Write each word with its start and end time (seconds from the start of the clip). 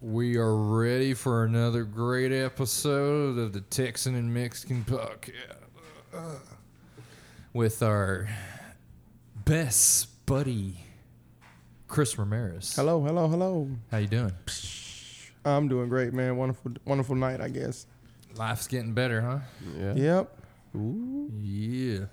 We 0.00 0.36
are 0.36 0.54
ready 0.54 1.12
for 1.12 1.44
another 1.44 1.82
great 1.82 2.30
episode 2.30 3.36
of 3.36 3.52
the 3.52 3.62
Texan 3.62 4.14
and 4.14 4.32
Mexican 4.32 4.84
podcast 4.84 6.38
with 7.52 7.82
our 7.82 8.28
best 9.44 10.24
buddy, 10.24 10.84
Chris 11.88 12.16
Ramirez. 12.16 12.76
Hello, 12.76 13.02
hello, 13.02 13.26
hello. 13.26 13.68
How 13.90 13.98
you 13.98 14.06
doing? 14.06 14.32
I'm 15.44 15.66
doing 15.66 15.88
great, 15.88 16.12
man. 16.12 16.36
Wonderful, 16.36 16.74
wonderful 16.84 17.16
night, 17.16 17.40
I 17.40 17.48
guess. 17.48 17.84
Life's 18.36 18.68
getting 18.68 18.92
better, 18.92 19.20
huh? 19.20 19.38
Yeah. 19.76 19.94
Yep. 19.94 20.38
Ooh. 20.76 21.28
Yeah. 21.42 22.04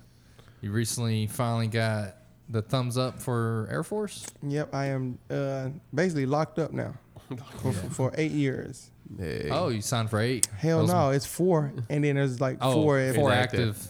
You 0.60 0.72
recently 0.72 1.28
finally 1.28 1.68
got 1.68 2.16
the 2.48 2.62
thumbs 2.62 2.98
up 2.98 3.20
for 3.20 3.68
Air 3.70 3.84
Force? 3.84 4.26
Yep. 4.42 4.74
I 4.74 4.86
am 4.86 5.20
uh, 5.30 5.68
basically 5.94 6.26
locked 6.26 6.58
up 6.58 6.72
now 6.72 6.94
for, 7.62 7.72
for, 7.72 7.90
for 7.90 8.12
eight 8.16 8.32
years. 8.32 8.90
Hey. 9.18 9.48
Oh, 9.50 9.68
you 9.68 9.80
signed 9.82 10.10
for 10.10 10.20
eight. 10.20 10.46
Hell 10.56 10.80
Those- 10.80 10.88
no, 10.90 11.10
it's 11.10 11.26
four, 11.26 11.72
and 11.88 12.02
then 12.04 12.16
there's 12.16 12.40
like 12.40 12.58
Oh, 12.60 12.72
four 12.72 12.98
if, 13.00 13.14
four 13.16 13.32
active, 13.32 13.88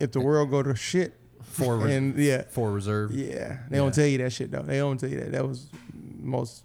if 0.00 0.12
the 0.12 0.20
world 0.20 0.50
go 0.50 0.62
to 0.62 0.74
shit. 0.74 1.14
four, 1.42 1.76
res- 1.78 1.94
And 1.94 2.16
yeah, 2.18 2.42
four 2.50 2.70
reserve. 2.72 3.12
yeah, 3.12 3.58
they 3.68 3.76
Yeah. 3.76 3.82
don't 3.82 3.94
tell 3.94 4.06
you 4.06 4.18
that 4.18 4.32
shit 4.32 4.50
though. 4.50 4.62
They 4.62 4.78
don't 4.78 4.98
tell 4.98 5.08
you 5.08 5.20
that. 5.20 5.32
That 5.32 5.46
was 5.46 5.68
most. 6.18 6.64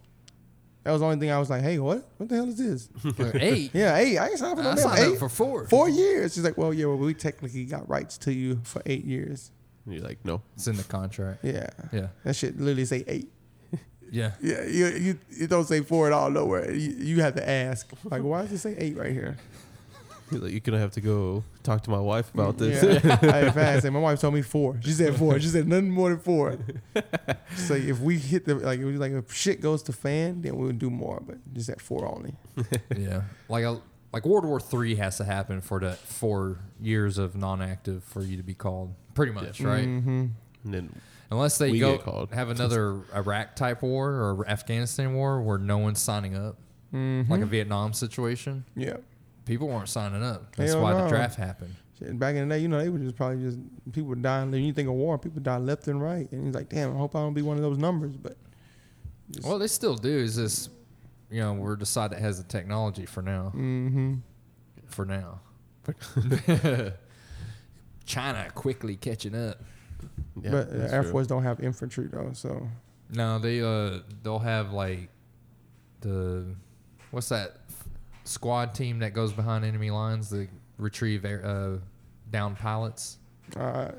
That 0.84 0.92
was 0.92 1.02
the 1.02 1.06
only 1.08 1.18
thing 1.20 1.32
I 1.32 1.40
was 1.40 1.50
like, 1.50 1.64
hey, 1.64 1.80
what? 1.80 2.08
What 2.18 2.30
the 2.30 2.36
hell 2.36 2.48
is 2.48 2.58
this? 2.58 2.90
eight? 3.36 3.72
yeah, 3.74 3.96
eight. 3.98 4.20
I 4.20 4.28
ain't 4.30 4.38
signed 4.38 4.56
for 4.58 4.64
no 4.64 4.70
I 4.72 4.76
damn 4.76 4.84
signed 4.84 5.00
up 5.08 5.14
eight. 5.14 5.20
for 5.20 5.30
four. 5.30 5.68
Four 5.68 5.90
years. 5.90 6.36
She's 6.36 6.44
like, 6.44 6.58
well, 6.60 6.72
yeah, 6.72 6.86
well, 6.86 6.98
we 6.98 7.16
technically 7.16 7.66
got 7.66 7.90
rights 7.90 8.20
to 8.20 8.32
you 8.32 8.62
for 8.64 8.84
eight 8.86 9.04
years. 9.04 9.50
You're 9.88 10.04
like, 10.04 10.24
no. 10.24 10.42
It's 10.56 10.68
in 10.68 10.78
the 10.78 10.84
contract. 10.84 11.44
Yeah, 11.44 11.70
Yeah. 11.92 12.08
that 12.24 12.36
shit 12.36 12.60
literally 12.60 12.86
say 12.86 13.04
eight. 13.08 13.32
Yeah. 14.12 14.32
Yeah, 14.42 14.64
you 14.66 14.88
you, 14.88 15.20
you 15.30 15.48
don't 15.48 15.66
say 15.66 15.82
four 15.82 16.08
at 16.08 16.14
all 16.14 16.30
nowhere. 16.30 16.72
You, 16.72 16.96
you 16.98 17.22
have 17.22 17.36
to 17.36 17.48
ask 17.48 17.90
like, 18.06 18.24
why 18.24 18.44
does 18.44 18.52
it 18.52 18.60
say 18.60 18.76
eight 18.78 18.98
right 18.98 19.12
here? 19.12 19.38
You're 20.32 20.42
like, 20.42 20.52
you're 20.52 20.60
gonna 20.60 20.80
have 20.80 20.92
to 20.92 21.02
go 21.02 21.44
talk 21.62 21.84
to 21.84 21.92
my 21.92 22.00
wife 22.00 22.34
about 22.34 22.58
this. 22.58 22.82
Yeah. 22.84 23.20
I 23.22 23.52
fast. 23.52 23.86
My 23.86 24.00
wife 24.00 24.20
told 24.20 24.34
me 24.34 24.42
four. 24.42 24.80
She 24.84 24.92
said 24.92 25.16
four. 25.16 25.40
She 25.40 25.48
said 25.48 25.68
nothing 25.68 25.92
more 25.92 26.10
than 26.10 26.20
four. 26.20 26.58
so 27.56 27.76
if 27.76 28.00
we 28.00 28.18
hit 28.18 28.46
the 28.46 28.56
like, 28.56 28.80
it 28.80 28.86
was 28.86 28.96
like 28.96 29.12
if 29.12 29.32
shit 29.32 29.62
goes 29.62 29.84
to 29.84 29.94
fan, 29.94 30.42
then 30.42 30.58
we'll 30.58 30.72
do 30.72 30.90
more. 30.90 31.22
But 31.26 31.38
just 31.54 31.70
at 31.70 31.80
four 31.80 32.08
only. 32.08 32.34
yeah, 32.98 33.24
like 33.50 33.66
a 33.66 33.80
like 34.12 34.26
World 34.26 34.46
War 34.46 34.60
Three 34.60 34.96
has 34.96 35.18
to 35.18 35.26
happen 35.26 35.62
for 35.62 35.80
the 35.80 35.94
four 35.94 36.58
years 36.82 37.20
of 37.20 37.36
non-active 37.36 38.04
for 38.04 38.22
you 38.22 38.38
to 38.38 38.44
be 38.44 38.56
called, 38.56 38.96
pretty 39.14 39.32
much, 39.32 39.62
right? 39.62 39.88
Mm-hmm. 39.88 40.26
And 40.64 40.74
then 40.74 41.02
Unless 41.32 41.58
they 41.58 41.72
We 41.72 41.80
go 41.80 42.28
have 42.34 42.50
another 42.50 43.02
Iraq 43.16 43.56
type 43.56 43.82
war 43.82 44.10
or 44.12 44.48
Afghanistan 44.48 45.14
war 45.16 45.42
where 45.42 45.58
no 45.58 45.78
one's 45.80 46.02
signing 46.02 46.36
up, 46.36 46.58
Mm-hmm. 46.94 47.32
like 47.32 47.42
a 47.42 47.46
Vietnam 47.46 47.94
situation. 47.94 48.64
yeah. 48.76 48.98
People 49.46 49.68
weren't 49.68 49.90
signing 49.90 50.24
up. 50.24 50.56
That's 50.56 50.74
Hell 50.74 50.82
why 50.82 50.94
the 51.00 51.08
draft 51.08 51.36
happened. 51.36 51.76
Shit, 52.00 52.18
back 52.18 52.36
in 52.36 52.48
the 52.50 52.56
day, 52.56 52.62
you 52.62 52.68
know, 52.68 52.80
they 52.80 52.90
were 52.90 52.98
just 52.98 53.16
probably 53.16 53.44
just 53.44 53.60
people 53.92 54.10
were 54.10 54.16
dying. 54.16 54.50
When 54.52 54.64
you 54.64 54.74
think 54.74 54.88
of 54.90 54.96
war, 54.96 55.18
people 55.20 55.40
die 55.42 55.58
left 55.58 55.88
and 55.88 56.02
right, 56.02 56.30
and 56.32 56.46
he's 56.48 56.56
like, 56.56 56.68
"Damn, 56.70 56.96
I 56.96 56.98
hope 56.98 57.16
I 57.16 57.20
don't 57.20 57.34
be 57.36 57.42
one 57.44 57.56
of 57.58 57.64
those 57.64 57.78
numbers." 57.78 58.16
But 58.18 58.38
Well, 59.44 59.60
they 59.60 59.68
still 59.68 59.96
do. 59.96 60.10
Is 60.10 60.36
this, 60.36 60.70
you 61.30 61.42
know, 61.42 61.54
we're 61.54 61.76
the 61.76 61.86
side 61.86 62.10
that 62.12 62.20
has 62.20 62.38
the 62.38 62.44
technology 62.44 63.06
for 63.06 63.22
now. 63.22 63.52
mm-hmm. 63.56 64.16
For 64.88 65.06
now. 65.06 65.42
China 68.06 68.48
quickly 68.54 68.96
catching 68.96 69.36
up. 69.36 69.62
Yeah, 70.42 70.52
but 70.52 70.72
the 70.72 70.94
Air 70.94 71.04
true. 71.04 71.12
Force 71.12 71.28
don't 71.28 71.44
have 71.44 71.60
infantry 71.60 72.08
though, 72.08 72.32
so 72.34 72.68
No, 73.14 73.40
they 73.40 73.62
uh 73.62 74.00
they'll 74.24 74.40
have 74.40 74.72
like 74.74 75.10
the 76.02 76.46
what's 77.12 77.30
that 77.30 77.58
squad 78.24 78.74
team 78.74 79.00
that 79.00 79.14
goes 79.14 79.32
behind 79.34 79.64
enemy 79.66 79.92
lines 79.92 80.30
to 80.30 80.48
retrieve 80.78 81.26
air, 81.26 81.46
uh 81.46 81.78
down 82.32 82.56
pilots. 82.56 83.18
uh, 83.58 83.92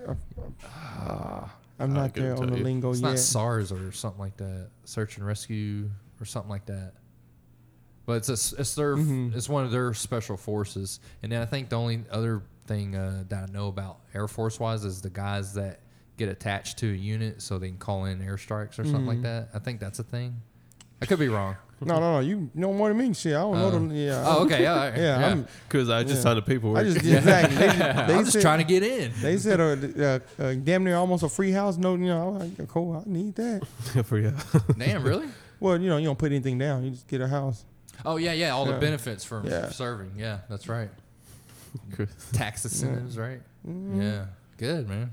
Ah, 0.64 1.55
I'm 1.79 1.92
not 1.92 2.14
couldn't 2.14 2.30
there 2.36 2.42
on 2.42 2.51
the 2.51 2.59
you. 2.59 2.64
lingo 2.64 2.91
it's 2.91 3.01
yet. 3.01 3.09
not 3.11 3.19
SARS 3.19 3.70
or 3.70 3.92
something 3.92 4.20
like 4.20 4.36
that. 4.39 4.69
Search 4.85 5.19
and 5.19 5.27
rescue 5.27 5.91
or 6.20 6.25
something 6.25 6.51
like 6.51 6.67
that. 6.67 6.92
But 8.07 8.14
it's 8.14 8.29
a, 8.29 8.33
s- 8.33 8.55
it's 8.59 8.75
their 8.75 8.97
Mhm. 8.97 9.35
it's 9.35 9.48
one 9.48 9.64
of 9.64 9.70
their 9.73 9.92
special 9.95 10.36
forces. 10.36 11.01
And 11.23 11.30
then 11.30 11.42
I 11.42 11.45
think 11.47 11.69
the 11.69 11.77
only 11.77 12.05
other 12.11 12.42
thing 12.67 12.95
uh, 12.97 13.25
that 13.29 13.48
I 13.51 13.53
know 13.53 13.69
about 13.69 13.98
Air 14.14 14.27
Force 14.29 14.59
wise 14.59 14.85
is 14.85 15.03
the 15.03 15.11
guys 15.11 15.55
that 15.55 15.80
get 16.17 16.29
attached 16.29 16.79
to 16.79 16.91
a 16.93 16.97
unit 16.97 17.43
so 17.43 17.59
they 17.59 17.69
can 17.69 17.79
call 17.79 18.05
in 18.07 18.21
airstrikes 18.21 18.79
or 18.79 18.85
something 18.85 19.07
like 19.07 19.19
Mhm. 19.19 19.23
that. 19.25 19.49
I 19.55 19.59
think 19.59 19.81
that's 19.81 19.99
a 19.99 20.03
thing. 20.05 20.41
I 21.03 21.07
could 21.07 21.19
be 21.19 21.29
wrong. 21.29 21.57
No, 21.79 22.01
no, 22.01 22.13
no. 22.15 22.21
You 22.21 22.49
know 22.55 22.73
more 22.73 22.89
than 22.89 22.97
me. 22.97 23.13
Shit, 23.13 23.35
I 23.35 23.41
don't 23.41 23.53
know 23.53 23.67
Oh. 23.67 23.71
them. 23.71 23.91
Yeah. 23.93 24.23
Oh, 24.25 24.45
okay. 24.47 24.63
Yeah, 24.63 24.73
all 24.73 24.79
right. 24.79 24.95
Yeah, 24.97 25.21
yeah. 25.21 25.27
I'm, 25.27 25.47
Because 25.69 25.91
I 25.91 26.05
just 26.05 26.15
Yeah. 26.17 26.21
signed 26.23 26.39
the 26.39 26.43
paperwork. 26.43 26.79
I 26.79 26.85
just 26.85 26.97
exactly. 27.05 27.55
They, 27.55 27.67
they 27.67 28.15
I'm 28.15 28.25
just 28.25 28.41
trying 28.41 28.61
to 28.61 28.65
get 28.65 28.83
in. 28.83 29.13
They 29.21 29.37
said 29.37 29.61
uh, 29.61 29.77
uh, 30.03 30.19
uh, 30.43 30.55
damn 30.55 30.85
near 30.85 30.97
almost 30.97 31.23
a 31.23 31.29
free 31.29 31.53
house. 31.53 31.77
No, 31.77 31.93
you 31.97 32.07
know, 32.07 32.39
I'm 32.41 32.57
like, 32.57 32.69
cool. 32.69 32.97
I 32.97 33.03
need 33.07 33.35
that. 33.35 33.67
for 34.07 34.17
you. 34.19 34.33
Damn, 34.79 35.03
really? 35.03 35.29
Well, 35.61 35.79
you 35.79 35.91
know, 35.91 35.98
you 35.98 36.07
don't 36.07 36.19
put 36.19 36.33
anything 36.33 36.57
down. 36.57 36.83
You 36.83 36.93
just 36.93 37.09
get 37.09 37.21
a 37.21 37.29
house. 37.29 37.67
Oh 38.07 38.17
yeah, 38.17 38.33
yeah. 38.33 38.53
All 38.53 38.65
the 38.65 38.79
benefits 38.79 39.23
from 39.23 39.47
Yeah. 39.47 39.69
serving. 39.69 40.13
Yeah, 40.17 40.39
that's 40.48 40.69
right. 40.71 40.89
Tax 42.33 42.65
incentives, 42.65 43.19
right? 43.19 43.41
Mm, 43.69 44.03
Yeah. 44.03 44.25
Good 44.57 44.89
man. 44.89 45.13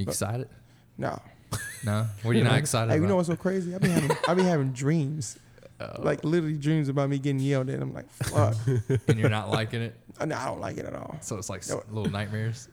You 0.00 0.06
But- 0.06 0.12
excited? 0.12 0.48
No. 0.98 1.20
No. 1.84 2.06
What 2.22 2.30
are 2.32 2.34
you 2.38 2.44
not 2.44 2.58
excited 2.58 2.90
Hey, 2.90 2.96
about? 2.96 3.02
you 3.04 3.08
know 3.08 3.16
what's 3.16 3.28
so 3.28 3.36
crazy? 3.36 3.74
I 3.74 3.78
be 3.78 3.88
having 3.88 4.16
I 4.28 4.34
be 4.34 4.42
having 4.42 4.72
dreams, 4.72 5.38
Oh. 5.80 6.02
like 6.02 6.24
literally 6.24 6.56
dreams 6.58 6.88
about 6.88 7.08
me 7.08 7.18
getting 7.18 7.40
yelled 7.40 7.70
at. 7.70 7.80
I'm 7.80 7.92
like, 7.94 8.10
fuck. 8.10 8.54
and 9.08 9.18
you're 9.18 9.30
not 9.30 9.50
liking 9.50 9.80
it, 9.82 9.94
no, 10.24 10.36
I 10.36 10.44
don't 10.46 10.60
like 10.60 10.76
it 10.78 10.84
at 10.84 10.94
all. 10.94 11.16
so 11.22 11.36
it's 11.36 11.48
like 11.48 11.66
No. 11.68 11.82
little 11.90 12.10
nightmares. 12.12 12.68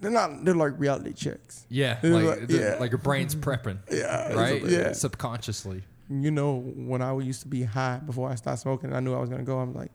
They're 0.00 0.10
not. 0.10 0.44
They're 0.44 0.54
like 0.54 0.78
reality 0.78 1.12
checks. 1.14 1.66
Yeah, 1.70 1.98
like 2.02 2.24
like- 2.24 2.50
yeah. 2.50 2.76
like 2.80 2.90
your 2.90 2.98
brain's 2.98 3.34
prepping, 3.34 3.78
Yeah. 3.90 4.32
right? 4.34 4.62
Yeah. 4.64 4.92
Subconsciously. 4.92 5.82
you 6.10 6.30
know, 6.30 6.60
when 6.76 7.00
I 7.00 7.16
used 7.18 7.40
to 7.42 7.48
be 7.48 7.62
high 7.62 7.98
before 8.04 8.28
I 8.30 8.34
started 8.34 8.60
smoking, 8.60 8.88
and 8.90 8.96
I 8.96 9.00
knew 9.00 9.14
I 9.14 9.20
was 9.20 9.30
gonna 9.30 9.44
go. 9.44 9.58
I'm 9.60 9.72
like, 9.74 9.92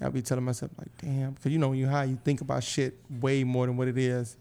I'd 0.00 0.12
be 0.14 0.22
telling 0.22 0.44
myself 0.44 0.70
like, 0.78 0.88
damn, 0.98 1.32
because 1.32 1.52
you 1.52 1.58
know 1.58 1.68
when 1.70 1.78
you're 1.78 1.90
high, 1.90 2.04
you 2.04 2.18
think 2.24 2.40
about 2.40 2.62
shit 2.64 2.96
way 3.10 3.44
more 3.44 3.66
than 3.66 3.76
what 3.76 3.88
it 3.88 3.98
is. 3.98 4.36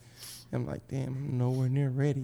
I'm 0.52 0.66
like, 0.66 0.88
damn, 0.88 1.08
I'm 1.10 1.38
nowhere 1.38 1.70
near 1.70 1.90
ready. 1.90 2.22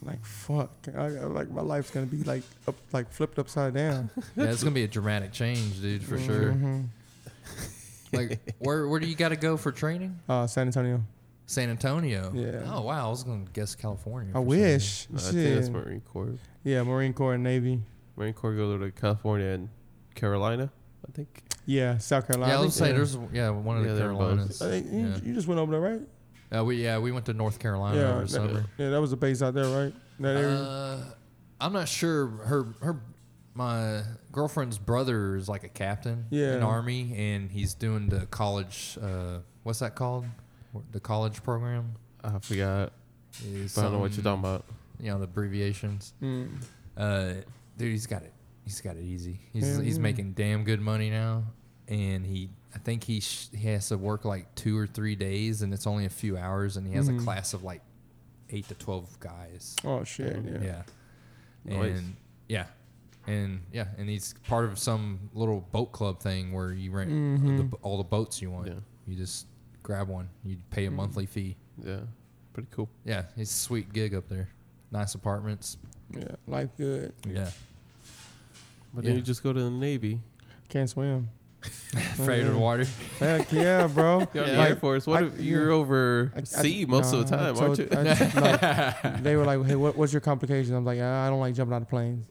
I'm 0.00 0.06
like, 0.08 0.24
fuck, 0.24 0.70
I, 0.96 1.04
I- 1.04 1.08
like 1.26 1.50
my 1.50 1.62
life's 1.62 1.90
gonna 1.90 2.06
be 2.06 2.22
like 2.24 2.42
up, 2.66 2.74
like 2.92 3.10
flipped 3.12 3.38
upside 3.38 3.74
down. 3.74 4.10
Yeah, 4.36 4.44
it's 4.50 4.62
gonna 4.62 4.74
be 4.74 4.84
a 4.84 4.88
dramatic 4.88 5.32
change, 5.32 5.80
dude, 5.80 6.02
for 6.02 6.18
sure. 6.18 6.52
Mhm. 6.52 6.86
Like, 8.14 8.40
where 8.58 8.86
where 8.88 9.00
do 9.00 9.06
you 9.06 9.14
got 9.14 9.30
to 9.30 9.36
go 9.36 9.56
for 9.56 9.72
training? 9.72 10.18
Uh, 10.28 10.46
San 10.46 10.66
Antonio. 10.66 11.02
San 11.46 11.70
Antonio. 11.70 12.30
Yeah. 12.34 12.62
Oh 12.66 12.82
wow, 12.82 13.06
I 13.06 13.10
was 13.10 13.24
gonna 13.24 13.46
guess 13.54 13.74
California. 13.74 14.30
I 14.30 14.32
for 14.34 14.38
some 14.40 14.46
wish. 14.46 15.06
I 15.14 15.18
think 15.18 15.54
that's 15.54 15.68
Marine 15.70 16.02
Corps. 16.12 16.34
Yeah, 16.62 16.82
Marine 16.82 17.14
Corps 17.14 17.32
and 17.34 17.42
Navy. 17.42 17.80
Marine 18.16 18.34
Corps 18.34 18.52
go 18.54 18.76
to 18.76 18.90
California 18.90 19.46
and 19.46 19.70
Carolina, 20.14 20.70
I 21.08 21.12
think. 21.12 21.42
Yeah, 21.64 21.96
South. 21.98 22.26
Carolina. 22.26 22.52
Yeah, 22.52 22.58
I 22.58 22.60
I 22.60 22.64
was 22.66 22.76
think, 22.76 22.84
saying 22.88 22.96
there's 22.96 23.16
yeah 23.32 23.48
one 23.48 23.78
of 23.78 23.84
Yeah, 23.86 23.92
the 23.92 23.98
they're. 23.98 24.08
Carolinas. 24.08 24.60
I 24.60 24.68
think 24.68 24.92
you, 24.92 24.98
Yeah. 25.08 25.18
you 25.24 25.32
just 25.34 25.48
went 25.48 25.58
over 25.58 25.72
there, 25.72 25.80
right? 25.80 26.00
Uh, 26.54 26.64
we 26.64 26.76
yeah 26.82 26.98
we 26.98 27.12
went 27.12 27.24
to 27.26 27.32
North 27.32 27.58
Carolina 27.58 27.96
yeah, 27.96 28.02
over 28.08 28.14
the 28.18 28.24
that, 28.24 28.28
summer. 28.30 28.64
yeah, 28.78 28.90
that 28.90 29.00
was 29.00 29.12
a 29.12 29.16
base 29.16 29.42
out 29.42 29.54
there, 29.54 29.66
right? 29.66 29.94
That 30.20 30.36
area. 30.36 30.54
Uh, 30.56 31.04
I'm 31.60 31.72
not 31.72 31.88
sure. 31.88 32.26
Her 32.28 32.66
her 32.82 33.00
my 33.54 34.02
girlfriend's 34.32 34.78
brother 34.78 35.36
is 35.36 35.48
like 35.48 35.64
a 35.64 35.68
captain 35.68 36.26
in 36.30 36.38
Yeah. 36.38 36.56
the 36.56 36.62
army, 36.62 37.14
and 37.16 37.50
he's 37.50 37.74
doing 37.74 38.08
the 38.08 38.26
college. 38.26 38.98
Uh, 39.00 39.38
what's 39.62 39.80
that 39.80 39.94
called? 39.94 40.24
The 40.92 41.00
college 41.00 41.42
program. 41.42 41.92
I 42.24 42.38
forgot. 42.38 42.92
Is 43.46 43.76
I 43.76 43.82
don't 43.82 43.92
know 43.92 43.98
what 43.98 44.12
you're 44.14 44.24
talking 44.24 44.40
about. 44.40 44.64
You 45.00 45.10
know 45.10 45.18
the 45.18 45.24
abbreviations. 45.24 46.14
Mm. 46.22 46.48
Uh, 46.96 47.32
dude, 47.76 47.90
he's 47.90 48.06
got 48.06 48.22
it. 48.22 48.32
He's 48.64 48.80
got 48.80 48.96
it 48.96 49.02
easy. 49.02 49.40
He's 49.52 49.66
Hell 49.74 49.80
he's 49.80 49.96
yeah. 49.96 50.02
making 50.02 50.32
damn 50.32 50.64
good 50.64 50.80
money 50.80 51.10
now, 51.10 51.44
and 51.88 52.24
he 52.24 52.48
I 52.74 52.78
think 52.78 53.04
he 53.04 53.20
sh- 53.20 53.48
he 53.54 53.68
has 53.68 53.88
to 53.88 53.98
work 53.98 54.24
like 54.24 54.54
two 54.54 54.76
or 54.78 54.86
three 54.86 55.14
days, 55.14 55.62
and 55.62 55.72
it's 55.74 55.86
only 55.86 56.06
a 56.06 56.10
few 56.10 56.36
hours, 56.38 56.76
and 56.76 56.86
he 56.86 56.94
has 56.94 57.08
Mhm. 57.08 57.20
a 57.20 57.24
class 57.24 57.52
of 57.54 57.62
like 57.62 57.82
eight 58.50 58.66
to 58.68 58.74
twelve 58.74 59.18
guys. 59.20 59.76
Oh 59.84 60.04
shit! 60.04 60.42
Yeah. 60.44 60.62
Yeah. 60.62 60.82
Nice. 61.64 61.98
And 61.98 62.16
yeah. 62.48 62.66
And 63.26 63.60
yeah, 63.72 63.86
and 63.98 64.08
he's 64.08 64.34
part 64.48 64.64
of 64.64 64.78
some 64.78 65.30
little 65.32 65.60
boat 65.70 65.92
club 65.92 66.18
thing 66.20 66.52
where 66.52 66.72
you 66.72 66.90
rent 66.90 67.10
Mhm. 67.10 67.70
the, 67.70 67.76
all 67.76 67.98
the 67.98 68.02
boats 68.04 68.42
you 68.42 68.50
want. 68.50 68.66
Yeah. 68.68 68.80
You 69.06 69.16
just 69.16 69.46
grab 69.82 70.08
one. 70.08 70.28
You 70.42 70.56
pay 70.70 70.86
a 70.86 70.90
Mhm. 70.90 70.94
monthly 70.94 71.26
fee. 71.26 71.56
Yeah. 71.84 72.00
Pretty 72.52 72.68
cool. 72.72 72.88
Yeah, 73.04 73.26
it's 73.36 73.50
a 73.50 73.54
sweet 73.54 73.92
gig 73.92 74.14
up 74.14 74.28
there. 74.28 74.48
Nice 74.90 75.14
apartments. 75.14 75.76
Yeah, 76.10 76.34
life 76.48 76.70
good. 76.76 77.12
Yeah. 77.26 77.50
But 78.92 79.04
Yeah. 79.04 79.10
then 79.10 79.16
you 79.18 79.22
just 79.22 79.42
go 79.42 79.52
to 79.52 79.60
the 79.62 79.70
Navy. 79.70 80.20
Can't 80.68 80.90
swim. 80.90 81.28
Afraid 81.94 82.46
of 82.46 82.56
water. 82.56 82.86
Heck 83.18 83.52
yeah, 83.52 83.86
bro. 83.86 84.26
You're 84.34 84.44
on 84.44 84.50
Yeah. 84.50 84.56
the 84.56 84.68
Air 84.70 84.76
Force. 84.76 85.06
What 85.06 85.22
I- 85.22 85.26
if 85.26 85.40
you're 85.40 85.70
over 85.70 86.32
I- 86.34 86.40
I- 86.40 86.42
sea 86.44 86.84
most 86.86 87.12
of 87.12 87.28
the 87.28 87.36
nah, 87.36 87.50
I 87.50 87.52
time, 87.52 87.62
aren't 87.62 87.78
you? 87.78 87.86
told- 87.86 88.06
I- 88.06 88.96
like, 89.04 89.22
they 89.22 89.36
were 89.36 89.44
like, 89.44 89.64
"Hey, 89.66 89.74
what, 89.76 89.96
what's 89.96 90.12
your 90.12 90.20
complication?" 90.20 90.74
I'm 90.74 90.84
like, 90.84 91.00
"I 91.00 91.28
don't 91.28 91.40
like 91.40 91.54
jumping 91.54 91.74
out 91.74 91.82
of 91.82 91.88
planes." 91.88 92.26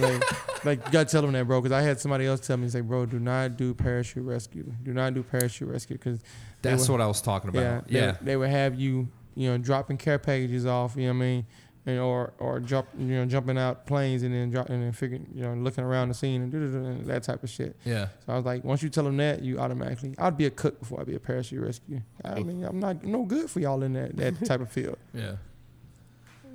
like, 0.00 0.64
like, 0.64 0.86
you 0.86 0.92
gotta 0.92 1.10
tell 1.10 1.22
them 1.22 1.32
that, 1.32 1.46
bro, 1.46 1.60
because 1.60 1.72
I 1.72 1.82
had 1.82 2.00
somebody 2.00 2.26
else 2.26 2.40
tell 2.40 2.56
me, 2.56 2.68
"Say, 2.68 2.80
bro, 2.80 3.06
do 3.06 3.18
not 3.18 3.56
do 3.56 3.74
parachute 3.74 4.24
rescue. 4.24 4.72
Do 4.82 4.92
not 4.92 5.14
do 5.14 5.22
parachute 5.22 5.68
rescue, 5.68 5.96
because 5.96 6.20
That's 6.62 6.88
were- 6.88 6.94
what 6.94 7.00
I 7.00 7.06
was 7.06 7.20
talking 7.20 7.52
yeah, 7.54 7.60
about. 7.60 7.88
they, 7.88 7.94
Yeah. 7.98 8.16
they 8.20 8.36
would 8.36 8.50
have 8.50 8.74
you, 8.74 9.08
you 9.34 9.50
know, 9.50 9.58
dropping 9.58 9.98
care 9.98 10.18
packages 10.18 10.66
off. 10.66 10.96
You 10.96 11.02
know 11.04 11.08
what 11.10 11.16
I 11.16 11.26
mean? 11.26 11.46
And, 11.88 11.98
or 11.98 12.34
or 12.38 12.60
jump, 12.60 12.86
you 12.98 13.06
know, 13.14 13.24
jumping 13.24 13.56
out 13.56 13.86
planes 13.86 14.22
and 14.22 14.34
then 14.34 14.50
drop, 14.50 14.68
and 14.68 14.82
then 14.82 14.92
figuring, 14.92 15.26
you 15.34 15.42
know, 15.42 15.54
looking 15.54 15.84
around 15.84 16.08
the 16.08 16.14
scene 16.14 16.42
and, 16.42 16.52
do 16.52 16.58
and 16.58 17.06
that 17.06 17.22
type 17.22 17.42
of 17.42 17.48
shit. 17.48 17.76
Yeah. 17.82 18.08
So 18.26 18.34
I 18.34 18.36
was 18.36 18.44
like, 18.44 18.62
once 18.62 18.82
you 18.82 18.90
tell 18.90 19.04
them 19.04 19.16
that, 19.16 19.42
you 19.42 19.58
automatically, 19.58 20.14
I'd 20.18 20.36
be 20.36 20.44
a 20.44 20.50
cook 20.50 20.78
before 20.78 21.00
I'd 21.00 21.06
be 21.06 21.14
a 21.14 21.20
parachute 21.20 21.62
rescue. 21.62 22.02
I 22.22 22.40
mean, 22.40 22.62
I'm 22.62 22.78
not 22.78 23.04
no 23.04 23.24
good 23.24 23.48
for 23.48 23.60
y'all 23.60 23.82
in 23.82 23.94
that, 23.94 24.14
that 24.18 24.44
type 24.44 24.60
of 24.60 24.70
field. 24.70 24.98
Yeah. 25.14 25.36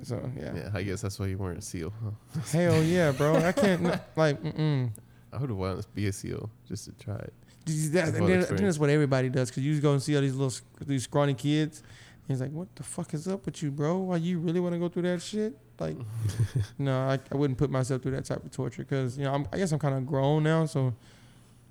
So 0.02 0.30
yeah. 0.38 0.54
Yeah, 0.54 0.70
I 0.74 0.82
guess 0.82 1.00
that's 1.00 1.18
why 1.18 1.26
you 1.26 1.38
weren't 1.38 1.58
a 1.58 1.62
SEAL. 1.62 1.92
Huh? 2.02 2.40
Hell 2.52 2.82
yeah, 2.82 3.10
bro. 3.10 3.36
I 3.36 3.52
can't 3.52 3.84
n- 3.84 4.00
like. 4.16 4.40
Mm-mm. 4.42 4.90
I 5.32 5.38
would 5.38 5.50
have 5.50 5.58
wanted 5.58 5.82
to 5.82 5.88
be 5.88 6.06
a 6.06 6.12
SEAL 6.12 6.48
just 6.68 6.84
to 6.84 6.92
try 6.92 7.16
it. 7.16 7.32
That, 7.64 7.90
That's 7.92 8.20
what 8.20 8.28
then, 8.28 8.40
I 8.40 8.44
think 8.44 8.60
that's 8.60 8.78
what 8.78 8.90
everybody 8.90 9.30
does. 9.30 9.50
Cause 9.50 9.64
you 9.64 9.72
just 9.72 9.82
go 9.82 9.92
and 9.92 10.02
see 10.02 10.14
all 10.14 10.20
these 10.20 10.34
little 10.34 10.54
these 10.86 11.04
scrawny 11.04 11.32
kids. 11.34 11.82
And 12.26 12.34
he's 12.34 12.40
like, 12.40 12.52
"What 12.52 12.74
the 12.76 12.82
fuck 12.82 13.12
is 13.14 13.28
up 13.28 13.44
with 13.46 13.62
you, 13.62 13.70
bro? 13.70 13.98
Why 13.98 14.16
you 14.16 14.38
really 14.38 14.60
want 14.60 14.72
to 14.74 14.78
go 14.78 14.88
through 14.88 15.02
that 15.02 15.20
shit?" 15.22 15.56
Like, 15.78 15.96
no, 16.78 16.96
I, 17.00 17.18
I 17.32 17.36
wouldn't 17.36 17.58
put 17.58 17.68
myself 17.70 18.02
through 18.02 18.12
that 18.12 18.24
type 18.24 18.42
of 18.44 18.50
torture. 18.50 18.84
Cause 18.84 19.18
you 19.18 19.24
know, 19.24 19.34
I'm, 19.34 19.46
I 19.52 19.58
guess 19.58 19.72
I'm 19.72 19.78
kind 19.78 19.94
of 19.94 20.06
grown 20.06 20.42
now, 20.42 20.64
so 20.66 20.94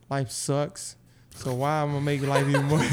life 0.10 0.30
sucks. 0.30 0.96
So 1.36 1.54
why 1.56 1.82
I'm 1.82 1.88
gonna 1.90 2.02
make 2.02 2.22
life 2.22 2.48
even 2.48 2.66
more? 2.66 2.86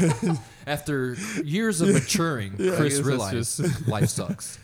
After 0.67 1.15
years 1.43 1.81
of 1.81 1.89
maturing, 1.93 2.55
Yeah. 2.57 2.75
Chris 2.75 2.95
guess 2.95 2.97
that's 2.97 3.07
realized 3.07 3.57
just- 3.57 3.87
life 3.87 4.09
sucks. 4.09 4.57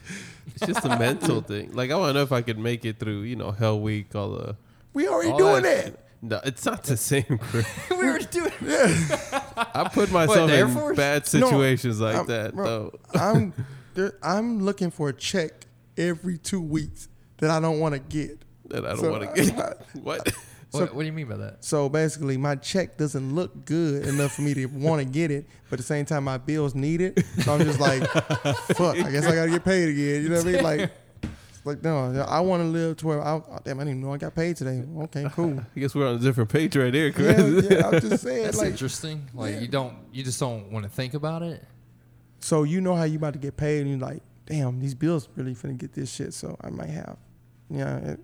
It's 0.55 0.65
just 0.65 0.85
a 0.85 0.97
mental 0.97 1.41
thing. 1.41 1.73
Like 1.73 1.91
I 1.91 1.95
want 1.95 2.09
to 2.09 2.13
know 2.13 2.23
if 2.23 2.31
I 2.31 2.41
could 2.41 2.57
make 2.57 2.85
it 2.85 2.97
through, 2.97 3.21
you 3.23 3.35
know, 3.35 3.51
Hell 3.51 3.79
Week, 3.79 4.15
all 4.15 4.29
the. 4.31 4.55
we 4.93 5.07
already 5.07 5.29
all 5.29 5.37
doing 5.37 5.61
that 5.63 5.75
that. 5.75 5.85
shit. 5.85 5.99
No, 6.21 6.39
it's 6.43 6.65
not 6.65 6.83
the 6.83 6.97
same. 6.97 7.37
Chris. 7.39 7.67
we 7.91 7.97
were 7.97 8.17
doing 8.19 8.51
Yeah. 8.61 9.43
I 9.73 9.89
put 9.93 10.11
myself 10.11 10.49
the 10.49 10.55
Air 10.57 10.65
in 10.65 10.73
Force? 10.73 10.97
bad 10.97 11.21
No, 11.33 11.47
situations 11.49 11.99
like 12.01 12.15
I'm- 12.15 12.27
that, 12.27 12.55
bro. 12.55 12.65
though. 12.65 12.99
I'm 13.19 13.53
there, 13.93 14.13
I'm 14.23 14.63
looking 14.63 14.89
for 14.91 15.09
a 15.09 15.13
check 15.13 15.65
every 15.95 16.37
two 16.37 16.61
weeks 16.61 17.07
that 17.37 17.49
I 17.51 17.59
don't 17.59 17.79
want 17.79 17.93
to 17.93 17.99
get. 17.99 18.41
That 18.69 18.85
I 18.85 18.89
don't 18.89 18.99
So, 18.99 19.11
want 19.11 19.35
to 19.35 19.43
get. 19.43 19.57
I- 19.59 19.73
what? 20.01 20.27
So- 20.69 20.79
what, 20.81 20.95
what 20.95 21.01
do 21.03 21.05
you 21.05 21.13
mean 21.13 21.27
by 21.29 21.37
that? 21.37 21.63
So 21.63 21.87
basically, 21.87 22.35
my 22.35 22.55
check 22.55 22.97
doesn't 22.97 23.33
look 23.33 23.63
good 23.65 24.05
enough 24.05 24.33
for 24.33 24.41
me 24.41 24.53
to 24.55 24.65
want 24.65 25.01
to 25.01 25.05
get 25.07 25.31
it, 25.31 25.45
but 25.69 25.73
at 25.75 25.77
the 25.79 25.83
same 25.85 26.05
time, 26.05 26.25
my 26.25 26.37
bills 26.37 26.75
need 26.75 26.99
it. 26.99 27.23
So 27.43 27.53
I'm 27.53 27.61
just 27.61 27.79
like, 27.79 28.03
fuck. 28.03 28.97
I 28.97 29.09
guess 29.09 29.25
I 29.25 29.33
gotta 29.33 29.49
get 29.51 29.63
paid 29.63 29.87
again. 29.89 30.23
You 30.23 30.29
know 30.29 30.35
what 30.37 30.45
I 30.47 30.51
mean? 30.51 30.63
Like, 30.63 30.79
it's 30.81 30.91
like 31.67 31.83
no, 31.83 32.25
I 32.27 32.39
want 32.39 32.61
to 32.63 32.67
live 32.67 32.97
to 32.97 33.07
where 33.07 33.21
I, 33.21 33.33
oh, 33.33 33.59
damn, 33.63 33.79
I 33.79 33.83
didn't 33.83 33.99
even 33.99 34.01
know 34.01 34.13
I 34.13 34.17
got 34.17 34.33
paid 34.35 34.55
today. 34.57 34.83
Okay, 35.03 35.27
cool. 35.33 35.59
I 35.75 35.79
guess 35.79 35.93
we're 35.93 36.07
on 36.07 36.15
a 36.15 36.19
different 36.19 36.49
page 36.49 36.75
right 36.75 36.93
here, 36.93 37.07
yeah, 37.07 37.11
Chris. 37.13 37.67
yeah, 37.69 37.87
I'm 37.87 37.99
just 38.01 38.23
saying, 38.27 38.43
That's 38.45 38.57
like, 38.57 38.71
interesting. 38.71 39.29
Like 39.33 39.53
yeah. 39.55 39.59
you 39.61 39.67
don't, 39.67 39.93
you 40.11 40.23
just 40.23 40.39
don't 40.39 40.71
want 40.71 40.83
to 40.85 40.89
think 40.89 41.13
about 41.13 41.43
it. 41.43 41.63
so 42.39 42.63
you 42.63 42.81
know 42.81 42.95
how 42.95 43.03
you 43.03 43.17
about 43.17 43.33
to 43.33 43.39
get 43.39 43.55
paid, 43.57 43.81
and 43.81 43.89
you're 43.89 43.99
like, 44.09 44.21
damn, 44.45 44.79
these 44.79 44.95
bills 44.95 45.27
really 45.35 45.53
finna 45.53 45.77
get 45.77 45.93
this 45.93 46.11
shit. 46.11 46.33
So 46.33 46.57
I 46.61 46.69
might 46.69 46.89
have, 46.89 47.17
yeah, 47.69 47.97
it, 47.97 48.19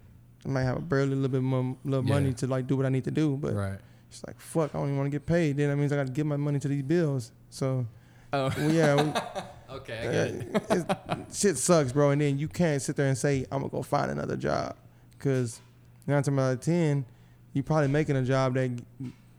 I 0.46 0.50
might 0.50 0.64
have 0.64 0.88
barely 0.90 1.14
a 1.14 1.16
little 1.16 1.30
bit 1.30 1.42
more 1.42 1.76
little 1.86 2.06
Yeah. 2.06 2.14
money 2.16 2.34
to 2.34 2.48
like 2.48 2.68
do 2.68 2.76
what 2.78 2.86
I 2.86 2.90
need 2.90 3.04
to 3.06 3.12
do, 3.12 3.38
but 3.38 3.54
right. 3.54 3.80
it's 4.10 4.24
like, 4.26 4.40
fuck, 4.40 4.74
I 4.74 4.78
don't 4.78 4.88
even 4.88 4.98
want 4.98 5.08
to 5.12 5.16
get 5.18 5.26
paid. 5.26 5.58
Then 5.58 5.70
that 5.70 5.76
means 5.78 5.92
I 5.92 5.96
got 5.98 6.08
to 6.08 6.12
give 6.14 6.26
my 6.26 6.38
money 6.38 6.60
to 6.60 6.68
these 6.68 6.84
bills. 6.84 7.32
So 7.50 7.86
Oh, 8.32 8.52
well, 8.58 8.72
yeah. 8.72 8.96
we- 9.04 9.42
okay. 9.76 10.00
I 10.00 10.04
get 10.12 10.28
it. 10.28 10.56
It's- 10.72 11.40
shit 11.42 11.58
sucks, 11.58 11.92
bro. 11.92 12.12
And 12.12 12.22
then 12.22 12.38
you 12.38 12.48
can't 12.48 12.82
sit 12.82 12.96
there 12.96 13.08
and 13.08 13.18
say, 13.18 13.46
I'm 13.52 13.60
gonna 13.60 13.70
go 13.70 13.82
find 13.82 14.12
another 14.12 14.36
job, 14.38 14.76
because 15.12 15.62
nine 16.08 16.22
times 16.24 16.40
out 16.40 16.54
of 16.54 16.60
ten, 16.62 17.06
you're 17.54 17.64
probably 17.64 17.88
making 17.90 18.16
a 18.16 18.24
job 18.24 18.54
that 18.56 18.72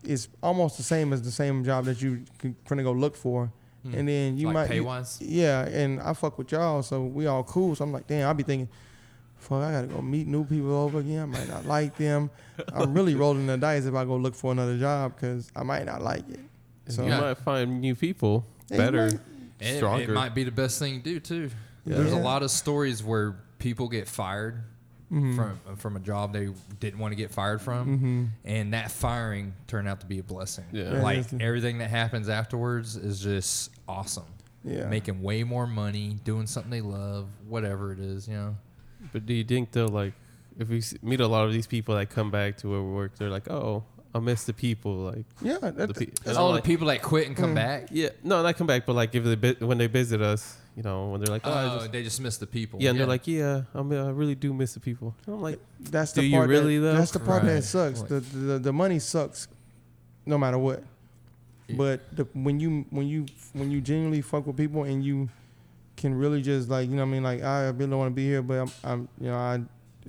is 0.05 0.29
almost 0.43 0.77
the 0.77 0.83
same 0.83 1.13
as 1.13 1.23
the 1.23 1.31
same 1.31 1.65
job 1.65 1.85
that 1.87 2.01
you 2.03 2.25
can 2.39 2.55
gonna 2.69 2.83
go 2.83 2.93
look 2.93 3.17
for, 3.17 3.51
Hmm. 3.83 3.95
and 3.95 4.09
then 4.09 4.37
you 4.39 4.47
like 4.49 4.55
might, 4.55 4.69
pay 4.69 4.77
you- 4.77 4.85
wise. 4.85 5.19
yeah. 5.21 5.67
And 5.67 6.01
I 6.01 6.13
fuck 6.15 6.39
with 6.39 6.53
y'all, 6.53 6.83
so 6.83 7.05
we 7.05 7.27
all 7.27 7.43
cool. 7.45 7.75
So 7.75 7.85
I'm 7.85 7.93
like, 7.93 8.07
damn, 8.07 8.29
I'll 8.29 8.35
be 8.35 8.43
thinking. 8.43 8.69
Fuck, 9.37 9.63
I 9.63 9.73
gotta 9.73 9.89
go 9.89 10.01
meet 10.01 10.27
new 10.27 10.45
people 10.45 10.73
over 10.73 11.01
again. 11.01 11.21
I 11.21 11.27
might 11.27 11.49
not 11.49 11.67
like 11.77 11.97
them. 11.99 12.31
I'm 12.73 12.95
really 12.95 13.15
rolling 13.23 13.47
the 13.47 13.59
dice 13.59 13.85
if 13.85 13.95
I 13.95 14.07
go 14.07 14.17
look 14.17 14.35
for 14.35 14.53
another 14.53 14.79
job 14.79 15.15
because 15.17 15.51
I 15.55 15.63
might 15.65 15.85
not 15.85 16.01
like 16.01 16.27
it. 16.31 16.41
So 16.89 16.95
So 16.97 17.03
you 17.03 17.09
Yeah. 17.11 17.21
might 17.21 17.39
find 17.39 17.81
new 17.83 17.95
people, 17.95 18.47
Yeah, 18.71 18.77
you 18.77 18.83
better, 18.85 19.21
might- 19.61 19.67
And 19.67 20.01
it, 20.03 20.09
it 20.11 20.13
might 20.13 20.35
be 20.35 20.45
the 20.45 20.51
best 20.53 20.79
thing 20.79 20.99
to 20.99 21.03
do 21.03 21.21
too. 21.21 21.51
Yeah. 21.87 21.97
There's 21.99 22.13
a 22.13 22.17
lot 22.19 22.43
of 22.43 22.51
stories 22.51 23.03
where 23.03 23.37
people 23.59 23.89
get 23.89 24.09
fired 24.09 24.63
Mhm. 25.13 25.37
from 25.37 25.77
from 25.77 25.97
a 25.97 26.01
job 26.01 26.33
they 26.33 26.49
didn't 26.81 26.99
want 26.99 27.13
to 27.13 27.17
get 27.17 27.31
fired 27.31 27.61
from, 27.61 27.99
Mhm. 27.99 28.29
and 28.45 28.73
that 28.75 28.91
firing 28.91 29.53
turned 29.67 29.87
out 29.87 30.01
to 30.01 30.07
be 30.07 30.19
a 30.19 30.23
blessing. 30.23 30.65
Yeah. 30.73 30.95
Yeah, 30.95 31.03
Like 31.03 31.33
everything 31.41 31.79
that 31.79 31.91
happens 31.91 32.29
afterwards 32.29 32.97
is 32.97 33.21
just 33.21 33.71
awesome. 33.87 34.25
Yeah. 34.65 34.89
Making 34.89 35.23
way 35.23 35.45
more 35.45 35.67
money, 35.67 36.19
doing 36.25 36.47
something 36.47 36.71
they 36.71 36.81
love, 36.81 37.29
whatever 37.47 37.93
it 37.93 37.99
is, 38.01 38.27
you 38.27 38.35
know. 38.35 38.57
But 39.13 39.27
do 39.27 39.35
you 39.35 39.45
think 39.45 39.73
though, 39.73 39.87
like, 39.87 40.15
if 40.59 40.69
we 40.71 40.83
meet 41.03 41.21
a 41.21 41.27
lot 41.29 41.45
of 41.47 41.53
these 41.53 41.67
people 41.67 41.95
that 41.97 42.09
come 42.11 42.31
back 42.31 42.57
to 42.59 42.71
where 42.71 42.81
we 42.83 42.91
work, 42.93 43.17
they're 43.19 43.29
like, 43.29 43.51
"Oh, 43.51 43.85
I 44.15 44.21
miss 44.21 44.45
the 44.45 44.53
people." 44.53 44.95
Like, 44.97 45.25
yeah. 45.43 45.59
That, 45.61 45.77
the 45.89 45.95
pe- 45.95 46.13
and 46.27 46.37
All 46.37 46.47
I'm 46.47 46.53
the 46.53 46.55
like, 46.57 46.65
people 46.65 46.87
that 46.89 47.03
quit 47.03 47.27
and 47.27 47.37
come 47.37 47.53
Mm. 47.53 47.55
back. 47.57 47.89
Yeah, 47.91 48.11
no, 48.23 48.43
not 48.43 48.57
come 48.57 48.67
back, 48.67 48.87
but 48.87 48.95
like 48.95 49.15
if 49.15 49.25
they 49.25 49.35
vi- 49.35 49.65
when 49.67 49.79
they 49.79 49.87
visit 49.89 50.21
us, 50.23 50.57
you 50.77 50.83
know, 50.83 51.09
when 51.11 51.21
they're 51.21 51.33
like, 51.35 51.43
"Oh, 51.47 51.53
Oh, 51.53 51.79
just, 51.81 51.93
they 51.93 52.03
just 52.03 52.21
miss 52.21 52.37
the 52.37 52.47
people. 52.47 52.81
yeah," 52.83 52.91
and 52.91 52.99
they're 52.99 53.07
like, 53.07 53.27
"Yeah, 53.27 53.63
I, 53.75 53.83
mean, 53.83 53.99
I 53.99 54.11
really 54.11 54.35
do 54.35 54.53
miss 54.55 54.75
the 54.75 54.81
people." 54.81 55.15
And 55.27 55.35
I'm 55.37 55.43
like, 55.43 55.61
That's 55.81 56.13
Do 56.13 56.21
the 56.21 56.27
you 56.29 56.37
part 56.37 56.49
really, 56.49 56.79
that, 56.79 56.87
though? 56.93 56.97
That's 56.99 57.11
the 57.13 57.19
part 57.21 57.43
Right. 57.43 57.55
that 57.57 57.63
sucks. 57.65 58.01
Like- 58.01 58.09
The, 58.09 58.21
the 58.21 58.59
the 58.59 58.73
money 58.73 58.99
sucks, 58.99 59.49
no 60.27 60.39
matter 60.39 60.59
what. 60.59 60.83
Yeah. 61.69 61.77
But 61.77 62.17
the, 62.17 62.25
when 62.35 62.61
you 62.61 62.85
when 62.91 63.07
you 63.09 63.27
when 63.53 63.71
you 63.71 63.81
genuinely 63.81 64.21
fuck 64.21 64.47
with 64.47 64.57
people 64.57 64.85
and 64.85 65.03
you 65.05 65.29
can 65.97 66.15
really 66.15 66.43
just 66.43 66.69
like 66.69 66.89
you 66.91 66.97
know 66.97 67.03
what 67.03 67.09
I 67.09 67.13
mean 67.13 67.23
like 67.23 67.43
I 67.43 67.69
really 67.69 67.89
don't 67.91 67.99
want 67.99 68.11
to 68.11 68.15
be 68.15 68.25
here, 68.27 68.43
but 68.43 68.59
I'm, 68.61 68.71
I'm 68.85 69.09
you 69.21 69.29
know 69.29 69.37
I 69.37 69.61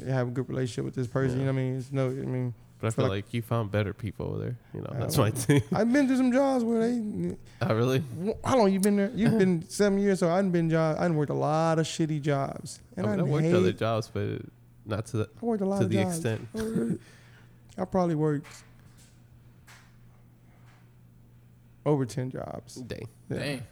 have 0.10 0.28
a 0.28 0.32
good 0.32 0.50
relationship 0.50 0.84
with 0.84 0.96
this 0.96 1.08
person. 1.08 1.40
You 1.40 1.46
know 1.46 1.54
what 1.54 1.60
I 1.60 1.64
mean? 1.64 1.78
It's 1.78 1.92
no, 1.92 2.08
I 2.08 2.12
mean 2.26 2.54
but 2.86 2.88
I 2.88 2.92
feel 2.96 3.06
feel 3.06 3.10
like- 3.16 3.26
like, 3.26 3.34
you 3.34 3.42
found 3.42 3.72
better 3.72 3.94
people 3.94 4.28
over 4.28 4.38
there. 4.40 4.58
You 4.74 4.82
know, 4.82 4.88
Uh, 4.92 5.00
that's 5.00 5.18
my 5.18 5.32
thing. 5.32 5.62
I've 5.74 5.92
been 5.92 6.08
through 6.08 6.18
some 6.18 6.32
jobs 6.32 6.64
where 6.64 6.80
they. 6.88 7.36
I 7.62 7.72
really, 7.82 8.04
How 8.44 8.58
long 8.58 8.72
you 8.72 8.80
been 8.80 8.96
there? 8.98 9.12
You've 9.16 9.38
been 9.38 9.64
seven 9.70 10.00
years, 10.00 10.20
so 10.20 10.30
I've 10.30 10.52
been 10.52 10.70
job. 10.70 10.98
I've 11.00 11.14
worked 11.14 11.32
a 11.32 11.36
lot 11.36 11.80
of 11.80 11.86
shitty 11.86 12.22
jobs, 12.22 12.80
I, 12.98 13.02
and 13.02 13.08
I, 13.08 13.12
mean, 13.12 13.20
I 13.20 13.24
worked 13.24 13.46
hate, 13.46 13.54
other 13.56 13.72
jobs, 13.74 14.10
but 14.14 14.42
not 14.86 15.06
to 15.08 15.18
the, 15.18 15.30
I 15.42 15.46
worked 15.46 15.62
a 15.62 15.66
lot 15.66 15.80
to 15.80 15.84
of 15.86 15.90
the 15.90 15.98
jobs. 16.04 16.16
extent. 16.26 17.02
I 17.78 17.86
probably 17.86 18.16
worked 18.16 18.48
over 21.86 22.06
ten 22.06 22.30
jobs. 22.32 22.76
Dang. 22.76 23.08
Yeah. 23.30 23.38
Dang. 23.38 23.64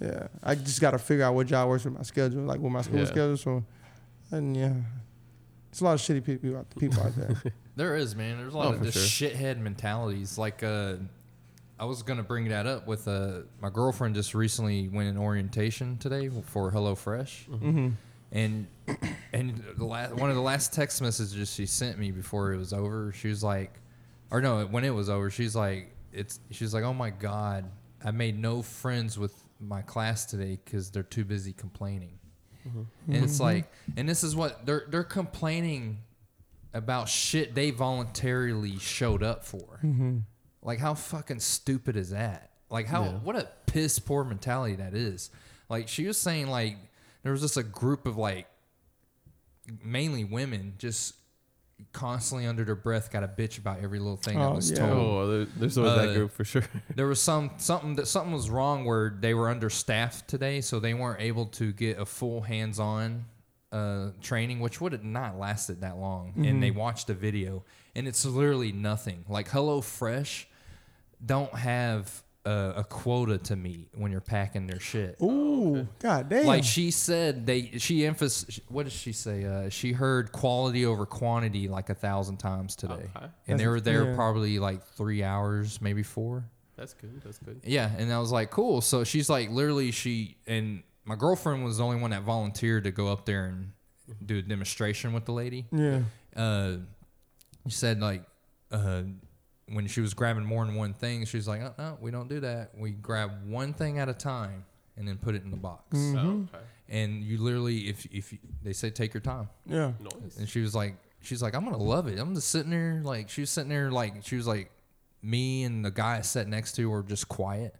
Yeah, 0.00 0.26
I 0.42 0.54
just 0.54 0.80
got 0.80 0.92
to 0.92 0.98
figure 0.98 1.24
out 1.24 1.34
what 1.34 1.46
job 1.46 1.68
works 1.68 1.84
with 1.84 1.92
my 1.94 2.02
schedule, 2.02 2.42
like 2.44 2.58
with 2.58 2.72
my 2.72 2.80
school 2.80 3.00
Yeah. 3.00 3.04
schedule. 3.04 3.36
So, 3.36 3.64
and 4.30 4.56
yeah, 4.56 4.72
it's 5.70 5.80
a 5.80 5.84
lot 5.84 5.94
of 5.94 6.00
shitty 6.00 6.24
people 6.24 6.56
out, 6.58 6.66
people 6.78 7.02
out 7.02 7.14
there. 7.16 7.42
There 7.76 7.96
is, 7.96 8.14
man. 8.14 8.36
There's 8.36 8.52
a 8.52 8.58
lot 8.58 8.66
Oh, 8.66 8.70
of 8.72 8.78
for 8.78 8.84
just 8.84 8.98
shithead 8.98 9.58
mentalities. 9.58 10.36
Like, 10.36 10.62
uh, 10.62 10.96
I 11.78 11.86
was 11.86 12.02
gonna 12.02 12.22
bring 12.24 12.48
that 12.48 12.66
up 12.66 12.86
with 12.86 13.08
uh, 13.08 13.42
my 13.62 13.70
girlfriend. 13.70 14.14
Just 14.16 14.34
recently 14.34 14.88
went 14.88 15.08
in 15.08 15.16
orientation 15.16 15.96
today 15.96 16.28
for 16.28 16.70
HelloFresh, 16.72 17.48
mm-hmm. 17.48 17.88
and 18.32 18.66
and 19.32 19.64
the 19.78 19.84
last, 19.86 20.14
one 20.14 20.28
of 20.28 20.36
the 20.36 20.42
last 20.42 20.74
text 20.74 21.00
messages 21.00 21.54
she 21.54 21.64
sent 21.64 21.98
me 21.98 22.10
before 22.10 22.52
it 22.52 22.58
was 22.58 22.74
over, 22.74 23.12
she 23.12 23.28
was 23.28 23.42
like, 23.42 23.72
or 24.30 24.42
no, 24.42 24.66
when 24.66 24.84
it 24.84 24.90
was 24.90 25.08
over, 25.08 25.30
she's 25.30 25.56
like, 25.56 25.94
it's 26.12 26.38
she's 26.50 26.74
like, 26.74 26.84
oh 26.84 26.92
my 26.92 27.08
god, 27.08 27.64
I 28.04 28.10
made 28.10 28.38
no 28.38 28.60
friends 28.60 29.18
with 29.18 29.34
my 29.58 29.80
class 29.80 30.26
today 30.26 30.58
because 30.62 30.90
they're 30.90 31.02
too 31.02 31.24
busy 31.24 31.54
complaining. 31.54 32.18
And 32.64 33.24
it's 33.24 33.34
mm-hmm. 33.34 33.42
like, 33.42 33.72
and 33.96 34.08
this 34.08 34.22
is 34.22 34.36
what 34.36 34.66
they're 34.66 34.84
they're 34.88 35.04
complaining 35.04 35.98
about 36.72 37.08
shit 37.08 37.54
they 37.54 37.70
voluntarily 37.70 38.78
showed 38.78 39.22
up 39.22 39.44
for. 39.44 39.80
Mm-hmm. 39.82 40.18
Like 40.62 40.78
how 40.78 40.94
fucking 40.94 41.40
stupid 41.40 41.96
is 41.96 42.10
that? 42.10 42.50
Like 42.68 42.86
how 42.86 43.04
Yeah. 43.04 43.18
what 43.18 43.36
a 43.36 43.48
piss 43.66 43.98
poor 43.98 44.24
mentality 44.24 44.76
that 44.76 44.94
is. 44.94 45.30
Like 45.68 45.88
she 45.88 46.06
was 46.06 46.18
saying 46.18 46.48
like 46.48 46.76
there 47.22 47.32
was 47.32 47.40
just 47.40 47.56
a 47.56 47.62
group 47.62 48.06
of 48.06 48.16
like 48.16 48.46
mainly 49.84 50.24
women 50.24 50.74
just 50.78 51.14
constantly 51.92 52.46
under 52.46 52.64
their 52.64 52.74
breath 52.76 53.10
got 53.10 53.24
a 53.24 53.28
bitch 53.28 53.58
about 53.58 53.80
every 53.82 53.98
little 53.98 54.16
thing 54.16 54.38
that 54.38 54.46
Oh, 54.46 54.54
was 54.54 54.70
yeah. 54.70 54.76
told 54.78 54.92
Oh, 54.92 55.26
there, 55.26 55.44
there's 55.56 55.76
always 55.76 55.92
Uh, 55.92 56.06
that 56.06 56.14
group 56.14 56.30
for 56.32 56.44
sure. 56.44 56.62
there 56.94 57.06
was 57.06 57.20
some 57.20 57.50
something 57.58 57.96
that 57.96 58.06
something 58.06 58.32
was 58.32 58.48
wrong 58.48 58.84
where 58.84 59.16
they 59.20 59.34
were 59.34 59.48
understaffed 59.48 60.28
today, 60.28 60.60
so 60.60 60.78
they 60.80 60.94
weren't 60.94 61.20
able 61.20 61.46
to 61.46 61.72
get 61.72 61.98
a 61.98 62.06
full 62.06 62.42
hands-on 62.42 63.24
uh, 63.72 64.10
training, 64.20 64.60
which 64.60 64.80
would 64.80 64.92
have 64.92 65.04
not 65.04 65.38
lasted 65.38 65.80
that 65.82 65.96
long. 65.96 66.32
And 66.44 66.62
they 66.62 66.70
watched 66.70 67.08
a 67.10 67.14
video, 67.14 67.64
and 67.94 68.06
it's 68.08 68.24
literally 68.24 68.72
nothing. 68.72 69.24
Like 69.28 69.48
Hello 69.48 69.80
Fresh, 69.80 70.48
don't 71.24 71.54
have 71.54 72.22
a, 72.44 72.72
a 72.78 72.84
quota 72.84 73.38
to 73.38 73.56
meet 73.56 73.88
when 73.94 74.10
you're 74.10 74.20
packing 74.20 74.66
their 74.66 74.80
shit. 74.80 75.16
Ooh, 75.22 75.86
god 75.98 76.28
damn. 76.28 76.46
Like 76.46 76.64
she 76.64 76.90
said, 76.90 77.44
they 77.46 77.72
she 77.78 78.06
emphasized. 78.06 78.60
What 78.68 78.84
did 78.84 78.92
she 78.92 79.12
say? 79.12 79.44
Uh, 79.44 79.68
she 79.68 79.92
heard 79.92 80.32
quality 80.32 80.86
over 80.86 81.04
quantity 81.06 81.68
like 81.68 81.90
a 81.90 81.94
thousand 81.94 82.38
times 82.38 82.76
today, 82.76 83.10
Okay. 83.16 83.26
and 83.48 83.60
they 83.60 83.66
were 83.66 83.80
there 83.80 84.10
yeah. 84.10 84.14
probably 84.14 84.58
like 84.58 84.82
three 84.86 85.22
hours, 85.22 85.80
maybe 85.80 86.02
four. 86.02 86.44
That's 86.76 86.94
good. 86.94 87.20
That's 87.22 87.38
good. 87.38 87.60
Yeah, 87.62 87.90
and 87.98 88.10
I 88.12 88.18
was 88.18 88.32
like, 88.32 88.50
cool. 88.50 88.80
So 88.80 89.04
she's 89.04 89.28
like, 89.28 89.50
literally, 89.50 89.90
she 89.90 90.38
and 90.46 90.82
my 91.04 91.16
girlfriend 91.16 91.62
was 91.64 91.76
the 91.76 91.84
only 91.84 92.00
one 92.00 92.10
that 92.12 92.22
volunteered 92.22 92.84
to 92.84 92.90
go 92.90 93.08
up 93.08 93.26
there 93.26 93.46
and 93.46 93.72
do 94.24 94.38
a 94.38 94.42
demonstration 94.42 95.12
with 95.12 95.24
the 95.26 95.32
lady. 95.32 95.66
yeah. 95.72 96.00
Uh, 96.34 96.76
she 97.66 97.72
said 97.74 98.00
like, 98.00 98.22
uh, 98.72 99.02
when 99.72 99.86
she 99.86 100.00
was 100.00 100.14
grabbing 100.14 100.44
more 100.44 100.64
than 100.64 100.74
one 100.74 100.92
thing, 100.94 101.24
she 101.24 101.36
was 101.36 101.46
like, 101.48 101.60
oh, 101.62 101.74
no, 101.78 101.98
we 102.00 102.10
don't 102.10 102.28
do 102.28 102.40
that. 102.40 102.72
We 102.76 102.90
grab 102.90 103.30
one 103.46 103.72
thing 103.72 103.98
at 103.98 104.08
a 104.08 104.14
time 104.14 104.64
and 104.96 105.06
then 105.06 105.16
put 105.16 105.34
it 105.34 105.42
in 105.44 105.50
the 105.50 105.56
box. 105.56 105.96
Mm-hmm. 105.96 106.18
Oh, 106.18 106.48
okay. 106.54 106.64
And 106.88 107.22
you 107.22 107.38
literally, 107.38 107.88
if 107.88 108.04
if 108.06 108.32
you, 108.32 108.38
they 108.62 108.72
say 108.72 108.90
take 108.90 109.14
your 109.14 109.20
time, 109.20 109.48
Yeah. 109.66 109.92
Nice. 110.00 110.36
and 110.38 110.48
she 110.48 110.60
was 110.60 110.74
like, 110.74 110.96
she's 111.22 111.40
like, 111.40 111.54
I'm 111.54 111.64
gonna 111.64 111.76
love 111.76 112.08
it. 112.08 112.18
I'm 112.18 112.34
just 112.34 112.48
sitting 112.48 112.70
there, 112.70 113.00
like 113.04 113.30
she 113.30 113.42
was 113.42 113.50
sitting 113.50 113.68
there, 113.70 113.90
like 113.92 114.24
she 114.24 114.34
was 114.36 114.46
like, 114.48 114.70
me 115.22 115.62
and 115.64 115.84
the 115.84 115.90
guy 115.92 116.18
I 116.18 116.22
sat 116.22 116.48
next 116.48 116.72
to 116.72 116.90
were 116.90 117.02
just 117.04 117.28
quiet, 117.28 117.76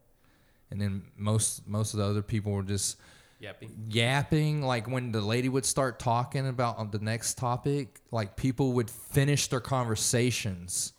and 0.70 0.80
then 0.80 1.02
most 1.16 1.66
most 1.66 1.92
of 1.94 1.99
the 1.99 2.04
other 2.06 2.23
people 2.23 2.52
were 2.52 2.62
just 2.62 2.99
Yapping. 3.40 3.70
yapping. 3.88 4.62
Like 4.62 4.87
when 4.88 5.11
the 5.12 5.20
lady 5.23 5.49
would 5.49 5.64
start 5.64 5.99
talking 5.99 6.47
about 6.47 6.78
on 6.78 6.90
the 6.92 6.99
next 7.00 7.37
topic, 7.38 8.00
like 8.12 8.37
people 8.37 8.75
would 8.75 8.90
finish 8.90 9.49
their 9.49 9.61
conversations 9.61 10.92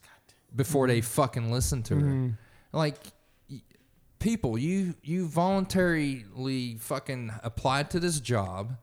before 0.55 0.88
they 0.88 1.01
fucking 1.01 1.51
listen 1.51 1.84
to 1.84 1.96
her. 1.96 2.01
Mm-hmm. 2.01 2.29
Like 2.74 2.98
people, 4.20 4.58
you 4.58 4.96
you 5.03 5.27
voluntarily 5.27 6.75
fucking 6.79 7.31
applied 7.43 7.89
to 7.91 8.00
this 8.00 8.20
job 8.20 8.77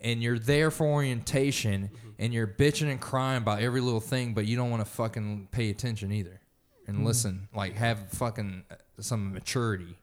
and 0.00 0.22
you're 0.22 0.38
there 0.38 0.70
for 0.70 0.86
orientation 0.86 1.84
mm-hmm. 1.84 2.08
and 2.18 2.34
you're 2.34 2.46
bitching 2.46 2.90
and 2.90 3.00
crying 3.00 3.38
about 3.38 3.60
every 3.62 3.80
little 3.80 4.00
thing, 4.00 4.34
but 4.34 4.46
you 4.46 4.56
don't 4.56 4.70
want 4.70 4.84
to 4.84 4.90
fucking 4.90 5.48
pay 5.52 5.70
attention 5.70 6.12
either 6.12 6.40
and 6.86 6.96
mm-hmm. 6.96 7.06
listen. 7.06 7.48
Like 7.54 7.76
have 7.76 8.10
fucking 8.10 8.64
uh, 8.70 8.74
some 9.00 9.32
maturity. 9.32 9.96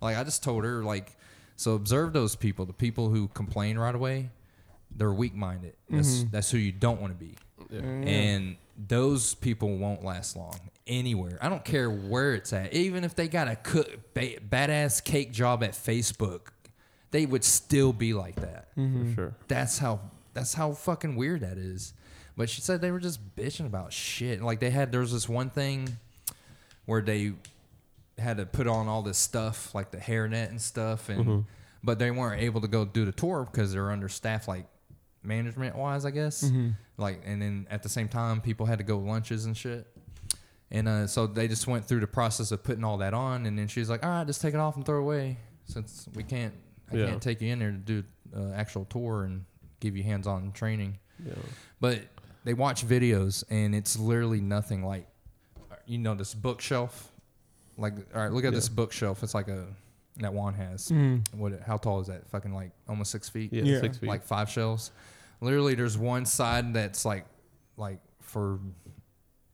Like 0.00 0.16
I 0.16 0.24
just 0.24 0.42
told 0.42 0.64
her, 0.64 0.82
like, 0.82 1.16
so 1.56 1.74
observe 1.74 2.12
those 2.12 2.36
people. 2.36 2.64
The 2.64 2.72
people 2.72 3.10
who 3.10 3.28
complain 3.28 3.78
right 3.78 3.94
away, 3.94 4.30
they're 4.94 5.12
weak 5.12 5.34
minded. 5.34 5.74
That's 5.88 6.24
that's 6.24 6.50
who 6.50 6.58
you 6.58 6.72
don't 6.72 7.00
want 7.00 7.18
to 7.18 7.24
be. 7.24 7.36
Yeah. 7.70 7.80
And 7.80 8.56
those 8.88 9.34
people 9.34 9.76
won't 9.76 10.04
last 10.04 10.36
long 10.36 10.58
anywhere. 10.86 11.38
I 11.40 11.48
don't 11.48 11.64
care 11.64 11.90
where 11.90 12.34
it's 12.34 12.52
at. 12.52 12.72
Even 12.72 13.04
if 13.04 13.14
they 13.14 13.28
got 13.28 13.48
a 13.48 13.56
cook, 13.56 14.14
ba- 14.14 14.40
badass 14.40 15.04
cake 15.04 15.32
job 15.32 15.62
at 15.62 15.72
Facebook, 15.72 16.48
they 17.10 17.26
would 17.26 17.44
still 17.44 17.92
be 17.92 18.14
like 18.14 18.36
that. 18.36 18.74
Mm-hmm. 18.76 19.10
For 19.10 19.14
sure. 19.14 19.34
That's 19.48 19.78
how 19.78 20.00
that's 20.32 20.54
how 20.54 20.72
fucking 20.72 21.16
weird 21.16 21.40
that 21.42 21.58
is. 21.58 21.92
But 22.36 22.48
she 22.48 22.60
said 22.60 22.80
they 22.80 22.90
were 22.90 23.00
just 23.00 23.36
bitching 23.36 23.66
about 23.66 23.92
shit. 23.92 24.40
Like 24.40 24.60
they 24.60 24.70
had 24.70 24.92
there 24.92 25.00
was 25.00 25.12
this 25.12 25.28
one 25.28 25.50
thing 25.50 25.96
where 26.86 27.02
they 27.02 27.32
had 28.18 28.36
to 28.36 28.46
put 28.46 28.66
on 28.66 28.88
all 28.88 29.02
this 29.02 29.18
stuff 29.18 29.74
like 29.74 29.90
the 29.90 29.98
hairnet 29.98 30.50
and 30.50 30.60
stuff 30.60 31.08
and 31.08 31.20
mm-hmm. 31.20 31.40
but 31.82 31.98
they 31.98 32.10
weren't 32.10 32.42
able 32.42 32.60
to 32.60 32.68
go 32.68 32.84
do 32.84 33.04
the 33.06 33.12
tour 33.12 33.48
because 33.50 33.72
they're 33.72 33.90
understaffed 33.90 34.46
like 34.46 34.66
management 35.22 35.76
wise 35.76 36.04
I 36.04 36.10
guess. 36.10 36.50
Like 36.96 37.22
and 37.24 37.40
then 37.42 37.66
at 37.70 37.82
the 37.82 37.88
same 37.88 38.08
time 38.08 38.40
people 38.40 38.66
had 38.66 38.78
to 38.78 38.84
go 38.84 38.98
lunches 38.98 39.44
and 39.46 39.56
shit. 39.56 39.86
And 40.72 40.86
uh, 40.88 41.06
so 41.08 41.26
they 41.26 41.48
just 41.48 41.66
went 41.66 41.84
through 41.84 41.98
the 42.00 42.06
process 42.06 42.52
of 42.52 42.62
putting 42.62 42.84
all 42.84 42.98
that 42.98 43.12
on 43.14 43.46
and 43.46 43.58
then 43.58 43.66
she's 43.68 43.90
like, 43.90 44.04
All 44.04 44.10
right, 44.10 44.26
just 44.26 44.40
take 44.40 44.54
it 44.54 44.60
off 44.60 44.76
and 44.76 44.84
throw 44.86 44.98
it 44.98 45.02
away 45.02 45.38
since 45.64 46.08
we 46.14 46.22
can't 46.22 46.54
I 46.92 46.96
Yeah. 46.96 47.06
can't 47.06 47.22
take 47.22 47.40
you 47.40 47.52
in 47.52 47.58
there 47.58 47.70
to 47.70 47.76
do 47.76 48.04
uh, 48.36 48.52
actual 48.52 48.84
tour 48.84 49.24
and 49.24 49.44
give 49.80 49.96
you 49.96 50.02
hands 50.02 50.26
on 50.26 50.52
training. 50.52 50.98
Yeah. 51.24 51.34
But 51.80 52.00
they 52.44 52.54
watch 52.54 52.86
videos 52.86 53.44
and 53.50 53.74
it's 53.74 53.98
literally 53.98 54.40
nothing 54.40 54.84
like, 54.84 55.06
you 55.86 55.98
know, 55.98 56.14
this 56.14 56.34
bookshelf. 56.34 57.10
Like, 57.76 57.94
all 58.14 58.22
right, 58.22 58.32
look 58.32 58.44
at 58.44 58.52
this 58.52 58.68
bookshelf. 58.68 59.22
It's 59.22 59.34
like 59.34 59.48
a 59.48 59.66
that 60.18 60.32
Juan 60.34 60.54
has. 60.54 60.92
What? 61.32 61.60
How 61.66 61.76
tall 61.78 62.00
is 62.00 62.08
that? 62.08 62.28
Fucking 62.30 62.52
like 62.54 62.72
almost 62.88 63.10
six 63.10 63.28
feet. 63.28 63.52
Yeah. 63.52 63.62
Yeah. 63.62 63.80
Six 63.80 63.98
feet. 63.98 64.08
Like 64.08 64.22
five 64.22 64.50
shelves. 64.50 64.90
Literally, 65.40 65.74
there's 65.74 65.96
one 65.96 66.26
side 66.26 66.74
that's 66.74 67.04
like, 67.04 67.26
like 67.76 68.00
for, 68.20 68.60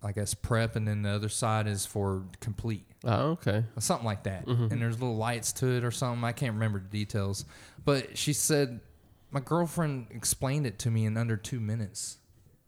I 0.02 0.12
guess 0.12 0.34
prep, 0.34 0.76
and 0.76 0.86
then 0.86 1.02
the 1.02 1.10
other 1.10 1.28
side 1.28 1.66
is 1.66 1.86
for 1.86 2.24
complete 2.40 2.84
oh, 3.04 3.30
okay. 3.30 3.64
something 3.78 4.06
like 4.06 4.24
that. 4.24 4.46
And 4.46 4.82
there's 4.82 5.00
little 5.00 5.16
lights 5.16 5.52
to 5.54 5.68
it 5.68 5.84
or 5.84 5.90
something. 5.90 6.24
I 6.24 6.32
can't 6.32 6.54
remember 6.54 6.80
the 6.80 6.88
details, 6.88 7.44
but 7.84 8.16
she 8.18 8.32
said 8.32 8.80
my 9.30 9.40
girlfriend 9.40 10.08
explained 10.10 10.66
it 10.66 10.78
to 10.80 10.90
me 10.90 11.04
in 11.06 11.16
under 11.16 11.36
two 11.36 11.60
minutes, 11.60 12.18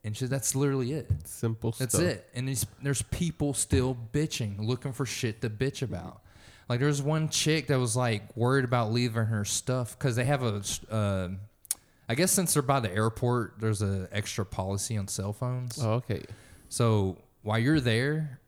and 0.04 0.16
she 0.16 0.26
that's 0.26 0.54
literally 0.54 0.92
it. 0.92 1.10
Simple 1.24 1.72
stuff. 1.72 1.78
That's 1.78 1.94
stuff. 1.94 2.06
it. 2.06 2.28
And 2.34 2.48
there's, 2.48 2.66
there's 2.82 3.02
people 3.02 3.54
still 3.54 3.96
bitching, 4.12 4.56
looking 4.58 4.92
for 4.92 5.06
shit 5.06 5.40
to 5.42 5.50
bitch 5.50 5.82
about. 5.82 6.22
Like 6.68 6.80
there's 6.80 7.00
one 7.00 7.30
chick 7.30 7.68
that 7.68 7.78
was 7.78 7.96
like 7.96 8.36
worried 8.36 8.64
about 8.64 8.92
leaving 8.92 9.26
her 9.26 9.44
stuff 9.44 9.98
because 9.98 10.16
they 10.16 10.24
have 10.24 10.42
a. 10.42 10.62
Uh, 10.90 11.28
I 12.08 12.14
guess 12.14 12.32
since 12.32 12.54
they're 12.54 12.62
by 12.62 12.80
the 12.80 12.90
airport, 12.92 13.54
there's 13.60 13.82
an 13.82 14.08
extra 14.12 14.44
policy 14.46 14.96
on 14.96 15.08
cell 15.08 15.32
phones. 15.32 15.78
Oh, 15.82 15.92
okay. 15.94 16.22
So 16.68 17.18
while 17.42 17.58
you're 17.58 17.80
there 17.80 18.40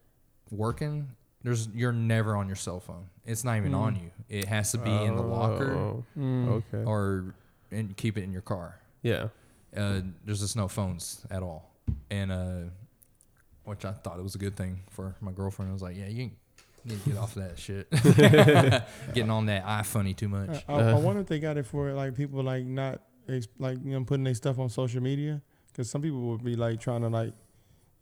working, 0.51 1.09
there's 1.43 1.69
you're 1.75 1.93
never 1.93 2.37
on 2.37 2.47
your 2.47 2.57
cell 2.57 2.81
phone. 2.81 3.07
It's 3.27 3.45
not 3.45 3.57
even 3.59 3.75
on 3.75 3.97
you. 3.97 4.11
It 4.29 4.47
has 4.47 4.73
to 4.73 4.79
be 4.79 4.91
in 4.91 5.17
the 5.17 5.23
locker 5.23 5.73
Oh, 5.73 6.05
Mm. 6.19 6.49
Okay. 6.49 6.85
or 6.85 7.35
and 7.71 7.97
keep 7.97 8.17
it 8.19 8.25
in 8.25 8.33
your 8.33 8.43
car. 8.43 8.81
yeah. 9.03 9.29
Uh, 9.77 10.01
there's 10.25 10.41
just 10.41 10.57
no 10.57 10.67
phones 10.67 11.25
at 11.31 11.45
all, 11.45 11.71
and 12.11 12.33
uh, 12.33 12.57
which 13.63 13.85
I 13.85 13.93
thought 13.93 14.19
it 14.19 14.23
was 14.23 14.35
a 14.35 14.39
good 14.39 14.57
thing 14.57 14.81
for 14.91 15.15
my 15.21 15.31
girlfriend. 15.31 15.71
I 15.71 15.73
was 15.73 15.81
like, 15.83 15.97
yeah, 15.97 16.09
you 16.09 16.33
need 16.85 17.05
to 17.05 17.11
get 17.11 17.17
off 17.19 17.37
of 17.37 17.43
that 17.45 17.57
shit. 17.57 17.89
Getting 19.15 19.31
on 19.31 19.47
that 19.47 19.65
iPhoney 19.65 20.17
too 20.17 20.29
much. 20.29 20.65
I, 20.69 20.73
I, 20.73 20.91
I 20.91 20.95
wonder 20.95 21.21
if 21.21 21.29
they 21.29 21.39
got 21.39 21.57
it 21.57 21.67
for 21.67 21.93
like 21.93 22.17
people 22.17 22.43
like 22.43 22.65
not 22.65 22.95
ex- 22.95 23.03
like 23.59 23.79
you 23.85 23.93
know 23.93 24.05
putting 24.05 24.25
their 24.25 24.35
stuff 24.35 24.59
on 24.59 24.69
social 24.69 25.03
media 25.03 25.41
because 25.69 25.91
some 25.91 26.03
people 26.03 26.21
would 26.21 26.45
be 26.45 26.57
like 26.57 26.81
trying 26.81 27.03
to 27.03 27.09
like 27.09 27.33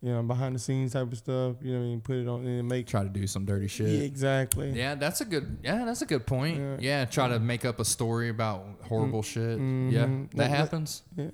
you 0.00 0.12
know 0.12 0.22
behind 0.22 0.54
the 0.54 0.58
scenes 0.58 0.92
type 0.92 1.10
of 1.10 1.18
stuff. 1.18 1.56
You 1.62 1.72
know 1.72 1.78
what 1.80 1.84
I 1.84 1.88
mean? 1.88 2.00
Put 2.00 2.16
it 2.16 2.28
on 2.28 2.46
and 2.46 2.68
make 2.68 2.86
Try 2.86 3.02
to 3.02 3.08
do 3.08 3.26
some 3.26 3.44
dirty 3.44 3.66
shit. 3.68 3.88
yeah, 3.88 4.00
exactly. 4.02 4.70
Yeah, 4.70 4.94
that's 4.94 5.20
a 5.20 5.24
good. 5.24 5.58
Yeah, 5.62 5.84
that's 5.84 6.02
a 6.02 6.06
good 6.06 6.26
point. 6.26 6.58
Yeah. 6.58 6.76
Yeah, 6.80 7.04
try 7.04 7.28
to 7.28 7.38
make 7.38 7.64
up 7.64 7.80
a 7.80 7.84
story 7.84 8.28
about 8.28 8.64
horrible 8.82 9.22
shit. 9.22 9.58
mhm. 9.58 9.92
Yeah, 9.92 10.06
that 10.36 10.36
like- 10.36 10.50
happens. 10.50 11.02
Yeah. 11.16 11.30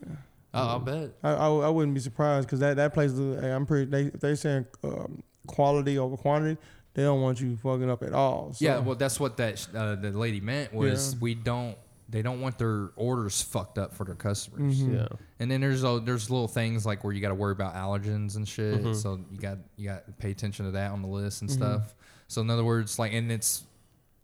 Oh, 0.57 0.69
I'll 0.69 0.79
bet. 0.79 1.11
I, 1.25 1.31
I, 1.33 1.49
I 1.49 1.69
wouldn't 1.69 1.95
be 1.95 2.01
surprised 2.01 2.47
because 2.47 2.61
that, 2.61 2.77
that 2.77 2.95
place, 2.95 3.11
I'm 3.13 3.67
pretty, 3.67 3.91
they, 3.91 4.03
if 4.05 4.21
they 4.21 4.37
saying 4.37 4.67
um, 4.85 5.21
quality 5.49 5.99
over 5.99 6.17
quantity, 6.17 6.61
they 6.95 7.03
don't 7.03 7.21
want 7.23 7.41
you 7.41 7.57
fucking 7.57 7.91
up 7.91 8.05
at 8.05 8.13
all. 8.13 8.53
So, 8.53 8.65
Yeah, 8.65 8.79
well, 8.79 8.95
that's 8.95 9.19
what 9.19 9.37
that 9.39 9.67
uh, 9.75 9.97
the 9.97 10.13
lady 10.13 10.41
meant 10.41 10.73
was 10.73 11.15
Yeah. 11.15 11.19
we 11.21 11.35
don't. 11.35 11.77
They 12.15 12.23
don't 12.23 12.41
want 12.41 12.59
their 12.59 12.91
orders 12.95 13.43
fucked 13.43 13.77
up 13.77 13.93
for 13.93 14.05
their 14.05 14.15
customers. 14.15 14.81
Mhm. 14.81 14.95
Yeah. 14.95 15.09
And 15.41 15.51
then 15.51 15.61
there's 15.61 15.83
uh, 15.83 15.99
there's 15.99 16.31
little 16.31 16.47
things 16.47 16.87
like 16.87 17.03
where 17.03 17.13
you 17.13 17.21
got 17.21 17.31
to 17.31 17.35
worry 17.35 17.51
about 17.51 17.75
allergens 17.75 18.37
and 18.37 18.47
shit. 18.47 18.85
Mhm. 18.85 18.95
So 18.95 19.19
you 19.33 19.37
got 19.39 19.59
you 19.77 19.89
got 19.89 20.07
to 20.07 20.13
pay 20.13 20.31
attention 20.31 20.65
to 20.67 20.71
that 20.71 20.93
on 20.93 21.03
the 21.03 21.09
list 21.09 21.43
and 21.43 21.51
Mhm. 21.51 21.55
stuff. 21.55 21.93
So 22.29 22.41
in 22.41 22.51
other 22.51 22.63
words, 22.65 23.01
like, 23.01 23.13
and 23.13 23.33
it's 23.33 23.65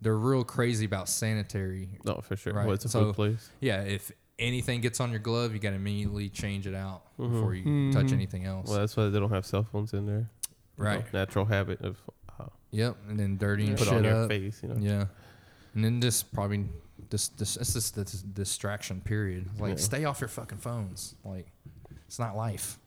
they're 0.01 0.17
real 0.17 0.45
crazy 0.45 0.85
about 0.87 1.09
sanitary. 1.09 1.99
No, 2.05 2.21
for 2.23 2.37
sure. 2.37 2.53
Right, 2.53 2.65
Well, 2.65 2.75
it's 2.77 2.85
a 2.85 2.89
so- 2.89 3.07
food 3.07 3.17
place. 3.17 3.51
Yeah, 3.59 3.83
if 3.83 4.13
anything 4.39 4.81
gets 4.83 5.01
on 5.01 5.11
your 5.11 5.19
glove, 5.19 5.53
you 5.53 5.59
got 5.59 5.71
to 5.71 5.77
immediately 5.77 6.29
change 6.29 6.69
it 6.69 6.77
out 6.77 7.03
Mhm. 7.19 7.33
before 7.33 7.55
you 7.57 7.93
touch 7.93 8.07
Mhm. 8.07 8.13
anything 8.13 8.45
else. 8.47 8.69
Well, 8.71 8.79
that's 8.79 8.97
why 8.97 9.09
they 9.09 9.19
don't 9.19 9.31
have 9.31 9.45
cell 9.45 9.65
phones 9.65 9.93
in 9.95 10.07
there. 10.07 10.31
You 10.79 10.85
know, 10.85 10.91
Right. 10.91 11.13
natural 11.13 11.45
habit 11.47 11.81
of 11.81 12.01
uh, 12.39 12.45
Yep, 12.71 12.97
and 13.09 13.19
then 13.19 13.37
dirtying 13.37 13.75
put 13.77 13.89
shit 13.89 13.95
on 13.95 14.05
your 14.05 14.23
up. 14.23 14.29
face. 14.31 14.63
You 14.63 14.69
know. 14.69 14.77
Yeah, 14.79 15.07
and 15.75 15.85
then 15.85 16.01
just 16.01 16.33
probably 16.33 16.69
this 17.09 17.31
it's 17.41 17.73
just 17.73 17.95
this 17.95 18.23
distraction 18.23 19.01
period. 19.01 19.49
Like, 19.59 19.71
Yeah. 19.71 19.77
stay 19.77 20.05
off 20.05 20.21
your 20.21 20.29
fucking 20.29 20.59
phones. 20.59 21.15
Like, 21.25 21.47
it's 22.07 22.19
not 22.19 22.37
life. 22.37 22.79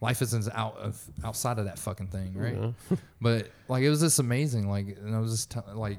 Life 0.00 0.20
isn't 0.22 0.48
out 0.52 0.76
of 0.78 1.00
outside 1.24 1.58
of 1.58 1.64
that 1.66 1.78
fucking 1.78 2.08
thing, 2.08 2.34
right? 2.36 2.56
Yeah. 2.90 2.96
But 3.20 3.50
like, 3.68 3.82
it 3.82 3.90
was 3.90 4.00
just 4.00 4.18
amazing. 4.18 4.68
Like, 4.68 4.86
and 4.98 5.14
I 5.14 5.18
was 5.20 5.30
just 5.32 5.50
t- 5.52 5.60
like, 5.74 5.98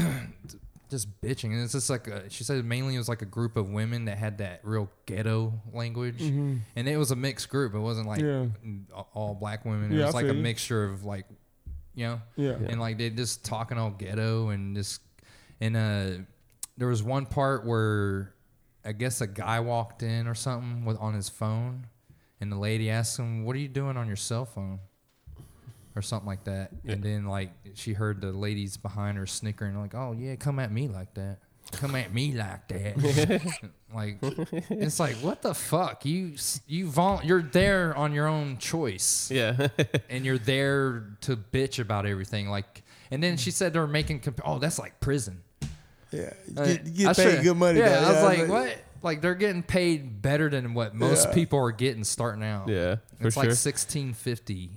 just 0.90 1.08
bitching. 1.20 1.52
And 1.52 1.62
it's 1.62 1.72
just 1.72 1.90
like 1.90 2.06
a, 2.08 2.28
she 2.30 2.44
said 2.44 2.64
mainly 2.64 2.94
it 2.94 2.98
was 2.98 3.08
like 3.08 3.22
a 3.22 3.26
group 3.26 3.56
of 3.56 3.70
women 3.70 4.04
that 4.06 4.18
had 4.18 4.38
that 4.38 4.60
real 4.62 4.88
ghetto 5.06 5.52
language, 5.72 6.20
Mhm. 6.22 6.60
and 6.76 6.88
it 6.88 6.96
was 6.96 7.10
a 7.10 7.16
mixed 7.16 7.48
group. 7.48 7.74
It 7.74 7.78
wasn't 7.80 8.06
like 8.06 8.20
Yeah. 8.20 8.46
all 9.14 9.34
black 9.34 9.64
women. 9.64 9.92
It 9.92 10.04
was 10.04 10.14
like 10.14 10.28
a 10.28 10.34
mixture 10.34 10.84
of 10.84 11.04
like, 11.04 11.26
you 11.94 12.06
know 12.06 12.20
Yeah. 12.36 12.50
Yeah. 12.60 12.68
and 12.70 12.80
like 12.80 12.98
they 12.98 13.10
just 13.10 13.44
talking 13.44 13.78
all 13.78 13.90
ghetto 13.90 14.50
and 14.50 14.76
just 14.76 15.00
and 15.60 15.76
uh 15.76 16.10
there 16.76 16.88
was 16.88 17.02
one 17.02 17.26
part 17.26 17.64
where 17.66 18.34
I 18.84 18.92
guess 18.92 19.20
a 19.20 19.26
guy 19.26 19.60
walked 19.60 20.02
in 20.02 20.26
or 20.26 20.34
something 20.34 20.84
with 20.84 20.98
on 20.98 21.14
his 21.14 21.28
phone 21.28 21.86
and 22.40 22.52
the 22.52 22.56
lady 22.56 22.90
asked 22.90 23.18
him, 23.18 23.44
What 23.44 23.56
are 23.56 23.58
you 23.58 23.68
doing 23.68 23.96
on 23.96 24.06
your 24.06 24.16
cell 24.16 24.44
phone? 24.44 24.80
or 25.96 26.02
something 26.02 26.26
like 26.26 26.44
that. 26.44 26.70
Yeah. 26.84 26.92
And 26.92 27.02
then 27.02 27.24
like 27.24 27.50
she 27.74 27.94
heard 27.94 28.20
the 28.20 28.30
ladies 28.30 28.76
behind 28.76 29.16
her 29.16 29.26
snickering 29.26 29.80
like, 29.80 29.94
"Oh 29.94 30.12
yeah, 30.12 30.36
come 30.36 30.58
at 30.58 30.70
me 30.70 30.88
like 30.88 31.14
that." 31.14 31.38
Come 31.72 31.96
at 31.96 32.12
me 32.14 32.32
like 32.32 32.68
that, 32.68 33.50
like 33.94 34.18
it's 34.22 35.00
like 35.00 35.16
what 35.16 35.42
the 35.42 35.52
fuck 35.54 36.04
you 36.04 36.34
you 36.68 36.92
you're 37.24 37.42
there 37.42 37.96
on 37.96 38.12
your 38.12 38.28
own 38.28 38.58
choice 38.58 39.30
Yeah. 39.32 39.68
and 40.10 40.24
you're 40.24 40.38
there 40.38 41.16
to 41.22 41.36
bitch 41.36 41.80
about 41.80 42.06
everything 42.06 42.50
like 42.50 42.84
and 43.10 43.20
then 43.20 43.36
she 43.36 43.50
said 43.50 43.72
they 43.72 43.80
were 43.80 43.88
making 43.88 44.20
comp- 44.20 44.42
oh 44.44 44.58
that's 44.60 44.78
like 44.78 45.00
prison 45.00 45.42
Yeah, 46.12 46.32
you 46.46 46.54
Uh, 46.56 46.64
get, 46.66 46.86
you 46.86 47.08
I 47.08 47.12
get 47.12 47.16
paid 47.16 47.34
should- 47.36 47.42
good 47.44 47.56
money. 47.56 47.78
Yeah, 47.80 47.88
though. 48.00 48.06
I 48.06 48.12
was 48.12 48.22
like, 48.22 48.38
like- 48.40 48.48
what? 48.48 48.78
Like 49.02 49.20
they're 49.20 49.34
getting 49.34 49.62
paid 49.62 50.20
better 50.22 50.48
than 50.48 50.74
what 50.74 50.94
most 50.94 51.28
Yeah. 51.28 51.34
people 51.34 51.58
are 51.60 51.70
getting 51.70 52.02
starting 52.02 52.42
out. 52.42 52.68
yeah. 52.68 52.96
For 53.20 53.26
it's 53.28 53.34
sure. 53.34 53.44
like 53.44 53.52
sixteen 53.52 54.14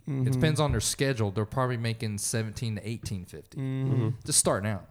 It 0.05 0.11
Mhm. 0.11 0.31
depends 0.31 0.59
on 0.59 0.71
their 0.71 0.81
schedule. 0.81 1.31
They're 1.31 1.45
probably 1.45 1.77
making 1.77 2.17
seventeen 2.19 2.75
to 2.75 2.87
eighteen 2.87 3.25
fifty 3.25 3.57
Mhm. 3.57 4.13
just 4.25 4.37
starting 4.37 4.69
out. 4.69 4.85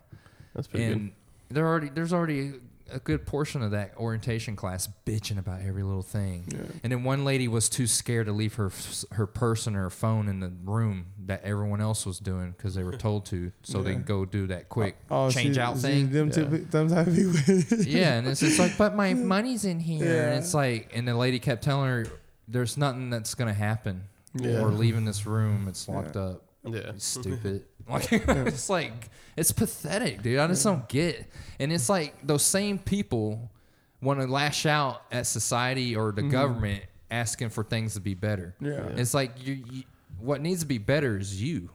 That's 0.54 0.66
pretty 0.66 0.87
good. 0.87 0.97
and 0.97 1.12
they're 1.50 1.66
already 1.66 1.88
there's 1.95 2.12
already 2.12 2.54
a 2.90 2.99
good 2.99 3.26
portion 3.26 3.62
of 3.62 3.71
that 3.73 3.92
orientation 3.97 4.57
class 4.57 4.88
bitching 5.07 5.38
about 5.38 5.61
every 5.61 5.83
little 5.83 6.02
thing. 6.02 6.45
Yeah. 6.49 6.59
And 6.83 6.92
then 6.92 7.04
one 7.04 7.25
lady 7.25 7.49
was 7.49 7.68
too 7.68 7.87
scared 7.87 8.26
to 8.26 8.33
leave 8.33 8.54
her 8.54 8.71
her 9.12 9.26
purse 9.26 9.66
and 9.66 9.76
her 9.76 9.90
phone 9.90 10.28
in 10.28 10.40
the 10.40 10.52
room 10.64 11.07
that 11.26 11.42
everyone 11.45 11.80
else 11.80 12.07
was 12.07 12.18
doing 12.18 12.52
because 12.52 12.75
they 12.75 12.83
were 12.83 12.97
told 12.97 13.26
to, 13.26 13.52
so 13.62 13.83
they 13.83 13.90
Yeah. 13.90 13.97
can 13.97 14.04
go 14.04 14.25
do 14.25 14.47
that 14.49 14.68
quick 14.68 14.97
Oh, 15.11 15.26
oh 15.26 15.30
change 15.30 15.57
see- 15.57 15.61
out 15.61 15.76
see, 15.76 15.83
thing. 15.83 16.11
Them, 16.12 16.28
Yeah. 16.28 16.33
two, 16.35 16.45
them 16.71 16.88
type 16.88 17.07
of 17.07 17.14
people. 17.14 17.78
yeah, 17.87 18.14
and 18.14 18.26
it's 18.26 18.40
just 18.40 18.59
like, 18.59 18.76
but 18.78 18.95
my 18.97 19.14
money's 19.35 19.64
in 19.64 19.80
here, 19.80 20.28
and 20.28 20.38
it's 20.38 20.54
like, 20.54 20.90
and 20.95 21.07
the 21.07 21.14
lady 21.14 21.38
kept 21.38 21.62
telling 21.64 21.88
her, 21.88 22.07
"There's 22.49 22.76
nothing 22.76 23.11
that's 23.11 23.35
gonna 23.35 23.52
happen. 23.54 24.04
Yeah. 24.35 24.62
We're 24.62 24.71
leaving 24.71 25.04
this 25.04 25.26
room. 25.26 25.68
It's 25.68 25.88
locked 25.88 26.16
Yeah. 26.16 26.23
up. 26.23 26.45
Yeah. 26.64 26.92
You 26.92 26.99
stupid. 26.99 27.64
like, 27.90 28.12
it's 28.12 28.68
like, 28.71 29.11
it's 29.37 29.52
pathetic, 29.52 30.23
dude. 30.23 30.38
I 30.38 30.47
just 30.49 30.64
don't 30.64 30.88
get. 30.88 31.26
And 31.59 31.73
it's 31.73 31.88
like 31.88 32.14
those 32.26 32.42
same 32.42 32.78
people 32.78 33.50
want 34.00 34.21
to 34.21 34.26
lash 34.26 34.66
out 34.66 35.02
at 35.11 35.26
society 35.26 35.97
or 35.97 36.12
the 36.12 36.23
mm-hmm. 36.23 36.30
government 36.30 36.85
asking 37.11 37.50
for 37.50 37.64
things 37.64 37.95
to 37.95 38.00
be 38.00 38.14
better. 38.14 38.54
Yeah. 38.61 38.88
It's 38.97 39.14
like 39.14 39.45
you, 39.45 39.64
you, 39.71 39.83
what 40.21 40.40
needs 40.40 40.61
to 40.61 40.66
be 40.66 40.78
better 40.78 41.18
is 41.18 41.40
you. 41.40 41.71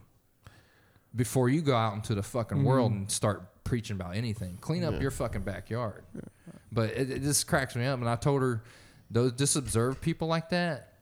Before 1.16 1.48
you 1.48 1.62
go 1.62 1.76
out 1.76 1.94
into 1.94 2.16
the 2.16 2.24
fucking 2.24 2.58
mm-hmm. 2.58 2.68
world 2.68 2.92
and 2.92 3.12
start 3.12 3.64
preaching 3.64 3.96
about 3.96 4.16
anything, 4.16 4.58
clean 4.62 4.84
up 4.84 4.94
Yeah. 4.94 5.02
your 5.02 5.12
fucking 5.12 5.44
backyard. 5.44 6.04
But 6.72 6.92
it, 6.92 7.12
it 7.12 7.22
just 7.22 7.46
cracks 7.48 7.76
me 7.76 7.86
up. 7.86 8.00
And 8.00 8.10
I 8.10 8.16
told 8.16 8.42
her, 8.42 8.64
those 9.12 9.34
just 9.34 9.56
observe 9.56 10.02
people 10.02 10.28
like 10.28 10.50
that. 10.50 10.94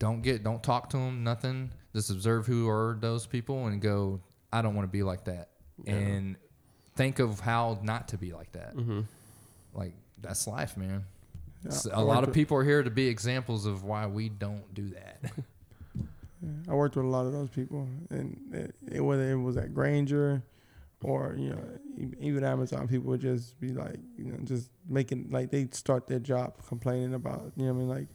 Don't 0.00 0.22
get, 0.22 0.42
don't 0.42 0.62
talk 0.62 0.90
to 0.90 0.96
them, 0.96 1.22
nothing. 1.22 1.70
Just 1.94 2.10
observe 2.10 2.46
who 2.46 2.68
are 2.68 2.98
those 3.00 3.26
people 3.26 3.66
and 3.66 3.80
go. 3.80 4.20
I 4.54 4.62
don't 4.62 4.74
want 4.74 4.86
to 4.88 4.92
be 4.92 5.02
like 5.02 5.24
that. 5.24 5.48
Yeah. 5.84 5.94
And 5.94 6.36
think 6.96 7.18
of 7.18 7.40
how 7.40 7.78
not 7.82 8.08
to 8.08 8.18
be 8.18 8.32
like 8.32 8.52
that. 8.52 8.76
Mm-hmm. 8.76 9.00
Like 9.74 9.94
that's 10.22 10.46
life, 10.46 10.76
man. 10.76 11.04
Yeah, 11.64 11.70
S- 11.72 11.86
I 11.88 12.00
A 12.00 12.04
lot 12.04 12.22
of 12.22 12.32
people 12.32 12.56
are 12.56 12.64
here 12.64 12.82
to 12.82 12.90
be 12.90 13.08
examples 13.08 13.66
of 13.66 13.82
why 13.84 14.06
we 14.06 14.28
don't 14.28 14.72
do 14.74 14.90
that. 14.90 15.32
I 16.68 16.74
worked 16.74 16.94
with 16.96 17.04
a 17.04 17.08
lot 17.08 17.26
of 17.26 17.32
those 17.32 17.48
people, 17.48 17.88
and 18.10 18.38
it, 18.52 18.74
it, 18.92 19.00
whether 19.00 19.30
it 19.30 19.36
was 19.36 19.56
at 19.56 19.74
Grainger 19.74 20.42
or 21.02 21.34
you 21.38 21.50
know 21.50 21.58
e- 21.98 22.14
even 22.20 22.44
Amazon, 22.44 22.86
people 22.86 23.10
would 23.10 23.20
just 23.20 23.58
be 23.60 23.68
like, 23.68 23.98
you 24.16 24.26
know, 24.32 24.38
just 24.44 24.70
making 24.88 25.28
like 25.30 25.50
they 25.50 25.68
start 25.72 26.06
their 26.06 26.18
job 26.20 26.54
complaining 26.66 27.14
about, 27.14 27.52
you 27.56 27.66
know, 27.66 27.72
what 27.72 27.76
I 27.76 27.78
mean, 27.80 27.88
like 27.88 28.06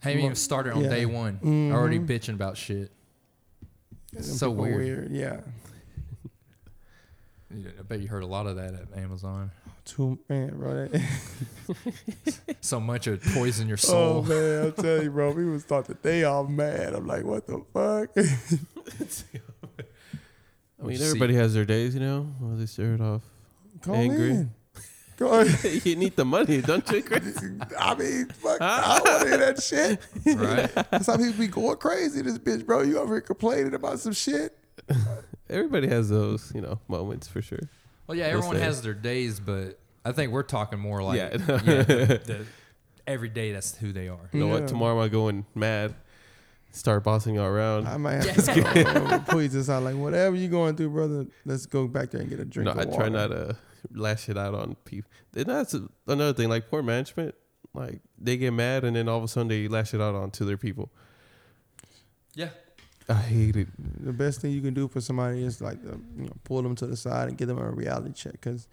Haven't 0.00 0.18
even 0.20 0.34
started 0.34 0.72
on 0.72 0.84
yeah. 0.84 0.90
day 0.90 1.06
one. 1.06 1.38
Mhm. 1.38 1.72
Already 1.72 1.98
bitching 1.98 2.34
about 2.34 2.56
shit. 2.56 2.90
them 4.12 4.22
So 4.22 4.50
people 4.50 4.66
are 4.66 4.76
weird. 4.78 5.10
Yeah, 5.12 5.20
Yeah, 5.20 5.40
I 7.78 7.82
bet 7.82 8.00
you 8.00 8.08
heard 8.08 8.22
a 8.22 8.26
lot 8.26 8.46
of 8.46 8.56
that 8.56 8.74
at 8.74 8.98
Amazon. 8.98 9.50
too 9.84 10.18
man, 10.28 10.56
bro. 10.58 10.88
So 12.60 12.80
much 12.80 13.06
of 13.06 13.22
poison 13.22 13.68
your 13.68 13.76
soul. 13.76 14.24
oh 14.24 14.24
soul. 14.24 14.36
man, 14.36 14.64
I'll 14.64 14.72
tell 14.72 15.02
you, 15.02 15.10
bro. 15.10 15.30
We 15.32 15.44
would 15.48 15.60
start 15.62 15.86
the 15.86 15.94
day 15.94 16.24
off 16.24 16.48
mad. 16.48 16.94
I'm 16.94 17.06
like, 17.06 17.24
what 17.24 17.46
the 17.46 17.62
fuck? 17.72 18.10
I 20.82 20.86
mean, 20.86 21.00
everybody 21.00 21.34
has 21.34 21.54
their 21.54 21.64
days, 21.64 21.94
you 21.94 22.00
know. 22.00 22.26
Well, 22.40 22.56
they 22.56 22.66
start 22.66 23.00
off. 23.00 23.22
Call 23.82 23.94
Angry. 23.94 24.30
in. 24.30 24.50
Go 25.16 25.30
on. 25.30 25.46
you 25.84 25.96
need 25.96 26.14
the 26.16 26.24
money, 26.26 26.60
don't 26.60 26.86
you, 26.90 27.02
Chris? 27.02 27.38
I 27.78 27.94
mean, 27.94 28.26
fuck, 28.28 28.60
I 28.60 28.98
don't 28.98 29.08
want 29.08 29.22
to 29.22 29.28
hear 29.28 29.38
that 29.38 29.62
shit. 29.62 30.00
right? 30.36 31.02
Some 31.02 31.18
people 31.18 31.38
be 31.38 31.46
going 31.46 31.78
crazy. 31.78 32.20
This 32.20 32.38
bitch, 32.38 32.66
bro. 32.66 32.82
You 32.82 32.98
over 32.98 33.14
here 33.14 33.20
complaining 33.22 33.72
about 33.74 33.98
some 34.00 34.12
shit? 34.12 34.54
Everybody 35.48 35.88
has 35.88 36.08
those, 36.08 36.52
you 36.54 36.60
know, 36.60 36.80
moments 36.88 37.28
for 37.28 37.40
sure. 37.42 37.60
Well, 38.06 38.16
yeah, 38.16 38.24
everyone 38.24 38.56
has 38.56 38.82
their 38.82 38.94
days, 38.94 39.40
but 39.40 39.78
I 40.04 40.12
think 40.12 40.32
we're 40.32 40.42
talking 40.42 40.78
more 40.78 41.02
like 41.02 41.18
Yeah. 41.18 41.28
yeah, 41.32 41.38
the, 41.82 42.46
every 43.06 43.28
day 43.28 43.52
that's 43.52 43.76
who 43.76 43.92
they 43.92 44.08
are. 44.08 44.28
You 44.32 44.40
know 44.40 44.46
Yeah. 44.46 44.52
what? 44.60 44.68
Tomorrow 44.68 45.00
I'm 45.02 45.10
going 45.10 45.46
mad. 45.54 45.94
Start 46.72 47.04
bossing 47.04 47.36
you 47.36 47.42
around. 47.42 47.88
I 47.88 47.96
might 47.96 48.22
have 48.24 48.44
to 48.54 48.60
go, 48.84 49.18
please 49.32 49.52
just 49.52 49.70
out 49.70 49.82
like 49.82 49.96
whatever 49.96 50.36
you're 50.36 50.50
going 50.50 50.76
through, 50.76 50.90
brother. 50.90 51.26
Let's 51.46 51.64
go 51.64 51.86
back 51.88 52.10
there 52.10 52.20
and 52.20 52.28
get 52.28 52.38
a 52.38 52.44
drink. 52.44 52.66
no, 52.66 52.72
of 52.72 52.78
I 52.78 52.84
water. 52.84 52.96
try 52.98 53.08
not 53.08 53.28
to 53.28 53.56
lash 53.94 54.28
it 54.28 54.36
out 54.36 54.54
on 54.54 54.74
people. 54.84 55.10
And 55.34 55.46
that's 55.46 55.74
another 56.06 56.34
thing. 56.34 56.48
Like 56.50 56.68
poor 56.68 56.82
management, 56.82 57.34
like 57.72 58.00
they 58.18 58.36
get 58.36 58.52
mad 58.52 58.84
and 58.84 58.94
then 58.94 59.08
all 59.08 59.16
of 59.16 59.24
a 59.24 59.28
sudden 59.28 59.48
they 59.48 59.68
lash 59.68 59.94
it 59.94 60.00
out 60.02 60.14
onto 60.14 60.44
their 60.44 60.58
people. 60.58 60.90
Yeah. 62.34 62.50
I 63.08 63.14
hate 63.14 63.56
it. 63.56 63.68
The 64.04 64.12
best 64.12 64.40
thing 64.40 64.50
you 64.52 64.60
can 64.60 64.74
do 64.74 64.88
for 64.88 65.00
somebody 65.00 65.44
is 65.44 65.60
like 65.60 65.78
uh, 65.86 65.96
you 66.18 66.24
know, 66.24 66.32
pull 66.44 66.62
them 66.62 66.74
to 66.76 66.86
the 66.86 66.96
side 66.96 67.28
and 67.28 67.38
give 67.38 67.48
them 67.48 67.58
a 67.58 67.70
reality 67.70 68.12
check. 68.12 68.32
Because 68.32 68.66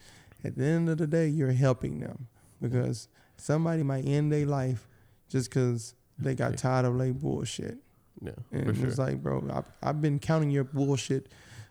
at 0.43 0.57
the 0.57 0.65
end 0.65 0.89
of 0.89 0.97
the 0.97 1.05
day, 1.07 1.27
you're 1.27 1.51
helping 1.51 1.99
them. 1.99 2.27
Because 2.61 3.07
somebody 3.37 3.83
might 3.83 4.05
end 4.05 4.31
their 4.31 4.45
life 4.45 4.87
just 5.29 5.49
because 5.49 5.93
they 6.17 6.33
got 6.35 6.57
tired 6.57 6.85
of 6.85 6.95
like 6.95 7.13
bullshit. 7.13 7.77
Yeah, 8.21 8.31
And 8.51 8.67
for 8.67 8.75
sure. 8.75 8.87
it's 8.87 8.97
like, 8.97 9.21
bro, 9.21 9.43
I've, 9.53 9.65
I've 9.81 10.01
been 10.01 10.17
counting 10.19 10.49
your 10.49 10.63
bullshit 10.63 11.27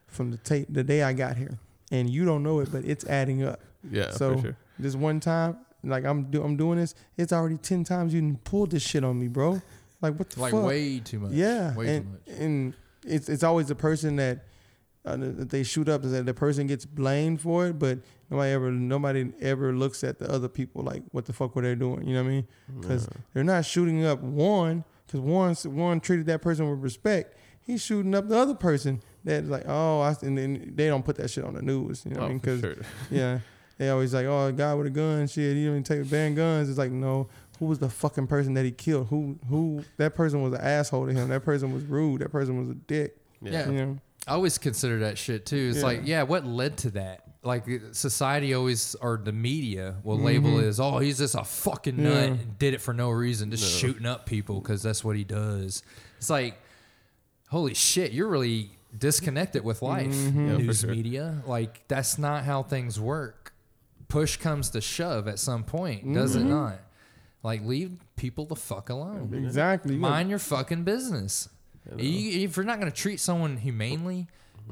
from 0.07 0.31
the 0.31 0.37
tape 0.39 0.67
the 0.69 0.85
day 0.85 1.03
I 1.03 1.15
got 1.15 1.37
here, 1.39 1.59
and 1.91 2.11
you 2.11 2.25
don't 2.27 2.43
know 2.43 2.61
it, 2.61 2.71
but 2.71 2.85
it's 2.85 3.05
adding 3.07 3.43
up. 3.43 3.61
yeah, 3.91 4.11
so- 4.11 4.41
sure. 4.41 4.57
This 4.79 4.95
one 4.97 5.21
time, 5.21 5.59
like 5.85 6.05
I'm 6.05 6.25
do, 6.31 6.43
I'm 6.43 6.57
doing 6.57 6.79
this, 6.79 6.95
it's 7.17 7.33
already 7.33 7.57
ten 7.57 7.85
times 7.85 8.13
you 8.13 8.39
pulled 8.45 8.73
this 8.73 8.83
shit 8.83 9.05
on 9.05 9.19
me, 9.19 9.29
bro. 9.29 9.63
Like 10.03 10.19
what 10.19 10.31
the 10.31 10.41
Like 10.41 10.53
fuck? 10.53 10.65
way 10.65 10.99
too 10.99 11.21
much. 11.21 11.33
Yeah, 11.33 11.75
Way 11.75 11.97
and, 11.97 12.05
too 12.05 12.33
much. 12.33 12.41
and 12.41 12.75
it's 13.07 13.29
it's 13.29 13.43
always 13.43 13.69
the 13.69 13.75
person 13.75 14.17
that 14.17 14.45
uh, 15.05 15.17
that 15.17 15.51
they 15.51 15.63
shoot 15.63 15.89
up 15.89 16.05
is 16.05 16.13
that 16.13 16.27
the 16.27 16.35
person 16.35 16.67
gets 16.67 16.85
blamed 16.85 17.41
for 17.41 17.69
it, 17.69 17.79
but 17.79 17.99
nobody 18.31 18.53
ever 18.53 18.71
nobody 18.71 19.33
ever 19.41 19.73
looks 19.73 20.05
at 20.05 20.19
the 20.19 20.31
other 20.31 20.49
people 20.49 20.83
like 20.83 21.03
what 21.13 21.25
the 21.25 21.33
fuck 21.33 21.57
were 21.57 21.63
they 21.63 21.75
doing? 21.75 22.07
You 22.07 22.15
know 22.15 22.23
what 22.23 22.29
I 22.29 22.33
mean? 22.33 22.49
Because 22.81 23.09
they're 23.33 23.45
not 23.45 23.65
shooting 23.65 24.05
up 24.05 24.21
one 24.21 24.85
because 25.07 25.21
Warren 25.21 25.55
one 25.77 26.01
treated 26.01 26.27
that 26.27 26.43
person 26.43 26.69
with 26.69 26.81
respect. 26.81 27.37
He's 27.61 27.83
shooting 27.83 28.15
up 28.15 28.29
the 28.29 28.37
other 28.37 28.55
person 28.55 29.03
that's 29.25 29.49
like, 29.49 29.65
oh, 29.69 30.01
I, 30.01 30.17
and 30.23 30.37
then 30.37 30.73
they 30.75 30.89
don't 30.89 31.05
put 31.05 31.17
that 31.17 31.31
shit 31.31 31.45
on 31.45 31.55
the 31.55 31.63
news. 31.63 32.05
You 32.05 32.15
know 32.15 32.23
what 32.23 32.25
I 32.25 32.27
oh, 32.27 32.29
mean? 32.31 32.39
Because 32.39 32.61
sure. 32.61 32.77
yeah, 33.11 33.39
they 33.79 33.89
always 33.91 34.15
like, 34.15 34.27
oh, 34.27 34.47
a 34.47 34.53
guy 34.53 34.75
with 34.75 34.89
a 34.89 34.91
gun, 34.91 35.29
shit. 35.29 35.57
He 35.57 35.65
don't 35.65 35.73
even 35.73 35.85
take 35.85 36.09
ban 36.11 36.35
guns. 36.35 36.69
It's 36.69 36.79
like, 36.79 36.91
no, 36.91 37.29
who 37.63 37.69
was 37.69 37.79
the 37.79 37.89
fucking 37.89 38.27
person 38.27 38.55
that 38.55 38.65
he 38.65 38.73
killed? 38.73 39.07
Who 39.07 39.39
who? 39.49 39.85
That 39.97 40.17
person 40.17 40.43
was 40.43 40.53
an 40.53 40.61
asshole 40.61 41.07
to 41.07 41.13
him. 41.13 41.29
That 41.29 41.45
person 41.45 41.73
was 41.73 41.85
rude. 41.85 42.21
That 42.21 42.33
person 42.33 42.59
was 42.59 42.69
a 42.71 42.75
dick. 42.75 43.17
Yeah. 43.41 43.71
You 43.71 43.73
know? 43.73 43.99
I 44.27 44.33
always 44.33 44.59
consider 44.59 44.99
that 45.01 45.17
shit 45.17 45.47
too. 45.47 45.69
It's 45.71 45.79
Yeah. 45.79 45.85
like, 45.85 46.01
yeah, 46.05 46.23
what 46.25 46.45
led 46.45 46.77
to 46.79 46.91
that? 46.93 47.23
Like 47.45 47.65
society 47.93 48.53
always, 48.53 48.97
or 48.97 49.21
the 49.23 49.31
media 49.31 49.95
will 50.03 50.17
mm-hmm. 50.17 50.27
label 50.27 50.59
it 50.59 50.65
as, 50.65 50.81
oh, 50.81 50.99
he's 50.99 51.19
just 51.19 51.37
a 51.37 51.45
fucking 51.45 52.03
nut 52.03 52.13
Yeah. 52.15 52.23
and 52.23 52.59
did 52.59 52.75
it 52.75 52.81
for 52.81 52.93
no 52.93 53.11
reason, 53.11 53.53
just 53.53 53.63
No. 53.63 53.69
shooting 53.89 54.07
up 54.07 54.27
people 54.27 54.61
because 54.61 54.83
that's 54.83 55.05
what 55.05 55.15
he 55.15 55.23
does. 55.23 55.85
It's 56.19 56.31
like, 56.31 56.57
holy 57.49 57.75
shit, 57.75 58.11
you're 58.11 58.29
really 58.29 58.73
disconnected 58.99 59.63
with 59.63 59.83
life, 59.83 60.09
mm-hmm. 60.09 60.49
Yeah, 60.49 60.57
news 60.57 60.81
sure. 60.81 60.91
media. 60.91 61.45
Like 61.47 61.87
that's 61.87 62.19
not 62.19 62.43
how 62.43 62.65
things 62.65 62.99
work. 62.99 63.53
Push 64.09 64.39
comes 64.39 64.71
to 64.71 64.81
shove 64.81 65.29
at 65.29 65.39
some 65.39 65.63
point, 65.63 66.13
does 66.13 66.35
it 66.35 66.41
mm-hmm. 66.41 66.49
not? 66.49 66.81
Like 67.43 67.65
leave 67.65 67.93
people 68.17 68.45
the 68.45 68.57
fuck 68.57 68.89
alone. 68.91 69.33
Exactly. 69.35 69.97
Mind 69.97 70.31
your 70.31 70.39
fucking 70.39 70.85
business. 70.85 71.49
You 71.91 71.97
know? 71.97 72.03
You, 72.03 72.45
if 72.45 72.57
you're 72.57 72.65
not 72.65 72.79
gonna 72.79 72.91
treat 72.93 73.19
someone 73.21 73.57
humanely, 73.57 74.29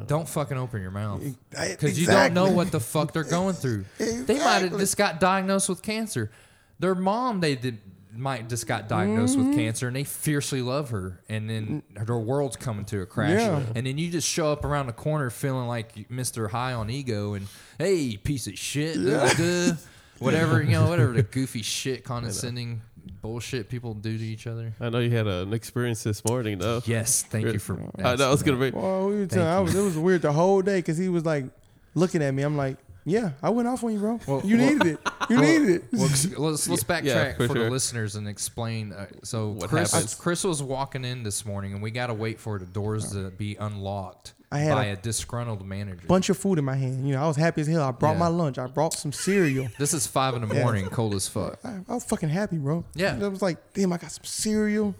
don't 0.07 0.29
fucking 0.29 0.57
open 0.57 0.81
your 0.81 0.93
mouth 0.93 1.21
I- 1.59 1.71
because 1.71 2.01
you 2.01 2.07
don't 2.07 2.33
know 2.33 2.51
what 2.51 2.71
the 2.71 2.79
fuck 2.81 3.13
they're 3.13 3.25
going 3.25 3.55
through. 3.55 3.85
They 3.99 4.35
might 4.35 4.45
have 4.45 4.63
Exactly. 4.63 4.79
just 4.79 4.97
got 4.97 5.21
diagnosed 5.21 5.69
with 5.69 5.83
cancer. 5.83 6.31
Their 6.79 6.95
mom, 6.95 7.41
they 7.41 7.57
did 7.57 7.79
might 8.13 8.49
just 8.49 8.67
got 8.67 8.89
diagnosed 8.89 9.37
Mm-hmm. 9.39 9.49
with 9.51 9.57
cancer, 9.59 9.87
and 9.87 9.95
they 9.97 10.03
fiercely 10.05 10.63
love 10.63 10.91
her, 10.91 11.21
and 11.29 11.49
then 11.49 11.83
their 11.95 12.19
world's 12.19 12.57
coming 12.57 12.85
to 12.87 13.01
a 13.03 13.07
crash, 13.07 13.39
Yeah. 13.41 13.63
and 13.77 13.87
then 13.87 13.99
you 13.99 14.11
just 14.11 14.27
show 14.29 14.51
up 14.51 14.65
around 14.65 14.87
the 14.89 14.93
corner 14.93 15.31
feeling 15.31 15.69
like 15.69 16.09
Mr. 16.09 16.51
High 16.51 16.73
on 16.73 16.91
ego, 16.91 17.35
and 17.35 17.47
hey, 17.79 18.17
piece 18.17 18.47
of 18.49 18.59
shit, 18.59 18.97
duh, 18.97 19.33
duh, 19.35 19.75
whatever 20.25 20.63
you 20.63 20.73
know, 20.73 20.89
whatever 20.89 21.13
the 21.13 21.23
goofy 21.39 21.63
shit, 21.63 22.05
condescending 22.05 22.83
bullshit 23.23 23.69
people 23.69 23.95
do 23.95 24.17
to 24.17 24.25
each 24.25 24.47
other. 24.47 24.75
I 24.81 24.91
know 24.91 24.99
you 24.99 25.11
had 25.11 25.27
an 25.27 25.53
experience 25.53 26.03
this 26.03 26.25
morning 26.25 26.59
though. 26.59 26.83
Yes, 26.85 27.23
thank 27.23 27.47
you 27.47 27.59
for. 27.59 27.79
I 28.03 28.17
know 28.17 28.29
I 28.29 28.31
was 28.31 28.43
gonna 28.43 28.59
that. 28.59 28.73
bring. 28.73 28.83
Well, 28.83 29.09
we 29.09 29.15
were 29.15 29.21
Thank 29.21 29.33
telling, 29.33 29.49
I 29.49 29.61
was, 29.61 29.75
it 29.75 29.83
was 29.83 29.97
weird 29.97 30.23
the 30.23 30.33
whole 30.33 30.63
day 30.63 30.79
because 30.79 30.99
he 30.99 31.09
was 31.09 31.25
like 31.25 31.47
looking 31.95 32.23
at 32.23 32.33
me. 32.33 32.43
I'm 32.43 32.57
like, 32.57 32.77
yeah, 33.11 33.33
I 33.43 33.51
went 33.51 33.69
off 33.69 33.83
on 33.85 33.93
you, 33.93 33.99
bro. 33.99 34.21
Well- 34.27 34.43
you 34.45 34.57
well- 34.57 34.67
needed 34.73 34.87
it. 34.87 34.99
You 35.29 35.41
needed 35.41 35.69
it. 35.71 35.85
Well, 35.93 36.03
let's 36.51 36.69
let's 36.69 36.85
backtrack 36.85 37.05
Yeah, 37.05 37.33
for, 37.35 37.49
for 37.49 37.55
the 37.55 37.71
listeners 37.71 38.17
and 38.17 38.27
explain. 38.27 38.93
Uh, 38.93 39.07
so 39.23 39.49
What 39.51 39.69
Chris 39.71 39.93
happened? 39.93 40.15
Chris 40.19 40.45
was 40.45 40.63
walking 40.63 41.05
in 41.05 41.23
this 41.23 41.45
morning, 41.45 41.73
and 41.73 41.83
we 41.83 41.91
got 41.91 42.09
to 42.09 42.15
wait 42.15 42.41
for 42.41 42.59
the 42.59 42.67
doors 42.67 43.13
to 43.13 43.31
be 43.31 43.57
unlocked 43.57 44.35
I 44.51 44.59
had 44.59 44.75
by 44.75 44.85
a 44.87 44.93
a, 44.95 44.97
disgruntled 44.97 45.65
manager. 45.65 46.07
Bunch 46.09 46.29
of 46.31 46.37
food 46.39 46.59
in 46.59 46.65
my 46.65 46.75
hand. 46.75 47.07
You 47.07 47.15
know, 47.15 47.23
I 47.23 47.27
was 47.29 47.37
happy 47.37 47.61
as 47.61 47.69
hell. 47.69 47.83
I 47.83 47.93
brought 47.93 48.13
Yeah. 48.15 48.19
my 48.19 48.27
lunch. 48.29 48.59
I 48.59 48.67
brought 48.67 48.95
some 48.95 49.13
cereal. 49.13 49.69
this 49.79 49.95
is 49.95 50.07
five 50.07 50.35
in 50.35 50.47
the 50.49 50.53
Yeah. 50.55 50.63
morning, 50.65 50.87
cold 50.89 51.15
as 51.15 51.29
fuck. 51.29 51.59
I, 51.65 51.79
I 51.89 51.95
was 51.95 52.05
fucking 52.05 52.29
happy, 52.31 52.59
bro. 52.59 52.85
Yeah. 52.95 53.17
I 53.23 53.29
was 53.29 53.43
like, 53.43 53.59
damn, 53.75 53.93
I 53.93 53.99
got 53.99 54.11
some 54.11 54.25
cereal, 54.25 54.95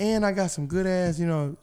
and 0.00 0.24
I 0.24 0.32
got 0.32 0.50
some 0.50 0.66
good 0.66 0.86
ass, 0.86 1.18
you 1.18 1.26
know, 1.26 1.56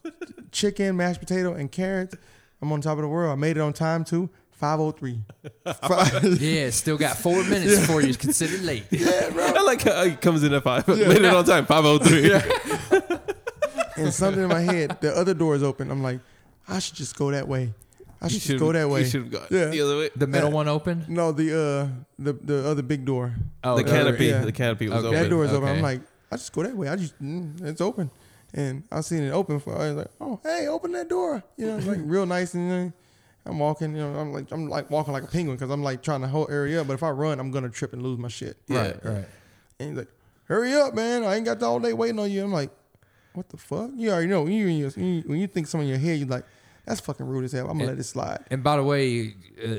chicken, 0.52 0.96
mashed 0.98 1.20
potato, 1.20 1.54
and 1.54 1.72
carrots. 1.72 2.16
I'm 2.62 2.72
on 2.72 2.82
top 2.82 2.98
of 2.98 3.02
the 3.02 3.08
world. 3.08 3.32
I 3.32 3.36
made 3.36 3.58
it 3.58 3.62
on 3.62 3.74
time 3.74 4.04
too. 4.04 4.30
503. 4.62 6.38
Yeah, 6.40 6.70
still 6.70 6.98
got 6.98 7.18
four 7.18 7.44
minutes 7.54 7.80
before 7.82 8.02
you 8.02 8.14
consider 8.14 8.58
late. 8.64 8.86
Yeah, 8.92 9.30
I 9.36 9.62
like 9.64 9.82
how 9.82 10.06
he 10.06 10.16
comes 10.16 10.44
in 10.44 10.54
at 10.54 10.64
five. 10.64 10.88
Made 10.88 11.00
it 11.00 11.26
on 11.26 11.44
time. 11.44 11.66
Five 11.66 11.84
oh 11.86 11.98
three. 11.98 12.32
and 13.98 14.14
something 14.14 14.44
in 14.44 14.50
my 14.50 14.62
head, 14.62 14.98
the 15.02 15.12
other 15.16 15.34
door 15.34 15.56
is 15.56 15.64
open. 15.64 15.92
I'm 15.92 16.04
like, 16.04 16.20
I 16.68 16.80
should 16.80 16.96
just 16.96 17.18
go 17.18 17.32
that 17.32 17.48
way. 17.48 17.74
I 18.22 18.28
should 18.28 18.42
just 18.42 18.60
go 18.60 18.72
that 18.72 18.88
way. 18.88 19.02
You 19.02 19.06
should 19.08 19.22
have 19.24 19.32
gone 19.32 19.48
Yeah. 19.50 19.66
the 19.66 19.82
other 19.82 19.98
way. 19.98 20.10
The 20.16 20.28
middle 20.28 20.52
one 20.52 20.68
open. 20.68 21.06
No, 21.08 21.32
the 21.32 21.50
uh, 21.52 21.88
the 22.20 22.34
the 22.34 22.68
other 22.70 22.84
big 22.84 23.04
door. 23.04 23.34
Oh, 23.64 23.76
the 23.78 23.84
the- 23.84 23.90
canopy. 23.90 24.26
yeah. 24.28 24.46
The 24.46 24.52
canopy 24.52 24.88
was 24.90 25.00
Okay. 25.00 25.08
open. 25.08 25.24
That 25.24 25.30
door 25.30 25.44
is 25.46 25.52
open. 25.54 25.70
I'm 25.70 25.82
like, 25.82 26.02
I 26.32 26.38
just 26.38 26.54
go 26.54 26.62
that 26.64 26.78
way. 26.78 26.88
I 26.88 26.96
just, 26.96 27.20
mm, 27.22 27.60
it's 27.66 27.82
open. 27.82 28.12
And 28.54 28.84
I 28.92 29.02
seen 29.02 29.24
it 29.24 29.32
open 29.32 29.60
for. 29.60 29.74
I 29.76 29.88
was 29.88 29.96
like, 29.96 30.12
oh, 30.22 30.40
hey, 30.44 30.68
open 30.68 30.92
that 30.92 31.10
door. 31.10 31.42
You 31.58 31.66
know, 31.68 31.78
like 31.78 32.00
real 32.04 32.26
nice 32.26 32.54
and. 32.54 32.94
I'm 33.46 33.58
walking, 33.60 33.96
you 33.96 34.02
know, 34.02 34.16
I'm 34.20 34.32
like 34.34 34.52
I'm 34.52 34.70
like 34.70 34.90
walking 34.92 35.14
like 35.14 35.24
a 35.24 35.28
penguin 35.28 35.58
because 35.58 35.72
I'm 35.72 35.82
like 35.84 36.04
trying 36.04 36.22
to 36.22 36.28
hold 36.28 36.52
area 36.52 36.82
up. 36.82 36.88
But 36.88 36.94
if 36.94 37.04
I 37.04 37.10
run, 37.10 37.40
I'm 37.40 37.50
gonna 37.52 37.70
trip 37.70 37.94
and 37.94 38.02
lose 38.04 38.20
my 38.20 38.28
shit. 38.28 38.58
Right, 38.70 38.96
right. 39.04 39.26
And 39.80 39.90
he's 39.90 39.98
like, 39.98 40.10
"Hurry 40.46 40.74
up, 40.76 40.94
man! 40.94 41.24
I 41.24 41.36
ain't 41.36 41.46
got 41.46 41.62
all 41.64 41.80
day 41.80 41.94
waiting 41.94 42.20
on 42.20 42.30
you." 42.30 42.44
I'm 42.44 42.52
like, 42.54 42.70
"What 43.34 43.50
the 43.50 43.58
fuck?" 43.58 43.90
You 43.96 44.12
already 44.12 44.28
know 44.28 44.44
when 44.44 44.52
you, 44.54 44.66
when 44.66 44.76
you, 44.76 44.90
when 44.90 45.06
you, 45.16 45.22
when 45.26 45.40
you 45.40 45.48
think 45.48 45.66
something 45.68 45.88
in 45.88 45.96
your 45.96 46.00
head, 46.00 46.20
you're 46.20 46.28
like, 46.28 46.46
"That's 46.86 47.00
fucking 47.00 47.26
rude 47.26 47.46
as 47.46 47.52
hell." 47.54 47.64
I'm 47.70 47.80
gonna 47.80 47.86
And- 47.86 47.98
let 47.98 48.00
it 48.00 48.04
slide. 48.04 48.46
And 48.52 48.64
by 48.64 48.78
the 48.78 48.84
way, 48.84 49.34
uh, 49.64 49.70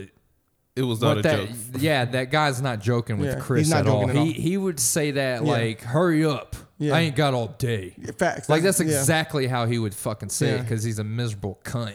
It 0.75 0.83
was 0.83 1.01
not 1.01 1.09
what 1.17 1.19
a 1.19 1.23
that, 1.23 1.49
joke. 1.49 1.57
yeah, 1.79 2.05
that 2.07 2.31
guy's 2.33 2.61
not 2.61 2.81
joking 2.81 3.19
with 3.19 3.29
Yeah, 3.35 3.41
Chris 3.41 3.67
he's 3.67 3.71
not 3.71 3.81
at 3.83 3.87
all. 3.89 4.09
at 4.11 4.17
all. 4.17 4.25
He 4.25 4.33
he 4.33 4.57
would 4.57 4.81
say 4.81 5.13
that 5.13 5.45
Yeah. 5.45 5.49
like, 5.53 5.83
"Hurry 5.83 6.25
up! 6.25 6.57
Yeah. 6.79 6.95
I 6.97 7.01
ain't 7.03 7.15
got 7.15 7.33
all 7.33 7.49
day." 7.59 7.95
Facts. 8.19 8.49
Like 8.49 8.63
that's 8.65 8.81
yeah. 8.81 8.87
exactly 8.87 9.47
how 9.47 9.67
he 9.67 9.79
would 9.79 9.95
fucking 9.95 10.31
say 10.31 10.49
it 10.57 10.63
because 10.63 10.83
he's 10.83 10.99
a 10.99 11.05
miserable 11.05 11.61
cunt. 11.63 11.95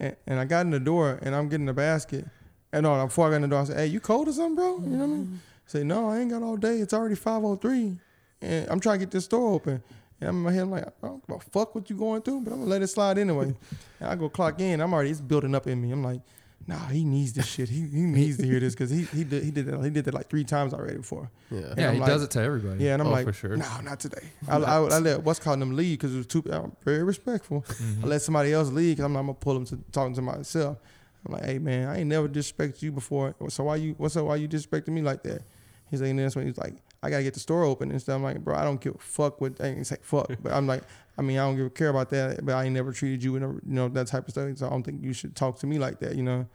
And, 0.00 0.16
and 0.26 0.40
I 0.40 0.44
got 0.44 0.66
in 0.66 0.70
the 0.70 0.80
door 0.80 1.18
and 1.22 1.34
I'm 1.34 1.48
getting 1.48 1.66
the 1.66 1.72
basket. 1.72 2.26
And 2.72 2.84
no, 2.84 3.04
before 3.06 3.28
I 3.28 3.30
got 3.30 3.36
in 3.36 3.42
the 3.42 3.48
door, 3.48 3.60
I 3.60 3.64
said, 3.64 3.76
"Hey, 3.76 3.86
you 3.86 4.00
cold 4.00 4.28
or 4.28 4.32
something, 4.32 4.56
bro?" 4.56 4.78
You 4.78 4.86
know 4.86 4.98
what 4.98 5.04
I 5.04 5.06
mean? 5.06 5.24
Mm-hmm. 5.24 5.36
Say, 5.66 5.84
"No, 5.84 6.10
I 6.10 6.18
ain't 6.18 6.30
got 6.30 6.42
all 6.42 6.56
day. 6.56 6.78
It's 6.78 6.92
already 6.92 7.14
5:03, 7.14 7.98
and 8.42 8.68
I'm 8.70 8.80
trying 8.80 8.98
to 8.98 9.06
get 9.06 9.10
this 9.10 9.24
store 9.24 9.52
open." 9.52 9.82
And 10.20 10.30
I'm 10.30 10.36
in 10.36 10.42
my 10.42 10.52
head, 10.52 10.62
I'm 10.62 10.70
like, 10.70 10.86
"I 10.86 11.06
don't 11.06 11.26
give 11.26 11.36
a 11.36 11.40
fuck 11.40 11.74
what 11.74 11.88
you 11.88 11.96
going 11.96 12.22
through, 12.22 12.42
but 12.42 12.52
I'm 12.52 12.58
gonna 12.58 12.70
let 12.70 12.82
it 12.82 12.88
slide 12.88 13.16
anyway." 13.18 13.54
and 14.00 14.08
I 14.10 14.14
go 14.16 14.28
clock 14.28 14.60
in. 14.60 14.80
I'm 14.80 14.92
already 14.92 15.10
it's 15.10 15.20
building 15.20 15.54
up 15.54 15.66
in 15.66 15.80
me. 15.80 15.90
I'm 15.92 16.04
like, 16.04 16.20
"Nah, 16.68 16.86
he 16.86 17.02
needs 17.04 17.32
this 17.32 17.46
shit. 17.46 17.68
He 17.68 17.80
he 17.80 18.02
needs 18.02 18.36
to 18.36 18.46
hear 18.46 18.60
this 18.60 18.74
because 18.74 18.90
he 18.90 19.02
he 19.02 19.24
did 19.24 19.42
he 19.42 19.50
did 19.50 19.66
that 19.66 19.82
he 19.82 19.90
did 19.90 20.04
that 20.04 20.14
like 20.14 20.28
three 20.28 20.44
times 20.44 20.72
already 20.74 20.98
before." 20.98 21.30
Yeah. 21.50 21.58
And 21.58 21.78
Yeah, 21.78 21.88
I'm 21.88 21.94
he 21.94 22.00
like- 22.00 22.08
does 22.10 22.22
it 22.22 22.30
to 22.32 22.40
everybody. 22.42 22.84
Yeah, 22.84 22.92
and 22.92 23.02
I'm 23.02 23.08
Oh, 23.08 23.12
like, 23.12 23.26
for 23.26 23.32
sure. 23.32 23.56
no, 23.56 23.80
not 23.82 23.98
today. 23.98 24.28
I, 24.46 24.58
I, 24.58 24.76
I 24.76 24.98
let 24.98 25.22
what's 25.24 25.40
calling 25.40 25.58
them 25.60 25.74
leave 25.74 25.98
because 25.98 26.14
it 26.14 26.18
was 26.18 26.26
too. 26.26 26.44
I'm 26.52 26.72
very 26.84 27.02
respectful. 27.02 27.62
Mm-hmm. 27.62 28.04
I 28.04 28.08
let 28.08 28.22
somebody 28.22 28.52
else 28.52 28.68
leave 28.70 28.96
because 28.96 29.06
I'm, 29.06 29.14
not- 29.14 29.20
I'm 29.20 29.26
gonna 29.26 29.34
pull 29.40 29.54
them 29.54 29.64
to 29.66 29.78
talking 29.90 30.14
to 30.14 30.22
myself. 30.22 30.78
I'm 31.26 31.32
like, 31.32 31.44
hey 31.46 31.58
man, 31.58 31.88
I 31.88 31.98
ain't 31.98 32.08
never 32.08 32.28
disrespected 32.28 32.80
you 32.82 32.92
before. 32.92 33.34
So 33.48 33.64
why 33.64 33.76
you? 33.76 33.94
What's 33.98 34.16
up? 34.16 34.26
Why 34.26 34.36
you 34.36 34.46
disrespecting 34.48 34.88
me 34.90 35.02
like 35.02 35.22
that? 35.24 35.42
He's 35.90 36.00
like, 36.02 36.10
and 36.10 36.18
that's 36.18 36.36
when 36.36 36.46
he's 36.46 36.58
like, 36.58 36.74
I 37.02 37.08
gotta 37.10 37.22
get 37.22 37.32
the 37.34 37.40
store 37.40 37.64
open 37.64 37.90
and 37.90 38.00
stuff. 38.00 38.16
I'm 38.16 38.22
like, 38.22 38.44
bro, 38.44 38.54
I 38.54 38.62
don't 38.62 38.80
give 38.80 38.94
a 38.94 38.98
fuck 38.98 39.40
what. 39.40 39.58
I 39.60 39.68
ain't 39.68 39.86
say 39.86 39.96
fuck, 40.02 40.30
but 40.42 40.52
I'm 40.52 40.66
like, 40.66 40.82
I 41.18 41.22
mean, 41.22 41.38
I 41.38 41.42
don't 41.46 41.56
give 41.56 41.66
a 41.66 41.70
care 41.70 41.88
about 41.88 42.10
that. 42.10 42.44
But 42.44 42.54
I 42.54 42.64
ain't 42.64 42.74
never 42.74 42.92
treated 42.92 43.22
you, 43.22 43.36
in 43.36 43.42
a, 43.42 43.48
you 43.52 43.60
know, 43.64 43.88
that 43.88 44.06
type 44.06 44.24
of 44.26 44.30
stuff. 44.30 44.56
So 44.56 44.66
I 44.66 44.70
don't 44.70 44.82
think 44.84 45.02
you 45.02 45.12
should 45.12 45.34
talk 45.34 45.58
to 45.60 45.66
me 45.66 45.78
like 45.78 45.98
that. 46.00 46.14
You 46.16 46.22
know. 46.22 46.46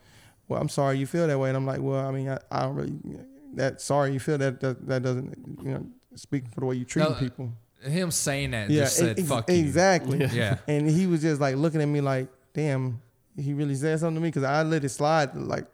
Well, 0.48 0.60
I'm 0.60 0.68
sorry 0.68 0.98
you 0.98 1.06
feel 1.06 1.26
that 1.26 1.38
way, 1.38 1.48
and 1.48 1.56
I'm 1.56 1.64
like, 1.66 1.80
well, 1.80 2.06
I 2.06 2.10
mean, 2.10 2.28
I, 2.28 2.38
I 2.50 2.62
don't 2.62 2.74
really. 2.74 2.94
That 3.54 3.80
sorry 3.80 4.12
you 4.12 4.18
feel 4.20 4.36
that 4.38 4.60
that, 4.60 4.86
that 4.88 5.02
doesn't 5.02 5.58
you 5.62 5.70
know 5.70 5.86
speak 6.16 6.48
for 6.52 6.60
the 6.60 6.66
way 6.66 6.74
you 6.76 6.84
treat 6.84 7.02
No, 7.02 7.12
people. 7.14 7.52
Uh, 7.84 7.88
him 7.88 8.10
saying 8.10 8.50
that 8.50 8.68
Yeah, 8.70 8.84
just 8.84 8.96
said 8.96 9.18
ex- 9.18 9.28
"fuck 9.28 9.48
you." 9.48 9.56
exactly. 9.56 10.24
Yeah. 10.26 10.56
And 10.68 10.90
he 10.90 11.06
was 11.06 11.22
just 11.22 11.40
like 11.40 11.54
looking 11.56 11.80
at 11.80 11.86
me 11.86 12.00
like, 12.00 12.28
damn, 12.52 13.00
he 13.36 13.52
really 13.54 13.74
said 13.74 14.00
something 14.00 14.16
to 14.16 14.20
me 14.20 14.28
because 14.28 14.42
I 14.42 14.62
let 14.64 14.84
it 14.84 14.88
slide 14.88 15.34
like 15.36 15.66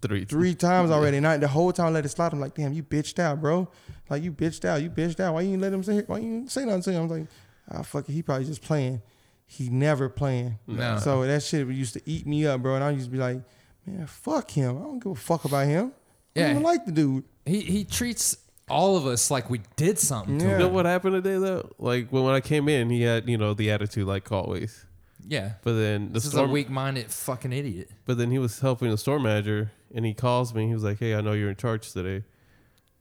Three. 0.00 0.24
three 0.26 0.54
times 0.54 0.90
already. 0.92 1.16
And 1.16 1.26
I, 1.26 1.38
the 1.38 1.48
whole 1.48 1.72
time 1.72 1.86
I 1.86 1.90
let 1.90 2.04
it 2.04 2.10
slide, 2.10 2.32
I'm 2.32 2.38
like, 2.38 2.54
damn, 2.54 2.72
you 2.72 2.84
bitched 2.84 3.18
out, 3.18 3.40
bro. 3.40 3.68
Like 4.08 4.22
you 4.22 4.30
bitched 4.32 4.64
out, 4.64 4.80
you 4.80 4.90
bitched 4.90 5.18
out. 5.18 5.34
Why 5.34 5.40
you 5.40 5.50
didn't 5.50 5.62
let 5.62 5.72
him 5.72 5.82
say? 5.82 6.02
Why 6.06 6.18
you 6.18 6.30
didn't 6.38 6.52
say 6.52 6.64
nothing 6.64 6.82
to 6.82 6.92
him? 6.92 6.98
I 6.98 7.02
was 7.02 7.10
like, 7.10 7.26
ah, 7.70 7.82
fuck 7.82 8.08
it. 8.08 8.12
He 8.12 8.22
probably 8.22 8.46
just 8.46 8.62
playing. 8.62 9.02
He 9.46 9.68
never 9.70 10.08
playing. 10.08 10.58
No. 10.66 10.98
So 10.98 11.24
that 11.26 11.42
shit 11.42 11.66
used 11.68 11.94
to 11.94 12.02
eat 12.04 12.26
me 12.26 12.46
up, 12.46 12.60
bro. 12.62 12.74
And 12.74 12.84
I 12.84 12.90
used 12.90 13.06
to 13.06 13.10
be 13.10 13.18
like, 13.18 13.40
man, 13.86 14.06
fuck 14.06 14.50
him. 14.50 14.76
I 14.76 14.82
don't 14.82 14.98
give 15.02 15.12
a 15.12 15.14
fuck 15.14 15.44
about 15.44 15.66
him. 15.66 15.92
I 16.36 16.40
Yeah. 16.40 16.42
don't 16.48 16.50
even 16.56 16.62
like 16.64 16.84
the 16.84 16.92
dude. 16.92 17.24
He 17.46 17.60
he 17.60 17.84
treats 17.84 18.36
all 18.68 18.98
of 18.98 19.06
us 19.06 19.30
like 19.30 19.48
we 19.48 19.62
did 19.76 19.98
something 19.98 20.38
to 20.38 20.44
Yeah. 20.44 20.52
You 20.52 20.58
know 20.58 20.68
what 20.68 20.84
happened 20.84 21.14
today 21.14 21.38
though? 21.38 21.70
Like 21.78 22.10
when, 22.10 22.24
when 22.24 22.34
I 22.34 22.40
came 22.40 22.68
in, 22.68 22.90
he 22.90 23.02
had 23.02 23.26
you 23.28 23.38
know 23.38 23.54
the 23.54 23.70
attitude 23.70 24.06
like 24.06 24.30
always. 24.30 24.84
Yeah. 25.26 25.52
But 25.62 25.74
then 25.74 26.08
the 26.08 26.12
This 26.14 26.26
is 26.26 26.34
a 26.34 26.44
weak-minded 26.46 27.10
fucking 27.10 27.52
idiot. 27.52 27.90
But 28.04 28.18
then 28.18 28.30
he 28.30 28.38
was 28.38 28.60
helping 28.60 28.90
the 28.90 28.96
store 28.98 29.18
manager, 29.18 29.72
and 29.94 30.04
he 30.04 30.14
calls 30.14 30.54
me. 30.54 30.66
He 30.68 30.74
was 30.74 30.84
like, 30.84 30.98
"Hey, 30.98 31.14
I 31.14 31.20
know 31.22 31.32
you're 31.32 31.50
in 31.50 31.56
charge 31.56 31.90
today. 31.92 32.24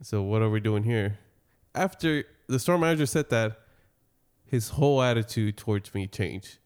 So 0.02 0.22
what 0.24 0.42
are 0.42 0.50
we 0.50 0.60
doing 0.62 0.84
here?" 0.84 1.20
After 1.76 2.24
the 2.48 2.60
store 2.60 2.78
manager 2.78 3.06
said 3.06 3.30
that, 3.30 3.60
his 4.50 4.70
whole 4.70 5.02
attitude 5.02 5.58
towards 5.58 5.94
me 5.94 6.08
changed. 6.08 6.58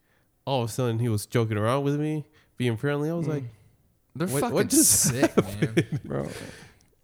All 0.45 0.63
of 0.63 0.69
a 0.69 0.71
sudden, 0.73 0.99
he 0.99 1.09
was 1.09 1.25
joking 1.25 1.57
around 1.57 1.83
with 1.83 1.99
me, 1.99 2.25
being 2.57 2.77
friendly. 2.77 3.09
I 3.09 3.13
was 3.13 3.27
Mm. 3.27 3.29
like, 3.29 3.43
They're 4.15 4.27
What- 4.27 4.41
fucking 4.41 4.55
what 4.55 4.67
just 4.69 4.91
sick, 4.91 5.37
man. 5.37 5.99
Bro, 6.05 6.27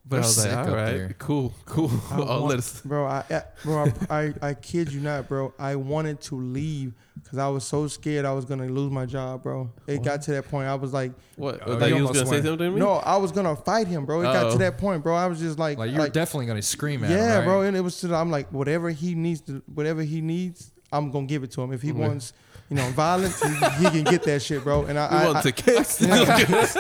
but 0.10 0.18
They're 0.18 0.24
I 0.24 0.28
was 0.28 0.38
like, 0.38 0.48
sick 0.50 0.58
all 0.58 0.68
up 0.68 0.74
right, 0.74 0.92
there. 0.92 1.16
cool, 1.20 1.54
cool. 1.66 1.92
I 2.12 2.16
I'll 2.16 2.26
want- 2.28 2.44
let 2.46 2.58
us. 2.60 2.82
bro, 2.82 3.06
I, 3.06 3.24
I 3.30 3.44
bro, 3.64 3.86
I, 4.10 4.18
I, 4.22 4.34
I 4.42 4.54
kid 4.54 4.92
you 4.92 5.02
not, 5.02 5.28
bro. 5.28 5.54
I 5.60 5.76
wanted 5.76 6.22
to 6.22 6.36
leave 6.36 6.94
because 7.24 7.40
I 7.40 7.48
was 7.50 7.66
so 7.66 7.88
scared 7.88 8.24
I 8.26 8.32
was 8.32 8.46
gonna 8.46 8.68
lose 8.68 8.92
my 8.92 9.06
job, 9.06 9.44
bro. 9.44 9.70
It 9.88 10.04
got 10.04 10.22
to 10.24 10.32
that 10.34 10.48
point. 10.50 10.68
I 10.68 10.76
was 10.76 10.94
like, 10.94 11.12
What? 11.36 11.60
Oh, 11.66 11.76
that 11.76 11.90
you 11.90 11.98
you 11.98 12.02
was 12.08 12.12
gonna 12.12 12.26
say 12.28 12.42
something 12.42 12.58
to 12.58 12.72
me? 12.72 12.80
no, 12.80 12.94
I 12.94 13.18
was 13.18 13.32
gonna 13.32 13.56
fight 13.56 13.88
him, 13.88 14.06
bro. 14.06 14.22
It 14.22 14.26
got 14.26 14.46
Uh-oh. 14.46 14.52
to 14.54 14.58
that 14.60 14.78
point, 14.78 15.04
bro. 15.04 15.16
I 15.16 15.28
was 15.28 15.40
just 15.40 15.60
like, 15.60 15.78
Like 15.78 15.92
you're 15.92 16.08
definitely 16.10 16.46
gonna 16.46 16.62
scream 16.62 17.04
at 17.04 17.10
him. 17.10 17.18
yeah, 17.18 17.38
right? 17.40 17.44
bro. 17.46 17.62
And 17.64 17.76
it 17.76 17.82
was, 17.82 18.00
to, 18.02 18.16
I'm 18.16 18.32
like, 18.32 18.52
whatever 18.54 18.90
he 18.92 19.14
needs 19.16 19.42
to, 19.42 19.62
whatever 19.74 20.04
he 20.04 20.22
needs, 20.22 20.72
I'm 20.92 21.12
gonna 21.12 21.26
give 21.26 21.44
it 21.44 21.52
to 21.52 21.62
him. 21.62 21.74
If 21.74 21.82
he 21.82 21.92
Mhm. 21.92 21.96
wants, 22.08 22.34
you 22.70 22.76
know, 22.78 22.88
violence, 22.92 23.42
he, 23.42 23.50
he 23.80 23.90
can 23.90 24.04
get 24.04 24.24
that 24.24 24.42
shit, 24.42 24.64
bro. 24.64 24.86
And 24.86 24.98
I, 24.98 25.10
He 25.10 25.16
I, 25.16 25.26
wants 25.34 25.46
I, 25.46 25.50
a 25.50 25.52
kiss. 25.52 25.98
he 26.00 26.10
I, 26.10 26.76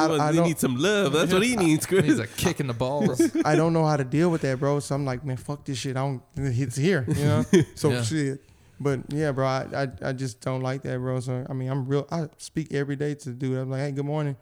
wants- 0.00 0.20
I 0.22 0.30
he 0.30 0.36
don't- 0.36 0.46
needs 0.46 0.60
some 0.60 0.76
love. 0.76 1.12
That's 1.12 1.32
what 1.32 1.42
he 1.42 1.56
needs, 1.56 1.86
He 1.86 1.96
needs 1.96 2.16
Chris. 2.16 2.18
a 2.18 2.26
kick 2.26 2.60
in 2.60 2.66
the 2.66 2.72
balls. 2.74 3.20
I 3.44 3.54
don't 3.56 3.72
know 3.72 3.84
how 3.84 3.96
to 3.96 4.04
deal 4.04 4.30
with 4.30 4.40
that, 4.42 4.58
bro. 4.58 4.80
So 4.80 4.94
I'm 4.94 5.04
like, 5.04 5.24
man, 5.24 5.36
fuck 5.36 5.64
this 5.64 5.78
shit. 5.78 5.96
I 5.96 6.00
don't. 6.00 6.22
It's 6.36 6.76
here, 6.76 7.04
you 7.08 7.24
know. 7.24 7.44
So 7.74 7.90
Yeah. 7.90 8.02
shit. 8.02 8.42
But 8.80 9.00
yeah, 9.12 9.30
bro, 9.32 9.46
I, 9.46 9.66
I 9.82 9.88
I 10.08 10.12
just 10.12 10.40
don't 10.40 10.60
like 10.60 10.82
that, 10.82 10.98
bro. 10.98 11.20
So 11.20 11.46
I 11.48 11.52
mean, 11.52 11.68
I'm 11.70 11.86
real. 11.86 12.06
I 12.10 12.28
speak 12.38 12.72
every 12.74 12.96
day 12.96 13.14
to 13.14 13.28
the 13.28 13.34
dude. 13.34 13.58
I'm 13.58 13.70
like, 13.70 13.80
hey, 13.80 13.92
good 13.92 14.04
morning. 14.06 14.36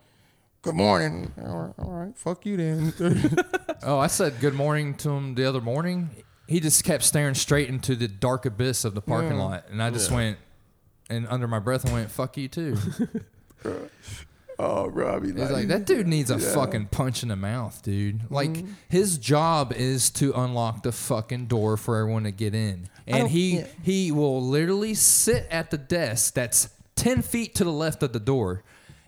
Good 0.63 0.75
morning. 0.77 1.33
All 1.43 1.59
right, 1.59 1.75
all 1.79 1.91
right. 1.93 2.17
Fuck 2.17 2.47
you 2.47 2.57
then. 2.57 2.93
oh, 3.83 3.99
I 3.99 4.07
said 4.07 4.41
good 4.41 4.55
morning 4.55 4.95
to 4.99 5.11
him 5.11 5.35
the 5.35 5.45
other 5.47 5.61
morning. 5.61 6.11
He 6.49 6.59
just 6.61 6.85
kept 6.85 7.03
staring 7.05 7.35
straight 7.35 7.69
into 7.69 7.95
the 7.97 8.09
dark 8.09 8.45
abyss 8.47 8.85
of 8.85 8.95
the 8.95 9.01
parking 9.03 9.33
Yeah. 9.39 9.43
lot, 9.45 9.65
and 9.71 9.83
I 9.83 9.91
just 9.91 10.11
Yeah. 10.11 10.17
went, 10.17 10.39
and 11.11 11.27
under 11.29 11.47
my 11.49 11.59
breath, 11.59 11.89
I 11.89 11.93
went, 11.93 12.11
"Fuck 12.11 12.37
you 12.39 12.49
too." 12.49 12.77
Oh, 14.61 14.91
bro. 14.91 15.17
I 15.17 15.19
be 15.19 15.29
He's 15.33 15.51
like, 15.51 15.69
that 15.69 15.87
dude 15.87 16.07
needs 16.07 16.31
a 16.31 16.39
Yeah. 16.39 16.55
fucking 16.55 16.87
punch 16.87 17.23
in 17.23 17.29
the 17.31 17.37
mouth, 17.37 17.83
dude. 17.83 18.31
Like 18.31 18.51
Mhm. 18.51 18.69
his 18.89 19.19
job 19.19 19.73
is 19.73 20.11
to 20.11 20.33
unlock 20.35 20.83
the 20.83 20.93
fucking 20.93 21.47
door 21.47 21.77
for 21.77 21.97
everyone 21.99 22.25
to 22.25 22.31
get 22.33 22.55
in, 22.55 22.89
and 23.07 23.29
he 23.29 23.59
yeah. 23.59 23.67
he 23.83 24.13
will 24.13 24.43
literally 24.47 24.95
sit 24.95 25.47
at 25.51 25.71
the 25.71 25.79
desk 25.79 26.35
that's 26.35 26.69
ten 26.97 27.23
feet 27.23 27.55
to 27.57 27.65
the 27.65 27.73
left 27.73 28.03
of 28.03 28.13
the 28.13 28.21
door, 28.21 28.63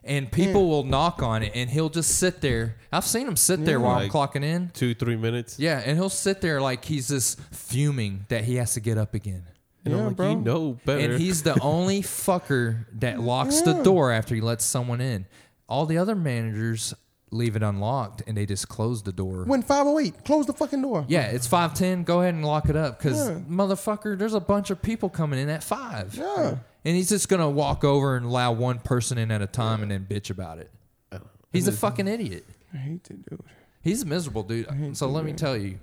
and 0.04 0.32
people 0.32 0.68
will 0.68 0.84
knock 0.84 1.22
on 1.22 1.42
it, 1.42 1.52
and 1.54 1.70
he'll 1.70 1.90
just 1.90 2.10
sit 2.16 2.40
there. 2.40 2.76
I've 2.90 3.06
seen 3.06 3.26
him 3.28 3.36
sit 3.36 3.64
there 3.64 3.78
while 3.80 3.94
Like- 3.96 4.04
I'm 4.04 4.10
clocking 4.10 4.42
in. 4.44 4.70
Two, 4.74 4.94
three 4.94 5.16
minutes. 5.16 5.58
Yeah, 5.58 5.82
and 5.84 5.96
he'll 5.98 6.08
sit 6.08 6.40
there 6.40 6.60
like 6.60 6.84
he's 6.86 7.08
just 7.08 7.38
fuming 7.52 8.24
that 8.28 8.44
he 8.44 8.56
has 8.56 8.72
to 8.74 8.80
get 8.80 8.98
up 8.98 9.14
again. 9.14 9.44
And 9.84 9.94
I'm 9.94 10.06
like, 10.06 10.16
bro. 10.16 10.30
you 10.30 10.36
know 10.36 10.78
better. 10.84 11.12
And 11.14 11.20
he's 11.20 11.42
the 11.42 11.58
only 11.60 12.02
fucker 12.02 12.86
that 13.00 13.20
locks 13.20 13.62
the 13.62 13.82
door 13.82 14.12
after 14.12 14.34
he 14.34 14.40
lets 14.40 14.64
someone 14.64 15.00
in. 15.00 15.26
All 15.68 15.86
the 15.86 15.98
other 15.98 16.14
managers 16.14 16.94
leave 17.30 17.56
it 17.56 17.62
unlocked 17.62 18.22
and 18.26 18.36
they 18.36 18.44
just 18.46 18.68
close 18.68 19.02
the 19.02 19.12
door. 19.12 19.44
When 19.44 19.62
508, 19.62 20.24
close 20.24 20.46
the 20.46 20.52
fucking 20.52 20.82
door. 20.82 21.04
Yeah, 21.08 21.22
it's 21.28 21.46
five 21.46 21.72
ten. 21.74 22.04
Go 22.04 22.20
ahead 22.20 22.34
and 22.34 22.44
lock 22.44 22.68
it 22.68 22.76
up, 22.76 22.98
because 22.98 23.28
Yeah. 23.30 23.38
motherfucker, 23.48 24.18
there's 24.18 24.34
a 24.34 24.40
bunch 24.40 24.70
of 24.70 24.82
people 24.82 25.08
coming 25.08 25.38
in 25.40 25.48
at 25.48 25.64
five. 25.64 26.14
Yeah. 26.14 26.56
and 26.84 26.96
he's 26.96 27.08
just 27.08 27.28
gonna 27.28 27.48
walk 27.48 27.84
over 27.84 28.16
and 28.16 28.26
allow 28.26 28.52
one 28.52 28.78
person 28.80 29.16
in 29.16 29.30
at 29.30 29.40
a 29.40 29.46
time 29.46 29.82
and 29.82 29.90
then 29.90 30.06
bitch 30.08 30.30
about 30.30 30.58
it. 30.58 30.70
Oh. 31.12 31.18
He's 31.52 31.66
a 31.68 31.72
fucking 31.72 32.06
idiot. 32.06 32.44
I 32.74 32.76
hate 32.76 33.04
that 33.04 33.24
dude. 33.30 33.40
He's 33.82 34.02
a 34.02 34.06
miserable 34.06 34.42
dude. 34.42 34.96
So 34.96 35.08
let 35.08 35.24
me 35.24 35.32
tell 35.32 35.56
you, 35.56 35.78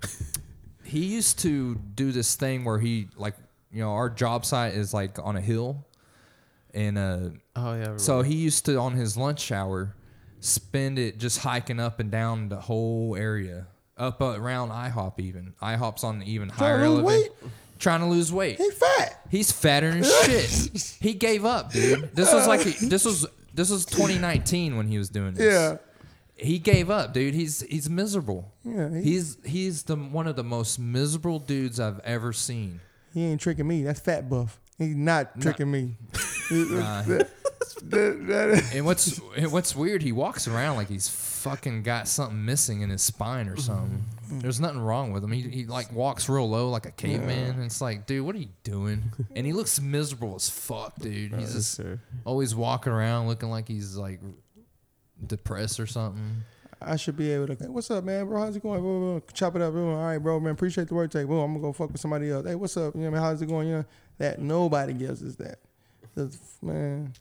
he 0.84 1.06
used 1.06 1.40
to 1.40 1.76
do 1.76 2.12
this 2.12 2.36
thing 2.36 2.64
where 2.64 2.80
he 2.80 3.08
like, 3.18 3.36
you 3.72 3.82
know, 3.82 3.92
our 3.92 4.10
job 4.10 4.46
site 4.46 4.74
is 4.74 4.94
like 4.94 5.20
on 5.20 5.36
a 5.36 5.42
hill, 5.42 5.86
and 6.74 6.98
uh, 6.98 7.20
Oh 7.56 7.76
yeah. 7.76 7.94
I 7.94 7.98
so 7.98 8.22
he 8.22 8.36
used 8.36 8.66
to 8.66 8.78
on 8.78 8.94
his 8.94 9.16
lunch 9.18 9.52
hour 9.52 9.96
spend 10.42 10.98
it 10.98 11.18
just 11.18 11.40
hiking 11.40 11.80
up 11.80 12.00
and 12.00 12.10
down 12.12 12.48
the 12.50 12.56
whole 12.62 13.16
area, 13.16 13.68
up 13.98 14.22
uh, 14.22 14.40
around 14.40 14.70
IHOP 14.70 15.20
even. 15.20 15.54
IHOP's 15.62 16.04
on 16.04 16.20
the 16.20 16.32
even 16.32 16.50
higher 16.50 16.82
to 16.84 16.90
lose 16.90 17.00
elevation. 17.04 17.34
Trying 17.78 18.00
to 18.02 18.08
lose 18.08 18.32
weight. 18.34 18.58
He 18.58 18.70
fat. 18.72 19.22
He's 19.30 19.52
fatter 19.54 19.92
than 19.92 20.04
shit. 20.04 20.98
he 21.02 21.14
gave 21.14 21.46
up, 21.46 21.72
dude. 21.72 22.14
This 22.14 22.34
was 22.34 22.46
like 22.48 22.62
this 22.62 23.06
was 23.06 23.26
this 23.54 23.70
was 23.70 23.86
2019 23.86 24.76
when 24.78 24.88
he 24.88 24.98
was 24.98 25.10
doing 25.10 25.34
this. 25.34 25.54
Yeah. 25.54 25.78
He 26.36 26.60
gave 26.60 26.90
up, 26.90 27.14
dude. 27.14 27.34
He's 27.34 27.62
he's 27.62 27.90
miserable. 27.90 28.52
Yeah, 28.64 28.90
he- 28.96 29.02
he's 29.04 29.38
he's 29.46 29.84
the 29.84 29.96
one 29.96 30.28
of 30.28 30.36
the 30.36 30.44
most 30.44 30.78
miserable 30.80 31.40
dudes 31.40 31.80
I've 31.80 32.00
ever 32.02 32.32
seen. 32.34 32.80
He 33.14 33.26
ain't 33.26 33.42
tricking 33.42 33.68
me. 33.68 33.84
That's 33.84 34.00
fat 34.00 34.30
buff. 34.30 34.60
He's 34.78 34.96
not 34.96 35.40
tricking 35.42 35.70
me. 35.72 35.96
Nah. 36.52 37.04
That- 37.04 37.30
that- 37.84 38.28
that- 38.28 38.72
And 38.74 38.84
what's 38.84 39.22
and 39.38 39.52
what's 39.52 39.76
weird, 39.76 40.02
he 40.02 40.12
walks 40.12 40.48
around 40.48 40.78
like 40.78 40.90
he's 40.90 41.08
fucking 41.08 41.84
got 41.84 42.08
something 42.08 42.44
missing 42.44 42.82
in 42.82 42.90
his 42.90 43.04
spine 43.04 43.48
or 43.48 43.56
something. 43.56 44.04
Mm-hmm. 44.26 44.40
There's 44.40 44.60
nothing 44.60 44.80
wrong 44.80 45.12
with 45.12 45.24
him. 45.24 45.32
He, 45.32 45.42
he 45.44 45.66
like 45.68 45.94
walks 45.94 46.28
real 46.28 46.50
low 46.50 46.70
like 46.70 46.88
a 46.88 46.92
caveman. 46.92 47.52
And 47.54 47.64
it's 47.66 47.82
like, 47.82 48.08
dude, 48.08 48.26
what 48.26 48.34
are 48.36 48.40
you 48.40 48.50
doing? 48.64 49.04
And 49.36 49.46
he 49.46 49.54
looks 49.54 49.80
miserable 49.80 50.34
as 50.36 50.50
fuck, 50.50 50.96
dude. 50.98 51.36
He's 51.36 51.54
just 51.54 51.80
always 52.26 52.56
walking 52.56 52.92
around 52.92 53.28
looking 53.28 53.52
like 53.52 53.68
he's 53.68 53.96
like 53.96 54.20
depressed 55.26 55.80
or 55.80 55.86
something. 55.86 56.38
I 56.82 56.96
should 56.96 57.18
be 57.18 57.30
able 57.32 57.48
to. 57.48 57.56
Hey, 57.56 57.68
what's 57.70 57.92
up, 57.92 58.04
man, 58.04 58.26
bro? 58.26 58.40
How's 58.42 58.56
it 58.56 58.64
going? 58.64 58.80
Bro, 58.82 59.00
bro, 59.00 59.22
Chop 59.34 59.56
it 59.56 59.62
up. 59.62 59.74
Bro. 59.74 59.96
All 59.96 60.04
right, 60.06 60.18
bro, 60.18 60.40
man. 60.40 60.54
Appreciate 60.54 60.88
the 60.88 60.96
work 60.96 61.12
take. 61.12 61.28
Bro, 61.28 61.42
I'm 61.42 61.52
gonna 61.54 61.62
go 61.62 61.74
fuck 61.74 61.92
with 61.92 62.00
somebody 62.02 62.32
else. 62.32 62.46
Hey, 62.48 62.56
what's 62.56 62.78
up? 62.78 62.96
You 62.96 63.02
know, 63.02 63.12
man, 63.12 63.22
how's 63.22 63.42
it 63.42 63.48
going? 63.48 63.68
You 63.68 63.74
know, 63.76 63.86
that 64.18 64.40
nobody 64.40 64.94
gives 64.94 65.22
us 65.24 65.36
that. 65.36 65.60
Just, 66.16 66.64
man, 66.64 67.14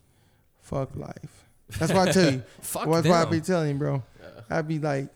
fuck 0.61 0.95
life. 0.95 1.45
That's 1.77 1.91
why 1.93 2.07
I 2.07 2.11
tell 2.11 2.33
you. 2.33 2.43
Fuck 2.61 2.87
Well, 2.87 2.95
that's 3.01 3.07
why 3.07 3.19
I 3.21 3.25
them. 3.25 3.31
be 3.31 3.41
telling 3.41 3.69
you, 3.69 3.75
bro. 3.75 4.03
I'd 4.49 4.67
be 4.67 4.79
like, 4.79 5.07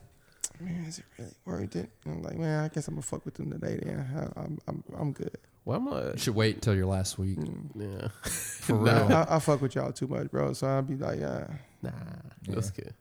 man, 0.60 0.84
is 0.86 0.98
it 1.00 1.04
really 1.18 1.32
worth 1.44 1.74
it? 1.74 1.90
And 2.04 2.14
I'm 2.14 2.22
like, 2.22 2.36
man, 2.38 2.64
I 2.64 2.68
guess 2.68 2.86
I'm 2.86 2.94
gonna 2.94 3.02
fuck 3.02 3.24
with 3.24 3.34
them 3.34 3.50
today. 3.50 3.80
Then 3.82 4.06
I, 4.36 4.40
I'm, 4.40 4.58
I'm, 4.68 4.84
I'm 4.96 5.12
good. 5.12 5.36
Well, 5.64 5.78
I'm 5.78 5.86
You 5.86 5.90
not. 6.10 6.20
should 6.20 6.34
wait 6.36 6.54
until 6.54 6.76
your 6.76 6.86
last 6.86 7.18
week. 7.18 7.38
Yeah. 7.74 8.06
For 8.22 8.76
I, 8.88 8.92
real. 9.06 9.12
I, 9.12 9.26
I 9.30 9.38
fuck 9.40 9.62
with 9.62 9.74
y'all 9.74 9.90
too 9.90 10.06
much, 10.06 10.30
bro. 10.30 10.52
So 10.52 10.68
I'd 10.68 10.86
be 10.86 10.94
like, 10.96 11.20
uh, 11.22 11.46
Nah. 11.82 11.90
Yeah. 12.46 12.54
That's 12.54 12.70
good. 12.70 12.94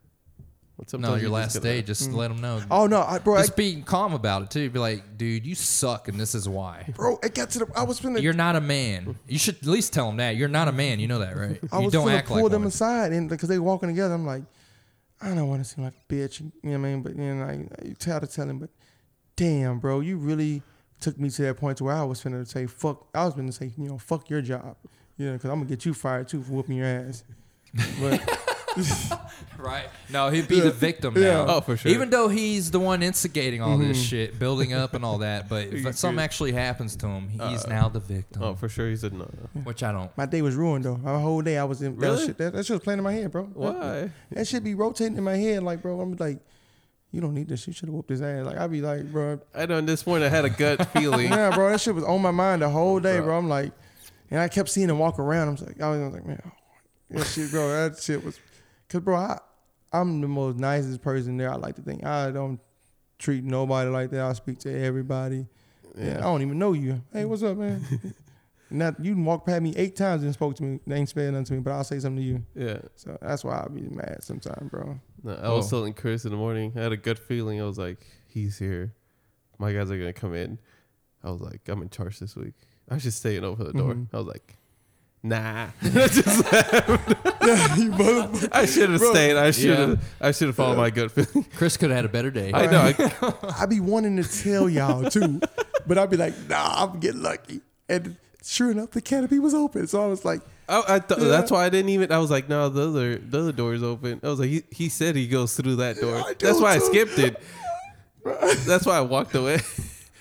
What's 0.76 0.92
no, 0.94 1.10
your 1.10 1.18
you 1.20 1.30
last 1.30 1.54
just 1.54 1.64
day, 1.64 1.76
gotta- 1.82 1.88
just 1.88 2.10
Mm. 2.10 2.16
let 2.16 2.28
them 2.30 2.42
know. 2.42 2.60
oh 2.72 2.88
no, 2.88 3.02
I, 3.04 3.20
bro, 3.20 3.36
I, 3.36 3.42
Just 3.42 3.56
be 3.56 3.82
calm 3.84 4.14
about 4.14 4.42
it 4.42 4.50
too. 4.52 4.70
Be 4.72 4.80
like, 4.80 5.18
dude, 5.18 5.46
you 5.46 5.54
suck, 5.54 6.08
and 6.08 6.20
this 6.20 6.34
is 6.34 6.50
why. 6.50 6.92
bro, 6.96 7.20
it 7.22 7.36
got 7.36 7.52
to 7.52 7.60
the. 7.60 7.68
I 7.76 7.84
was 7.84 8.00
finna. 8.02 8.22
You're 8.22 8.34
not 8.34 8.56
a 8.56 8.62
man. 8.62 9.16
You 9.28 9.38
should 9.38 9.58
at 9.58 9.66
least 9.68 9.94
tell 9.94 10.08
them 10.08 10.18
that 10.18 10.36
you're 10.36 10.48
not 10.50 10.68
a 10.68 10.72
man. 10.72 11.00
You 11.00 11.08
know 11.08 11.20
that, 11.20 11.38
right? 11.38 11.60
I 11.72 11.78
you 11.78 11.86
was 11.86 11.94
don't 11.94 12.08
finna 12.08 12.18
act 12.18 12.28
pull 12.28 12.42
like 12.42 12.52
them 12.52 12.62
one. 12.64 12.68
aside, 12.70 13.12
and 13.14 13.30
because 13.30 13.50
they 13.50 13.60
walking 13.60 13.90
together, 13.90 14.16
I'm 14.16 14.26
like, 14.26 14.44
I 15.22 15.36
don't 15.36 15.48
want 15.48 15.64
to 15.64 15.70
seem 15.70 15.84
like 15.84 15.94
a 15.94 16.14
bitch, 16.14 16.40
you 16.42 16.52
know 16.64 16.72
what 16.72 16.76
I 16.76 16.78
mean? 16.80 17.02
But 17.04 17.18
then 17.18 17.42
I, 17.42 17.88
I 17.90 17.94
try 18.00 18.20
to 18.20 18.28
tell 18.28 18.50
him, 18.50 18.58
but 18.60 18.70
damn, 19.36 19.78
bro, 19.80 20.00
you 20.00 20.18
really 20.18 20.64
took 21.00 21.20
me 21.20 21.30
to 21.30 21.42
that 21.44 21.58
point 21.58 21.78
to 21.78 21.84
where 21.84 21.96
I 21.96 22.04
was 22.04 22.22
finna 22.24 22.48
say 22.48 22.66
fuck. 22.66 23.08
I 23.14 23.26
was 23.26 23.36
finna 23.36 23.54
say, 23.54 23.72
you 23.78 23.88
know, 23.90 23.98
fuck 24.00 24.28
your 24.30 24.42
job, 24.42 24.76
you 25.18 25.28
know, 25.28 25.34
because 25.34 25.50
I'm 25.52 25.60
gonna 25.60 25.70
get 25.70 25.86
you 25.86 25.94
fired 25.94 26.28
too 26.28 26.42
for 26.42 26.52
whooping 26.52 26.78
your 26.78 26.88
ass. 26.88 27.24
But 28.02 28.40
Right? 29.58 29.86
No, 30.10 30.30
he'd 30.30 30.48
be 30.50 30.60
the 30.60 30.72
victim 30.72 31.16
Yeah. 31.18 31.46
Oh, 31.48 31.62
for 31.62 31.78
sure. 31.78 31.90
Even 31.92 32.10
though 32.10 32.28
he's 32.28 32.72
the 32.72 32.80
one 32.82 33.02
instigating 33.02 33.62
all 33.62 33.78
this 33.78 33.98
Mm-hmm. 33.98 34.04
shit, 34.06 34.40
building 34.40 34.74
up 34.74 34.94
and 34.94 35.06
all 35.06 35.20
that, 35.20 35.48
but 35.48 35.68
if 35.72 35.96
something 35.96 36.18
could- 36.18 36.24
actually 36.24 36.52
happens 36.52 36.96
to 36.98 37.08
him, 37.08 37.30
he's 37.30 37.64
Uh, 37.66 37.70
now 37.70 37.88
the 37.88 38.00
victim. 38.02 38.44
Oh, 38.44 38.56
for 38.56 38.68
sure. 38.68 38.90
He 38.90 38.98
said 38.98 39.14
no. 39.14 39.26
Which 39.64 39.84
I 39.84 39.92
don't. 39.94 40.12
my 40.18 40.26
day 40.26 40.42
was 40.42 40.56
ruined 40.56 40.84
though. 40.86 40.98
My 40.98 41.18
whole 41.20 41.42
day 41.42 41.58
I 41.58 41.64
was 41.64 41.82
in 41.82 41.96
that 41.98 42.06
Really? 42.06 42.26
shit. 42.26 42.38
That, 42.40 42.54
that 42.54 42.66
shit 42.66 42.74
was 42.76 42.84
playing 42.84 42.98
in 42.98 43.04
my 43.04 43.14
head, 43.14 43.32
bro. 43.32 43.44
That- 43.46 43.56
Why? 43.56 44.12
That 44.32 44.48
shit 44.48 44.64
be 44.66 44.74
rotating 44.74 45.18
in 45.18 45.24
my 45.24 45.38
head, 45.38 45.64
like, 45.64 45.82
bro. 45.82 46.02
I'm 46.02 46.16
like, 46.18 46.40
you 47.12 47.22
don't 47.22 47.34
need 47.36 47.48
this. 47.48 47.66
You 47.68 47.72
should 47.74 47.88
have 47.88 47.94
whooped 47.96 48.10
his 48.10 48.22
ass. 48.22 48.46
Like, 48.46 48.58
I'd 48.58 48.72
be 48.72 48.82
like, 48.82 49.10
bro, 49.12 49.40
I 49.56 49.66
know. 49.68 49.78
At 49.78 49.86
this 49.86 50.04
point, 50.04 50.24
I 50.26 50.30
had 50.30 50.44
a 50.46 50.50
gut 50.50 50.88
feeling. 50.94 51.30
yeah, 51.32 51.52
bro, 51.56 51.70
that 51.70 51.80
shit 51.80 51.94
was 51.96 52.04
on 52.04 52.22
my 52.22 52.32
mind 52.32 52.64
the 52.64 52.70
whole 52.70 53.00
day, 53.00 53.18
Bro. 53.18 53.26
bro. 53.28 53.38
I'm 53.38 53.48
like, 53.50 53.72
and 54.32 54.42
I 54.42 54.48
kept 54.50 54.68
seeing 54.70 54.90
him 54.90 54.98
walk 55.00 55.20
around. 55.20 55.48
I'm 55.48 55.66
like, 55.68 55.80
I 55.80 55.90
was 55.90 56.12
like, 56.14 56.26
man, 56.26 56.42
oh, 56.46 56.52
that 57.12 57.28
shit, 57.28 57.52
bro, 57.52 57.70
that 57.70 58.00
shit 58.02 58.26
was, 58.26 58.40
cause 58.90 59.02
bro, 59.02 59.16
I, 59.18 59.40
I'm 59.92 60.22
the 60.22 60.28
most 60.28 60.58
nicest 60.58 61.02
person 61.02 61.38
there. 61.38 61.52
I 61.52 61.56
like 61.56 61.76
to 61.76 61.82
think 61.82 62.06
I 62.06 62.32
don't 62.32 62.60
treat 63.20 63.44
nobody 63.44 63.90
like 63.90 64.10
that. 64.12 64.22
I 64.22 64.34
speak 64.34 64.60
to 64.60 64.74
everybody. 64.84 65.48
Yeah, 65.98 66.18
I 66.18 66.22
don't 66.22 66.42
even 66.42 66.58
know 66.58 66.74
you. 66.74 67.02
Hey, 67.12 67.26
what's 67.26 67.44
up, 67.44 67.58
man? 67.58 67.86
Not 68.72 69.00
you 69.06 69.14
can 69.14 69.24
walk 69.24 69.46
past 69.46 69.62
me 69.62 69.74
eight 69.76 69.96
times 69.96 70.24
and 70.24 70.34
spoke 70.34 70.56
to 70.56 70.64
me. 70.64 70.80
They 70.88 70.96
ain't 70.96 71.08
said 71.10 71.32
nothing 71.32 71.46
to 71.46 71.54
me, 71.54 71.60
but 71.60 71.72
I'll 71.74 71.84
say 71.84 72.00
something 72.00 72.18
to 72.24 72.28
you. 72.28 72.44
Yeah. 72.56 72.80
So 72.96 73.16
that's 73.22 73.44
why 73.44 73.58
I'll 73.58 73.70
be 73.70 73.82
mad 73.82 74.24
sometimes, 74.24 74.72
bro. 74.72 75.00
No, 75.24 75.34
I 75.36 75.50
was 75.50 75.68
Oh. 75.68 75.78
telling 75.78 75.94
Chris 75.94 76.26
in 76.26 76.32
the 76.32 76.38
morning. 76.38 76.74
I 76.76 76.82
had 76.82 76.92
a 76.92 76.98
gut 76.98 77.20
feeling. 77.20 77.62
I 77.62 77.66
was 77.66 77.78
like, 77.78 78.04
he's 78.28 78.58
here. 78.58 78.94
My 79.60 79.72
guys 79.72 79.92
are 79.92 79.98
gonna 79.98 80.12
come 80.14 80.34
in. 80.34 80.58
I 81.24 81.30
was 81.30 81.40
like, 81.40 81.62
I'm 81.70 81.84
in 81.84 81.90
charge 81.90 82.18
this 82.20 82.36
week. 82.36 82.56
I 82.90 82.98
should 82.98 83.14
stay 83.14 83.38
and 83.38 83.46
over 83.46 83.64
the 83.64 83.74
door. 83.74 83.94
Mhm. 83.94 84.08
I 84.12 84.18
was 84.18 84.26
like, 84.28 84.58
nah. 85.24 85.68
yeah, 85.82 87.76
you 87.78 87.92
both. 87.92 88.50
I 88.52 88.66
should 88.66 88.90
have 88.90 89.02
stayed. 89.02 89.38
I 89.38 89.52
should 89.52 89.78
have. 89.78 89.90
Yeah. 89.90 90.28
I 90.28 90.32
should 90.32 90.48
have 90.48 90.56
followed 90.56 90.78
my 90.78 90.90
gut 90.90 91.12
feeling. 91.12 91.46
Chris 91.56 91.78
could 91.78 91.90
have 91.90 91.98
had 91.98 92.06
a 92.06 92.10
better 92.10 92.30
day. 92.30 92.52
I 92.54 92.68
know. 92.68 92.94
I, 92.98 93.62
I 93.62 93.66
be 93.66 93.80
wanting 93.80 94.22
to 94.22 94.44
tell 94.44 94.70
y'all 94.70 95.10
too, 95.10 95.42
but 95.88 95.98
I'd 95.98 96.10
be 96.10 96.18
like, 96.18 96.34
nah, 96.48 96.84
I'm 96.84 97.00
getting 97.00 97.22
lucky. 97.22 97.62
And 97.90 98.18
sure 98.44 98.72
enough, 98.72 98.92
the 98.92 99.02
canopy 99.02 99.40
was 99.40 99.54
open. 99.54 99.88
So 99.88 100.04
I 100.04 100.08
was 100.08 100.26
like, 100.26 100.42
I, 100.68 100.84
I 100.88 101.00
th- 101.00 101.20
Yeah. 101.20 101.28
That's 101.28 101.52
why 101.52 101.66
I 101.66 101.70
didn't 101.70 101.90
even. 101.90 102.12
I 102.12 102.18
was 102.20 102.32
like, 102.32 102.50
no, 102.50 102.70
the 102.70 102.88
other 102.88 103.16
the 103.18 103.40
other 103.40 103.52
door 103.52 103.74
is 103.74 103.84
open. 103.84 104.20
I 104.24 104.28
was 104.28 104.40
like, 104.40 104.50
he, 104.50 104.64
he 104.72 104.90
said 104.90 105.16
he 105.16 105.28
goes 105.28 105.56
through 105.56 105.78
that 105.78 105.98
door. 105.98 106.16
I 106.18 106.34
do 106.34 106.46
that's 106.46 106.60
why 106.60 106.78
too. 106.78 106.84
I 106.84 106.88
skipped 106.88 107.20
it. 107.20 107.42
that's 108.66 108.86
why 108.86 108.98
I 108.98 109.02
walked 109.02 109.36
away. 109.36 109.60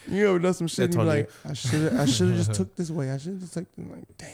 you 0.09 0.29
ever 0.29 0.39
done 0.41 0.55
some 0.55 0.67
shit 0.67 0.91
That's 0.91 0.97
and 0.97 1.05
you 1.05 1.11
on 1.11 1.17
like, 1.19 1.31
I 1.49 1.53
should 1.53 1.93
I 1.93 2.07
should 2.07 2.29
have 2.29 2.37
just 2.37 2.55
took 2.55 2.75
this 2.75 2.91
way. 2.91 3.11
I 3.11 3.19
should 3.19 3.33
have 3.33 3.41
just 3.41 3.55
took 3.55 3.67
like, 3.79 4.05
damn. 4.19 4.31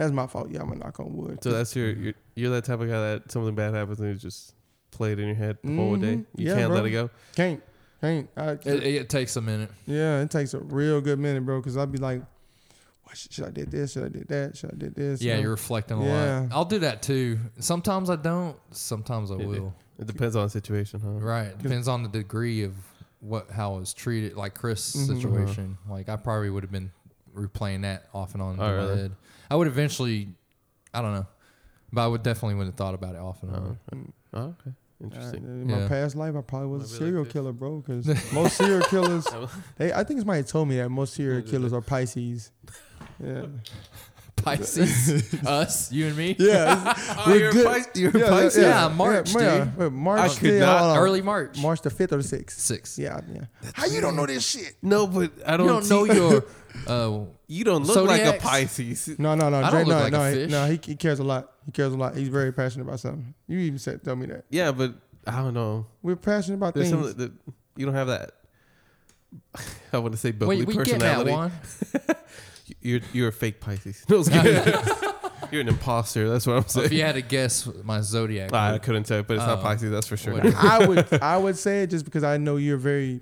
That's 0.00 0.12
my 0.12 0.26
fault. 0.26 0.48
Yeah, 0.50 0.60
I'm 0.62 0.68
gonna 0.68 0.80
knock 0.80 0.98
on 0.98 1.14
wood. 1.14 1.44
So 1.44 1.50
that's 1.52 1.76
your 1.76 1.90
you're, 1.90 2.14
you're 2.34 2.50
that 2.52 2.64
type 2.64 2.80
of 2.80 2.88
guy 2.88 2.98
that 3.12 3.30
something 3.30 3.54
bad 3.54 3.74
happens 3.74 4.00
and 4.00 4.08
you 4.08 4.14
just 4.14 4.54
play 4.92 5.12
it 5.12 5.18
in 5.20 5.26
your 5.26 5.34
head 5.36 5.58
the 5.62 5.76
whole 5.76 5.94
day. 5.96 6.14
Mhm. 6.16 6.26
You 6.36 6.46
Yeah, 6.48 6.54
can't 6.54 6.68
bro. 6.68 6.76
let 6.78 6.86
it 6.86 6.90
go. 6.92 7.10
can't. 7.36 7.62
Can't. 8.00 8.30
I, 8.34 8.52
It, 8.52 8.66
it 8.82 9.08
takes 9.10 9.36
a 9.36 9.42
minute. 9.42 9.70
yeah, 9.84 10.22
it 10.22 10.30
takes 10.30 10.54
a 10.54 10.58
real 10.60 11.02
good 11.02 11.18
minute, 11.18 11.44
bro, 11.44 11.60
because 11.60 11.76
I'd 11.76 11.92
be 11.92 11.98
like, 11.98 12.22
what 13.04 13.14
should, 13.14 13.30
should 13.30 13.44
I 13.44 13.50
did 13.50 13.70
this? 13.70 13.92
Should 13.92 14.04
I 14.04 14.08
did 14.08 14.26
that? 14.28 14.56
Should 14.56 14.72
I 14.72 14.76
did 14.78 14.94
this? 14.94 15.20
Yeah, 15.20 15.32
You 15.32 15.36
know? 15.36 15.42
you're 15.42 15.50
reflecting 15.50 15.98
a 15.98 16.04
Yeah. 16.06 16.40
lot. 16.40 16.48
I'll 16.50 16.64
do 16.64 16.78
that 16.78 17.02
too. 17.02 17.38
Sometimes 17.58 18.08
I 18.08 18.16
don't. 18.16 18.56
Sometimes 18.70 19.30
I 19.30 19.34
Yeah, 19.36 19.46
will. 19.46 19.74
It 19.98 20.06
depends 20.06 20.34
on 20.34 20.44
the 20.44 20.48
situation, 20.50 21.00
huh? 21.00 21.10
Right. 21.10 21.58
Depends 21.58 21.88
on 21.88 22.02
the 22.04 22.08
degree 22.08 22.62
of 22.62 22.72
what 23.20 23.50
how 23.50 23.74
I 23.74 23.78
was 23.80 23.92
treated. 23.92 24.34
Like 24.34 24.54
Chris' 24.54 24.96
Mhm. 24.96 25.14
situation. 25.20 25.76
Like 25.86 26.08
I 26.08 26.16
probably 26.16 26.48
would 26.48 26.62
have 26.62 26.72
been 26.72 26.90
replaying 27.36 27.82
that 27.82 28.08
off 28.14 28.32
and 28.32 28.42
on 28.42 28.54
in 28.54 28.60
Oh, 28.60 28.64
my 28.66 28.72
really? 28.76 28.96
head. 28.96 29.12
I 29.50 29.56
would 29.56 29.66
eventually. 29.66 30.28
I 30.94 31.02
don't 31.02 31.14
know, 31.14 31.26
but 31.92 32.02
I 32.04 32.06
would 32.08 32.22
definitely 32.22 32.54
would 32.56 32.66
have 32.66 32.74
thought 32.76 32.94
about 32.94 33.14
it 33.14 33.20
often. 33.20 33.50
and 33.50 34.12
Oh, 34.32 34.38
on. 34.38 34.48
Okay. 34.60 34.70
Uh, 34.70 35.04
Interesting. 35.04 35.44
in 35.44 35.66
my 35.66 35.78
Yeah. 35.78 35.88
past 35.88 36.14
life, 36.14 36.34
I 36.36 36.42
probably 36.42 36.68
was 36.68 36.82
a 36.82 36.84
Might 36.84 36.88
be 36.88 36.92
like 36.92 36.98
serial 37.10 37.24
this. 37.24 37.32
killer, 37.32 37.52
bro. 37.52 37.78
Because 37.78 38.32
most 38.34 38.56
serial 38.56 38.82
killers, 38.82 39.26
they, 39.78 39.92
I 39.92 40.04
think 40.04 40.20
somebody 40.20 40.42
told 40.42 40.68
me 40.68 40.76
that 40.76 40.88
most 40.90 41.14
serial 41.14 41.42
killers 41.42 41.72
are 41.72 41.80
Pisces. 41.80 42.50
Yeah, 43.22 43.46
Pisces, 44.36 45.34
us, 45.46 45.92
you 45.92 46.06
and 46.06 46.16
me. 46.16 46.34
yeah, 46.38 46.94
Oh, 47.18 47.24
We're 47.26 47.38
you're, 47.38 47.52
good. 47.52 47.66
a 47.66 47.74
Pis- 47.74 47.88
you're 48.00 48.16
yeah, 48.18 48.28
Pisces? 48.28 48.62
Yeah, 48.62 48.88
March, 48.88 49.34
yeah, 49.34 49.64
dude. 49.64 49.76
wait, 49.76 49.92
March. 49.92 50.20
I 50.20 50.28
could 50.40 50.52
yeah, 50.54 50.58
not- 50.60 50.80
hold. 50.80 50.98
Early 50.98 51.22
March. 51.22 51.58
March 51.60 51.82
the 51.82 51.90
fifth 51.90 52.12
or 52.12 52.16
the 52.18 52.22
sixth. 52.22 52.58
Six. 52.60 52.98
Yeah, 52.98 53.20
yeah. 53.32 53.42
How 53.74 53.86
you 53.86 54.00
don't 54.00 54.16
know 54.16 54.26
this 54.26 54.46
shit? 54.48 54.76
No, 54.82 55.06
but 55.06 55.32
I 55.46 55.56
don't. 55.56 55.66
don't 55.66 55.88
know 55.88 56.04
your. 56.04 56.44
Uh, 56.86 57.24
You 57.48 57.64
don't 57.64 57.82
look 57.84 58.06
like 58.06 58.22
a 58.24 58.38
Pisces. 58.38 59.18
No, 59.18 59.34
no, 59.34 59.50
no. 59.50 59.56
I 59.58 59.70
don't 59.70 59.70
Dre, 59.72 59.84
look 59.84 59.88
no, 59.88 60.02
like 60.04 60.12
a 60.12 60.16
no, 60.16 60.40
he- 60.40 60.46
no. 60.46 60.66
He, 60.66 60.80
he 60.92 60.94
cares 60.96 61.18
a 61.18 61.24
lot. 61.24 61.50
He 61.66 61.72
cares 61.72 61.92
a 61.92 61.96
lot. 61.96 62.14
He's 62.16 62.28
very 62.28 62.52
passionate 62.52 62.84
about 62.84 63.00
something. 63.00 63.34
You 63.48 63.58
even 63.58 63.80
said, 63.80 64.04
tell 64.04 64.14
me 64.14 64.26
that. 64.26 64.44
Yeah, 64.50 64.70
but 64.70 64.94
I 65.26 65.38
don't 65.42 65.52
know. 65.52 65.86
We're 66.00 66.14
passionate 66.14 66.58
about 66.58 66.74
There's 66.74 66.90
things. 66.90 67.16
that 67.16 67.32
you 67.76 67.86
don't 67.86 67.94
have 67.96 68.06
that. 68.06 68.30
I 69.92 69.98
want 69.98 70.12
to 70.12 70.16
say 70.16 70.30
bubbly 70.30 70.58
wait, 70.58 70.68
we 70.68 70.74
get 70.76 71.00
that 71.00 71.24
personality. 71.24 71.30
one. 71.32 71.52
You're 72.80 73.00
you're 73.12 73.28
a 73.28 73.32
fake 73.32 73.60
Pisces. 73.60 74.04
No, 74.08 74.16
I 74.16 74.18
was 74.18 74.28
kidding. 74.28 74.74
You're 75.50 75.62
an 75.62 75.68
imposter. 75.68 76.28
That's 76.28 76.46
what 76.46 76.56
I'm 76.58 76.68
saying. 76.68 76.86
if 76.86 76.92
you 76.92 77.02
had 77.02 77.16
to 77.16 77.22
guess 77.22 77.68
my 77.82 78.02
zodiac, 78.02 78.52
I 78.52 78.72
would- 78.72 78.82
couldn't 78.82 79.04
tell, 79.04 79.22
but 79.24 79.34
it's 79.36 79.46
not 79.46 79.58
Oh. 79.58 79.62
Pisces. 79.62 79.90
That's 79.90 80.06
for 80.06 80.16
sure. 80.16 80.34
Whatever. 80.34 80.56
I 80.56 80.86
would 80.86 81.22
I 81.22 81.36
would 81.38 81.56
say 81.58 81.82
it 81.82 81.88
just 81.88 82.04
because 82.04 82.22
I 82.22 82.36
know 82.36 82.56
you're 82.56 82.76
very 82.76 83.20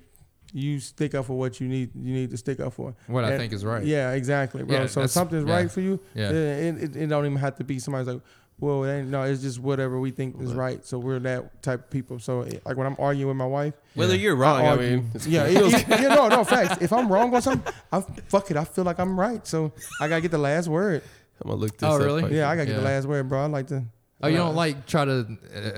you 0.51 0.79
stick 0.79 1.13
up 1.15 1.25
for 1.25 1.37
what 1.37 1.59
you 1.59 1.67
need 1.67 1.89
you 1.95 2.13
need 2.13 2.29
to 2.31 2.37
stick 2.37 2.59
up 2.59 2.73
for. 2.73 2.95
what 3.07 3.23
I 3.23 3.29
And- 3.31 3.39
think 3.39 3.53
is 3.53 3.63
right. 3.65 3.83
Yeah, 3.83 4.11
exactly, 4.11 4.63
bro. 4.63 4.75
Yeah, 4.75 4.81
so 4.81 4.85
if 4.85 4.93
that's- 4.95 5.11
something's 5.13 5.47
yeah. 5.47 5.55
right 5.55 5.71
for 5.71 5.81
you, 5.81 5.99
Yeah. 6.13 6.29
it, 6.29 6.83
it, 6.83 6.95
it 6.95 7.07
don't 7.07 7.25
even 7.25 7.37
have 7.37 7.55
to 7.57 7.63
be 7.63 7.79
somebody's 7.79 8.07
like, 8.07 8.21
well, 8.59 8.83
it 8.83 8.93
ain't, 8.99 9.07
no, 9.09 9.23
it's 9.23 9.41
just 9.41 9.59
whatever 9.59 9.99
we 9.99 10.11
think 10.11 10.39
is 10.41 10.53
Right. 10.53 10.75
right. 10.75 10.85
So 10.85 10.99
we're 10.99 11.19
that 11.19 11.63
type 11.63 11.79
of 11.85 11.89
people. 11.89 12.19
So 12.19 12.41
eh, 12.41 12.59
like 12.65 12.77
when 12.77 12.85
I'm 12.87 12.95
arguing 12.99 13.27
with 13.29 13.37
my 13.37 13.45
wife, 13.45 13.73
Whether 13.95 14.15
Yeah. 14.15 14.21
you're 14.21 14.35
wrong, 14.35 14.61
I, 14.65 14.69
argue. 14.69 14.97
mean, 14.97 15.11
yeah, 15.27 15.45
cool. 15.53 15.67
it- 15.73 15.73
it- 15.73 15.87
yeah, 16.01 16.15
no, 16.15 16.27
no 16.27 16.43
facts. 16.43 16.81
If 16.81 16.91
I'm 16.93 17.11
wrong 17.11 17.33
on 17.33 17.41
something, 17.41 17.73
I 17.91 18.01
fuck 18.27 18.49
it. 18.51 18.57
I 18.57 18.63
feel 18.65 18.83
like 18.83 18.99
I'm 18.99 19.19
right. 19.19 19.45
So 19.47 19.71
I 20.01 20.07
gotta 20.07 20.21
get 20.21 20.31
the 20.31 20.37
last 20.37 20.67
word. 20.67 21.01
I'm 21.43 21.49
gonna 21.51 21.61
look 21.61 21.77
this 21.77 21.87
Oh, 21.89 21.93
up. 21.95 22.01
really? 22.01 22.21
Pisces. 22.23 22.37
Yeah, 22.37 22.49
I 22.49 22.55
gotta 22.55 22.67
get 22.67 22.75
the 22.75 22.81
last 22.81 23.07
word, 23.07 23.29
bro. 23.29 23.43
I 23.43 23.45
like 23.47 23.67
to. 23.67 23.83
Oh, 24.21 24.27
you 24.27 24.35
uh, 24.35 24.39
don't 24.47 24.55
like 24.55 24.85
try 24.85 25.05
to 25.05 25.25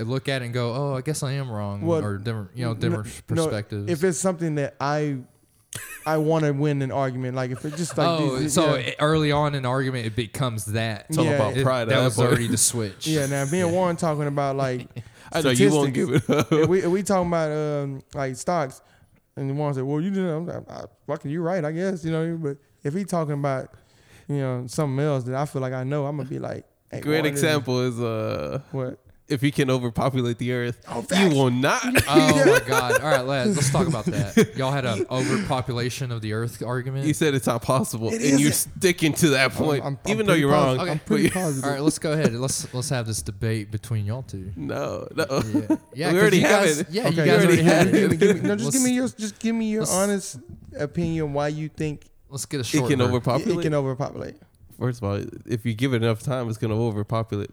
uh, 0.00 0.02
look 0.02 0.28
at 0.28 0.42
it 0.42 0.46
and 0.46 0.52
go, 0.54 0.74
"Oh, 0.74 0.96
I 0.96 1.00
guess 1.02 1.22
I 1.22 1.32
am 1.34 1.48
wrong," 1.48 1.82
Well, 1.82 2.04
or 2.04 2.18
different, 2.18 2.50
you 2.56 2.64
know, 2.64 2.72
n- 2.72 2.80
different 2.80 3.06
no, 3.30 3.44
perspectives. 3.44 3.88
if 3.88 4.02
it's 4.02 4.18
something 4.18 4.56
that 4.56 4.74
I 4.80 5.18
I 6.04 6.18
want 6.18 6.44
to 6.44 6.52
win 6.52 6.82
an 6.82 6.90
argument, 6.90 7.34
like 7.36 7.50
if 7.50 7.64
it 7.64 7.76
just 7.76 7.96
like 7.96 8.06
oh, 8.08 8.36
these- 8.36 8.52
so 8.54 8.76
yeah. 8.76 8.92
early 8.98 9.32
on 9.32 9.54
in 9.54 9.64
argument, 9.64 10.06
it 10.06 10.16
becomes 10.16 10.66
that. 10.66 11.06
It's 11.08 11.18
all 11.18 11.24
Yeah, 11.24 11.32
about 11.32 11.56
It- 11.56 11.62
pride. 11.64 11.82
at 11.82 11.88
that 11.88 11.96
that 11.98 12.04
was 12.04 12.18
already 12.18 12.48
the 12.48 12.56
switch. 12.58 13.06
yeah. 13.06 13.26
Now 13.26 13.44
me 13.46 13.60
and 13.60 13.72
Warren 13.72 13.96
talking 13.96 14.26
about 14.26 14.56
like 14.56 14.88
I 15.32 15.40
know 15.40 15.50
you 15.50 15.70
won't 15.70 15.94
give 15.94 16.10
it 16.10 16.28
up. 16.28 16.52
if 16.52 16.68
we 16.68 16.80
if 16.80 16.86
we 16.90 17.02
talking 17.02 17.28
about 17.28 17.50
um 17.52 18.02
like 18.14 18.36
stocks, 18.36 18.82
and 19.36 19.56
Warren 19.56 19.72
said, 19.74 19.84
"Well, 19.84 20.00
you 20.00 20.10
did, 20.10 20.24
I'm, 20.28 20.46
like, 20.46 20.70
I, 20.70 20.84
fucking 21.06 21.30
you 21.30 21.40
right, 21.40 21.64
I 21.64 21.72
guess." 21.72 22.04
You 22.04 22.10
know, 22.12 22.36
but 22.36 22.58
if 22.84 22.92
he 22.92 23.04
talking 23.04 23.32
about 23.34 23.70
you 24.28 24.36
know 24.36 24.64
something 24.66 25.02
else 25.02 25.24
that 25.24 25.34
I 25.34 25.46
feel 25.46 25.62
like 25.62 25.72
I 25.72 25.84
know, 25.84 26.04
I'm 26.04 26.18
gonna 26.18 26.28
be 26.28 26.38
like, 26.38 26.66
hey, 26.90 27.00
Great 27.00 27.20
Warren, 27.20 27.32
this 27.32 27.38
is- 27.38 27.44
example 27.44 27.80
is 27.80 27.98
uh, 28.00 28.60
What? 28.72 28.98
If 29.32 29.42
you 29.42 29.50
can 29.50 29.70
overpopulate 29.70 30.38
the 30.38 30.52
earth, 30.52 30.80
Oh, 30.88 31.04
you 31.18 31.30
will 31.30 31.50
not. 31.50 31.82
Oh, 31.84 32.02
oh 32.08 32.44
my 32.52 32.60
God! 32.68 33.00
All 33.00 33.10
right, 33.10 33.24
lads, 33.24 33.56
let's 33.56 33.70
talk 33.70 33.86
about 33.86 34.04
that. 34.06 34.52
Y'all 34.56 34.70
had 34.72 34.84
an 34.84 35.06
overpopulation 35.10 36.12
of 36.12 36.20
the 36.20 36.32
Earth 36.34 36.62
argument. 36.62 37.06
You 37.06 37.14
said 37.14 37.34
it's 37.34 37.46
not 37.46 37.62
possible, 37.62 38.12
It 38.12 38.22
and 38.22 38.40
you're 38.40 38.52
sticking 38.52 39.12
to 39.14 39.30
that 39.30 39.52
point, 39.52 39.82
I'm- 39.84 39.98
I'm 40.04 40.10
even 40.10 40.26
though 40.26 40.34
you're 40.34 40.50
posi- 40.52 40.78
wrong. 40.78 40.88
I'm 40.88 40.98
pretty 40.98 41.30
positive. 41.40 41.64
All 41.64 41.70
right, 41.70 41.80
let's 41.82 41.98
go 41.98 42.12
ahead. 42.12 42.32
Let's 42.34 42.72
let's 42.74 42.88
have 42.90 43.06
this 43.06 43.22
debate 43.22 43.70
between 43.70 44.04
y'all 44.06 44.22
two. 44.22 44.52
No, 44.56 45.08
no. 45.14 45.24
Yeah, 45.30 45.76
yeah. 45.94 46.12
we 46.12 46.14
'cause 46.14 46.20
already 46.22 46.40
have 46.40 46.50
guys, 46.64 46.78
it. 46.80 46.90
Yeah, 46.90 47.08
okay, 47.08 47.16
you 47.16 47.24
guys 47.24 47.44
already 47.44 47.62
had 47.62 47.92
give 47.92 48.10
me- 48.10 48.16
it. 48.16 48.20
give 48.20 48.42
me- 48.42 48.48
no, 48.48 48.54
just 48.56 48.64
Let's- 48.66 48.76
give 48.76 48.84
me 48.84 48.94
your 48.94 49.08
just 49.08 49.38
give 49.38 49.54
me 49.54 49.70
your 49.70 49.86
honest 49.88 50.38
opinion 50.78 51.32
why 51.32 51.48
you 51.48 51.68
think 51.68 52.04
Let's 52.28 52.46
get 52.46 52.58
a 52.58 52.60
It 52.60 52.66
short. 52.66 52.88
can 52.90 52.98
ver- 52.98 53.04
it, 53.04 53.08
overpopulate. 53.08 53.58
it 53.58 53.62
can 53.62 53.74
overpopulate. 53.74 54.36
First 54.78 55.02
of 55.02 55.08
all, 55.08 55.22
if 55.46 55.66
you 55.66 55.74
give 55.74 55.92
it 55.92 56.02
enough 56.02 56.22
time, 56.22 56.48
it's 56.48 56.58
gonna 56.58 56.74
overpopulate. 56.80 57.50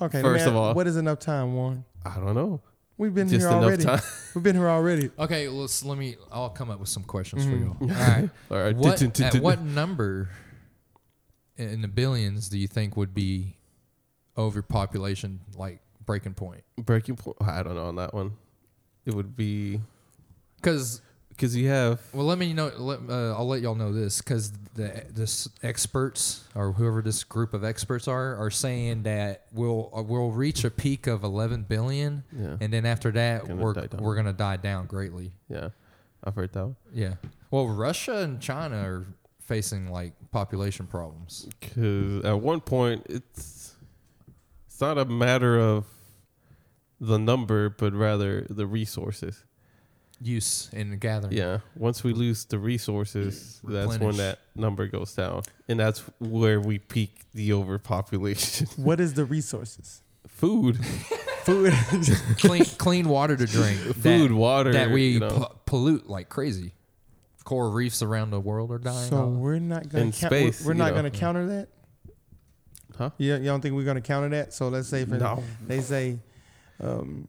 Okay, 0.00 0.20
First 0.22 0.44
let 0.44 0.52
me 0.52 0.56
of 0.58 0.62
all- 0.62 0.74
what 0.74 0.86
is 0.86 0.96
enough 0.96 1.18
time, 1.18 1.54
Warren? 1.54 1.84
I 2.04 2.16
don't 2.16 2.34
know. 2.34 2.60
We've 2.98 3.14
been 3.14 3.28
Just 3.28 3.40
here 3.46 3.50
already. 3.50 3.84
time. 3.84 4.00
We've 4.34 4.42
been 4.44 4.56
here 4.56 4.68
already. 4.68 5.10
Okay, 5.18 5.48
let's 5.48 5.84
let 5.84 5.98
me. 5.98 6.16
I'll 6.32 6.48
come 6.50 6.70
up 6.70 6.80
with 6.80 6.88
some 6.88 7.02
questions 7.04 7.44
Mhm. 7.44 7.50
for 7.50 7.56
y'all. 7.56 7.76
All 7.80 7.88
right. 7.88 8.30
All 8.50 8.58
right. 8.58 8.76
What, 8.76 8.98
Dun, 8.98 9.10
dun, 9.10 9.26
at 9.36 9.42
what 9.42 9.60
number 9.62 10.30
in 11.56 11.82
the 11.82 11.88
billions 11.88 12.48
do 12.48 12.58
you 12.58 12.66
think 12.68 12.96
would 12.96 13.12
be 13.14 13.56
overpopulation, 14.36 15.40
like 15.56 15.80
breaking 16.04 16.34
point? 16.34 16.62
breaking 16.78 17.16
point? 17.16 17.36
I 17.40 17.62
don't 17.62 17.74
know 17.74 17.86
on 17.86 17.96
that 17.96 18.14
one. 18.14 18.32
It 19.04 19.14
would 19.14 19.36
be 19.36 19.80
Because 20.56 21.00
because 21.36 21.54
you 21.56 21.68
have 21.68 22.00
well, 22.12 22.26
let 22.26 22.38
me 22.38 22.52
know. 22.52 22.70
Let, 22.76 23.00
uh, 23.08 23.34
I'll 23.36 23.46
let 23.46 23.60
y'all 23.62 23.74
know 23.74 23.92
this 23.92 24.20
because 24.20 24.52
the 24.74 25.04
this 25.10 25.48
experts 25.62 26.44
or 26.54 26.72
whoever 26.72 27.02
this 27.02 27.22
group 27.24 27.54
of 27.54 27.62
experts 27.64 28.08
are 28.08 28.36
are 28.36 28.50
saying 28.50 29.02
that 29.04 29.44
we'll 29.52 29.90
uh, 29.96 30.02
we'll 30.02 30.30
reach 30.30 30.64
a 30.64 30.70
peak 30.70 31.06
of 31.06 31.22
11 31.24 31.62
billion, 31.68 32.24
yeah 32.36 32.56
and 32.60 32.72
then 32.72 32.84
after 32.86 33.10
that 33.12 33.42
Gonna 33.46 33.56
we're 33.62 33.72
die 33.74 33.86
down. 33.86 34.02
we're 34.02 34.16
gonna 34.16 34.32
die 34.32 34.56
down 34.56 34.86
greatly. 34.86 35.32
yeah. 35.48 35.68
I've 36.24 36.34
heard 36.34 36.52
that 36.54 36.64
one. 36.64 36.76
Yeah. 36.92 37.14
Well, 37.52 37.68
Russia 37.68 38.16
and 38.18 38.40
China 38.40 38.76
are 38.76 39.06
facing 39.40 39.90
like 39.92 40.12
population 40.32 40.86
problems. 40.88 41.46
Because 41.60 42.24
at 42.24 42.40
one 42.40 42.60
point, 42.60 43.06
it's 43.08 43.74
it's 44.66 44.80
not 44.80 44.98
a 44.98 45.04
matter 45.04 45.56
of 45.60 45.84
the 47.00 47.18
number, 47.18 47.68
but 47.70 47.92
rather 47.94 48.40
the 48.50 48.66
resources. 48.66 49.44
Use 50.20 50.70
and 50.72 50.98
gathering. 50.98 51.34
Yeah. 51.36 51.58
Once 51.76 52.02
we 52.02 52.14
lose 52.14 52.46
the 52.46 52.58
resources, 52.58 53.60
that's 53.62 53.98
when 53.98 54.16
that 54.16 54.38
number 54.54 54.86
goes 54.86 55.12
down, 55.14 55.42
and 55.68 55.78
that's 55.78 56.00
where 56.18 56.58
we 56.58 56.78
peak 56.78 57.20
the 57.34 57.52
overpopulation. 57.52 58.66
What 58.76 58.98
is 58.98 59.12
the 59.14 59.26
resources? 59.26 60.00
Food, 60.26 60.82
Food. 61.44 61.74
clean 62.38 62.64
clean 62.78 63.08
water 63.08 63.36
to 63.36 63.46
drink. 63.46 63.78
food, 64.02 64.30
that, 64.30 64.34
water. 64.34 64.72
that 64.72 64.90
we 64.90 65.08
you 65.08 65.20
know. 65.20 65.28
pu- 65.28 65.54
pollute 65.66 66.08
like 66.08 66.28
crazy. 66.30 66.72
Coral 67.44 67.70
reefs 67.70 68.00
around 68.02 68.30
the 68.30 68.40
world 68.40 68.72
are 68.72 68.78
dying. 68.78 69.10
so 69.10 69.18
off. 69.18 69.28
we're 69.34 69.58
not 69.58 69.88
gonna 69.88 70.04
In 70.04 70.12
count, 70.12 70.32
space, 70.32 70.62
we're, 70.62 70.68
we're 70.68 70.74
not 70.74 70.94
gonna 70.94 71.10
counter 71.10 71.46
that. 71.46 71.68
Huh? 72.96 73.10
Yeah, 73.18 73.36
you 73.36 73.44
don't 73.44 73.60
think 73.60 73.74
we're 73.74 73.84
gonna 73.84 74.00
counter 74.00 74.30
that? 74.30 74.54
So 74.54 74.68
let's 74.68 74.88
say 74.88 75.04
for 75.04 75.18
No. 75.18 75.44
they 75.66 75.80
say, 75.82 76.18
um, 76.80 77.28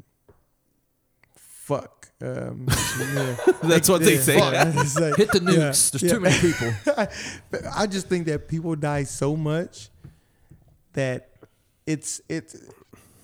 fuck. 1.36 1.97
Um, 2.20 2.66
yeah. 3.00 3.36
That's 3.64 3.88
what 3.90 4.02
they 4.02 4.16
Yeah, 4.16 4.20
say. 4.22 4.40
fuck. 4.40 4.54
Like- 4.54 5.16
Hit 5.18 5.32
the 5.32 5.42
yeah. 5.46 5.60
There's 5.60 6.02
yeah. 6.04 6.10
too 6.14 6.20
many 6.20 6.40
people. 6.40 6.74
But 7.52 7.62
I 7.76 7.86
just 7.86 8.08
think 8.08 8.26
that 8.26 8.48
people 8.48 8.76
die 8.76 9.04
so 9.04 9.36
much 9.36 9.90
that 10.94 11.30
it's 11.86 12.22
it's 12.28 12.56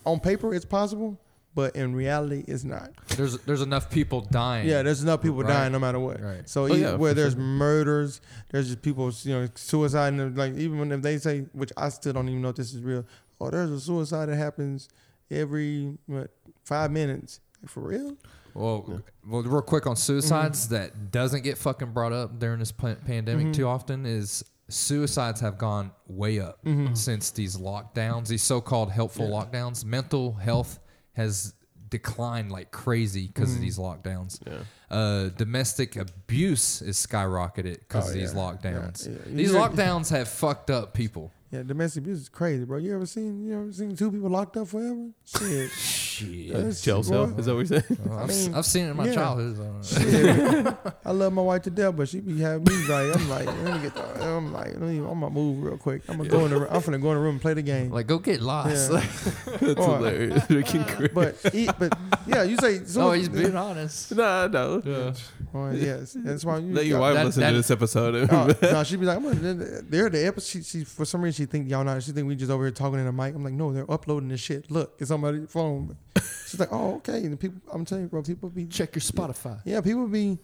on 0.06 0.20
paper 0.20 0.54
it's 0.54 0.66
possible, 0.66 1.20
but 1.56 1.76
in 1.76 1.96
reality 1.96 2.44
it's 2.48 2.64
not. 2.64 2.92
There's 3.18 3.40
there's 3.40 3.62
enough 3.62 3.90
people 3.90 4.22
dying. 4.22 4.68
Yeah, 4.68 4.84
there's 4.84 5.02
enough 5.02 5.22
people 5.24 5.42
Right. 5.42 5.48
dying 5.50 5.72
no 5.72 5.80
matter 5.80 6.00
what. 6.00 6.22
Right. 6.22 6.48
So 6.48 6.64
Oh, 6.64 6.68
either- 6.68 6.78
yeah, 6.78 6.96
where 6.96 7.14
there's 7.16 7.34
sure. 7.34 7.42
murders, 7.42 8.22
there's 8.52 8.68
just 8.68 8.82
people 8.84 9.12
you 9.24 9.34
know 9.34 9.48
suicide, 9.56 10.14
and 10.14 10.38
like 10.38 10.54
even 10.56 10.78
when 10.78 10.92
if 10.92 11.02
they 11.02 11.18
say, 11.18 11.46
which 11.54 11.72
I 11.76 11.90
still 11.90 12.14
don't 12.14 12.30
even 12.30 12.42
know 12.44 12.50
if 12.50 12.58
this 12.58 12.74
is 12.76 12.82
real. 12.82 13.06
Oh, 13.42 13.50
there's 13.50 13.72
a 13.72 13.80
suicide 13.80 14.28
that 14.28 14.36
happens 14.38 14.88
every 15.32 15.98
what 16.06 16.30
five 16.64 16.92
minutes. 16.92 17.40
Like, 17.62 17.72
for 17.72 17.80
real? 17.82 18.16
Well, 18.54 18.86
Yeah. 18.88 18.98
well, 19.28 19.44
real 19.44 19.62
quick 19.62 19.88
on 19.88 19.96
suicides 19.96 20.66
Mm-hmm. 20.66 20.74
that 20.76 21.12
doesn't 21.12 21.44
get 21.44 21.58
fucking 21.58 21.92
brought 21.92 22.14
up 22.14 22.40
during 22.40 22.60
this 22.60 22.72
pa- 22.72 22.96
pandemic 23.06 23.48
Mhm. 23.48 23.54
too 23.54 23.68
often 23.68 24.06
is 24.06 24.44
suicides 24.70 25.42
have 25.42 25.58
gone 25.58 25.92
way 26.08 26.40
up 26.40 26.64
Mhm. 26.64 26.98
since 26.98 27.32
these 27.32 27.58
lockdowns, 27.58 28.28
these 28.28 28.44
so-called 28.44 28.92
helpful 28.92 29.28
Yeah. 29.30 29.36
lockdowns. 29.44 29.84
Mental 29.86 30.34
health 30.34 30.80
has 31.14 31.54
declined 31.90 32.52
like 32.52 32.72
crazy 32.72 33.28
because 33.28 33.54
of 33.54 33.62
these 33.62 33.78
lockdowns. 33.78 34.40
Yeah. 34.48 34.64
Uh, 34.90 35.30
domestic 35.30 35.96
abuse 35.96 36.82
is 36.82 36.98
skyrocketed 36.98 37.80
because 37.80 38.06
Oh, 38.06 38.08
of 38.10 38.14
these 38.16 38.34
yeah. 38.34 38.40
lockdowns. 38.40 39.06
Yeah, 39.08 39.14
yeah. 39.28 39.36
These 39.36 39.52
lockdowns 39.52 40.10
have 40.10 40.28
fucked 40.28 40.72
up 40.72 40.94
people. 40.96 41.32
Yeah, 41.54 41.62
domestic 41.62 42.02
abuse 42.02 42.22
is 42.22 42.30
crazy, 42.30 42.66
bro. 42.66 42.80
You 42.80 42.96
ever 42.96 43.06
seen 43.06 43.46
you 43.46 43.54
ever 43.54 43.72
seen 43.72 43.96
two 43.96 44.12
people 44.12 44.28
locked 44.28 44.58
up 44.58 44.70
forever? 44.70 45.10
Shit. 45.24 45.70
Shit. 46.14 46.52
That's- 46.52 46.82
Jail 46.82 47.04
cell. 47.04 47.26
Is 47.38 47.46
that 47.46 47.54
what 47.56 47.70
you're 47.70 47.82
saying? 47.82 48.00
I've, 48.12 48.28
mean, 48.28 48.56
I've 48.56 48.66
seen 48.66 48.86
it 48.88 48.90
in 48.92 48.98
my 48.98 49.06
yeah. 49.06 49.14
childhood. 49.14 49.86
so- 49.86 50.00
Shit. 50.00 50.76
I 51.06 51.12
love 51.12 51.32
my 51.32 51.44
wife 51.44 51.62
to 51.64 51.70
death, 51.70 51.96
but 51.96 52.10
she 52.10 52.22
be 52.22 52.40
having 52.42 52.64
me 52.64 52.88
like, 52.88 53.16
I'm 53.16 53.30
like, 53.30 53.46
let 53.46 53.76
me 53.76 53.82
get 53.84 53.94
the, 53.94 54.24
I'm 54.24 54.52
like, 54.52 54.74
let 54.74 54.82
me, 54.82 54.98
I'm 54.98 55.20
gonna 55.20 55.30
move 55.30 55.62
real 55.64 55.78
quick. 55.78 56.02
I'm 56.08 56.18
gonna 56.18 56.30
go 56.30 56.46
in 56.46 56.52
the, 56.52 56.74
I'm 56.74 56.82
finna 56.82 57.00
go 57.00 57.10
in 57.12 57.18
the 57.18 57.22
room 57.22 57.36
and 57.36 57.42
play 57.42 57.54
the 57.54 57.62
game. 57.62 57.92
Like, 57.92 58.08
go 58.08 58.18
get 58.18 58.42
lost. 58.42 58.92
Yeah. 58.92 59.00
That's 59.60 59.80
Or- 59.80 59.98
hilarious. 59.98 60.44
Freaking 60.46 60.90
uh, 60.92 60.96
great. 60.98 61.14
But, 61.14 61.54
he, 61.54 61.70
but 61.78 61.96
yeah, 62.26 62.42
you 62.44 62.58
say, 62.58 62.84
so, 62.86 63.10
oh, 63.10 63.12
he's 63.12 63.30
being 63.30 63.56
honest. 63.56 64.16
Nah, 64.16 64.48
no. 64.48 64.82
Yeah. 64.84 65.14
Oh, 65.56 65.70
yes, 65.70 66.18
that's 66.20 66.44
why 66.44 66.58
you. 66.58 66.74
Let 66.74 66.88
your 66.88 67.00
wife 67.00 67.14
that- 67.14 67.26
listen 67.28 67.42
that- 67.42 67.52
to 67.52 67.58
this 67.58 67.70
episode. 67.70 68.28
Oh, 68.32 68.50
no, 68.62 68.84
she'd 68.84 69.00
be 69.00 69.06
like, 69.06 69.18
I'm 69.18 69.24
gonna, 69.24 69.54
they're 69.84 70.10
the 70.10 70.26
episode. 70.26 70.48
She, 70.48 70.64
she, 70.64 70.84
for 70.84 71.06
some 71.06 71.22
reason, 71.22 71.43
she 71.43 71.43
think 71.46 71.70
y'all 71.70 71.84
not. 71.84 72.02
She 72.04 72.12
think 72.12 72.28
we 72.28 72.36
just 72.36 72.52
over 72.52 72.64
here 72.64 72.72
talking 72.72 73.00
in 73.00 73.08
a 73.08 73.12
mic. 73.12 73.36
I'm 73.36 73.44
like, 73.44 73.54
no, 73.54 73.72
they're 73.74 73.90
uploading 73.92 74.30
this 74.30 74.40
shit. 74.42 74.70
Look, 74.72 74.96
it's 75.00 75.12
on 75.12 75.22
my 75.22 75.46
phone. 75.48 75.98
She's 76.48 76.60
like, 76.60 76.70
oh, 76.72 76.96
okay. 76.96 77.18
And 77.26 77.40
people, 77.40 77.62
I'm 77.72 77.86
telling 77.86 78.04
you, 78.06 78.10
bro, 78.10 78.22
people 78.24 78.50
be 78.50 78.66
Check 78.68 78.96
your 78.96 79.02
Spotify. 79.02 79.60
Yeah, 79.66 79.82
people 79.82 80.08
be 80.08 80.38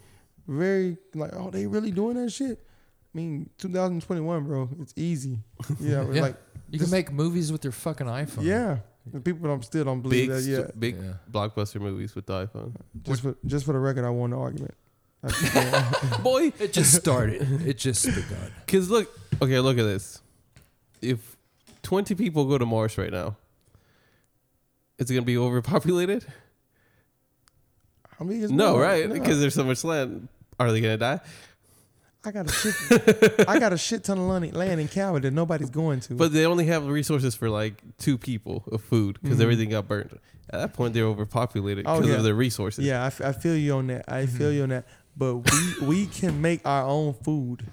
very 0.47 0.97
like, 1.13 1.31
oh, 1.35 1.49
they 1.51 1.67
really 1.67 1.91
doing 1.91 2.15
that 2.17 2.31
shit. 2.31 2.59
I 3.13 3.17
mean, 3.17 3.49
2021, 3.57 4.43
bro, 4.43 4.69
it's 4.81 4.93
easy. 4.95 5.39
Yeah, 5.79 6.05
Yeah. 6.11 6.21
like 6.21 6.35
You 6.69 6.77
Just- 6.79 6.91
can 6.91 6.97
make 6.97 7.11
movies 7.11 7.51
with 7.51 7.63
your 7.63 7.71
fucking 7.73 8.07
iPhone. 8.07 8.43
yeah. 8.43 8.77
And 9.11 9.25
people 9.25 9.47
don't 9.47 9.65
still 9.65 9.85
don't 9.85 10.01
believe 10.01 10.29
big, 10.29 10.37
that. 10.37 10.43
Yeah, 10.43 10.67
big 10.77 10.95
Yeah. 11.01 11.13
blockbuster 11.31 11.81
movies 11.81 12.13
with 12.13 12.27
the 12.27 12.45
iPhone. 12.45 12.75
just 13.01 13.21
for 13.23 13.35
just 13.45 13.65
for 13.65 13.73
the 13.73 13.79
record, 13.79 14.05
I 14.05 14.09
won 14.11 14.29
the 14.31 14.37
argument. 14.37 14.75
Boy, 16.23 16.51
It 16.59 16.73
just 16.73 16.93
started. 16.93 17.41
it 17.67 17.77
just 17.77 18.05
begun. 18.05 18.51
because 18.65 18.89
look, 18.89 19.09
okay, 19.41 19.59
look 19.59 19.77
at 19.77 19.83
this. 19.83 20.21
If 21.01 21.37
20 21.83 22.15
people 22.15 22.45
go 22.45 22.57
to 22.57 22.65
Mars 22.65 22.97
right 22.97 23.11
now, 23.11 23.35
is 24.97 25.09
it 25.09 25.13
going 25.13 25.23
to 25.23 25.25
be 25.25 25.37
overpopulated? 25.37 26.25
I 28.19 28.23
mean, 28.23 28.55
No, 28.55 28.73
more- 28.73 28.81
right? 28.81 29.11
Because 29.11 29.39
there's 29.39 29.53
so 29.55 29.63
much 29.63 29.83
land. 29.83 30.27
Are 30.59 30.71
they 30.71 30.81
going 30.81 30.93
to 30.93 30.97
die? 30.97 31.19
I 32.25 32.31
got 32.31 32.49
a 32.49 32.51
shit. 32.51 33.45
I 33.47 33.59
got 33.59 33.71
a 33.71 33.77
shit 33.77 34.03
ton 34.03 34.17
of 34.17 34.25
land- 34.25 34.53
land 34.53 34.81
in 34.81 34.89
Calvert 34.89 35.21
that 35.21 35.31
nobody's 35.31 35.69
going 35.69 36.01
to. 36.01 36.15
But 36.15 36.33
they 36.33 36.45
only 36.45 36.65
have 36.65 36.85
resources 36.85 37.33
for 37.33 37.49
like 37.49 37.81
two 37.97 38.17
people 38.17 38.65
of 38.71 38.81
food 38.81 39.17
because 39.21 39.37
Mhm. 39.39 39.43
everything 39.43 39.69
got 39.69 39.87
burnt. 39.87 40.11
At 40.49 40.59
that 40.59 40.73
point, 40.73 40.93
they're 40.93 41.05
overpopulated 41.05 41.85
Oh, 41.87 41.95
because 41.97 42.09
yeah. 42.11 42.17
of 42.17 42.23
their 42.23 42.33
resources. 42.33 42.83
yeah, 42.83 43.03
I, 43.03 43.07
f- 43.07 43.21
I 43.21 43.31
feel 43.31 43.55
you 43.55 43.73
on 43.75 43.87
that. 43.87 44.03
I 44.09 44.23
Mm-hmm. 44.23 44.37
feel 44.37 44.51
you 44.51 44.63
on 44.63 44.69
that. 44.69 44.85
But 45.15 45.35
we 45.37 45.85
we 45.87 46.05
can 46.07 46.41
make 46.41 46.65
our 46.67 46.83
own 46.85 47.13
food, 47.13 47.65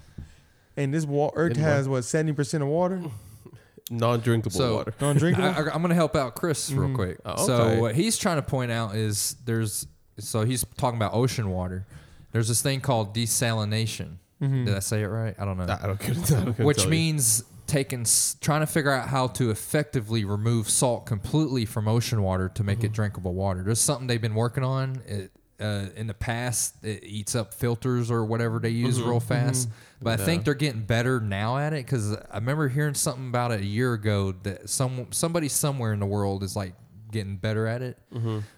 and 0.77 0.93
this 0.93 1.05
wa- 1.05 1.31
Earth 1.35 1.53
And 1.55 1.61
has 1.61 1.89
what 1.89 2.03
seventy 2.05 2.33
percent 2.33 2.63
of 2.63 2.69
water, 2.69 3.03
non-drinkable 3.91 4.51
So- 4.57 4.77
water. 4.77 4.95
non-drinkable. 5.01 5.49
I, 5.49 5.59
am 5.75 5.81
going 5.83 5.89
to 5.91 5.95
help 5.95 6.17
out 6.17 6.35
Chris 6.35 6.71
real 6.71 6.89
Mhm. 6.91 6.95
quick. 6.95 7.19
Oh, 7.25 7.47
So 7.47 7.81
what 7.81 7.95
he's 7.95 8.17
trying 8.19 8.37
to 8.37 8.43
point 8.43 8.71
out 8.73 8.95
is 8.97 9.37
there's 9.45 9.87
so 10.19 10.45
he's 10.45 10.65
talking 10.77 10.97
about 10.97 11.13
ocean 11.15 11.51
water. 11.51 11.87
There's 12.33 12.49
this 12.49 12.63
thing 12.63 12.81
called 12.81 13.15
desalination. 13.15 14.17
Mhm. 14.43 14.67
Did 14.67 14.75
I 14.75 14.81
say 14.81 15.03
it 15.03 15.07
right? 15.09 15.35
I 15.39 15.45
don't 15.45 15.57
know. 15.57 15.65
I 15.65 15.87
don't 15.87 15.99
care. 16.01 16.15
I 16.15 16.45
don't 16.45 16.55
care 16.57 16.67
Which 16.67 16.79
tell 16.79 16.87
you. 16.87 16.91
means 16.91 17.45
taking 17.67 18.03
s- 18.03 18.37
trying 18.41 18.61
to 18.61 18.67
figure 18.67 18.91
out 18.93 19.09
how 19.09 19.27
to 19.27 19.51
effectively 19.51 20.25
remove 20.25 20.69
salt 20.71 21.05
completely 21.07 21.65
from 21.65 21.89
ocean 21.89 22.23
water 22.23 22.49
to 22.55 22.63
make 22.65 22.85
it 22.85 22.93
drinkable 22.93 23.35
water. 23.35 23.63
There's 23.63 23.81
something 23.81 24.07
they've 24.07 24.21
been 24.21 24.35
working 24.35 24.63
on. 24.65 25.01
It, 25.07 25.33
uh, 25.61 25.87
in 25.97 26.07
the 26.07 26.15
past, 26.15 26.75
it 26.85 27.03
eats 27.05 27.35
up 27.35 27.55
filters 27.55 28.11
or 28.11 28.25
whatever 28.25 28.59
they 28.59 28.69
use 28.71 29.01
real 29.01 29.21
fast. 29.21 29.69
But 30.03 30.21
I 30.21 30.25
think 30.25 30.45
they're 30.45 30.55
getting 30.55 30.83
better 30.83 31.21
now 31.21 31.57
at 31.59 31.73
it 31.73 31.87
because 31.87 32.13
I 32.15 32.35
remember 32.37 32.69
hearing 32.69 32.95
something 32.95 33.29
about 33.29 33.53
it 33.53 33.61
a 33.61 33.65
year 33.67 33.95
ago 33.95 34.33
that 34.43 34.69
some 34.69 35.07
somebody 35.13 35.49
somewhere 35.49 35.93
in 35.93 36.01
the 36.01 36.07
world 36.07 36.43
is 36.43 36.55
like 36.57 36.75
getting 37.13 37.37
better 37.37 37.67
at 37.67 37.81
it. 37.83 37.97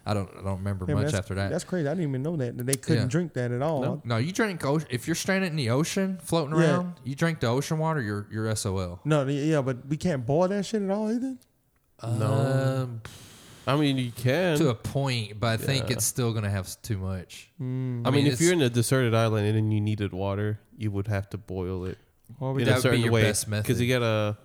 I 0.05 0.13
don't 0.13 0.29
I 0.37 0.41
don't 0.43 0.57
remember 0.57 0.85
Yeah, 0.89 0.95
much 0.95 1.13
after 1.13 1.35
that. 1.35 1.49
That's 1.51 1.63
crazy. 1.63 1.87
I 1.87 1.91
didn't 1.91 2.09
even 2.09 2.23
know 2.23 2.35
that 2.35 2.57
that 2.57 2.65
they 2.65 2.73
couldn't 2.75 3.03
Yeah. 3.03 3.07
drink 3.07 3.33
that 3.35 3.51
at 3.51 3.61
all. 3.61 3.81
No. 3.81 4.01
no, 4.03 4.17
you 4.17 4.33
drink 4.33 4.65
ocean, 4.65 4.87
if 4.91 5.07
you're 5.07 5.15
stranded 5.15 5.51
in 5.51 5.55
the 5.55 5.69
ocean 5.69 6.17
floating 6.21 6.57
Yeah. 6.59 6.71
around, 6.71 6.95
you 7.05 7.15
drink 7.15 7.39
the 7.39 7.47
ocean 7.47 7.77
water, 7.77 8.01
you're 8.01 8.27
you're 8.31 8.53
SOL. 8.55 8.99
No, 9.05 9.25
yeah, 9.27 9.61
but 9.61 9.87
we 9.87 9.95
can't 9.95 10.25
boil 10.25 10.47
that 10.49 10.65
shit 10.65 10.81
at 10.81 10.89
all 10.89 11.09
either. 11.09 11.37
No. 12.03 12.83
Um, 12.83 13.01
I 13.69 13.77
mean, 13.77 13.97
you 13.97 14.11
can. 14.11 14.57
to 14.57 14.69
a 14.69 14.75
point, 14.75 15.39
but 15.39 15.47
I 15.47 15.57
think 15.57 15.85
Yeah. 15.89 15.93
it's 15.97 16.05
still 16.05 16.33
gonna 16.33 16.49
have 16.49 16.65
s- 16.65 16.75
too 16.77 16.97
much. 16.97 17.49
Mm. 17.61 18.05
I 18.05 18.11
mean, 18.11 18.25
if 18.27 18.33
it's- 18.33 18.41
you're 18.41 18.53
in 18.53 18.61
a 18.61 18.69
deserted 18.69 19.13
island 19.13 19.47
and 19.55 19.73
you 19.73 19.79
needed 19.81 20.11
water, 20.11 20.59
you 20.77 20.91
would 20.91 21.07
have 21.07 21.29
to 21.31 21.37
boil 21.37 21.85
it 21.85 21.97
Or 22.39 22.53
we 22.53 22.61
in 22.63 22.67
That 22.67 22.71
a 22.71 22.75
would 22.75 22.77
be 22.77 22.81
certain 22.83 23.01
your 23.01 23.11
way 23.11 23.21
best 23.23 23.47
method. 23.47 23.77
you 23.79 23.87
gotta. 23.87 24.37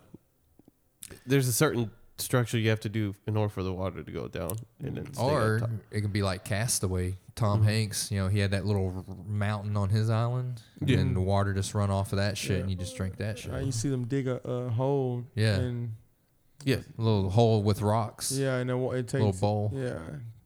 There's 1.26 1.48
a 1.48 1.52
certain 1.52 1.90
structure 2.18 2.58
you 2.58 2.70
have 2.70 2.80
to 2.80 2.88
do 2.88 3.14
in 3.26 3.36
order 3.36 3.48
for 3.50 3.62
the 3.62 3.72
water 3.72 4.02
to 4.02 4.10
go 4.10 4.28
down 4.28 4.52
and 4.82 4.96
then 4.96 5.12
stay 5.12 5.22
up 5.22 5.30
Or 5.32 5.58
top. 5.60 5.70
it 5.90 6.00
could 6.00 6.12
be 6.12 6.22
like 6.22 6.44
Castaway. 6.44 7.16
Tom 7.34 7.64
Hanks, 7.64 8.10
you 8.12 8.18
know, 8.18 8.28
he 8.28 8.38
had 8.38 8.52
that 8.52 8.64
little 8.64 9.04
r- 9.08 9.16
mountain 9.26 9.76
on 9.76 9.88
his 9.90 10.08
island, 10.08 10.62
Yeah. 10.84 10.98
and 10.98 11.16
the 11.16 11.20
water 11.20 11.52
just 11.52 11.74
run 11.74 11.90
off 11.90 12.12
of 12.12 12.18
that 12.18 12.38
shit, 12.38 12.52
Yeah. 12.52 12.58
and 12.62 12.70
you 12.70 12.76
just 12.76 12.96
drink 12.96 13.16
that 13.16 13.38
shit. 13.40 13.52
Uh, 13.52 13.58
you 13.58 13.72
see 13.72 13.88
them 13.88 14.04
dig 14.06 14.28
a, 14.28 14.36
a 14.48 14.70
hole. 14.70 15.24
Yeah. 15.34 15.56
And 15.56 15.94
Yeah, 16.64 16.76
A 16.98 17.02
little 17.02 17.30
hole 17.30 17.62
with 17.62 17.82
rocks, 17.82 18.32
yeah, 18.32 18.56
and 18.56 18.68
then 18.70 18.80
wa- 18.80 18.92
it 18.92 19.02
takes. 19.08 19.14
a 19.14 19.24
little 19.26 19.32
bowl, 19.40 19.70
Yeah. 19.74 19.98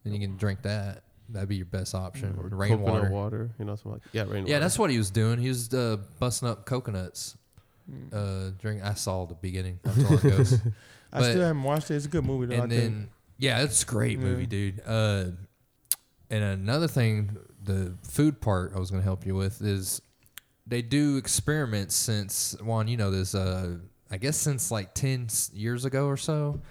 and 0.05 0.13
you 0.13 0.19
can 0.19 0.35
drink 0.37 0.61
that. 0.63 1.03
That'd 1.29 1.47
be 1.47 1.55
your 1.57 1.65
best 1.65 1.95
option. 1.95 2.35
or 2.37 2.47
Rainwater. 2.49 2.93
coconut 2.93 3.11
water, 3.11 3.51
you 3.59 3.65
know, 3.65 3.75
something 3.75 3.91
like 3.93 4.01
yeah, 4.11 4.23
rainwater. 4.23 4.47
Yeah, 4.51 4.59
that's 4.59 4.77
what 4.79 4.89
he 4.89 4.97
was 4.97 5.11
doing. 5.11 5.39
He 5.39 5.47
was 5.47 5.73
uh, 5.73 5.97
busting 6.19 6.47
up 6.47 6.65
coconuts. 6.65 7.37
Mm. 7.89 8.13
Uh, 8.13 8.51
drink. 8.59 8.83
I 8.83 8.93
saw 8.95 9.25
the 9.25 9.35
beginning. 9.35 9.79
That's 9.83 10.03
all 10.05 10.13
it 10.17 10.21
goes. 10.23 10.53
I 11.13 11.19
But- 11.19 11.23
still 11.31 11.41
haven't 11.41 11.63
watched 11.63 11.89
it. 11.91 11.95
It's 11.95 12.05
a 12.05 12.09
good 12.09 12.25
movie 12.25 12.47
though. 12.47 12.61
I 12.61 12.63
and 12.63 12.71
think. 12.71 12.83
then 12.83 13.09
yeah, 13.37 13.61
it's 13.63 13.83
a 13.83 13.85
great 13.85 14.17
Yeah. 14.19 14.25
movie, 14.25 14.45
dude. 14.45 14.81
Uh, 14.85 15.25
and 16.29 16.43
another 16.43 16.87
thing, 16.87 17.37
the 17.63 17.93
food 18.03 18.41
part 18.41 18.73
I 18.75 18.79
was 18.79 18.91
going 18.91 19.01
to 19.01 19.05
help 19.05 19.25
you 19.25 19.33
with 19.35 19.61
is 19.61 20.01
they 20.67 20.81
do 20.81 21.17
experiments 21.17 21.95
since 21.95 22.55
Juan, 22.61 22.87
you 22.87 22.97
know 22.97 23.09
this. 23.11 23.33
Uh, 23.33 23.77
I 24.11 24.17
guess 24.17 24.37
since 24.37 24.71
like 24.71 24.93
ten 24.93 25.27
years 25.53 25.85
ago 25.85 26.07
or 26.07 26.17
so. 26.17 26.61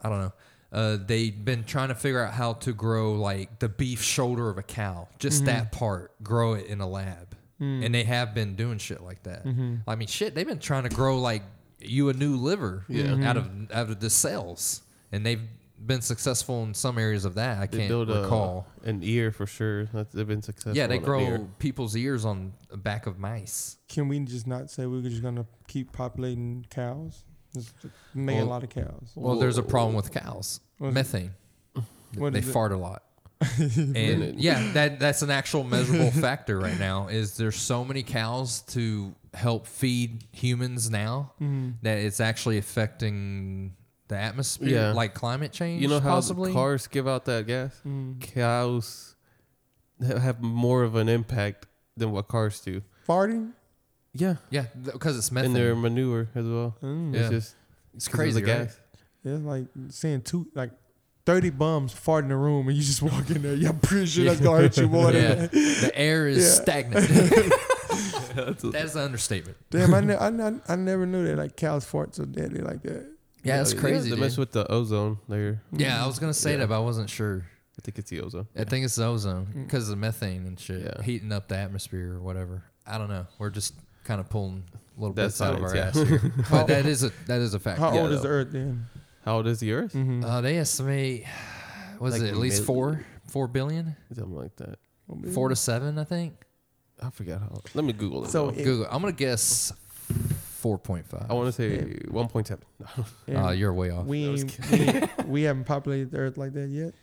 I 0.00 0.08
don't 0.08 0.18
know. 0.20 0.32
Uh, 0.72 0.98
they've 1.04 1.44
been 1.44 1.64
trying 1.64 1.88
to 1.88 1.94
figure 1.94 2.22
out 2.22 2.34
how 2.34 2.54
to 2.54 2.72
grow 2.72 3.14
like 3.14 3.58
the 3.60 3.68
beef 3.68 4.02
shoulder 4.02 4.50
of 4.50 4.58
a 4.58 4.62
cow, 4.62 5.08
just 5.18 5.42
Mhm. 5.42 5.46
that 5.46 5.72
part, 5.72 6.12
grow 6.22 6.54
it 6.54 6.66
in 6.66 6.80
a 6.80 6.86
lab, 6.88 7.36
Mm. 7.60 7.86
and 7.86 7.94
they 7.94 8.02
have 8.04 8.34
been 8.34 8.56
doing 8.56 8.78
shit 8.78 9.00
like 9.00 9.22
that. 9.22 9.44
Mhm. 9.46 9.82
I 9.86 9.94
mean, 9.94 10.08
shit, 10.08 10.34
they've 10.34 10.46
been 10.46 10.58
trying 10.58 10.82
to 10.82 10.88
grow 10.88 11.20
like 11.20 11.42
you 11.80 12.08
a 12.08 12.12
new 12.12 12.36
liver 12.36 12.84
Yeah. 12.88 13.14
out 13.28 13.36
of 13.36 13.48
out 13.72 13.88
of 13.90 14.00
the 14.00 14.10
cells, 14.10 14.82
and 15.12 15.24
they've 15.24 15.42
been 15.86 16.00
successful 16.00 16.62
in 16.64 16.74
some 16.74 16.98
areas 16.98 17.24
of 17.24 17.34
that. 17.34 17.58
I 17.58 17.66
They 17.66 17.78
can't 17.78 17.88
build 17.88 18.10
a- 18.10 18.22
recall. 18.22 18.66
an 18.84 19.00
ear 19.02 19.30
for 19.32 19.46
sure. 19.46 19.84
That's, 19.86 20.12
they've 20.12 20.26
been 20.26 20.42
successful. 20.42 20.76
yeah, 20.76 20.86
they 20.86 20.98
on 20.98 21.04
grow 21.04 21.20
ear. 21.20 21.46
people's 21.58 21.94
ears 21.96 22.24
on 22.24 22.52
the 22.70 22.76
back 22.76 23.06
of 23.06 23.18
mice. 23.18 23.76
Can 23.88 24.08
we 24.08 24.18
just 24.20 24.46
not 24.46 24.70
say 24.70 24.86
we're 24.86 25.02
just 25.02 25.22
gonna 25.22 25.46
keep 25.68 25.92
populating 25.92 26.66
cows? 26.70 27.24
Just 27.54 27.72
make 28.14 28.40
a 28.40 28.44
lot 28.44 28.62
of 28.64 28.70
cows. 28.70 29.12
Well, 29.14 29.36
there's 29.36 29.58
a 29.58 29.62
problem 29.62 29.94
with 29.94 30.12
cows. 30.12 30.60
What's? 30.78 30.94
Methane. 30.94 31.34
What 32.16 32.32
they 32.32 32.38
is 32.40 32.48
it? 32.48 32.52
fart 32.52 32.72
a 32.72 32.76
lot. 32.76 33.02
and 33.58 34.40
yeah, 34.40 34.72
that 34.72 34.98
that's 35.00 35.22
an 35.22 35.30
actual 35.30 35.64
measurable 35.74 36.10
factor 36.12 36.58
right 36.58 36.78
now. 36.78 37.08
Is 37.08 37.36
there's 37.36 37.56
so 37.56 37.84
many 37.84 38.02
cows 38.02 38.62
to 38.68 39.14
help 39.34 39.66
feed 39.66 40.24
humans 40.32 40.90
now 40.90 41.32
Mhm. 41.42 41.74
that 41.82 41.98
it's 41.98 42.20
actually 42.20 42.56
affecting 42.58 43.74
the 44.08 44.16
atmosphere, 44.18 44.68
Yeah. 44.68 44.92
like 44.92 45.14
climate 45.14 45.52
change. 45.52 45.80
You 45.82 45.88
know 45.88 46.00
how 46.00 46.10
possibly. 46.16 46.52
cars 46.52 46.86
give 46.86 47.08
out 47.08 47.24
that 47.26 47.46
gas? 47.46 47.80
Mm. 47.86 48.20
Cows 48.20 49.16
ha- 50.06 50.18
have 50.18 50.40
more 50.42 50.82
of 50.82 50.94
an 50.96 51.08
impact 51.08 51.66
than 51.96 52.10
what 52.12 52.28
cars 52.28 52.60
do. 52.60 52.82
Farting? 53.08 53.52
Yeah, 54.12 54.36
yeah, 54.50 54.66
because 54.84 55.16
it's 55.18 55.32
methane. 55.32 55.46
and 55.50 55.56
their 55.56 55.74
manure 55.74 56.28
as 56.34 56.44
well. 56.44 56.76
Mm. 56.82 57.14
Yeah. 57.14 57.20
It's 57.20 57.30
just 57.30 57.54
it's 57.94 58.06
'cause 58.08 58.14
of 58.14 58.18
crazy, 58.18 58.40
the 58.42 58.46
right? 58.52 58.58
gas. 58.66 58.80
It's 59.24 59.42
like 59.44 59.66
saying 59.88 60.22
two 60.22 60.46
like 60.54 60.70
thirty 61.26 61.50
bums 61.50 61.92
fart 61.92 62.24
in 62.24 62.28
the 62.30 62.36
room 62.36 62.68
and 62.68 62.76
you 62.76 62.82
just 62.82 63.00
walk 63.02 63.28
in 63.30 63.40
there. 63.42 63.54
Yeah, 63.54 63.70
I'm 63.70 63.80
pretty 63.80 64.06
sure 64.06 64.24
that's 64.26 64.40
gonna 64.40 64.62
hurt 64.62 64.76
you 64.76 64.86
more 64.88 65.10
Yeah, 65.12 65.34
than 65.34 65.48
the 65.50 65.90
air 65.94 66.28
is 66.28 66.44
Yeah. 66.44 66.62
stagnant. 66.62 67.08
That's 68.34 68.94
an 68.96 69.00
understatement. 69.02 69.56
Damn, 69.70 69.94
I, 69.94 70.00
ne- 70.00 70.16
I, 70.16 70.28
ne- 70.30 70.60
I 70.68 70.74
never 70.76 71.06
knew 71.06 71.24
that 71.26 71.36
like 71.38 71.56
cows 71.56 71.84
fart 71.84 72.16
so 72.16 72.24
deadly 72.24 72.60
like 72.60 72.82
that. 72.82 73.13
Yeah, 73.44 73.58
that's 73.58 73.74
crazy. 73.74 74.08
They 74.10 74.16
dude. 74.16 74.20
mess 74.20 74.36
with 74.36 74.52
the 74.52 74.70
ozone 74.70 75.18
layer. 75.28 75.62
yeah, 75.72 76.02
I 76.02 76.06
was 76.06 76.18
gonna 76.18 76.34
say 76.34 76.52
Yeah. 76.52 76.56
that, 76.58 76.68
but 76.70 76.76
I 76.76 76.80
wasn't 76.80 77.08
sure. 77.10 77.44
I 77.78 77.82
think 77.82 77.98
it's 77.98 78.08
the 78.10 78.20
ozone. 78.20 78.46
I 78.56 78.64
think 78.64 78.84
it's 78.84 78.94
the 78.96 79.04
ozone 79.06 79.46
because 79.64 79.88
of 79.90 79.98
methane 79.98 80.46
and 80.46 80.58
shit, 80.58 80.82
Yeah. 80.82 81.02
heating 81.02 81.32
up 81.32 81.48
the 81.48 81.56
atmosphere 81.56 82.14
or 82.14 82.20
whatever. 82.20 82.62
I 82.86 82.98
don't 82.98 83.08
know. 83.08 83.26
We're 83.38 83.50
just 83.50 83.74
kind 84.04 84.20
of 84.20 84.28
pulling 84.28 84.64
a 84.96 85.00
little 85.00 85.14
That's 85.14 85.38
bit 85.38 85.48
out 85.48 85.54
of 85.56 85.62
our 85.62 85.70
science, 85.70 85.96
ass 85.96 86.08
here, 86.08 86.32
but 86.50 86.66
that 86.68 86.86
is 86.86 87.02
a 87.04 87.10
that 87.26 87.40
is 87.40 87.54
a 87.54 87.58
fact. 87.58 87.78
How 87.80 87.92
Yeah, 87.94 88.00
old 88.02 88.12
is 88.12 88.22
the. 88.22 88.28
Earth 88.28 88.48
then? 88.52 88.86
How 89.24 89.36
old 89.36 89.46
is 89.46 89.58
the 89.60 89.72
Earth? 89.72 89.92
Mm-hmm. 89.92 90.24
Uh, 90.24 90.40
they 90.40 90.56
estimate 90.58 91.24
was 91.98 92.12
Like 92.14 92.22
it 92.22 92.28
at 92.32 92.36
least 92.36 92.58
mil- 92.60 92.66
four 92.66 93.06
four 93.26 93.48
billion, 93.48 93.96
Something 94.14 94.34
like 94.34 94.54
that. 94.56 94.78
four 95.32 95.48
to 95.48 95.56
seven, 95.56 95.98
I 95.98 96.04
think. 96.04 96.34
I 97.02 97.10
forgot 97.10 97.40
how. 97.40 97.60
Let 97.74 97.84
me 97.84 97.92
Google 97.92 98.24
it. 98.24 98.30
So 98.30 98.50
though. 98.50 98.58
it- 98.60 98.64
Google. 98.64 98.86
I'm 98.90 99.00
gonna 99.02 99.12
guess 99.12 99.72
four 100.64 100.78
point 100.78 101.06
five. 101.06 101.26
I 101.28 101.34
want 101.34 101.46
to 101.46 101.52
say 101.52 101.98
one 102.10 102.28
point 102.28 102.46
seven. 102.46 102.64
And 103.26 103.36
Uh, 103.36 103.50
you're 103.50 103.74
way 103.74 103.90
off. 103.90 104.06
we, 104.06 104.26
I 104.26 104.30
was 104.30 104.42
ain't, 104.72 105.18
we, 105.18 105.24
we 105.34 105.42
haven't 105.42 105.64
populated 105.64 106.10
the 106.10 106.16
Earth 106.16 106.38
like 106.38 106.54
that 106.54 106.68
yet. 106.68 106.94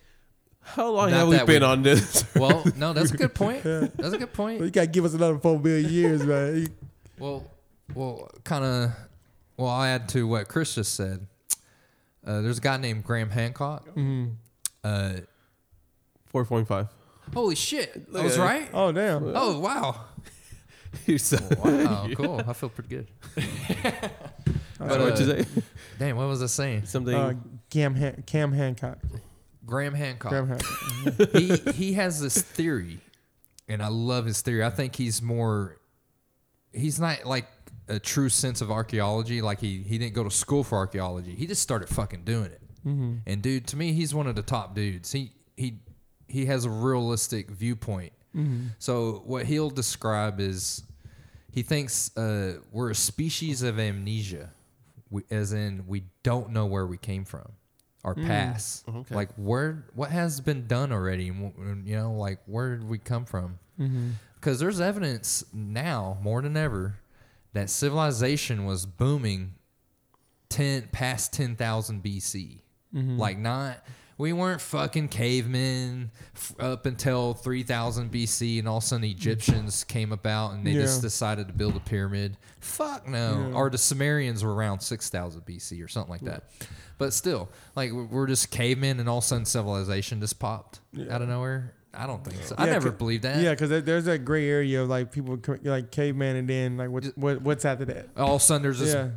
How 0.62 0.89
long 0.89 1.12
Not 1.12 1.18
have 1.20 1.28
we 1.28 1.36
that 1.38 1.45
been 1.45 1.62
we- 1.62 1.68
on 1.68 1.84
this? 1.84 2.26
well, 2.36 2.64
no, 2.76 2.91
that's 2.93 3.12
a 3.12 3.18
good 3.18 3.36
point. 3.36 3.64
Yeah. 3.64 3.88
That's 3.95 4.14
a 4.14 4.18
good 4.18 4.34
point. 4.34 4.57
Well, 4.59 4.66
you 4.66 4.72
gotta 4.72 4.88
give 4.88 5.05
us 5.05 5.14
another 5.14 5.38
four 5.38 5.59
billion 5.59 5.91
years, 5.91 6.24
man. 6.26 6.68
Well, 7.20 7.45
well, 7.93 8.32
kind 8.43 8.66
of. 8.66 8.91
Well, 9.57 9.70
I'll 9.70 9.84
add 9.84 10.09
to 10.09 10.28
what 10.28 10.47
Chris 10.47 10.74
just 10.74 10.95
said. 10.95 11.28
Uh, 12.26 12.41
there's 12.41 12.57
a 12.57 12.62
guy 12.62 12.78
named 12.78 13.03
Graham 13.03 13.30
Hancock. 13.30 13.88
Mm-hmm. 13.89 14.30
Uh, 14.84 15.14
Four 16.28 16.45
point 16.45 16.68
five. 16.68 16.88
holy 17.34 17.55
shit! 17.55 18.07
I 18.18 18.24
was 18.24 18.39
right. 18.39 18.70
Oh 18.74 18.91
damn! 18.91 19.34
Oh 19.36 19.59
wow! 19.59 20.05
You 21.06 21.18
said 21.18 21.58
Wow, 21.64 22.08
cool. 22.16 22.42
I 22.46 22.54
feel 22.54 22.70
pretty 22.70 22.89
good. 22.89 23.08
Uh, 23.38 24.10
But, 24.80 25.00
what 25.00 25.20
you 25.20 25.26
uh, 25.32 25.44
say? 25.44 25.46
Damn, 26.00 26.18
what 26.18 26.28
was 26.28 26.42
I 26.42 26.48
saying? 26.48 26.86
Something. 26.86 27.14
uh, 27.14 27.34
Cam 27.70 27.94
Han- 27.96 28.24
Cam 28.26 28.52
Hancock. 28.52 28.98
Graham 29.64 29.94
Hancock. 29.94 30.32
Graham 30.32 30.48
Hancock. 30.48 31.32
he 31.34 31.56
he 31.72 31.94
has 31.94 32.20
this 32.20 32.42
theory, 32.42 33.00
and 33.70 33.82
I 33.84 33.89
love 33.89 34.26
his 34.26 34.42
theory. 34.42 34.64
I 34.64 34.72
think 34.72 34.96
he's 34.96 35.22
more. 35.22 35.78
He's 36.74 37.00
not 37.00 37.26
like 37.26 37.46
a 37.88 38.00
true 38.00 38.30
sense 38.30 38.62
of 38.62 38.72
archaeology. 38.72 39.42
Like 39.42 39.60
he 39.62 39.84
he 39.84 40.00
didn't 40.00 40.16
go 40.16 40.24
to 40.24 40.32
school 40.32 40.64
for 40.64 40.78
archaeology. 40.80 41.36
He 41.36 41.46
just 41.46 41.62
started 41.62 41.88
fucking 41.88 42.24
doing 42.24 42.46
it. 42.46 42.62
Mm-hmm. 42.86 43.14
And 43.28 43.42
dude, 43.44 43.68
to 43.68 43.78
me, 43.78 43.94
he's 43.94 44.16
one 44.16 44.26
of 44.26 44.34
the 44.36 44.42
top 44.42 44.74
dudes. 44.74 45.12
He 45.12 45.32
he 45.56 45.80
he 46.28 46.48
has 46.48 46.66
a 46.66 46.70
realistic 46.72 47.52
viewpoint. 47.52 48.14
Mm-hmm. 48.36 48.68
So 48.80 49.24
what 49.26 49.46
he'll 49.46 49.70
describe 49.70 50.40
is 50.40 50.84
he 51.52 51.62
thinks 51.64 52.16
uh, 52.18 52.60
we're 52.72 52.92
a 52.92 52.96
species 52.96 53.62
of 53.62 53.80
amnesia, 53.80 54.50
we, 55.10 55.24
as 55.30 55.52
in 55.54 55.86
we 55.88 56.04
don't 56.24 56.52
know 56.52 56.66
where 56.66 56.86
we 56.88 56.98
came 56.98 57.26
from, 57.26 57.52
our 58.06 58.16
past, 58.16 58.86
Okay. 58.88 59.14
like 59.14 59.30
where 59.36 59.86
what 59.94 60.12
has 60.12 60.40
been 60.42 60.66
done 60.68 60.92
already, 60.92 61.28
and 61.30 61.86
you 61.88 61.96
know, 61.96 62.14
like 62.14 62.40
where 62.46 62.78
did 62.78 62.88
we 62.88 62.98
come 62.98 63.26
from? 63.26 63.60
Mm-hmm. 63.80 64.10
because 64.36 64.60
there's 64.60 64.80
evidence 64.82 65.44
now 65.54 66.18
more 66.22 66.42
than 66.42 66.56
ever 66.56 66.96
that 67.54 67.70
civilization 67.70 68.66
was 68.66 68.86
booming 68.86 69.56
10 70.50 70.90
past 70.92 71.34
10,000 71.34 72.04
BC. 72.04 72.60
Mm-hmm. 72.94 73.18
Like 73.18 73.38
not 73.40 73.84
we 74.22 74.34
weren't 74.34 74.61
fucking 74.61 75.07
cavemen 75.07 76.11
f- 76.36 76.53
up 76.59 76.86
until 76.86 77.34
3000 77.34 78.11
BC 78.11 78.59
and 78.59 78.67
all 78.67 78.78
of 78.78 78.84
a 78.84 78.86
sudden 78.86 79.03
Egyptians 79.05 79.84
came 79.84 80.11
about 80.11 80.53
and 80.53 80.65
they 80.65 80.74
just 80.74 81.01
decided 81.01 81.47
to 81.47 81.53
build 81.53 81.76
a 81.76 81.80
pyramid. 81.80 82.38
Fuck 82.59 83.07
no. 83.07 83.47
Yeah. 83.49 83.55
Or 83.55 83.69
the 83.69 83.78
Sumerians 83.80 84.43
were 84.43 84.53
around 84.53 84.82
6000 84.82 85.41
BC 85.41 85.84
or 85.84 85.88
something 85.88 86.11
like 86.11 86.22
that. 86.22 86.43
But 86.99 87.13
still, 87.13 87.49
like 87.76 87.91
we're- 87.91 88.07
we're 88.11 88.28
just 88.28 88.51
cavemen 88.51 88.99
and 88.99 89.09
all 89.09 89.17
of 89.17 89.24
a 89.24 89.28
sudden 89.28 89.45
civilization 89.45 90.22
just 90.22 90.38
popped 90.39 90.80
Yeah. 90.93 91.13
out 91.13 91.22
of 91.24 91.28
nowhere. 91.28 91.74
I 91.93 92.05
don't 92.07 92.24
think 92.24 92.41
so. 92.43 92.55
I 92.57 92.67
Yeah, 92.67 92.74
never 92.74 92.91
believed 92.91 93.24
that. 93.24 93.41
Yeah, 93.41 93.49
because 93.49 93.69
there's 93.84 94.05
that 94.05 94.19
gray 94.24 94.47
area 94.47 94.82
of 94.84 94.88
like 94.89 95.11
people 95.11 95.38
like 95.63 95.91
caveman, 95.91 96.36
and 96.38 96.47
then 96.47 96.78
like 96.78 96.89
what, 96.89 97.05
what 97.17 97.41
what's 97.41 97.65
after 97.65 97.84
that? 97.86 98.07
All 98.15 98.36
of 98.36 98.41
a 98.41 98.45
sudden 98.45 98.61
there's 98.61 98.80
just 98.80 98.95
Yeah, 98.95 99.09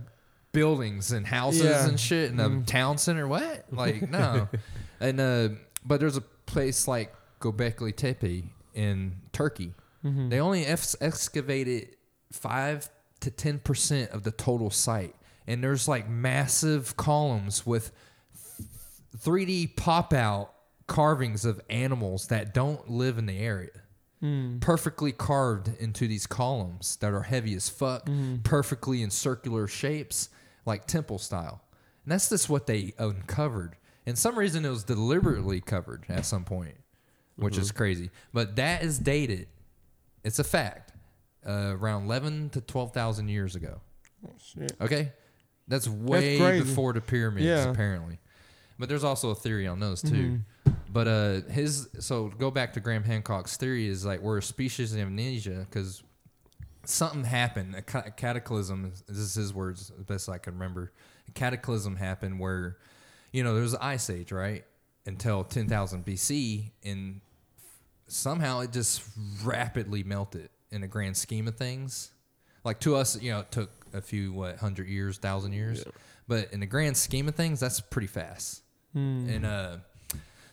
buildings 0.52 1.12
and 1.12 1.26
houses 1.26 1.62
Yeah. 1.62 1.86
and 1.86 2.00
shit 2.00 2.30
in 2.32 2.40
a 2.40 2.48
Mhm. 2.48 2.66
town 2.66 2.98
center. 2.98 3.28
What? 3.28 3.66
Like 3.70 4.11
no. 4.11 4.48
and 5.01 5.20
uh, 5.20 5.49
but 5.84 6.01
there's 6.01 6.16
a 6.16 6.20
place 6.47 6.86
like 6.88 7.14
Göbekli 7.40 7.95
Tepe 7.95 8.45
in 8.74 9.16
Turkey. 9.32 9.72
Mhm. 10.05 10.30
They 10.30 10.40
only 10.40 10.64
ex- 10.66 10.97
excavated 11.01 11.97
five 12.32 12.88
to 13.20 13.30
ten 13.30 13.59
percent 13.59 14.11
of 14.11 14.22
the 14.22 14.30
total 14.32 14.70
site, 14.70 15.14
and 15.47 15.62
there's 15.62 15.88
like 15.88 16.09
massive 16.09 16.97
columns 16.97 17.64
with 17.66 17.90
3D 19.16 19.76
pop 19.76 20.12
out 20.12 20.53
carvings 20.86 21.45
of 21.45 21.61
animals 21.70 22.26
that 22.28 22.53
don't 22.53 22.90
live 22.90 23.18
in 23.18 23.26
the 23.26 23.38
area 23.38 23.70
Mm. 24.22 24.59
perfectly 24.61 25.12
carved 25.12 25.68
into 25.78 26.09
these 26.09 26.26
columns 26.26 26.97
that 26.97 27.12
are 27.12 27.22
heavy 27.24 27.55
as 27.55 27.68
fuck, 27.68 28.07
Mm-hmm. 28.07 28.36
perfectly 28.42 29.03
in 29.03 29.11
circular 29.11 29.66
shapes, 29.66 30.30
like 30.64 30.86
temple 30.86 31.18
style. 31.18 31.61
And 32.05 32.12
that's 32.12 32.30
just 32.30 32.49
what 32.49 32.66
they 32.66 32.95
uncovered. 32.99 33.76
And 34.07 34.18
some 34.18 34.38
reason 34.38 34.64
it 34.64 34.68
was 34.70 34.84
deliberately 34.84 35.61
covered 35.61 36.05
at 36.09 36.26
some 36.26 36.44
point, 36.44 36.74
which 37.36 37.57
is 37.57 37.72
crazy. 37.72 38.11
But 38.32 38.57
that 38.57 38.82
is 38.82 38.98
dated. 38.98 39.48
It's 40.24 40.38
a 40.38 40.44
fact. 40.44 40.92
Uh, 41.46 41.76
around 41.78 42.05
eleven 42.05 42.48
to 42.50 42.61
twelve 42.61 42.92
thousand 42.94 43.28
years 43.28 43.55
ago. 43.55 43.80
Oh, 44.26 44.30
shit. 44.42 44.72
Okay, 44.80 45.12
that's 45.68 45.86
way 45.86 46.38
crazy. 46.38 46.64
before 46.64 46.92
the 46.94 47.00
pyramids, 47.02 47.44
Yeah. 47.44 47.70
apparently. 47.70 48.18
But 48.78 48.88
there's 48.88 49.05
also 49.05 49.30
a 49.30 49.34
theory 49.34 49.66
on 49.66 49.78
those 49.80 50.00
too. 50.00 50.38
Mm-hmm. 50.66 50.72
But 50.90 51.09
uh, 51.09 51.40
his 51.50 51.88
so 51.98 52.28
go 52.38 52.50
back 52.50 52.72
to 52.74 52.80
Graham 52.80 53.05
Hancock's 53.05 53.57
theory 53.59 53.86
is 53.86 54.05
like 54.07 54.20
we're 54.20 54.38
a 54.38 54.42
species 54.42 54.94
of 54.94 55.00
amnesia 55.00 55.66
because 55.68 56.02
something 56.84 57.24
happened. 57.24 57.74
A, 57.74 57.82
ca- 57.82 58.05
a 58.07 58.11
cataclysm. 58.11 58.92
This 59.07 59.18
is 59.18 59.34
his 59.34 59.52
words, 59.52 59.92
the 59.96 60.05
best 60.05 60.28
I 60.28 60.38
can 60.38 60.55
remember. 60.55 60.92
A 61.28 61.32
cataclysm 61.32 61.96
happened 61.96 62.40
where, 62.40 62.78
you 63.35 63.43
know, 63.43 63.53
there 63.53 63.62
was 63.62 63.72
an 63.74 63.80
ice 63.82 64.09
age, 64.11 64.30
right? 64.30 64.64
Until 65.07 65.43
10,000 65.43 66.05
BC, 66.07 66.70
and 66.85 67.20
somehow 68.07 68.61
it 68.61 68.72
just 68.72 69.03
rapidly 69.43 70.05
melted 70.05 70.51
in 70.70 70.82
the 70.82 70.87
grand 70.87 71.16
scheme 71.16 71.49
of 71.49 71.57
things. 71.57 72.12
Like 72.64 72.78
to 72.80 72.95
us, 72.95 73.20
you 73.20 73.32
know, 73.32 73.41
it 73.41 73.51
took 73.51 73.70
a 73.93 74.01
few 74.01 74.32
what 74.32 74.59
hundred 74.59 74.89
years, 74.89 75.18
thousand 75.18 75.53
years, 75.53 75.85
but 76.28 76.53
in 76.53 76.61
the 76.61 76.66
grand 76.66 76.97
scheme 76.97 77.26
of 77.28 77.35
things, 77.35 77.59
that's 77.61 77.80
pretty 77.80 78.07
fast. 78.07 78.62
Mm. 78.97 79.35
And 79.37 79.47
uh, 79.47 79.76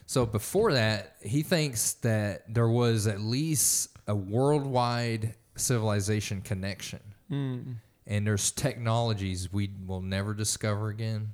so 0.06 0.26
before 0.26 0.72
that, 0.72 1.16
he 1.22 1.42
thinks 1.42 1.94
that 1.94 2.52
there 2.52 2.68
was 2.68 3.06
at 3.06 3.20
least 3.20 3.90
a 4.08 4.14
worldwide 4.14 5.34
civilization 5.56 6.40
connection, 6.40 7.00
Mm. 7.30 7.76
and 8.06 8.26
there's 8.26 8.50
technologies 8.50 9.50
we 9.52 9.70
will 9.86 10.02
never 10.02 10.34
discover 10.34 10.88
again. 10.88 11.30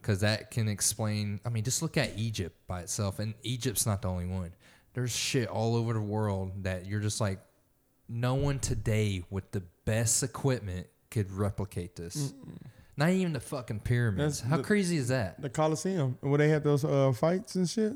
Because 0.00 0.20
that 0.20 0.50
can 0.50 0.68
explain. 0.68 1.40
I 1.44 1.48
mean, 1.50 1.64
just 1.64 1.82
look 1.82 1.96
at 1.96 2.12
Egypt 2.16 2.56
by 2.66 2.80
itself, 2.80 3.18
and 3.18 3.34
Egypt's 3.42 3.86
not 3.86 4.02
the 4.02 4.08
only 4.08 4.26
one. 4.26 4.52
There's 4.94 5.14
shit 5.14 5.48
all 5.48 5.76
over 5.76 5.92
the 5.92 6.00
world 6.00 6.64
that 6.64 6.86
you're 6.86 7.00
just 7.00 7.20
like, 7.20 7.38
no 8.08 8.34
one 8.34 8.58
today 8.58 9.22
with 9.30 9.50
the 9.52 9.62
best 9.84 10.22
equipment 10.22 10.86
could 11.10 11.30
replicate 11.30 11.96
this. 11.96 12.32
Not 12.96 13.10
even 13.10 13.32
the 13.32 13.40
fucking 13.40 13.80
pyramids. 13.80 14.40
That's 14.40 14.50
How 14.50 14.56
the- 14.58 14.62
crazy 14.62 14.96
is 14.96 15.08
that? 15.08 15.40
The 15.40 15.48
Coliseum, 15.48 16.18
where 16.20 16.38
they 16.38 16.48
had 16.48 16.64
those 16.64 16.84
uh, 16.84 17.12
fights 17.12 17.54
and 17.54 17.68
shit. 17.68 17.94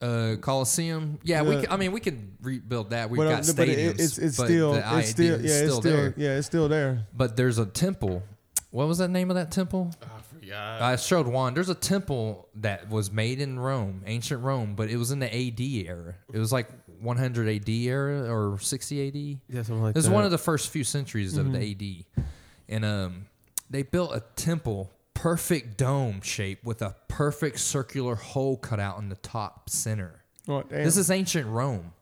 Uh, 0.00 0.36
Coliseum. 0.40 1.18
Yeah, 1.22 1.42
we. 1.42 1.54
Yeah. 1.54 1.60
Could, 1.62 1.70
I 1.70 1.76
mean, 1.78 1.92
we 1.92 2.00
could 2.00 2.36
rebuild 2.42 2.90
that. 2.90 3.08
We've 3.08 3.18
but, 3.18 3.30
got 3.30 3.48
uh, 3.48 3.52
but 3.56 3.68
stadiums. 3.68 3.76
it, 3.76 4.00
it's 4.00 4.18
it's 4.18 4.36
but 4.36 4.44
still 4.44 4.72
the 4.74 4.78
it's 4.78 4.86
idea 4.86 5.04
still 5.04 5.34
is 5.34 5.44
yeah 5.44 5.64
it's 5.64 5.74
still 5.74 5.80
there. 5.80 6.14
yeah 6.16 6.36
it's 6.36 6.46
still 6.46 6.68
there. 6.68 7.06
But 7.16 7.36
there's 7.36 7.58
a 7.58 7.64
temple. 7.64 8.22
What 8.70 8.88
was 8.88 8.98
that 8.98 9.08
name 9.08 9.30
of 9.30 9.36
that 9.36 9.50
temple? 9.50 9.90
I 10.02 10.20
forgot. 10.46 10.82
I 10.82 10.96
showed 10.96 11.26
one. 11.26 11.54
There's 11.54 11.68
a 11.68 11.74
temple 11.74 12.48
that 12.56 12.88
was 12.88 13.10
made 13.10 13.40
in 13.40 13.58
Rome, 13.58 14.02
ancient 14.06 14.42
Rome, 14.42 14.74
but 14.74 14.88
it 14.90 14.96
was 14.96 15.10
in 15.10 15.18
the 15.18 15.26
AD 15.34 15.60
era. 15.60 16.14
It 16.32 16.38
was 16.38 16.52
like 16.52 16.68
100 17.00 17.48
AD 17.48 17.68
era 17.68 18.32
or 18.32 18.58
60 18.58 19.08
AD. 19.08 19.14
yeah, 19.54 19.62
something 19.62 19.82
like 19.82 19.90
It 19.90 19.96
was 19.96 20.06
that. 20.06 20.12
one 20.14 20.24
of 20.24 20.30
the 20.30 20.38
first 20.38 20.70
few 20.70 20.84
centuries 20.84 21.36
of 21.36 21.46
Mm-hmm. 21.46 21.52
the 21.78 22.04
AD, 22.24 22.24
and 22.68 22.84
um, 22.84 23.26
they 23.70 23.82
built 23.82 24.14
a 24.14 24.22
temple, 24.36 24.90
perfect 25.14 25.76
dome 25.76 26.20
shape 26.22 26.64
with 26.64 26.82
a 26.82 26.94
perfect 27.08 27.58
circular 27.60 28.14
hole 28.14 28.56
cut 28.56 28.80
out 28.80 28.98
in 28.98 29.08
the 29.08 29.16
top 29.16 29.68
center. 29.70 30.22
Oh, 30.48 30.62
damn. 30.62 30.84
This 30.84 30.96
is 30.96 31.10
ancient 31.10 31.46
Rome, 31.48 31.92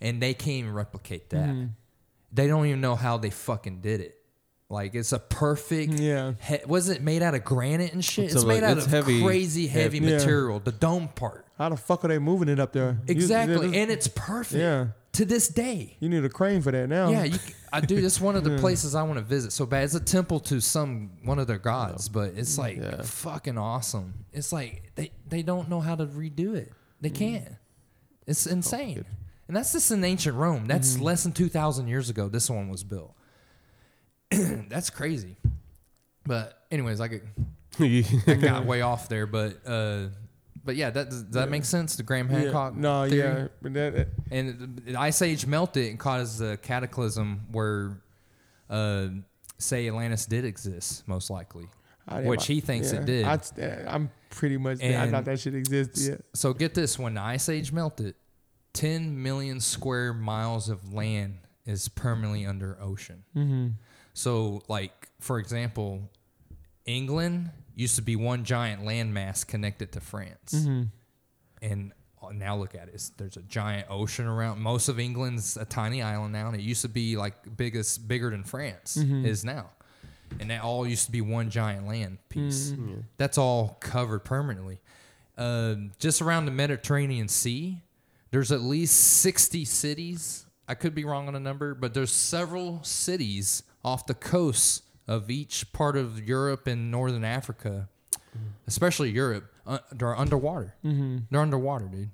and 0.00 0.20
they 0.22 0.34
can't 0.34 0.56
even 0.58 0.72
replicate 0.74 1.30
that. 1.30 1.48
Mm-hmm. 1.48 1.66
They 2.32 2.46
don't 2.48 2.66
even 2.66 2.80
know 2.80 2.96
how 2.96 3.16
they 3.18 3.30
fucking 3.30 3.80
did 3.80 4.00
it. 4.00 4.16
Like 4.70 4.94
it's 4.94 5.12
a 5.12 5.18
perfect. 5.18 5.94
Yeah. 5.94 6.32
He, 6.42 6.58
was 6.66 6.88
it 6.88 7.02
made 7.02 7.22
out 7.22 7.34
of 7.34 7.44
granite 7.44 7.92
and 7.92 8.04
shit? 8.04 8.26
It's 8.26 8.34
It's, 8.34 8.44
a- 8.44 8.46
made 8.46 8.62
out 8.62 8.76
it's 8.76 8.86
of 8.86 8.92
heavy- 8.92 9.22
crazy 9.22 9.66
heavy 9.66 9.98
Yeah. 9.98 10.16
material. 10.16 10.58
The 10.60 10.72
dome 10.72 11.08
part, 11.08 11.46
How 11.58 11.68
the 11.68 11.76
fuck 11.76 12.04
are 12.04 12.08
they 12.08 12.18
moving 12.18 12.48
it 12.48 12.58
up 12.58 12.72
there? 12.72 12.98
You- 13.06 13.12
exactly, 13.12 13.68
yeah, 13.68 13.82
and 13.82 13.90
it's 13.90 14.08
perfect. 14.08 14.60
Yeah. 14.60 14.86
To 15.12 15.24
this 15.24 15.46
day. 15.46 15.96
You 16.00 16.08
need 16.08 16.24
a 16.24 16.28
crane 16.28 16.60
for 16.60 16.72
that 16.72 16.88
now. 16.88 17.08
Yeah, 17.08 17.22
you, 17.22 17.34
c- 17.34 17.54
I 17.72 17.80
do. 17.80 18.00
That's 18.00 18.20
one 18.20 18.34
of 18.34 18.42
the 18.42 18.58
places 18.60 18.96
I 18.96 19.04
want 19.04 19.18
to 19.18 19.24
visit 19.24 19.52
so 19.52 19.64
bad. 19.64 19.84
It's 19.84 19.94
a 19.94 20.00
temple 20.00 20.40
to 20.40 20.60
some 20.60 21.10
one 21.22 21.38
of 21.38 21.46
their 21.46 21.58
gods, 21.60 22.08
but 22.08 22.32
it's 22.34 22.58
like 22.58 22.78
Yeah. 22.78 23.02
fucking 23.02 23.56
awesome. 23.56 24.24
It's 24.32 24.52
like 24.52 24.90
they 24.96 25.12
they 25.28 25.42
don't 25.42 25.68
know 25.68 25.80
how 25.80 25.94
to 25.94 26.06
redo 26.06 26.56
it. 26.56 26.72
They 27.00 27.10
mm. 27.10 27.14
can't. 27.14 27.48
It's 28.26 28.46
insane. 28.46 29.04
And 29.46 29.56
that's 29.56 29.72
just 29.72 29.90
in 29.92 30.02
ancient 30.02 30.36
Rome. 30.36 30.66
That's 30.66 30.94
mm-hmm. 30.94 31.04
less 31.04 31.22
than 31.22 31.32
two 31.32 31.48
thousand 31.48 31.86
years 31.86 32.10
ago. 32.10 32.28
This 32.28 32.50
one 32.50 32.68
was 32.68 32.82
built. 32.82 33.14
that's 34.68 34.90
crazy. 34.90 35.36
But 36.26 36.58
anyways, 36.70 37.00
I 37.00 37.08
could 37.08 37.22
I 37.78 38.34
got 38.40 38.64
way 38.66 38.82
off 38.82 39.08
there, 39.08 39.26
but 39.26 39.58
uh, 39.66 40.06
but 40.64 40.76
yeah, 40.76 40.90
that 40.90 41.10
does 41.10 41.26
that 41.30 41.50
make 41.50 41.64
sense? 41.64 41.96
The 41.96 42.02
Graham 42.02 42.30
Yeah. 42.30 42.38
Hancock. 42.38 42.76
No, 42.76 43.08
theory? 43.08 43.18
yeah, 43.42 43.48
but 43.60 43.74
that, 43.74 43.94
that- 43.94 44.08
and 44.30 44.80
the 44.84 44.96
ice 44.96 45.20
age 45.22 45.46
melted 45.46 45.88
and 45.90 45.98
caused 45.98 46.40
a 46.42 46.56
cataclysm 46.56 47.42
where 47.52 48.00
uh, 48.70 49.08
say 49.58 49.86
atlantis 49.86 50.24
did 50.26 50.44
exist 50.44 51.06
most 51.06 51.28
likely 51.30 51.68
Which 52.22 52.46
he 52.46 52.60
thinks 52.60 52.92
it 52.92 53.04
did. 53.04 53.24
I, 53.24 53.38
am 53.86 54.10
pretty 54.30 54.56
much. 54.56 54.82
I 54.82 55.10
thought 55.10 55.24
that 55.26 55.38
shit 55.40 55.54
existed. 55.54 56.10
Yeah. 56.12 56.16
so 56.34 56.52
get 56.54 56.74
this 56.74 56.98
when 56.98 57.14
the 57.14 57.20
ice 57.20 57.48
age 57.48 57.72
melted 57.72 58.14
10 58.72 59.22
million 59.22 59.60
square 59.60 60.12
miles 60.14 60.68
of 60.68 60.92
land 60.92 61.38
is 61.66 61.88
permanently 61.88 62.46
under 62.46 62.76
ocean 62.80 63.22
Mm-hmm. 63.36 63.68
So 64.14 64.62
like 64.68 65.08
for 65.20 65.38
example 65.38 66.00
england 66.86 67.50
used 67.74 67.96
to 67.96 68.02
be 68.02 68.16
one 68.16 68.44
giant 68.44 68.82
landmass 68.82 69.46
connected 69.46 69.92
to 69.92 70.00
france 70.00 70.54
Mm-hmm. 70.54 70.82
and 71.62 71.92
uh, 72.22 72.30
now 72.32 72.56
look 72.56 72.74
at 72.74 72.88
it. 72.88 72.94
It's, 72.94 73.10
there's 73.10 73.36
a 73.36 73.42
giant 73.42 73.86
ocean 73.90 74.24
around. 74.26 74.58
Most 74.58 74.88
of 74.88 74.98
England's 74.98 75.58
a 75.58 75.66
tiny 75.66 76.00
island 76.00 76.32
now, 76.32 76.46
and 76.46 76.56
it 76.56 76.62
used 76.62 76.80
to 76.80 76.88
be 76.88 77.18
like 77.18 77.34
biggest, 77.54 78.08
bigger 78.08 78.30
than 78.30 78.44
France 78.44 78.96
Mhm. 78.98 79.26
is 79.26 79.44
now, 79.44 79.68
and 80.40 80.48
that 80.50 80.62
all 80.62 80.86
used 80.86 81.04
to 81.04 81.12
be 81.12 81.20
one 81.20 81.50
giant 81.50 81.86
land 81.86 82.16
piece. 82.30 82.70
Mm-hmm. 82.70 83.00
That's 83.18 83.36
all 83.36 83.76
covered 83.80 84.20
permanently. 84.20 84.78
Uh, 85.36 85.74
just 85.98 86.22
around 86.22 86.46
the 86.46 86.50
Mediterranean 86.50 87.28
Sea, 87.28 87.82
there's 88.30 88.50
at 88.52 88.62
least 88.62 88.94
60 89.20 89.66
cities. 89.66 90.46
I 90.66 90.74
could 90.76 90.94
be 90.94 91.04
wrong 91.04 91.28
on 91.28 91.34
a 91.34 91.40
number, 91.40 91.74
but 91.74 91.92
there's 91.92 92.12
several 92.12 92.82
cities 92.84 93.64
off 93.84 94.06
the 94.06 94.14
coasts 94.14 94.82
of 95.06 95.30
each 95.30 95.72
part 95.72 95.96
of 95.96 96.26
Europe 96.26 96.66
and 96.66 96.90
northern 96.90 97.24
Africa, 97.24 97.88
especially 98.66 99.10
Europe. 99.10 99.44
Uh, 99.66 99.78
they're 99.92 100.16
underwater. 100.16 100.74
Mm-hmm. 100.84 101.18
They're 101.30 101.40
underwater, 101.40 101.86
dude. 101.86 102.10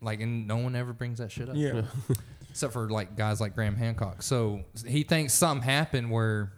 Like, 0.00 0.20
and 0.20 0.46
no 0.46 0.56
one 0.58 0.76
ever 0.76 0.92
brings 0.92 1.18
that 1.18 1.30
shit 1.32 1.48
up. 1.48 1.56
Yeah. 1.56 1.82
Except 2.50 2.72
for 2.72 2.88
like 2.88 3.16
guys 3.16 3.40
like 3.40 3.54
Graham 3.54 3.76
Hancock. 3.76 4.22
So 4.22 4.62
he 4.86 5.02
thinks 5.02 5.34
something 5.34 5.68
happened 5.68 6.10
where, 6.10 6.52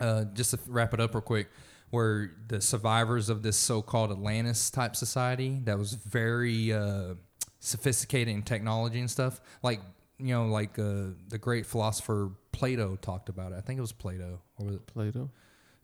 uh, 0.00 0.24
just 0.34 0.50
to 0.50 0.58
wrap 0.66 0.92
it 0.92 1.00
up 1.00 1.14
real 1.14 1.20
quick, 1.20 1.48
where 1.90 2.32
the 2.48 2.60
survivors 2.60 3.28
of 3.28 3.42
this 3.42 3.56
so-called 3.56 4.10
Atlantis 4.10 4.70
type 4.70 4.96
society 4.96 5.60
that 5.64 5.78
was 5.78 5.94
very 5.94 6.72
uh, 6.72 7.14
sophisticated 7.60 8.34
in 8.34 8.42
technology 8.42 8.98
and 8.98 9.10
stuff, 9.10 9.40
like 9.62 9.80
you 10.18 10.34
know, 10.34 10.46
like 10.46 10.78
uh, 10.78 11.10
the 11.28 11.38
great 11.38 11.66
philosopher 11.66 12.30
Plato 12.54 12.96
talked 12.96 13.28
about 13.28 13.50
it. 13.52 13.56
I 13.56 13.60
think 13.60 13.78
it 13.78 13.80
was 13.80 13.92
Plato, 13.92 14.40
or 14.58 14.66
was 14.66 14.76
it? 14.76 14.86
Plato. 14.86 15.28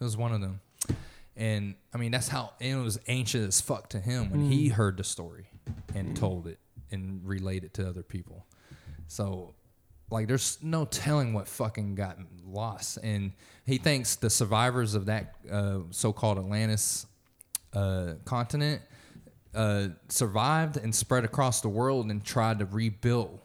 It 0.01 0.05
was 0.05 0.17
one 0.17 0.33
of 0.33 0.41
them. 0.41 0.61
And 1.37 1.75
I 1.93 1.99
mean, 1.99 2.13
that's 2.13 2.29
how 2.29 2.53
and 2.61 2.81
it 2.81 2.83
was 2.83 3.01
ancient 3.09 3.49
as 3.49 3.61
fuck 3.61 3.89
to 3.91 4.01
him 4.01 4.31
when 4.31 4.49
he 4.49 4.69
heard 4.69 4.97
the 4.97 5.05
story 5.05 5.49
and 5.95 6.17
told 6.17 6.47
it 6.47 6.59
and 6.93 7.27
relayed 7.27 7.65
it 7.65 7.75
to 7.75 7.89
other 7.89 8.03
people. 8.03 8.47
So, 9.09 9.55
like, 10.11 10.29
there's 10.29 10.59
no 10.63 10.85
telling 10.85 11.35
what 11.35 11.49
fucking 11.49 11.97
got 11.97 12.19
lost. 12.45 12.99
And 13.03 13.33
he 13.67 13.79
thinks 13.79 14.15
the 14.15 14.31
survivors 14.31 14.95
of 14.95 15.07
that 15.07 15.35
uh, 15.51 15.81
so-called 15.91 16.39
Atlantis 16.39 17.07
uh, 17.73 18.15
continent 18.25 18.83
uh, 19.55 19.89
survived 20.09 20.77
and 20.77 20.95
spread 20.95 21.25
across 21.25 21.61
the 21.61 21.69
world 21.69 22.11
and 22.11 22.25
tried 22.25 22.61
to 22.61 22.65
rebuild 22.67 23.41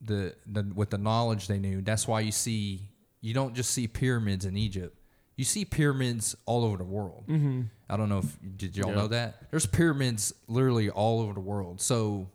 the, 0.00 0.34
the 0.46 0.70
with 0.74 0.90
the 0.90 0.98
knowledge 0.98 1.46
they 1.48 1.58
knew. 1.58 1.82
That's 1.82 2.06
why 2.08 2.20
you 2.20 2.32
see 2.32 2.88
you 3.20 3.34
don't 3.34 3.54
just 3.54 3.70
see 3.70 3.86
pyramids 3.86 4.44
in 4.44 4.56
Egypt. 4.56 4.96
You 5.36 5.44
see 5.44 5.64
pyramids 5.64 6.36
all 6.46 6.64
over 6.64 6.76
the 6.76 6.84
world. 6.84 7.24
Mm-hmm. 7.28 7.62
I 7.88 7.96
don't 7.96 8.08
know 8.08 8.18
if 8.18 8.38
did 8.56 8.76
y'all 8.76 8.90
Yeah. 8.90 8.94
know 8.94 9.08
that 9.08 9.50
there's 9.50 9.66
pyramids 9.66 10.32
literally 10.48 10.90
all 10.90 11.20
over 11.20 11.32
the 11.34 11.40
world. 11.40 11.80
So 11.80 12.28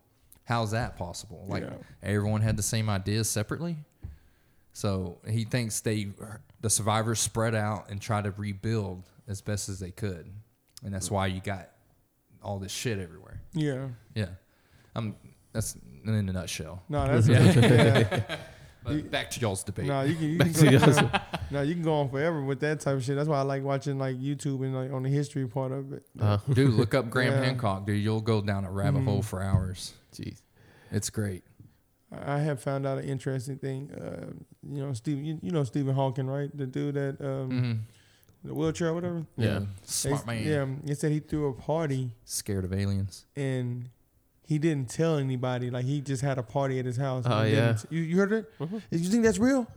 how's 0.43 0.71
that 0.71 0.97
possible? 0.97 1.45
Like 1.47 1.63
Yeah. 1.63 1.73
everyone 2.03 2.41
had 2.41 2.57
the 2.57 2.63
same 2.63 2.89
ideas 2.89 3.29
separately. 3.29 3.77
So 4.73 5.19
he 5.27 5.45
thinks 5.45 5.79
they 5.81 6.09
the 6.61 6.69
survivors 6.69 7.19
spread 7.19 7.55
out 7.55 7.89
and 7.89 8.01
try 8.01 8.21
to 8.21 8.31
rebuild 8.31 9.03
as 9.27 9.41
best 9.41 9.69
as 9.69 9.79
they 9.79 9.91
could, 9.91 10.31
and 10.83 10.93
that's 10.93 11.09
why 11.09 11.27
you 11.27 11.39
got 11.41 11.69
all 12.43 12.59
this 12.59 12.71
shit 12.71 12.99
everywhere. 12.99 13.41
Yeah. 13.53 13.87
Yeah, 14.13 14.29
I'm 14.95 15.15
that's 15.53 15.77
in 16.13 16.29
a 16.29 16.33
nutshell. 16.33 16.83
No, 16.89 17.07
that's 17.19 17.27
yeah. 17.27 18.37
But 18.83 19.09
back 19.09 19.31
to 19.31 19.39
y'all's 19.39 19.63
debate. 19.63 19.87
No, 19.87 20.03
you 20.03 20.13
can. 20.15 20.29
You 20.29 20.37
Back 20.37 20.53
can 20.53 20.65
to 20.65 20.65
go, 20.65 20.85
yours. 20.85 20.99
no, 21.51 21.61
you 21.63 21.73
can 21.73 21.81
go 21.81 21.93
on 21.95 22.09
forever 22.09 22.43
with 22.43 22.59
that 22.59 22.81
type 22.81 22.95
of 22.97 23.03
shit. 23.03 23.15
That's 23.15 23.27
why 23.27 23.39
I 23.39 23.41
like 23.41 23.63
watching 23.63 23.97
like 23.97 24.17
YouTube 24.17 24.63
and 24.63 24.75
like 24.75 24.91
on 24.91 25.01
the 25.01 25.09
history 25.09 25.47
part 25.47 25.71
of 25.71 25.91
it. 25.91 26.05
Uh, 26.19 26.37
Dude, 26.53 26.75
look 26.75 26.93
up 26.93 27.09
Graham 27.09 27.33
Yeah. 27.33 27.43
Hancock, 27.45 27.87
dude. 27.87 27.99
You'll 28.03 28.21
go 28.21 28.41
down 28.41 28.63
a 28.63 28.69
rabbit 28.71 29.03
hole 29.03 29.23
for 29.23 29.41
hours. 29.41 29.93
jeez. 30.13 30.39
It's 30.91 31.09
great. 31.09 31.43
I 32.15 32.37
have 32.37 32.61
found 32.61 32.85
out 32.85 32.99
an 32.99 33.05
interesting 33.05 33.57
thing. 33.57 33.91
Uh, 33.91 34.33
you 34.71 34.85
know, 34.85 34.93
Steve. 34.93 35.17
You, 35.23 35.39
you 35.41 35.49
know 35.51 35.63
Stephen 35.63 35.95
Hawking, 35.95 36.27
right? 36.27 36.55
The 36.55 36.67
dude 36.67 36.93
that 36.93 37.17
um, 37.19 37.49
Mm-hmm. 37.49 37.73
the 38.49 38.53
wheelchair, 38.53 38.89
or 38.89 38.93
whatever. 38.93 39.25
Yeah. 39.35 39.61
smart 39.83 40.27
They- 40.27 40.43
man. 40.45 40.81
Yeah, 40.83 40.89
he 40.89 40.93
said 40.93 41.11
he 41.11 41.19
threw 41.21 41.47
a 41.49 41.53
party 41.53 42.11
Scared 42.23 42.65
of 42.65 42.71
aliens. 42.71 43.25
and 43.35 43.89
he 44.45 44.57
didn't 44.59 44.89
tell 44.89 45.17
anybody. 45.17 45.69
Like 45.69 45.85
he 45.85 46.01
just 46.01 46.21
had 46.21 46.37
a 46.37 46.43
party 46.43 46.79
at 46.79 46.85
his 46.85 46.97
house. 46.97 47.23
Oh, 47.27 47.43
He 47.43 47.51
yeah. 47.53 47.67
didn't- 47.73 47.85
You, 47.91 48.01
you 48.01 48.17
heard 48.17 48.31
it? 48.31 48.59
Mhm. 48.59 48.81
You 48.91 48.99
think 49.09 49.23
that's 49.23 49.39
real? 49.39 49.67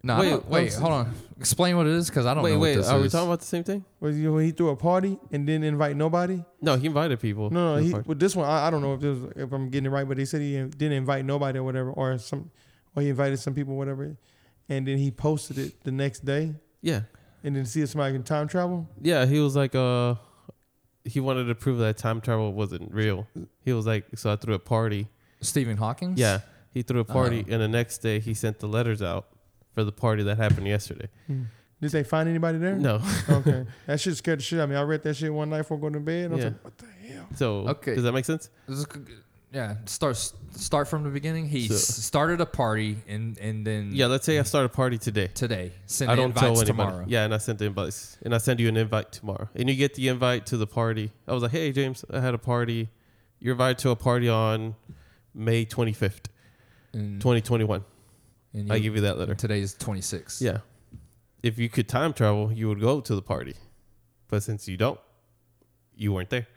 No, 0.00 0.20
Wait, 0.20 0.32
wait, 0.32 0.44
wait, 0.48 0.72
no, 0.74 0.78
hold 0.78 0.92
on. 0.92 1.14
Explain 1.40 1.76
what 1.76 1.86
it 1.86 1.92
is, 1.92 2.08
because 2.08 2.24
I 2.24 2.32
don't 2.32 2.44
Wait, 2.44 2.52
know 2.52 2.60
wait. 2.60 2.76
what 2.76 2.82
this 2.82 2.88
Are 2.88 3.00
we 3.00 3.08
talking 3.08 3.26
about 3.26 3.40
the 3.40 3.46
same 3.46 3.64
thing? 3.64 3.84
Was 3.98 4.16
you 4.16 4.28
know, 4.28 4.34
when 4.34 4.44
he 4.44 4.52
threw 4.52 4.68
a 4.68 4.76
party 4.76 5.18
and 5.32 5.44
didn't 5.44 5.64
invite 5.64 5.96
nobody? 5.96 6.40
No, 6.62 6.76
he 6.76 6.86
invited 6.86 7.18
people. 7.18 7.50
No, 7.50 7.74
no. 7.74 7.82
He, 7.82 7.90
party. 7.90 8.06
with 8.08 8.20
this 8.20 8.36
one, 8.36 8.48
I, 8.48 8.68
I 8.68 8.70
don't 8.70 8.80
know 8.80 8.94
if 8.94 9.00
was, 9.02 9.32
if 9.34 9.52
I'm 9.52 9.68
getting 9.70 9.86
it 9.86 9.90
right, 9.90 10.06
but 10.06 10.16
they 10.16 10.24
said 10.24 10.40
he 10.40 10.52
didn't 10.56 10.92
invite 10.92 11.24
nobody 11.24 11.58
or 11.58 11.64
whatever, 11.64 11.90
or 11.90 12.16
some, 12.18 12.48
or 12.94 13.02
he 13.02 13.08
invited 13.08 13.38
some 13.40 13.54
people, 13.54 13.74
whatever, 13.76 14.16
and 14.68 14.86
then 14.86 14.98
he 14.98 15.10
posted 15.10 15.58
it 15.58 15.82
the 15.82 15.90
next 15.90 16.24
day, 16.24 16.54
yeah, 16.80 17.00
and 17.42 17.56
then 17.56 17.66
see 17.66 17.82
if 17.82 17.88
somebody 17.88 18.14
can 18.14 18.22
time 18.22 18.46
travel. 18.46 18.88
yeah. 19.02 19.26
He 19.26 19.40
was 19.40 19.56
like, 19.56 19.74
uh, 19.74 20.14
he 21.08 21.20
wanted 21.20 21.44
to 21.44 21.54
prove 21.54 21.78
that 21.78 21.96
time 21.96 22.20
travel 22.20 22.52
wasn't 22.52 22.92
real. 22.92 23.26
He 23.64 23.72
was 23.72 23.86
like, 23.86 24.06
so 24.16 24.30
I 24.32 24.36
threw 24.36 24.54
a 24.54 24.58
party. 24.58 25.08
Stephen 25.40 25.76
Hawking? 25.76 26.14
Yeah, 26.16 26.40
he 26.72 26.82
threw 26.82 26.98
a 26.98 27.02
oh. 27.02 27.04
party, 27.04 27.44
Oh. 27.48 27.52
and 27.52 27.62
the 27.62 27.68
next 27.68 27.98
day 27.98 28.18
he 28.20 28.34
sent 28.34 28.58
the 28.58 28.66
letters 28.68 29.02
out 29.02 29.28
for 29.72 29.84
the 29.84 29.92
party 29.92 30.22
that 30.24 30.36
happened 30.38 30.66
yesterday. 30.66 31.08
Hmm. 31.26 31.42
Did 31.80 31.92
they 31.92 32.02
find 32.02 32.28
anybody 32.28 32.58
there? 32.58 32.74
No, 32.74 33.00
Okay, 33.30 33.64
that 33.86 34.00
shit 34.00 34.16
scared 34.16 34.40
the 34.40 34.42
shit 34.42 34.58
out 34.58 34.64
of 34.64 34.70
me. 34.70 34.76
I 34.76 34.82
read 34.82 35.02
that 35.04 35.14
shit 35.14 35.32
one 35.32 35.50
night 35.50 35.58
before 35.58 35.78
going 35.78 35.92
to 35.92 36.00
bed. 36.00 36.24
And 36.26 36.32
I 36.32 36.36
was 36.36 36.44
Yeah. 36.44 36.50
like, 36.50 36.64
what 36.64 36.78
the 36.78 36.86
hell? 37.12 37.26
so 37.36 37.68
Okay. 37.68 37.94
Does 37.94 38.02
that 38.04 38.12
make 38.12 38.24
sense? 38.24 38.50
This 38.66 38.78
is- 38.80 38.86
yeah. 39.52 39.76
Start 39.86 40.16
start 40.52 40.88
from 40.88 41.04
the 41.04 41.10
beginning. 41.10 41.48
He 41.48 41.68
So- 41.68 41.74
s 41.74 41.82
started 42.04 42.40
a 42.40 42.46
party 42.46 42.96
and 43.08 43.38
and 43.38 43.66
then 43.66 43.90
Yeah. 43.92 44.06
Let's 44.06 44.24
say 44.26 44.38
I 44.38 44.42
start 44.42 44.66
a 44.66 44.68
party 44.68 44.98
today. 44.98 45.28
today 45.34 45.72
send 45.86 46.10
I 46.10 46.14
don't 46.16 46.34
tell 46.34 46.48
anybody. 46.50 46.66
tomorrow. 46.66 47.04
Yeah, 47.08 47.24
and 47.24 47.34
I 47.34 47.38
sent 47.38 47.58
the 47.58 47.66
invites, 47.66 48.16
and 48.24 48.34
I 48.34 48.38
send 48.38 48.60
you 48.60 48.68
an 48.68 48.76
invite 48.76 49.12
tomorrow, 49.12 49.48
and 49.54 49.68
you 49.68 49.74
get 49.76 49.94
the 49.94 50.08
invite 50.08 50.46
to 50.46 50.56
the 50.56 50.66
party. 50.66 51.10
I 51.26 51.32
was 51.32 51.42
like, 51.42 51.52
"Hey, 51.52 51.72
James, 51.72 52.04
I 52.12 52.20
had 52.20 52.34
a 52.34 52.38
party. 52.38 52.88
You're 53.40 53.52
invited 53.52 53.78
to 53.78 53.90
a 53.90 53.96
party 53.96 54.28
on 54.28 54.74
May 55.34 55.64
25th, 55.64 56.26
And, 56.92 57.20
2021. 57.20 57.84
and 58.52 58.72
I 58.72 58.76
you- 58.76 58.82
give 58.82 58.94
you 58.96 59.02
that 59.02 59.16
letter. 59.18 59.34
today 59.34 59.60
is 59.60 59.74
26. 59.74 60.42
Yeah. 60.42 60.58
If 61.42 61.56
you 61.58 61.68
could 61.68 61.88
time 61.88 62.12
travel, 62.12 62.50
you 62.52 62.68
would 62.68 62.80
go 62.80 63.00
to 63.00 63.14
the 63.14 63.22
party, 63.22 63.54
but 64.26 64.42
since 64.42 64.66
you 64.66 64.76
don't, 64.76 64.98
you 65.94 66.12
weren't 66.12 66.30
there. 66.30 66.48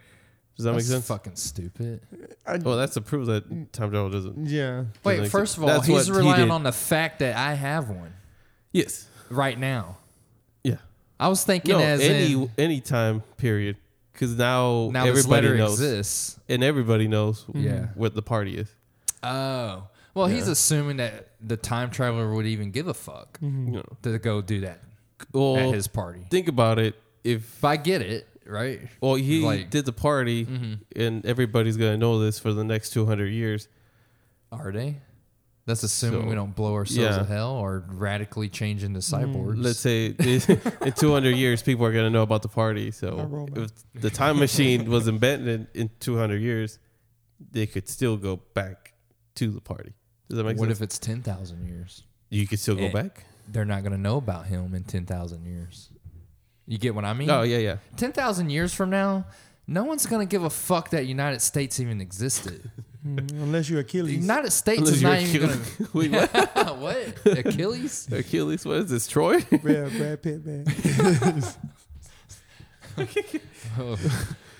Does 0.62 0.66
that 0.66 0.74
That's 0.74 0.86
make 0.89 0.91
sense? 0.93 1.07
fucking 1.07 1.36
stupid. 1.36 2.01
I, 2.45 2.57
well, 2.57 2.78
that's 2.78 2.93
to 2.93 3.01
prove 3.01 3.26
that 3.28 3.43
time 3.74 3.89
travel 3.89 4.09
doesn't. 4.09 4.47
yeah. 4.47 4.84
Wait, 5.03 5.18
doesn't 5.18 5.32
first 5.32 5.53
exist. 5.53 5.57
of 5.57 5.64
all, 5.64 5.70
That's 5.70 5.88
he's 5.88 5.95
what 6.09 6.18
he 6.22 6.28
relying 6.28 6.45
did. 6.45 6.51
on 6.51 6.64
the 6.64 6.72
fact 6.72 7.20
that 7.20 7.36
I 7.36 7.53
have 7.55 7.89
one 7.89 8.14
Yes. 8.72 9.07
right 9.30 9.57
now. 9.59 9.97
Yeah. 10.64 10.76
I 11.20 11.28
was 11.30 11.43
thinking 11.43 11.74
No, 11.74 11.80
as 11.80 11.99
any 12.01 12.34
in 12.34 12.49
any 12.57 12.80
time 12.82 13.22
period, 13.38 13.78
because 14.14 14.36
now, 14.38 14.89
now 14.93 15.05
this 15.05 15.20
everybody 15.26 15.47
letter 15.47 15.57
knows, 15.57 15.80
exists. 15.82 16.39
and 16.47 16.64
everybody 16.64 17.07
knows 17.07 17.45
Yeah. 17.53 17.88
what 17.95 18.14
the 18.14 18.22
party 18.22 18.57
is. 18.57 18.68
Oh, 19.24 19.88
well, 20.14 20.28
he's 20.28 20.47
assuming 20.47 20.97
that 20.97 21.30
the 21.41 21.57
time 21.57 21.89
traveler 21.89 22.34
would 22.34 22.45
even 22.45 22.72
give 22.72 22.88
a 22.88 22.93
fuck 22.93 23.39
mm-hmm. 23.39 23.68
You 23.68 23.72
know. 23.78 23.86
to 24.03 24.20
go 24.20 24.41
do 24.41 24.62
that 24.62 24.80
Well, 25.32 25.57
at 25.57 25.74
his 25.74 25.88
party. 25.88 26.26
think 26.30 26.47
about 26.47 26.80
it. 26.80 26.95
If 27.24 27.43
If 27.57 27.64
I 27.64 27.78
get 27.78 28.01
it 28.01 28.28
right, 28.52 28.82
well, 29.02 29.16
he 29.16 29.41
Like- 29.43 29.70
did 29.70 29.86
the 29.86 29.93
party, 29.93 30.45
Mhm. 30.45 30.80
and 30.95 31.26
everybody's 31.26 31.78
gonna 31.78 31.97
know 31.97 32.20
this 32.20 32.38
for 32.39 32.54
the 32.54 32.64
next 32.64 32.91
two 32.91 33.06
hundred 33.06 33.28
years. 33.34 33.68
are 34.52 34.72
they? 34.74 34.97
That's 35.66 35.84
assuming 35.84 36.24
So, 36.24 36.28
we 36.28 36.36
don't 36.36 36.54
blow 36.56 36.74
ourselves 36.74 37.16
yeah. 37.16 37.20
to 37.20 37.24
hell 37.26 37.52
or 37.52 37.86
radically 37.88 38.49
change 38.49 38.84
into 38.84 38.99
cyborgs. 38.99 39.64
Let's 39.64 39.80
say 39.80 40.08
in 40.86 40.91
two 40.93 41.12
hundred 41.14 41.38
years, 41.38 41.62
people 41.62 41.86
are 41.86 41.93
gonna 41.93 42.10
know 42.10 42.24
about 42.24 42.41
the 42.41 42.49
party. 42.49 42.91
So 42.91 43.47
if 43.56 43.72
the 44.02 44.10
time 44.10 44.39
machine 44.39 44.89
was 44.89 45.08
invented 45.08 45.68
in 45.74 45.89
two 46.02 46.18
hundred 46.18 46.41
years, 46.41 46.80
they 47.52 47.66
could 47.66 47.88
still 47.88 48.18
go 48.18 48.41
back 48.54 48.93
to 49.36 49.52
the 49.52 49.62
party. 49.62 49.93
Does 50.28 50.38
that 50.38 50.43
make 50.43 50.58
what 50.58 50.68
sense? 50.68 50.68
What 50.68 50.72
if 50.72 50.82
it's 50.82 50.99
ten 50.99 51.22
thousand 51.22 51.66
years? 51.68 52.04
you 52.30 52.45
could 52.47 52.60
still 52.60 52.76
go 52.76 52.86
Eh, 52.88 52.91
back? 52.91 53.26
They're 53.47 53.64
not 53.66 53.84
going 53.84 53.91
to 53.93 53.97
know 53.97 54.18
about 54.18 54.47
him 54.47 54.74
in 54.74 54.84
ten 54.84 55.06
thousand 55.06 55.45
years. 55.45 55.91
You 56.68 56.78
get 56.78 56.95
what 56.95 57.05
I 57.05 57.14
mean? 57.14 57.30
Oh 57.30 57.41
yeah, 57.43 57.57
yeah. 57.57 57.78
ten 57.97 58.12
thousand 58.12 58.49
years 58.49 58.74
from 58.74 58.89
now, 58.89 59.26
no 59.68 59.84
one's 59.84 60.05
going 60.05 60.26
to 60.26 60.30
give 60.30 60.43
a 60.43 60.49
fuck 60.49 60.89
that 60.91 61.05
United 61.05 61.41
States 61.41 61.80
even 61.80 62.01
existed. 62.01 62.72
Unless 63.03 63.70
you're 63.70 63.82
The 63.82 63.88
Achilles. 63.88 64.18
United 64.18 64.51
States 64.51 64.80
Unless 64.80 64.95
is 64.95 65.01
you're 65.01 65.12
not 65.12 65.22
even 65.22 65.41
going 65.41 65.59
Achilles. 65.59 65.93
Wait, 65.93 66.12
what? 66.12 66.55
to. 66.55 66.64
what? 67.26 67.38
Achilles? 67.45 68.12
Achilles? 68.12 68.66
What 68.66 68.78
is 68.78 68.89
this? 68.91 69.07
Troy? 69.07 69.38
yeah, 69.51 69.89
Brad 69.89 70.22
Pitt, 70.22 70.45
man. 70.45 70.66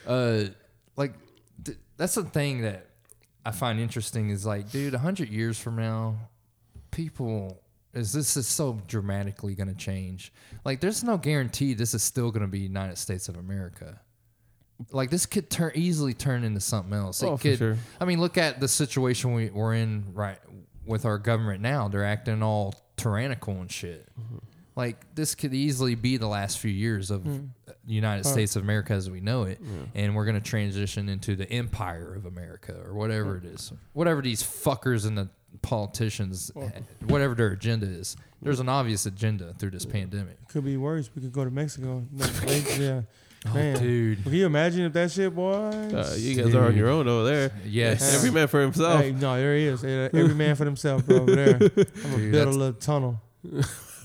uh, 0.08 0.44
like 0.96 1.14
th- 1.64 1.78
that's 1.98 2.16
the 2.16 2.24
thing 2.24 2.62
that 2.62 2.88
I 3.46 3.52
find 3.52 3.80
interesting 3.80 4.30
is 4.30 4.46
like, 4.46 4.72
dude, 4.72 4.96
hundred 4.96 5.30
years 5.30 5.60
from 5.60 5.76
now, 5.76 6.16
people 6.90 7.61
is 7.94 8.14
this 8.14 8.38
is 8.38 8.48
so 8.48 8.82
dramatically 8.88 9.56
going 9.56 9.68
to 9.70 9.76
change. 9.76 10.32
Like, 10.64 10.80
there's 10.80 11.04
no 11.04 11.18
guarantee 11.18 11.74
this 11.74 11.94
is 11.94 12.04
still 12.04 12.32
going 12.32 12.42
to 12.46 12.48
be 12.48 12.60
United 12.60 12.98
States 12.98 13.28
of 13.30 13.38
America. 13.38 14.00
Like, 14.92 15.10
this 15.10 15.26
could 15.26 15.50
turn 15.50 15.72
easily 15.76 16.14
turn 16.14 16.44
into 16.44 16.60
something 16.60 16.94
else. 16.94 17.22
It 17.22 17.28
Oh, 17.28 17.38
could. 17.38 17.58
sure. 17.58 17.78
I 18.00 18.06
mean, 18.06 18.20
look 18.20 18.38
at 18.38 18.60
the 18.60 18.68
situation 18.68 19.34
we, 19.34 19.50
we're 19.50 19.76
in 19.76 20.06
right 20.14 20.40
with 20.86 21.06
our 21.06 21.18
government 21.18 21.62
now. 21.62 21.88
They're 21.88 22.06
acting 22.06 22.42
all 22.42 22.74
tyrannical 22.98 23.54
and 23.56 23.72
shit. 23.72 24.08
Mm-hmm. 24.20 24.38
Like 24.76 25.16
this 25.16 25.36
could 25.36 25.54
easily 25.54 25.96
be 25.96 26.18
the 26.18 26.28
last 26.28 26.60
few 26.60 26.72
years 26.72 27.12
of 27.12 27.24
Mm. 27.24 27.50
the 27.68 27.94
United 27.94 28.26
States 28.26 28.56
of 28.56 28.64
America 28.64 28.94
as 28.94 29.10
we 29.10 29.20
know 29.20 29.44
it, 29.44 29.60
and 29.96 30.16
we're 30.16 30.26
going 30.26 30.40
to 30.42 30.50
transition 30.50 31.10
into 31.10 31.36
the 31.36 31.50
empire 31.52 32.14
of 32.16 32.26
America 32.26 32.76
or 32.86 32.94
whatever 32.94 33.38
it 33.38 33.46
is, 33.46 33.74
whatever 33.94 34.22
these 34.22 34.42
fuckers 34.42 35.06
and 35.06 35.18
the 35.18 35.28
politicians, 35.62 36.52
whatever 37.06 37.36
their 37.36 37.50
agenda 37.50 37.86
is. 37.86 38.16
There's 38.42 38.60
an 38.60 38.70
obvious 38.70 39.06
agenda 39.06 39.54
through 39.60 39.72
this 39.72 39.86
pandemic. 39.86 40.48
Could 40.48 40.66
be 40.66 40.78
worse. 40.78 41.10
We 41.16 41.22
could 41.22 41.32
go 41.34 41.44
to 41.44 41.52
Mexico. 41.52 42.04
No, 42.12 42.26
they- 42.46 42.80
yeah, 42.80 43.02
Oh, 43.48 43.54
man. 43.56 43.78
dude. 43.80 44.24
Can 44.24 44.34
you 44.34 44.46
imagine 44.46 44.82
if 44.86 44.94
that 44.94 45.12
shit, 45.12 45.34
boy? 45.36 45.54
Uh, 45.54 46.14
you 46.18 46.42
guys 46.42 46.54
are 46.56 46.66
on 46.66 46.76
your 46.78 46.90
own 46.90 47.08
over 47.08 47.26
there. 47.26 47.52
Yes. 47.66 48.16
Every 48.16 48.30
man 48.32 48.48
for 48.48 48.62
himself. 48.62 49.02
Hey, 49.02 49.12
no, 49.14 49.36
there 49.36 49.56
he 49.56 49.66
is. 49.66 49.84
Every 49.84 50.36
man 50.36 50.56
for 50.56 50.64
himself, 50.66 51.06
bro. 51.06 51.18
Over 51.22 51.36
there. 51.36 51.56
I'm 52.06 52.12
gonna 52.12 52.32
build 52.32 52.48
a 52.48 52.52
little 52.52 52.74
tunnel. 52.74 53.22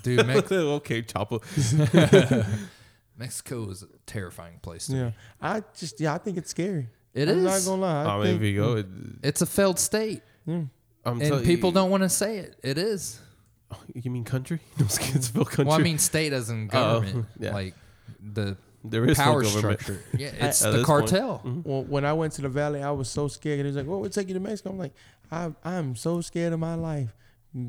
Dude, 0.06 0.26
Mex- 0.26 0.52
okay, 0.52 1.02
Chapo. 1.02 1.42
Mexico 3.18 3.70
is 3.70 3.82
a 3.82 3.86
terrifying 4.06 4.58
place. 4.62 4.86
To 4.86 4.92
Yeah, 4.96 5.04
me. 5.06 5.14
I 5.40 5.62
just 5.76 6.00
yeah, 6.00 6.14
I 6.14 6.18
think 6.18 6.36
it's 6.38 6.50
scary. 6.50 6.88
It 7.14 7.28
I'm 7.28 7.38
is. 7.46 7.66
not 7.66 7.70
gonna 7.70 7.82
lie. 7.82 8.04
I 8.04 8.14
I 8.14 8.16
mean, 8.18 8.24
think, 8.26 8.36
if 8.36 8.42
you 8.46 8.56
go, 8.60 8.76
it, 8.76 8.86
It's 9.22 9.40
a 9.42 9.46
failed 9.46 9.78
state. 9.78 10.22
Yeah. 10.46 10.62
I'm 11.04 11.20
and 11.20 11.30
tell- 11.30 11.40
people 11.40 11.70
you, 11.70 11.74
don't 11.74 11.90
want 11.90 12.02
to 12.02 12.08
say 12.08 12.38
it. 12.38 12.56
It 12.62 12.78
is. 12.78 13.20
You 13.94 14.10
mean 14.10 14.24
country? 14.24 14.60
No, 14.78 14.84
it's 14.84 14.98
Kidsville 14.98 15.46
country. 15.46 15.64
Well, 15.64 15.78
I 15.78 15.82
mean, 15.82 15.98
state 15.98 16.32
as 16.32 16.50
in 16.50 16.68
Oh, 16.72 17.00
government, 17.00 17.26
yeah. 17.38 17.52
like 17.54 17.74
the 18.20 18.56
there 18.84 19.04
is 19.06 19.16
power 19.16 19.42
no 19.42 19.48
structure. 19.48 20.00
Yeah, 20.16 20.28
it's 20.28 20.62
At 20.64 20.70
the 20.72 20.78
this 20.78 20.86
point. 20.86 21.08
cartel. 21.08 21.42
Mhm. 21.44 21.64
Well, 21.64 21.82
when 21.84 22.04
I 22.04 22.12
went 22.12 22.34
to 22.34 22.42
the 22.42 22.48
valley, 22.48 22.82
I 22.82 22.90
was 22.92 23.08
so 23.10 23.26
scared. 23.28 23.58
He 23.60 23.64
was 23.66 23.74
like, 23.76 23.86
"Well, 23.86 24.00
we'll 24.00 24.10
take 24.10 24.28
you 24.28 24.34
to 24.34 24.40
Mexico." 24.40 24.70
I'm 24.70 24.78
like, 24.78 24.94
I, 25.32 25.52
"I'm 25.64 25.96
so 25.96 26.20
scared 26.20 26.52
of 26.52 26.60
my 26.60 26.74
life, 26.76 27.12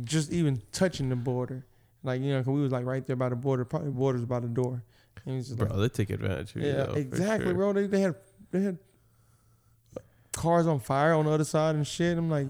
just 0.04 0.32
even 0.32 0.62
touching 0.72 1.10
the 1.10 1.16
border." 1.16 1.66
Like 2.04 2.22
you 2.22 2.30
know, 2.32 2.39
'cause 2.39 2.48
we 2.54 2.62
was 2.62 2.72
like 2.72 2.86
right 2.86 3.06
there 3.06 3.16
by 3.16 3.30
the 3.30 3.36
border. 3.36 3.66
Probably 3.66 3.91
border's 3.91 4.26
by 4.26 4.39
the 4.39 4.48
door. 4.48 4.84
And 5.26 5.36
was 5.38 5.48
just 5.48 5.60
Bro, 5.60 5.68
like, 5.70 5.78
they 5.93 6.04
take 6.06 6.10
advantage 6.12 6.56
of 6.56 6.62
you. 6.62 6.68
yeah, 6.68 6.74
though, 6.84 6.93
for 6.93 7.00
exactly, 7.00 7.48
sure. 7.48 7.54
bro. 7.56 7.74
They, 7.74 7.88
they 7.88 8.02
had 8.02 8.16
they 8.52 8.62
had 8.62 8.78
cars 10.32 10.68
on 10.68 10.80
fire 10.80 11.14
on 11.14 11.26
the 11.26 11.32
other 11.32 11.43
side 11.43 11.76
and 11.76 11.86
shit. 11.86 12.18
I'm 12.18 12.30
like, 12.30 12.48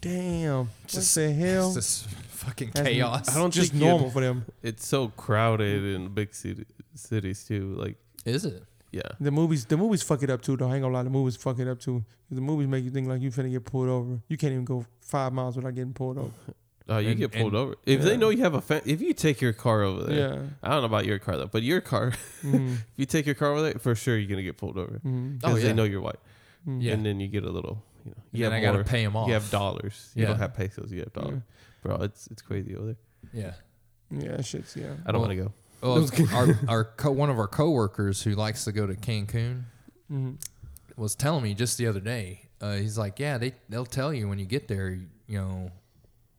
damn, 0.00 0.68
Just- 0.86 1.16
what 1.16 1.22
the 1.22 1.32
hell? 1.32 1.66
It's 1.68 1.74
just 1.76 2.06
fucking 2.30 2.70
That's- 2.74 2.92
chaos. 2.94 3.34
I 3.34 3.38
don't 3.38 3.52
just 3.52 3.70
think 3.72 3.82
normal 3.82 4.10
for 4.10 4.20
them. 4.20 4.44
It's 4.62 4.86
so 4.86 5.08
crowded 5.08 5.84
in 5.84 6.08
big 6.12 6.34
city, 6.34 6.66
cities 6.94 7.44
too. 7.44 7.74
Like, 7.76 7.96
Is 8.24 8.44
it? 8.44 8.62
yeah, 8.90 9.02
The 9.20 9.30
movies, 9.30 9.64
the 9.64 9.76
movies 9.76 10.02
fuck 10.02 10.22
it 10.22 10.28
up 10.30 10.42
too. 10.42 10.56
Though 10.56 10.68
I 10.68 10.74
ain't 10.74 10.82
gonna 10.82 10.92
lie, 10.94 11.02
the 11.04 11.10
movies 11.10 11.36
fuck 11.36 11.58
it 11.58 11.68
up 11.68 11.78
too. 11.80 12.04
The 12.30 12.40
movies 12.40 12.66
make 12.66 12.84
you 12.84 12.90
think 12.90 13.08
like 13.08 13.20
you 13.22 13.30
finna 13.30 13.50
get 13.50 13.64
pulled 13.64 13.88
over. 13.88 14.18
You 14.28 14.36
can't 14.36 14.52
even 14.52 14.64
go 14.64 14.84
five 15.00 15.32
miles 15.32 15.56
without 15.56 15.74
getting 15.74 15.92
pulled 15.94 16.18
over. 16.18 16.30
Uh, 16.88 16.98
you 16.98 17.10
And- 17.10 17.18
get 17.18 17.32
pulled 17.32 17.52
and- 17.52 17.56
over 17.56 17.74
if 17.86 18.00
Yeah. 18.00 18.04
they 18.06 18.16
know 18.16 18.30
you 18.30 18.42
have 18.42 18.54
a. 18.54 18.60
Fa- 18.60 18.82
if 18.84 19.00
you 19.00 19.12
take 19.14 19.40
your 19.40 19.52
car 19.52 19.82
over 19.82 20.04
there, 20.04 20.34
Yeah. 20.34 20.42
I 20.62 20.70
don't 20.70 20.80
know 20.80 20.86
about 20.86 21.06
your 21.06 21.18
car 21.18 21.36
though, 21.36 21.46
but 21.46 21.62
your 21.62 21.80
car, 21.80 22.10
Mhm. 22.42 22.74
if 22.74 22.84
you 22.96 23.06
take 23.06 23.26
your 23.26 23.34
car 23.34 23.52
over 23.52 23.62
there, 23.62 23.74
for 23.78 23.94
sure 23.94 24.16
you're 24.18 24.28
gonna 24.28 24.42
get 24.42 24.56
pulled 24.56 24.76
over 24.78 24.98
because 25.00 25.38
Oh, 25.44 25.56
yeah. 25.56 25.62
they 25.64 25.72
know 25.72 25.84
you're 25.84 26.00
white, 26.00 26.20
Mhm. 26.66 26.82
Yeah. 26.82 26.92
and 26.94 27.04
then 27.06 27.20
you 27.20 27.28
get 27.28 27.44
a 27.44 27.50
little. 27.50 27.82
You 28.04 28.10
know, 28.10 28.16
you 28.32 28.40
Yeah, 28.40 28.46
and 28.46 28.54
I 28.54 28.58
have 28.58 28.64
gotta 28.64 28.78
more- 28.78 28.84
pay 28.84 29.04
them 29.04 29.14
off. 29.16 29.28
You 29.28 29.34
have 29.34 29.48
dollars. 29.50 30.10
You 30.16 30.26
don't 30.26 30.38
have 30.38 30.54
pesos. 30.54 30.90
You 30.90 31.00
have 31.00 31.12
dollars, 31.12 31.42
bro. 31.82 31.96
It's 32.02 32.26
it's 32.28 32.42
crazy 32.42 32.74
over 32.74 32.86
there. 32.86 32.96
Yeah. 33.32 33.54
Yeah, 34.10 34.36
that 34.36 34.44
shit's 34.44 34.74
yeah. 34.76 34.94
I 35.06 35.12
don't 35.12 35.20
Well- 35.20 35.28
want 35.28 35.38
to 35.38 35.44
go. 35.44 35.52
Well, 35.82 36.08
our 36.34 36.58
our 36.68 36.84
co- 36.84 37.10
one 37.12 37.30
of 37.30 37.38
our 37.38 37.46
coworkers 37.48 38.22
who 38.22 38.34
likes 38.34 38.64
to 38.64 38.72
go 38.72 38.86
to 38.86 38.94
Cancun 38.94 39.62
Mhm. 40.12 40.36
was 40.96 41.14
telling 41.14 41.42
me 41.44 41.54
just 41.54 41.78
the 41.78 41.86
other 41.86 42.00
day. 42.00 42.48
Uh, 42.60 42.74
he's 42.76 42.96
like, 42.98 43.18
yeah, 43.18 43.38
they 43.38 43.52
they'll 43.68 43.86
tell 43.86 44.12
you 44.12 44.28
when 44.28 44.38
you 44.38 44.46
get 44.46 44.68
there, 44.68 44.90
you 44.90 45.38
know, 45.38 45.70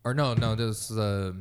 or 0.04 0.14
no, 0.14 0.34
no, 0.34 0.56
there's 0.56 0.92
uh, 0.92 1.34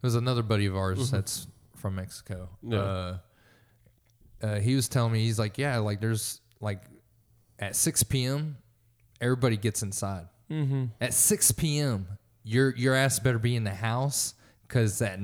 there's 0.00 0.14
another 0.14 0.42
buddy 0.42 0.66
of 0.66 0.76
ours 0.76 1.10
that's 1.10 1.46
from 1.76 1.96
Mexico. 1.96 2.48
Yeah. 2.62 2.78
Uh, 2.78 3.18
uh, 4.42 4.54
he 4.60 4.74
was 4.74 4.88
telling 4.88 5.12
me 5.12 5.20
he's 5.20 5.38
like, 5.38 5.56
yeah, 5.58 5.78
like 5.78 6.00
there's 6.00 6.40
like 6.60 6.82
at 7.58 7.74
6 7.74 8.02
p.m. 8.04 8.56
everybody 9.20 9.56
gets 9.56 9.82
inside. 9.82 10.28
Mhm. 10.50 10.90
At 11.00 11.14
6 11.14 11.52
p.m., 11.52 12.06
your 12.44 12.74
your 12.76 12.94
ass 12.94 13.18
better 13.18 13.38
be 13.38 13.56
in 13.56 13.64
the 13.64 13.74
house 13.74 14.34
because 14.68 14.98
that 15.00 15.18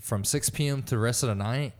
from 0.00 0.24
6 0.24 0.50
p.m. 0.50 0.82
to 0.84 0.90
the 0.94 0.98
rest 0.98 1.22
of 1.22 1.28
the 1.28 1.34
night 1.34 1.74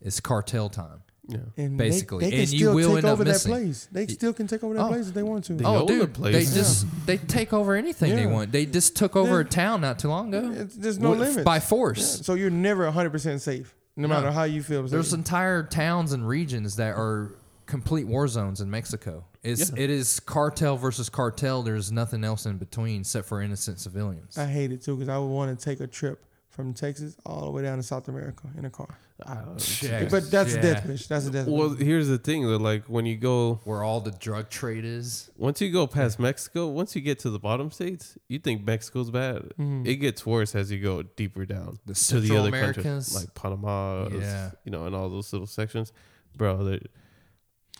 is 0.00 0.20
cartel 0.20 0.68
time. 0.68 1.02
Yeah. 1.26 1.38
And 1.56 1.78
Basically. 1.78 2.24
they, 2.26 2.30
they 2.30 2.30
can 2.36 2.40
And 2.42 2.52
you 2.52 2.58
still 2.58 2.74
will 2.74 2.88
take 2.88 2.96
end 2.98 3.04
up 3.06 3.12
over 3.12 3.24
that 3.24 3.30
missing. 3.30 3.52
place. 3.52 3.88
They 3.90 4.06
still 4.08 4.32
can 4.34 4.46
take 4.46 4.62
over 4.62 4.74
that 4.74 4.82
Oh. 4.84 4.88
place 4.88 5.08
if 5.08 5.14
they 5.14 5.22
want 5.22 5.44
to. 5.46 5.54
They 5.54 5.64
oh, 5.64 5.76
own 5.80 5.86
the 5.86 5.92
dude, 5.94 6.14
place. 6.14 6.50
they 6.50 6.54
just 6.60 6.86
they 7.06 7.16
take 7.16 7.52
over 7.52 7.74
anything 7.74 8.14
they 8.14 8.26
want. 8.26 8.52
They 8.52 8.66
just 8.66 8.94
took 8.96 9.16
over 9.16 9.36
Yeah. 9.40 9.46
a 9.46 9.50
town 9.50 9.80
not 9.80 9.98
too 9.98 10.08
long 10.08 10.34
ago. 10.34 10.50
It's, 10.52 10.74
there's 10.76 10.98
no 10.98 11.12
limit 11.12 11.44
by 11.44 11.60
force. 11.60 12.20
So 12.26 12.34
you're 12.34 12.50
never 12.50 12.84
100 12.84 13.10
percent 13.10 13.40
safe, 13.40 13.74
no, 13.96 14.06
No. 14.06 14.14
matter 14.14 14.30
how 14.32 14.44
you 14.44 14.62
feel. 14.62 14.82
There's 14.86 15.14
entire 15.14 15.62
towns 15.62 16.12
and 16.12 16.28
regions 16.28 16.76
that 16.76 16.94
are 16.94 17.30
complete 17.66 18.06
war 18.06 18.28
zones 18.28 18.60
in 18.60 18.70
Mexico. 18.70 19.24
It's 19.42 19.70
Yeah. 19.70 19.84
it 19.84 19.88
is 19.90 20.20
cartel 20.20 20.76
versus 20.76 21.08
cartel. 21.08 21.62
There's 21.62 21.90
nothing 21.90 22.22
else 22.22 22.44
in 22.44 22.58
between 22.58 23.00
except 23.00 23.26
for 23.28 23.40
innocent 23.40 23.78
civilians. 23.80 24.36
I 24.36 24.44
hate 24.44 24.72
it 24.72 24.82
too 24.82 24.94
because 24.96 25.08
I 25.08 25.16
would 25.16 25.28
want 25.28 25.58
to 25.58 25.64
take 25.64 25.80
a 25.80 25.86
trip 25.86 26.22
from 26.50 26.74
Texas 26.74 27.16
all 27.24 27.46
the 27.46 27.50
way 27.50 27.62
down 27.62 27.78
to 27.78 27.82
South 27.82 28.08
America 28.08 28.48
in 28.58 28.66
a 28.66 28.70
car. 28.70 28.98
I 29.24 29.34
don't 29.36 29.52
know. 29.52 29.58
Shit. 29.58 30.10
But 30.10 30.28
that's 30.30 30.52
Yeah. 30.54 30.58
a 30.58 30.62
death 30.62 30.86
wish. 30.86 31.06
That's 31.06 31.26
a 31.26 31.30
death 31.30 31.46
Well, 31.46 31.70
here's 31.70 32.08
the 32.08 32.18
thing 32.18 32.42
though. 32.42 32.56
Like 32.56 32.84
when 32.86 33.06
you 33.06 33.16
go, 33.16 33.60
Where 33.64 33.82
all 33.84 34.00
the 34.00 34.10
drug 34.10 34.50
trade 34.50 34.84
is. 34.84 35.30
once 35.36 35.60
you 35.60 35.70
go 35.70 35.86
past 35.86 36.18
Mexico, 36.18 36.66
once 36.68 36.96
you 36.96 37.00
get 37.00 37.20
to 37.20 37.30
the 37.30 37.38
bottom 37.38 37.70
states, 37.70 38.18
you 38.28 38.40
think 38.40 38.66
Mexico's 38.66 39.10
bad. 39.12 39.52
Mhm. 39.58 39.86
It 39.86 39.96
gets 39.96 40.26
worse 40.26 40.54
as 40.56 40.72
you 40.72 40.80
go 40.80 41.02
deeper 41.04 41.46
down 41.46 41.78
The 41.86 41.94
to 41.94 41.94
the 41.94 41.94
Central 41.94 42.38
other 42.40 42.48
Americas. 42.48 42.82
countries, 42.82 43.14
like 43.14 43.34
Panama, 43.34 44.08
Yeah. 44.12 44.50
you 44.64 44.72
know, 44.72 44.84
and 44.86 44.96
all 44.96 45.08
those 45.08 45.32
little 45.32 45.46
sections, 45.46 45.92
bro. 46.36 46.64
they're- 46.64 46.80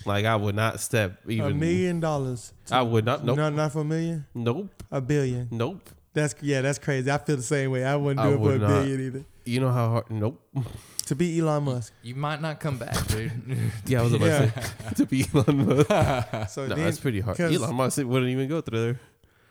Like 0.07 0.25
I 0.27 0.37
would 0.37 0.55
not 0.55 0.79
step 0.81 1.19
even. 1.29 1.51
a 1.53 1.55
million 1.55 1.99
dollars. 2.01 2.53
I 2.71 2.83
would 2.83 3.05
not. 3.05 3.25
Nope. 3.25 3.37
Not 3.39 3.55
not 3.55 3.73
for 3.73 3.81
a 3.81 3.85
million. 3.85 4.27
Nope. 4.35 4.83
A 4.91 5.01
billion. 5.01 5.49
Nope. 5.51 5.89
That's 6.13 6.35
yeah. 6.43 6.61
That's 6.63 6.79
crazy. 6.79 7.11
I 7.11 7.19
feel 7.19 7.37
the 7.37 7.43
same 7.43 7.71
way. 7.73 7.85
I 7.85 7.97
wouldn't 7.97 8.21
I 8.21 8.29
do 8.31 8.35
it 8.35 8.39
for 8.39 8.53
a 8.55 8.59
not. 8.59 8.69
billion 8.69 9.01
either. 9.01 9.25
You 9.45 9.61
know 9.61 9.71
how 9.73 9.89
hard? 9.91 10.11
Nope. 10.11 10.41
To 11.07 11.15
be 11.15 11.39
Elon 11.39 11.65
Musk. 11.65 11.93
You 12.03 12.15
might 12.15 12.41
not 12.41 12.61
come 12.61 12.79
back, 12.79 13.07
dude. 13.09 13.33
Yeah, 13.87 14.01
I 14.01 14.03
was 14.05 14.13
about 14.15 14.27
Yeah. 14.27 14.47
to 14.51 14.63
say 14.63 14.95
to 14.97 15.07
be 15.07 15.27
Elon 15.35 15.67
Musk. 15.67 15.89
So 16.51 16.67
No, 16.67 16.75
then, 16.75 16.85
that's 16.85 16.99
pretty 17.01 17.21
hard. 17.21 17.37
'cause- 17.37 17.55
Elon 17.55 17.75
Musk 17.75 17.99
wouldn't 17.99 18.31
even 18.31 18.49
go 18.49 18.61
through 18.61 18.81
there. 18.83 19.01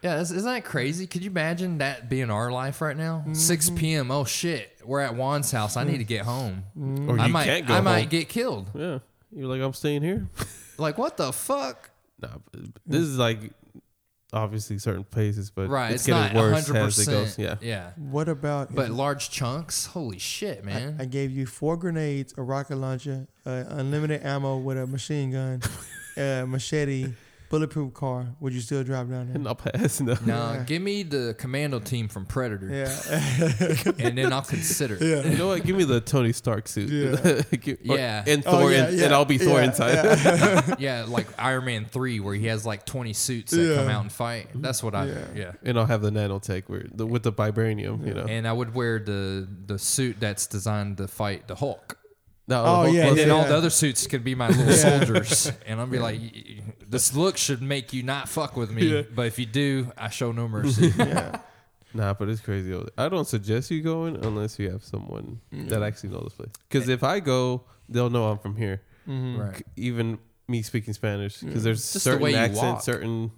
Yeah, 0.02 0.20
is- 0.20 0.32
isn't 0.32 0.52
that 0.52 0.66
crazy? 0.66 1.08
Could 1.08 1.24
you 1.24 1.30
imagine 1.30 1.78
that 1.78 2.10
being 2.10 2.30
our 2.30 2.52
life 2.52 2.82
right 2.82 2.98
now? 2.98 3.24
6 3.32 3.68
Mm-hmm. 3.68 3.76
p.m. 3.78 4.12
Oh 4.12 4.26
shit, 4.26 4.72
we're 4.84 5.00
at 5.02 5.16
Juan's 5.16 5.52
house. 5.52 5.78
I 5.78 5.84
need 5.84 6.00
to 6.00 6.04
get 6.04 6.24
home. 6.26 6.64
Or 7.08 7.20
I 7.20 7.28
you 7.28 7.34
might, 7.34 7.46
can't 7.46 7.68
go 7.68 7.74
I 7.74 7.78
home. 7.78 7.86
might 7.86 8.10
get 8.10 8.28
killed. 8.30 8.70
Yeah, 8.74 9.00
you're 9.32 9.48
like 9.48 9.62
I'm 9.62 9.74
staying 9.74 10.02
here. 10.02 10.28
Like 10.78 10.98
what 10.98 11.18
the 11.18 11.32
fuck? 11.32 11.92
Nah, 12.22 12.30
this 12.86 13.02
is 13.02 13.18
like 13.18 13.52
obviously 14.34 14.78
certain 14.80 15.04
places, 15.04 15.50
but 15.50 15.70
Right, 15.70 15.92
it's, 15.92 16.02
it's, 16.02 16.08
getting 16.08 16.36
not 16.36 16.42
worse 16.42 16.68
100. 16.70 16.88
as 16.88 17.00
it 17.00 17.12
goes. 17.12 17.38
Yeah, 17.38 17.56
yeah. 17.62 17.92
what 17.96 18.28
about? 18.28 18.74
But 18.74 18.90
if 18.90 18.96
large 18.96 19.30
chunks, 19.30 19.86
holy 19.86 20.20
shit, 20.20 20.62
I, 20.64 20.66
man. 20.66 20.98
I 21.00 21.06
gave 21.06 21.32
you 21.32 21.46
four 21.46 21.78
grenades, 21.78 22.34
a 22.38 22.42
rocket 22.42 22.78
launcher, 22.78 23.28
uh, 23.46 23.64
unlimited 23.70 24.24
ammo 24.24 24.58
with 24.58 24.78
a 24.78 24.88
machine 24.88 25.32
gun, 25.32 25.62
a 26.18 26.46
machete, 26.48 27.14
bulletproof 27.54 27.94
car. 27.94 28.26
Would 28.40 28.54
you 28.54 28.62
still 28.62 28.84
drive 28.84 29.10
down 29.10 29.28
there? 29.28 29.36
and 29.36 29.48
I'll 29.48 29.56
pass. 29.56 30.02
No. 30.02 30.16
no, 30.26 30.54
Yeah. 30.54 30.64
give 30.66 30.82
me 30.82 31.04
the 31.04 31.36
commando 31.38 31.80
team 31.80 32.08
from 32.08 32.26
Predator, 32.26 32.68
Yeah. 32.68 33.84
and 34.00 34.18
then 34.18 34.34
I'll 34.34 34.42
consider. 34.42 34.96
it. 34.96 35.02
yeah. 35.02 35.30
You 35.32 35.38
know 35.38 35.48
what? 35.48 35.64
Give 35.64 35.76
me 35.76 35.84
the 35.84 36.02
Tony 36.02 36.34
Stark 36.34 36.68
suit. 36.68 36.90
Yeah. 36.90 37.42
Give- 37.66 37.78
or- 37.90 37.98
Yeah. 37.98 38.24
and 38.26 38.44
Oh, 38.46 38.52
Thor, 38.60 38.72
yeah, 38.72 38.90
in- 38.90 38.98
yeah, 38.98 39.06
and 39.06 39.14
I'll 39.14 39.26
be 39.26 39.38
Thor 39.38 39.60
yeah, 39.60 39.66
inside. 39.66 39.94
yeah. 39.94 40.76
Yeah, 40.80 41.06
like 41.08 41.28
Iron 41.38 41.66
Man 41.66 41.86
three, 41.86 42.20
where 42.20 42.34
he 42.36 42.48
has 42.48 42.66
like 42.66 42.86
twenty 42.86 43.14
suits 43.14 43.52
that 43.52 43.62
Yeah. 43.62 43.76
come 43.76 43.90
out 43.90 44.02
and 44.02 44.12
fight. 44.12 44.48
That's 44.56 44.82
what 44.84 44.96
I. 44.96 45.06
Yeah. 45.06 45.26
Yeah. 45.36 45.52
and 45.64 45.78
I'll 45.78 45.86
have 45.86 46.02
the 46.02 46.10
nanotech 46.12 46.64
where 46.68 46.86
the, 46.94 47.06
with 47.06 47.24
the 47.24 47.32
vibranium. 47.32 48.06
You 48.08 48.14
know. 48.16 48.26
And 48.26 48.48
I 48.48 48.54
would 48.54 48.74
wear 48.74 49.00
the 49.00 49.48
the 49.68 49.78
suit 49.78 50.18
that's 50.20 50.48
designed 50.48 50.98
to 50.98 51.08
fight 51.08 51.48
the 51.48 51.56
Hulk. 51.56 51.98
No, 52.48 52.64
Oh, 52.66 52.84
the 52.84 52.92
yeah, 52.92 53.08
and 53.08 53.18
then 53.18 53.28
yeah. 53.30 53.34
all 53.34 53.46
the 53.46 53.56
other 53.56 53.70
suits 53.70 54.06
could 54.06 54.24
be 54.24 54.36
my 54.36 54.50
little 54.50 54.74
soldiers, 54.90 55.50
and 55.66 55.80
I'll 55.80 55.88
be 55.88 55.98
like, 56.00 56.20
"Y- 56.20 56.32
y- 56.34 56.74
"This 56.88 57.16
look 57.16 57.38
should 57.38 57.62
make 57.62 57.94
you 57.94 58.04
not 58.04 58.28
fuck 58.28 58.58
with 58.58 58.70
me, 58.70 58.86
Yeah. 58.88 59.02
but 59.16 59.28
if 59.28 59.40
you 59.40 59.46
do, 59.46 59.92
I 59.98 60.10
show 60.10 60.32
no 60.34 60.48
mercy." 60.58 60.92
yeah. 60.98 61.40
Nah, 61.94 62.14
but 62.14 62.28
it's 62.28 62.42
crazy. 62.42 62.76
I 62.98 63.08
don't 63.08 63.28
suggest 63.28 63.72
you 63.72 63.82
going 63.82 64.18
unless 64.26 64.58
you 64.60 64.70
have 64.72 64.84
someone 64.84 65.40
that 65.52 65.82
actually 65.84 66.10
knows 66.10 66.24
this 66.26 66.34
place. 66.34 66.50
Because 66.68 66.90
if 66.90 67.04
I 67.04 67.20
go, 67.22 67.64
they'll 67.88 68.10
know 68.10 68.26
I'm 68.30 68.40
from 68.40 68.56
here. 68.58 68.82
Mhm. 69.08 69.38
right. 69.40 69.64
Even 69.78 70.18
me 70.48 70.64
speaking 70.64 70.94
Spanish, 70.94 71.38
because 71.40 71.64
there's 71.64 71.94
Just 71.94 72.04
certain 72.04 72.22
way 72.24 72.32
you 72.32 72.38
accents, 72.38 72.84
certain 72.84 73.32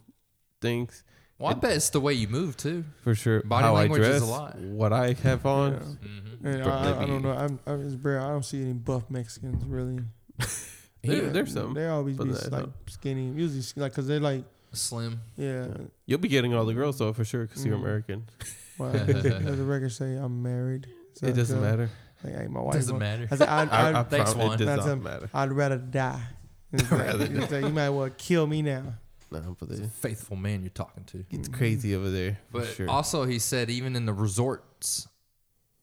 things 0.62 1.04
Well, 1.38 1.52
I 1.52 1.54
bet 1.54 1.74
it's 1.76 1.90
the 1.90 2.00
way 2.00 2.14
you 2.14 2.28
move 2.30 2.56
too. 2.56 2.86
for 3.02 3.14
sure. 3.16 3.42
Body 3.44 3.64
how 3.64 3.76
I 3.76 3.80
language 3.82 4.02
is 4.04 4.22
a 4.22 4.26
lot. 4.26 4.58
what 4.58 4.94
I 4.94 5.14
have 5.14 5.46
on. 5.46 5.74
Yeah. 5.74 5.80
Mm-hmm. 5.80 6.48
And 6.48 6.64
I, 6.64 6.70
I, 6.92 7.02
I 7.04 7.06
don't 7.06 7.22
know. 7.24 7.32
I'm, 7.32 7.60
I'm 7.66 7.86
it's 7.86 7.96
rare. 7.96 8.22
I 8.22 8.28
don't 8.30 8.46
see 8.46 8.62
any 8.62 8.74
buff 8.74 9.10
Mexicans 9.10 9.64
really. 9.66 10.00
There- 11.04 11.30
there's 11.30 11.54
some. 11.54 11.76
They 11.76 11.88
always 11.88 12.18
be 12.18 12.24
I 12.24 12.28
like 12.34 12.50
don't. 12.50 12.74
skinny. 12.88 13.28
Usually 13.28 13.62
sk- 13.62 13.78
like 13.78 13.92
because 13.92 14.08
they're 14.08 14.20
like 14.20 14.44
Slim. 14.74 15.22
yeah. 15.38 15.68
You'll 16.08 16.18
be 16.20 16.28
getting 16.30 16.56
all 16.56 16.66
the 16.66 16.74
girls 16.74 16.98
though 16.98 17.14
for 17.14 17.24
sure 17.24 17.46
because 17.46 17.64
you're 17.64 17.78
Mhm. 17.78 17.82
American. 17.82 18.26
Well, 18.80 18.92
does 19.06 19.24
the 19.58 19.64
record 19.64 19.92
say 19.94 20.16
I'm 20.16 20.42
married? 20.44 20.88
So 21.14 21.28
it 21.28 21.34
doesn't 21.34 21.62
matter. 21.62 21.90
Like, 22.24 22.36
hey, 22.36 22.48
my 22.48 22.60
wife. 22.60 22.74
Doesn't 22.74 22.92
won't- 22.94 23.00
matter. 23.04 23.28
I 23.32 23.36
said, 23.38 23.48
I'd, 23.48 23.70
I, 23.70 23.88
I'd, 23.90 23.96
I 23.96 24.04
thanks, 24.04 24.34
prom- 24.34 24.48
Juan. 24.48 24.62
It 24.62 24.66
does 24.66 24.86
not 24.86 25.02
matter. 25.02 25.30
I'd 25.34 25.52
rather 25.54 25.78
die. 25.78 26.22
It's 26.74 26.92
like- 26.92 27.00
Rather 27.08 27.28
like, 27.28 27.52
you 27.66 27.70
might 27.70 27.90
well 27.92 28.10
kill 28.18 28.48
me 28.48 28.62
now. 28.64 28.96
No, 29.32 29.56
but 29.60 29.70
it, 29.72 29.90
Faithful 29.92 30.36
man 30.38 30.62
you're 30.62 30.70
talking 30.70 31.04
to. 31.06 31.26
it's 31.30 31.48
crazy 31.50 31.96
over 31.96 32.10
there. 32.10 32.40
For 32.52 32.60
But 32.60 32.68
sure. 32.68 32.90
also, 32.90 33.26
he 33.26 33.40
said 33.40 33.70
even 33.70 33.96
in 33.96 34.06
the 34.06 34.14
resorts, 34.14 35.08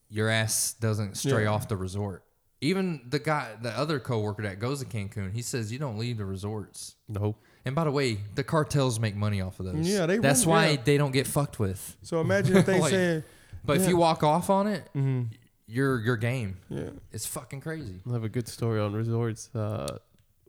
your 0.08 0.28
ass 0.28 0.74
doesn't 0.74 1.16
stray 1.16 1.44
Yeah. 1.44 1.50
off 1.50 1.68
the 1.68 1.76
resort. 1.76 2.24
Even 2.60 3.02
the 3.08 3.18
guy, 3.18 3.56
the 3.60 3.70
other 3.76 3.98
coworker 3.98 4.42
that 4.42 4.58
goes 4.60 4.80
to 4.80 4.86
Cancun, 4.86 5.32
he 5.32 5.42
says 5.42 5.72
you 5.72 5.78
don't 5.78 5.98
leave 5.98 6.18
the 6.18 6.24
resorts. 6.24 6.96
no. 7.08 7.36
And 7.64 7.76
by 7.76 7.84
the 7.84 7.92
way, 7.92 8.18
the 8.34 8.42
cartels 8.42 8.98
make 8.98 9.14
money 9.14 9.40
off 9.40 9.60
of 9.60 9.66
those. 9.66 9.88
Yeah, 9.88 10.06
they 10.06 10.18
That's 10.18 10.40
run- 10.46 10.50
why 10.50 10.68
yeah. 10.70 10.82
they 10.84 10.96
don't 10.98 11.12
get 11.12 11.28
fucked 11.28 11.60
with. 11.60 11.96
So 12.02 12.20
imagine 12.20 12.56
if 12.56 12.66
they 12.66 12.80
Like- 12.80 12.90
said, 12.90 13.24
But 13.64 13.76
if 13.76 13.82
Yeah. 13.84 13.90
you 13.90 13.96
walk 13.98 14.24
off 14.24 14.50
on 14.50 14.66
it, 14.66 14.88
mm-hmm, 14.96 15.32
you're 15.68 16.00
your 16.00 16.16
game. 16.16 16.56
yeah, 16.68 16.90
It's 17.12 17.24
fucking 17.24 17.60
crazy. 17.60 18.00
I 18.08 18.12
have 18.14 18.24
a 18.24 18.28
good 18.28 18.48
story 18.48 18.80
on 18.80 18.92
resorts. 18.94 19.48
Uh, 19.54 19.98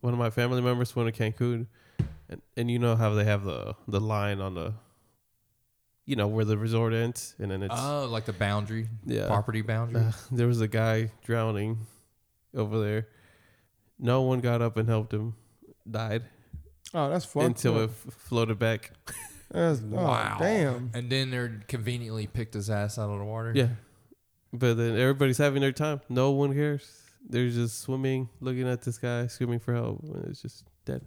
one 0.02 0.12
of 0.14 0.18
my 0.18 0.32
family 0.32 0.60
members 0.64 0.96
went 0.96 1.14
to 1.16 1.24
Cancun, 1.32 1.68
and, 2.30 2.42
and 2.58 2.70
you 2.72 2.80
know 2.80 2.96
how 2.96 3.14
they 3.14 3.24
have 3.26 3.44
the 3.44 3.76
the 3.88 4.00
line 4.00 4.40
on 4.42 4.56
the 4.56 4.74
you 6.06 6.18
know, 6.18 6.28
where 6.28 6.44
the 6.44 6.58
resort 6.58 6.92
ends, 6.94 7.34
and 7.40 7.50
then 7.50 7.64
it's 7.64 7.74
Oh, 7.78 8.08
like 8.12 8.26
the 8.26 8.34
boundary, 8.34 8.90
yeah. 9.06 9.28
property 9.28 9.62
boundary. 9.62 10.02
Uh, 10.02 10.12
there 10.32 10.48
was 10.48 10.60
a 10.60 10.68
guy 10.68 11.12
drowning 11.24 11.86
over 12.54 12.78
there. 12.84 13.08
No 13.98 14.22
one 14.24 14.42
got 14.42 14.62
up 14.62 14.76
and 14.76 14.90
helped 14.90 15.14
him. 15.14 15.36
Died 15.90 16.24
Oh, 16.94 17.10
that's 17.10 17.24
fucked 17.26 17.46
until 17.46 17.80
it 17.80 17.84
up. 17.86 17.90
f- 17.90 18.14
floated 18.16 18.60
back. 18.60 18.92
That's, 19.52 19.80
Wow. 19.82 20.38
Oh, 20.40 20.44
damn. 20.44 20.92
And 20.94 21.10
then 21.10 21.30
they're 21.32 21.62
conveniently 21.68 22.28
picked 22.28 22.54
his 22.56 22.70
ass 22.70 22.98
out 22.98 23.10
of 23.12 23.20
the 23.20 23.26
water. 23.26 23.52
Yeah. 23.56 23.68
But 24.52 24.76
then 24.78 24.98
everybody's 24.98 25.38
having 25.38 25.62
their 25.62 25.72
time. 25.72 26.02
No 26.10 26.32
one 26.32 26.54
cares. 26.54 26.90
They're 27.28 27.50
just 27.50 27.80
swimming, 27.82 28.30
looking 28.42 28.68
at 28.68 28.82
this 28.82 28.98
guy, 28.98 29.28
screaming 29.28 29.60
for 29.60 29.74
help. 29.74 30.02
And 30.04 30.26
it's 30.26 30.42
just 30.42 30.66
dead. 30.86 31.02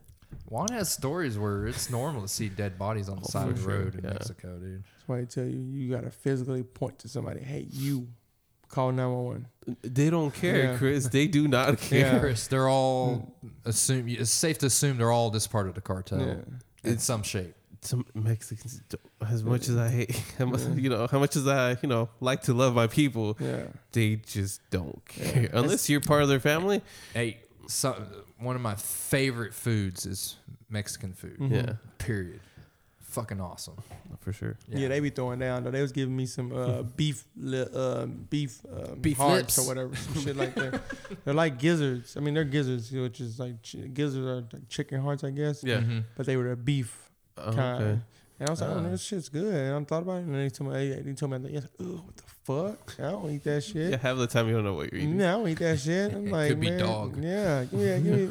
Juan 0.49 0.69
has 0.73 0.91
stories 0.93 1.39
where 1.39 1.67
it's 1.67 1.91
normal 1.91 2.23
to 2.23 2.29
see 2.29 2.49
dead 2.49 2.79
bodies 2.79 3.09
on 3.09 3.17
the 3.17 3.23
Oh, 3.25 3.29
side 3.31 3.49
of 3.49 3.57
the 3.57 3.63
sure, 3.63 3.79
road 3.81 3.95
in 3.97 4.05
yeah. 4.05 4.11
Mexico, 4.11 4.57
dude. 4.59 4.85
That's 4.85 5.09
why 5.09 5.21
I 5.21 5.25
tell 5.25 5.45
you, 5.45 5.59
you 5.59 5.91
gotta 5.95 6.11
physically 6.11 6.63
point 6.63 6.99
to 7.01 7.09
somebody. 7.09 7.41
Hey, 7.41 7.67
you, 7.71 8.09
call 8.69 8.93
nine 8.93 9.11
one 9.13 9.25
one. 9.25 9.47
They 9.83 10.09
don't 10.11 10.33
care, 10.35 10.73
Yeah. 10.73 10.77
Chris. 10.79 11.09
They 11.09 11.27
do 11.27 11.49
not 11.49 11.79
care. 11.81 12.15
Yeah. 12.15 12.19
Chris, 12.21 12.47
they're 12.47 12.69
all 12.69 13.35
assume. 13.65 14.09
It's 14.09 14.31
safe 14.31 14.59
to 14.59 14.67
assume 14.67 14.99
they're 14.99 15.11
all 15.13 15.31
just 15.31 15.51
part 15.51 15.69
of 15.69 15.75
the 15.75 15.81
cartel 15.81 16.21
Yeah. 16.21 16.91
in 16.91 16.99
some 16.99 17.23
shape. 17.23 17.55
Some 17.83 18.05
Mexicans, 18.15 18.81
as 19.29 19.45
much 19.45 19.69
as 19.69 19.77
I 19.77 19.89
hate, 19.89 20.21
much, 20.41 20.63
you 20.77 20.89
know, 20.91 21.07
how 21.09 21.21
much 21.21 21.37
as 21.37 21.47
I, 21.47 21.77
you 21.83 21.89
know, 21.89 22.09
like 22.21 22.43
to 22.43 22.55
love 22.55 22.75
my 22.75 22.87
people, 22.89 23.37
Yeah. 23.41 23.65
they 23.93 24.17
just 24.17 24.61
don't 24.71 25.05
care. 25.05 25.51
Unless 25.53 25.89
you're 25.89 26.01
part 26.01 26.23
of 26.23 26.29
their 26.29 26.41
family. 26.41 26.83
Hey, 27.15 27.39
so 27.69 28.03
one 28.39 28.57
of 28.57 28.63
my 28.63 28.75
favorite 28.75 29.55
foods 29.55 30.07
is 30.07 30.37
Mexican 30.69 31.13
food. 31.13 31.39
Mhm. 31.39 31.51
Yeah, 31.53 31.73
Period. 31.99 32.41
Fucking 33.01 33.41
awesome. 33.41 33.77
for 34.21 34.33
sure. 34.33 34.59
Yeah. 34.69 34.89
they 34.89 35.01
be 35.01 35.09
throwing 35.11 35.39
down 35.39 35.65
though. 35.65 35.71
They 35.71 35.81
was 35.81 35.93
giving 35.93 36.15
me 36.15 36.27
some 36.27 36.53
uh, 36.53 36.83
beef, 36.97 37.25
li- 37.37 37.65
uh, 37.73 38.05
beef, 38.07 38.61
um, 38.71 38.99
Beef 39.01 39.17
hearts 39.17 39.57
lips. 39.57 39.59
or 39.59 39.67
whatever, 39.69 39.97
some 39.97 40.23
shit 40.23 40.37
like 40.37 40.55
that. 40.57 40.83
They're 41.25 41.33
like 41.33 41.59
gizzards. 41.59 42.17
I 42.17 42.21
mean, 42.21 42.35
they're 42.35 42.45
gizzards, 42.45 42.91
which 42.93 43.21
is 43.21 43.39
like 43.39 43.63
ch- 43.63 43.77
gizzards 43.95 44.27
are 44.27 44.45
like 44.53 44.69
chicken 44.69 45.01
hearts, 45.01 45.25
I 45.25 45.31
guess. 45.31 45.65
Yeah. 45.65 45.79
Mhm. 45.81 46.05
But 46.17 46.27
they 46.27 46.37
were 46.37 46.51
a 46.53 46.57
beef 46.57 47.11
Oh, 47.39 47.53
kind. 47.53 47.83
okay. 47.85 48.01
And 48.39 48.49
I 48.49 48.53
was 48.53 48.61
like, 48.61 48.71
oh, 48.71 48.75
Uh. 48.79 48.89
this 48.91 49.03
shit's 49.03 49.29
good. 49.29 49.55
And 49.55 49.75
I 49.77 49.85
thought 49.85 50.03
about 50.03 50.17
it, 50.19 50.25
and 50.25 50.35
then 50.35 50.45
he 50.45 50.51
told 50.51 50.73
me, 50.73 50.77
hey, 50.79 51.01
they 51.01 51.13
told 51.15 51.33
me, 51.33 51.39
like, 51.39 51.53
yes, 51.53 51.67
ugh, 51.81 51.87
what 52.05 52.17
the 52.17 52.23
fuck? 52.45 52.95
I 52.99 53.11
don't 53.11 53.31
eat 53.31 53.45
that 53.45 53.63
shit. 53.65 53.91
Yeah, 53.93 53.97
half 53.97 54.17
the 54.19 54.27
time 54.27 54.47
you 54.49 54.55
don't 54.55 54.65
know 54.65 54.75
what 54.75 54.93
you're 54.93 55.01
eating. 55.01 55.19
Yeah, 55.19 55.35
I 55.35 55.39
don't 55.39 55.49
eat 55.49 55.59
that 55.59 55.79
shit. 55.81 56.13
I'm 56.15 56.31
like, 56.31 56.49
could 56.51 56.61
be 56.61 56.71
man, 56.71 56.79
dog. 56.79 57.17
Yeah, 57.23 57.65
give 57.65 57.73
me, 57.81 57.87
give 57.87 58.05
me. 58.05 58.31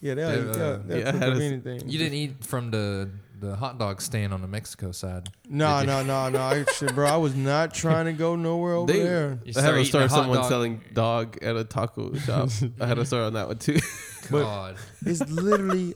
Yeah, 0.00 0.14
they'll, 0.14 0.28
Yeah, 0.30 0.36
eat, 0.38 0.52
they'll, 0.52 0.62
uh, 0.72 0.78
they'll 0.86 0.98
yeah, 0.98 1.12
cook 1.12 1.22
up 1.22 1.34
a- 1.38 1.42
anything. 1.42 1.88
You 1.88 1.98
didn't 1.98 2.14
eat 2.14 2.44
from 2.44 2.70
the 2.70 3.08
the 3.40 3.56
hot 3.56 3.78
dog 3.78 4.00
stand 4.00 4.32
on 4.32 4.40
the 4.40 4.46
Mexico 4.48 4.90
side. 4.92 5.28
No, 5.48 5.80
Did 5.80 5.82
you? 5.82 5.86
no, 5.88 6.02
no, 6.04 6.28
no. 6.30 6.40
I, 6.40 6.64
shit, 6.72 6.94
bro, 6.94 7.06
I 7.06 7.16
was 7.16 7.34
not 7.34 7.74
trying 7.82 8.06
to 8.06 8.12
go 8.12 8.36
nowhere 8.36 8.74
over 8.74 8.90
They- 8.92 9.02
there. 9.02 9.38
You 9.44 9.52
I 9.56 9.60
had 9.60 9.72
to 9.72 9.84
start 9.84 10.04
a 10.04 10.08
hot 10.08 10.16
someone 10.16 10.38
dog- 10.38 10.48
selling 10.48 10.80
dog 10.92 11.38
at 11.42 11.56
a 11.56 11.64
taco 11.64 12.14
shop. 12.18 12.48
I 12.80 12.86
had 12.86 12.96
to 12.96 13.04
start 13.04 13.24
on 13.24 13.32
that 13.34 13.48
one 13.48 13.58
too. 13.58 13.78
God. 14.30 14.76
It's 15.04 15.20
literally 15.30 15.94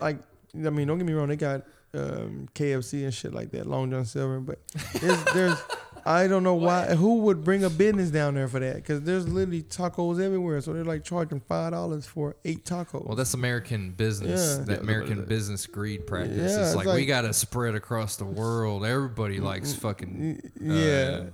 like, 0.00 0.18
I 0.54 0.70
mean, 0.70 0.86
don't 0.86 0.98
get 0.98 1.06
me 1.06 1.12
wrong. 1.12 1.28
They 1.28 1.36
got 1.36 1.62
um, 1.96 2.48
KFC 2.54 3.04
and 3.04 3.14
shit 3.14 3.32
like 3.34 3.50
that, 3.52 3.66
Long 3.66 3.90
John 3.90 4.04
Silver. 4.04 4.40
But 4.40 4.58
there's, 5.00 5.24
there's 5.34 5.62
I 6.04 6.28
don't 6.28 6.44
know 6.44 6.54
why. 6.54 6.94
Who 6.94 7.16
would 7.22 7.42
bring 7.42 7.64
a 7.64 7.70
business 7.70 8.10
down 8.10 8.34
there 8.34 8.46
for 8.46 8.60
that? 8.60 8.76
Because 8.76 9.02
there's 9.02 9.26
literally 9.28 9.62
tacos 9.64 10.22
everywhere. 10.22 10.60
So 10.60 10.72
they're 10.72 10.84
like 10.84 11.02
charging 11.02 11.40
five 11.40 11.72
dollars 11.72 12.06
for 12.06 12.36
eight 12.44 12.64
tacos. 12.64 13.04
Well, 13.06 13.16
that's 13.16 13.34
American 13.34 13.90
business. 13.90 14.58
Yeah. 14.58 14.64
That 14.66 14.72
Yeah, 14.74 14.80
American 14.80 15.18
but- 15.18 15.28
business 15.28 15.66
greed 15.66 16.06
practice. 16.06 16.36
Yeah, 16.36 16.44
it's 16.60 16.68
it's 16.68 16.74
like, 16.76 16.86
we 16.94 17.06
got 17.06 17.22
to 17.22 17.32
spread 17.32 17.74
across 17.74 18.16
the 18.16 18.24
world. 18.24 18.84
Everybody 18.84 19.40
likes 19.40 19.74
fucking 19.74 20.42
Y- 20.60 20.74
yeah. 20.74 21.20
uh, 21.22 21.24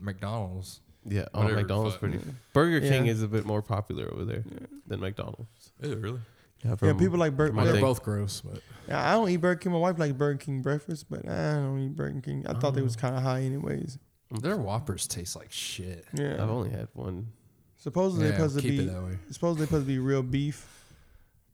McDonald's. 0.00 0.80
Yeah, 1.04 1.26
oh, 1.32 1.42
McDonald's 1.48 1.94
fuck. 1.94 2.00
pretty. 2.00 2.18
Burger 2.52 2.80
King 2.80 3.06
Yeah. 3.06 3.12
is 3.12 3.22
a 3.22 3.28
bit 3.28 3.46
more 3.46 3.62
popular 3.62 4.12
over 4.12 4.24
there 4.24 4.44
than 4.86 5.00
McDonald's. 5.00 5.72
Is 5.80 5.92
it 5.92 5.98
really? 5.98 6.18
Yeah, 6.64 6.74
yeah, 6.82 6.92
people 6.94 7.18
like 7.18 7.36
Burger 7.36 7.54
from 7.54 7.64
They're 7.64 7.80
both 7.80 8.02
gross, 8.02 8.40
but 8.40 8.60
I 8.92 9.12
don't 9.12 9.28
eat 9.28 9.36
Burger 9.36 9.60
King. 9.60 9.72
My 9.72 9.78
wife 9.78 9.98
likes 9.98 10.12
Burger 10.12 10.38
King 10.38 10.60
breakfast, 10.62 11.06
but 11.08 11.28
I 11.28 11.54
don't 11.54 11.78
eat 11.78 11.94
Burger 11.96 12.20
King. 12.20 12.44
I 12.48 12.54
thought 12.54 12.74
they 12.74 12.82
was 12.82 12.96
Oh. 12.96 13.00
kind 13.00 13.16
of 13.16 13.22
high 13.22 13.42
anyways. 13.42 13.98
Their 14.30 14.56
Whoppers 14.56 15.06
taste 15.06 15.36
like 15.36 15.52
shit. 15.52 16.04
Yeah. 16.12 16.34
I've 16.42 16.50
only 16.50 16.70
had 16.70 16.88
one. 16.94 17.28
Supposedly 17.76 18.26
Yeah, 18.26 18.32
supposed 18.36 18.56
to 18.56 18.62
keep 18.62 18.70
be 18.72 18.84
it 18.84 18.92
that 18.92 19.02
way. 19.02 19.18
supposedly 19.30 19.66
supposed 19.66 19.84
to 19.86 19.92
be 19.92 19.98
real 19.98 20.22
beef, 20.22 20.66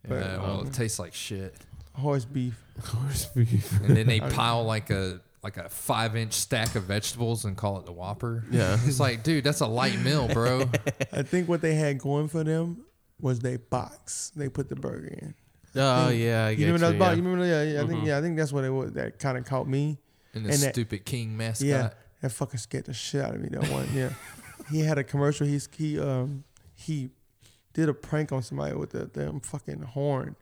But, 0.08 0.14
Yeah, 0.20 0.36
well, 0.38 0.60
um, 0.60 0.66
it 0.66 0.72
tastes 0.72 0.98
like 0.98 1.12
shit. 1.14 1.54
horse 1.92 2.24
beef. 2.24 2.62
Horse 2.82 3.26
beef. 3.26 3.80
And 3.82 3.96
then 3.96 4.06
they 4.06 4.20
pile 4.38 4.64
like 4.64 4.90
a 4.90 5.20
like 5.42 5.58
a 5.58 5.68
five 5.68 6.16
inch 6.16 6.32
stack 6.32 6.74
of 6.74 6.84
vegetables 6.84 7.44
and 7.44 7.54
call 7.56 7.78
it 7.78 7.84
the 7.84 7.92
Whopper. 7.92 8.42
Yeah. 8.50 8.78
It's 8.86 8.98
like, 8.98 9.22
dude, 9.22 9.44
that's 9.44 9.60
a 9.60 9.66
light 9.66 9.98
meal, 9.98 10.26
bro. 10.28 10.62
I 11.12 11.22
think 11.22 11.46
what 11.48 11.60
they 11.60 11.74
had 11.74 11.98
going 11.98 12.28
for 12.28 12.42
them 12.42 12.78
was 13.20 13.40
they 13.40 13.56
box. 13.56 14.32
They 14.36 14.48
put 14.48 14.68
the 14.68 14.76
burger 14.76 15.08
in. 15.08 15.34
Oh 15.76 16.08
yeah, 16.08 16.46
I 16.46 16.50
You 16.50 16.56
get 16.56 16.66
remember 16.66 16.86
that 16.92 16.98
box? 16.98 17.10
yeah. 17.10 17.16
You 17.16 17.22
remember? 17.28 17.46
Yeah, 17.46 17.62
yeah. 17.62 17.82
I 17.82 17.86
think 17.86 18.02
Mhm. 18.02 18.06
yeah. 18.06 18.18
I 18.18 18.20
think 18.20 18.36
that's 18.36 18.52
what 18.52 18.64
it 18.64 18.70
was. 18.70 18.92
That 18.92 19.18
kind 19.18 19.36
of 19.38 19.44
caught 19.44 19.68
me. 19.68 19.98
And 20.34 20.44
the 20.46 20.50
And 20.50 20.58
that- 20.62 20.74
stupid 20.74 21.04
king 21.04 21.36
mascot. 21.36 21.66
Yeah. 21.66 21.90
That 22.22 22.30
fucking 22.30 22.58
scared 22.58 22.84
the 22.86 22.94
shit 22.94 23.20
out 23.24 23.34
of 23.34 23.40
me. 23.40 23.48
That 23.50 23.68
one. 23.70 23.88
Yeah. 23.92 24.10
he 24.70 24.80
had 24.80 24.98
a 24.98 25.04
commercial. 25.04 25.46
He's 25.46 25.68
he 25.76 25.98
um 25.98 26.44
he 26.74 27.10
did 27.72 27.88
a 27.88 27.94
prank 27.94 28.30
on 28.32 28.42
somebody 28.42 28.74
with 28.76 28.90
the 28.90 29.06
damn 29.06 29.40
fucking 29.40 29.82
horn. 29.82 30.36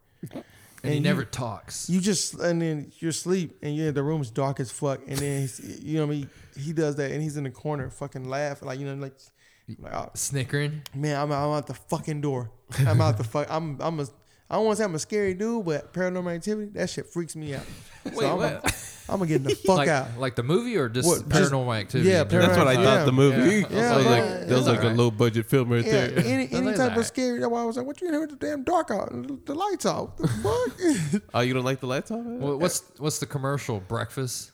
And, 0.85 0.91
he 0.93 0.97
And 0.99 1.05
never 1.05 1.25
talks. 1.25 1.89
You 1.89 2.01
just 2.01 2.35
and 2.35 2.61
then 2.61 2.93
you're 2.99 3.11
asleep 3.11 3.57
and 3.63 3.75
yeah, 3.75 3.91
the 3.91 4.03
room's 4.03 4.31
dark 4.31 4.61
as 4.61 4.71
fuck. 4.71 5.01
And 5.07 5.17
then 5.19 5.49
you 5.81 5.95
know 5.99 6.07
what 6.07 6.13
I 6.13 6.17
mean? 6.19 6.31
He 6.59 6.73
does 6.73 6.97
that 6.97 7.11
and 7.11 7.23
he's 7.23 7.37
in 7.37 7.45
the 7.45 7.51
corner 7.51 7.89
fucking 7.89 8.25
laughing 8.29 8.67
like 8.69 8.79
you 8.81 8.87
know 8.87 8.95
like, 8.95 9.15
like 9.79 9.95
oh, 9.95 10.11
Snickering. 10.15 10.83
man, 10.95 11.17
I'm 11.21 11.33
I'm 11.33 11.51
out 11.53 11.67
the 11.67 11.75
fucking 11.75 12.21
door. 12.21 12.51
I'm 12.79 13.01
out 13.01 13.19
the 13.19 13.25
fuck. 13.25 13.47
I'm 13.51 13.81
I'm 13.81 14.01
a 14.01 14.07
I 14.51 14.57
don't 14.57 14.67
want 14.67 14.77
to 14.77 14.83
say 14.83 14.85
I'm 14.85 14.95
a 14.95 14.99
scary 14.99 15.33
dude, 15.33 15.65
but 15.65 15.95
paranormal 15.95 16.35
activity 16.35 16.71
that 16.75 16.91
shit 16.91 17.07
freaks 17.07 17.35
me 17.35 17.55
out. 17.55 17.63
So 18.05 18.11
Wait, 18.17 18.27
I'm, 18.29 18.37
what? 18.37 19.05
I'm 19.09 19.19
gonna 19.19 19.27
get 19.27 19.45
the 19.45 19.55
fuck 19.67 19.79
like, 19.79 19.89
out. 19.89 20.19
like 20.19 20.37
the 20.37 20.43
movie 20.43 20.77
or 20.77 20.89
just 20.91 21.09
What, 21.09 21.27
just- 21.29 21.51
paranormal 21.53 21.75
activity? 21.75 22.11
yeah, 22.11 22.23
in 22.23 22.29
general? 22.29 22.49
That's 22.49 22.59
what 22.59 22.69
I 22.69 22.73
Yeah. 22.73 22.85
thought 22.85 23.07
the 23.07 23.13
movie. 23.13 23.61
Yeah. 23.61 23.67
Yeah, 23.71 23.93
I 23.93 23.97
was 23.97 24.07
like, 24.15 24.25
that 24.25 24.49
was 24.51 24.67
Yeah. 24.67 24.73
like 24.73 24.83
a 24.83 24.89
low 24.89 25.11
budget 25.11 25.47
film 25.47 25.71
right 25.71 25.85
Yeah, 25.85 26.09
there. 26.09 26.19
any 26.19 26.49
any 26.53 26.67
type 26.73 26.81
alright. 26.81 26.99
of 26.99 27.07
scary. 27.07 27.39
That's 27.39 27.51
why 27.51 27.63
I 27.63 27.65
was 27.65 27.77
like, 27.79 27.87
"What 27.87 28.01
you 28.03 28.09
in 28.09 28.15
here 28.15 28.21
with 28.21 28.39
the 28.39 28.47
damn 28.47 28.65
dark 28.65 28.91
out, 28.91 29.11
the, 29.11 29.39
the 29.47 29.55
lights 29.55 29.87
out? 29.87 30.19
The 30.19 30.29
fuck?" 30.29 31.23
Oh, 31.33 31.41
you 31.41 31.55
don't 31.55 31.65
like 31.65 31.81
the 31.81 31.87
lights 31.87 32.11
off? 32.11 32.21
Well, 32.25 32.59
what's 32.59 32.83
what's 32.99 33.21
the 33.21 33.27
commercial? 33.27 33.81
Breakfast. 33.81 34.51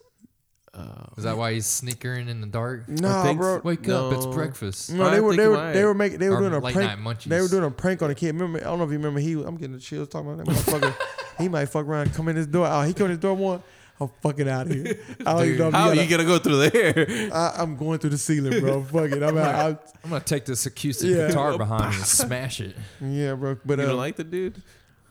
Oh. 0.78 1.12
Is 1.16 1.24
that 1.24 1.36
why 1.36 1.54
he's 1.54 1.66
sneakering 1.66 2.28
in 2.28 2.40
the 2.40 2.46
dark? 2.46 2.88
nah, 2.88 3.24
think 3.24 3.38
bro. 3.40 3.60
Wake 3.64 3.88
up! 3.88 4.12
It's 4.12 4.26
breakfast. 4.26 4.92
No, 4.92 5.04
I 5.04 5.10
they 5.10 5.20
were 5.20 5.34
they 5.34 5.48
were 5.48 5.72
they 5.72 5.84
were 5.84 5.94
making 5.94 6.18
they 6.20 6.28
were 6.28 6.38
doing 6.38 6.54
a 6.54 6.60
prank. 6.60 7.22
They 7.24 7.40
were 7.40 7.48
doing 7.48 7.64
a 7.64 7.70
prank 7.70 8.02
on 8.02 8.10
a 8.10 8.14
kid. 8.14 8.34
Remember? 8.34 8.60
I 8.60 8.64
don't 8.64 8.78
know 8.78 8.84
if 8.84 8.90
you 8.90 8.98
remember. 8.98 9.18
He 9.18 9.32
I'm 9.32 9.56
getting 9.56 9.72
the 9.74 9.80
chills 9.80 10.08
talking 10.08 10.32
about 10.32 10.46
that 10.46 10.52
motherfucker. 10.54 10.94
he 11.38 11.48
might 11.48 11.66
fuck 11.66 11.86
around, 11.86 12.14
come 12.14 12.28
in 12.28 12.36
his 12.36 12.46
door. 12.46 12.66
Oh, 12.68 12.82
he 12.82 12.92
come 12.94 13.06
in 13.06 13.10
his 13.10 13.18
door 13.18 13.34
one. 13.34 13.62
I'm 14.00 14.10
fucking 14.22 14.48
out 14.48 14.66
of 14.66 14.72
here. 14.72 15.00
I 15.26 15.32
don't 15.32 15.44
even 15.46 15.58
know 15.58 15.68
if 15.68 15.74
How 15.74 15.90
you 15.90 16.02
you 16.02 16.08
gonna 16.08 16.24
go 16.24 16.38
through 16.38 16.70
there? 16.70 17.30
I, 17.34 17.54
I'm 17.56 17.76
going 17.76 17.98
through 17.98 18.10
the 18.10 18.18
ceiling, 18.18 18.60
bro. 18.60 18.84
Fuck 18.84 19.10
it. 19.10 19.22
I'm 19.22 19.36
out. 19.36 19.92
I'm 20.04 20.10
gonna 20.10 20.24
take 20.24 20.44
this 20.44 20.66
acoustic 20.66 21.10
Yeah. 21.10 21.28
guitar 21.28 21.58
behind 21.58 21.90
me 21.90 21.96
and 21.96 22.06
smash 22.06 22.60
it. 22.60 22.76
Yeah, 23.00 23.34
bro. 23.34 23.58
But 23.64 23.78
you 23.78 23.84
uh, 23.84 23.88
don't 23.88 23.96
like 23.96 24.14
the 24.14 24.24
dude? 24.24 24.62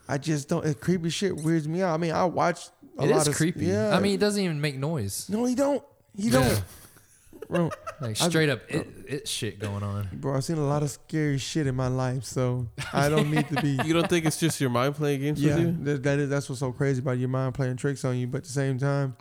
I 0.07 0.17
just 0.17 0.47
don't. 0.47 0.65
It 0.65 0.79
creepy 0.79 1.09
shit 1.09 1.35
weirds 1.35 1.67
me 1.67 1.81
out. 1.81 1.93
I 1.93 1.97
mean, 1.97 2.13
I 2.13 2.23
watch 2.23 2.67
a 2.67 2.76
It 2.99 3.09
lot 3.09 3.21
is 3.21 3.27
of 3.27 3.35
creepy. 3.35 3.65
Yeah. 3.65 3.95
I 3.95 3.99
mean, 3.99 4.13
it 4.15 4.19
doesn't 4.19 4.43
even 4.43 4.59
make 4.61 4.77
noise. 4.77 5.27
no, 5.29 5.45
he 5.45 5.55
don't. 5.55 5.83
He 6.15 6.29
don't. 6.29 6.63
Bro, 7.49 7.71
Like 8.01 8.19
I've- 8.21 8.29
straight 8.29 8.49
up 8.49 8.59
it, 8.67 8.87
it 9.07 9.27
shit 9.27 9.57
going 9.59 9.81
on. 9.81 10.09
bro, 10.11 10.35
I've 10.35 10.43
seen 10.43 10.57
a 10.57 10.67
lot 10.67 10.83
of 10.83 10.89
scary 10.89 11.37
shit 11.37 11.65
in 11.65 11.75
my 11.75 11.87
life, 11.87 12.25
so 12.25 12.67
I 12.91 13.07
don't 13.07 13.31
need 13.35 13.47
to 13.47 13.61
be. 13.61 13.79
You 13.85 13.93
don't 13.93 14.09
think 14.09 14.25
it's 14.25 14.37
just 14.37 14.59
your 14.59 14.69
mind 14.69 14.95
playing 14.95 15.21
games 15.21 15.41
yeah, 15.41 15.55
with 15.55 15.63
you? 15.65 15.83
that, 15.85 16.03
that 16.03 16.19
is 16.19 16.29
that's 16.29 16.49
what's 16.49 16.59
so 16.59 16.73
crazy 16.73 16.99
about 16.99 17.17
your 17.19 17.29
mind 17.29 17.53
playing 17.53 17.77
tricks 17.77 18.03
on 18.03 18.17
you. 18.17 18.27
But 18.27 18.39
at 18.39 18.43
the 18.45 18.49
same 18.49 18.77
time, 18.79 19.15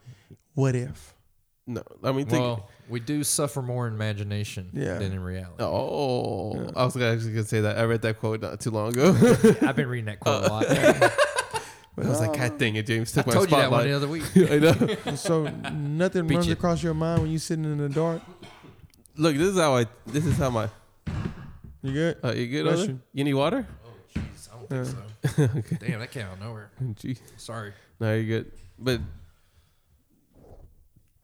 what 0.55 0.75
if? 0.75 1.15
No, 1.69 1.83
I 2.03 2.11
mean, 2.11 2.27
think. 2.27 2.43
Well, 2.43 2.69
we 2.89 2.99
do 2.99 3.23
suffer 3.23 3.63
more 3.63 3.87
in 3.87 3.95
imagination 3.95 4.71
Yeah. 4.73 4.95
than 4.99 5.13
in 5.13 5.21
reality. 5.21 5.63
Oh, 5.63 6.55
Yeah. 6.65 6.71
I 6.75 6.85
was 6.85 6.97
actually 6.97 7.31
gonna 7.33 7.45
say 7.45 7.61
that. 7.61 7.79
I 7.79 7.85
read 7.85 8.03
that 8.03 8.19
quote 8.19 8.41
not 8.41 8.59
too 8.59 8.71
long 8.71 8.89
ago. 8.89 9.15
I've 9.63 9.77
been 9.77 9.89
reading 9.89 10.07
that 10.07 10.19
quote 10.19 10.45
a 10.45 10.49
lot. 10.49 10.65
I 11.99 12.09
was 12.09 12.21
like, 12.21 12.37
God 12.37 12.59
dang 12.59 12.77
it, 12.77 12.87
James 12.87 13.17
I 13.17 13.23
took 13.23 13.27
my 13.29 13.33
told 13.33 13.51
you 13.51 13.57
that 13.57 13.71
one 13.71 13.81
spotlight. 13.81 13.89
the 13.89 13.97
other 13.97 14.09
week. 14.09 14.25
I 15.07 15.07
know. 15.07 15.17
So 15.17 15.45
nothing 15.73 16.27
Beat 16.27 16.35
runs 16.35 16.47
you. 16.47 16.53
across 16.53 16.83
your 16.83 16.93
mind 16.95 17.23
when 17.23 17.31
you're 17.31 17.39
sitting 17.41 17.65
in 17.65 17.79
the 17.79 17.89
dark. 17.89 18.21
Look, 19.17 19.35
this 19.37 19.49
is 19.49 19.57
how 19.59 19.77
I. 19.77 19.87
This 20.07 20.27
is 20.27 20.37
how 20.37 20.51
my. 20.51 20.69
You 21.83 21.93
good? 21.93 22.19
Uh, 22.23 22.33
you 22.33 22.49
good? 22.49 22.65
Bless 22.65 22.79
Other? 22.81 22.93
you. 22.93 23.01
You 23.15 23.25
need 23.25 23.35
water? 23.35 23.67
Oh, 23.85 23.89
jeez, 24.21 24.49
I 24.53 24.77
don't 24.77 24.85
think 24.85 25.63
so. 25.71 25.77
Damn, 25.87 26.01
that 26.01 26.11
came 26.11 26.27
out 26.27 26.35
of 26.35 26.41
nowhere. 26.41 26.71
Gee. 26.97 27.17
Sorry. 27.39 27.73
No, 27.99 28.15
you're 28.15 28.25
good. 28.43 28.53
But 28.79 29.01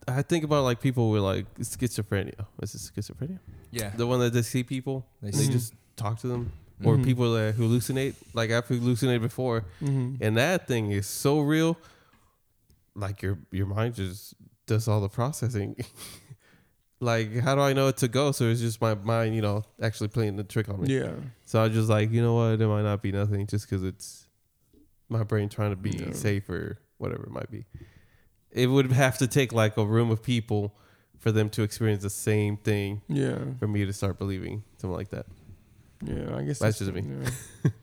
I 0.08 0.22
think 0.22 0.44
about 0.44 0.64
like 0.64 0.80
people 0.80 1.10
with 1.10 1.22
like 1.22 1.52
schizophrenia. 1.60 2.46
Is 2.62 2.74
it 2.74 2.78
schizophrenia? 2.94 3.38
Yeah. 3.70 3.90
The 3.94 4.06
one 4.06 4.20
that 4.20 4.32
they 4.32 4.42
see 4.42 4.62
people, 4.62 5.06
They 5.22 5.30
they, 5.30 5.38
see- 5.38 5.52
just 5.52 5.74
talk 5.96 6.18
to 6.20 6.28
them, 6.28 6.52
or 6.84 6.96
Mhm. 6.96 7.04
people 7.04 7.32
that 7.34 7.56
hallucinate. 7.56 8.14
Like 8.34 8.50
I've 8.50 8.66
hallucinated 8.66 9.22
before, 9.22 9.64
Mm-hmm. 9.80 10.22
and 10.22 10.36
that 10.36 10.66
thing 10.66 10.90
is 10.90 11.06
so 11.06 11.40
real. 11.40 11.76
Like 12.94 13.22
your 13.22 13.38
your 13.50 13.66
mind 13.66 13.94
just 13.94 14.34
does 14.66 14.88
all 14.88 15.00
the 15.00 15.08
processing. 15.08 15.76
like, 17.00 17.34
how 17.40 17.54
do 17.54 17.60
I 17.60 17.72
know 17.72 17.88
it's 17.88 18.02
a 18.02 18.08
ghost 18.08 18.38
So 18.38 18.44
it's 18.44 18.60
just 18.60 18.80
my 18.80 18.94
mind, 18.94 19.34
you 19.34 19.42
know, 19.42 19.64
actually 19.80 20.08
playing 20.08 20.36
the 20.36 20.44
trick 20.44 20.68
on 20.68 20.80
me. 20.82 20.94
Yeah. 20.98 21.12
So 21.44 21.60
I 21.60 21.64
was 21.64 21.72
just 21.72 21.88
like, 21.88 22.10
you 22.12 22.22
know 22.22 22.34
what? 22.34 22.60
It 22.60 22.66
might 22.66 22.82
not 22.82 23.02
be 23.02 23.10
nothing 23.12 23.46
just 23.46 23.68
because 23.68 23.82
it's 23.84 24.26
my 25.08 25.22
brain 25.24 25.48
trying 25.48 25.70
to 25.70 25.76
be 25.76 25.90
Yeah. 25.90 26.12
safe 26.12 26.48
or 26.48 26.78
whatever 26.98 27.24
it 27.24 27.30
might 27.30 27.50
be. 27.50 27.64
It 28.50 28.68
would 28.68 28.92
have 28.92 29.18
to 29.18 29.26
take 29.26 29.52
like 29.52 29.76
a 29.76 29.84
room 29.84 30.10
of 30.10 30.22
people 30.22 30.74
for 31.18 31.32
them 31.32 31.48
to 31.50 31.62
experience 31.62 32.02
the 32.02 32.10
same 32.10 32.56
thing 32.56 33.02
Yeah. 33.08 33.38
for 33.58 33.66
me 33.66 33.84
to 33.84 33.92
start 33.92 34.18
believing 34.18 34.62
something 34.78 34.96
like 34.96 35.10
that. 35.10 35.26
Yeah. 36.02 36.36
I 36.36 36.42
guess 36.42 36.58
That's 36.58 36.78
just 36.78 36.92
me. 36.92 37.02
Yeah. 37.64 37.70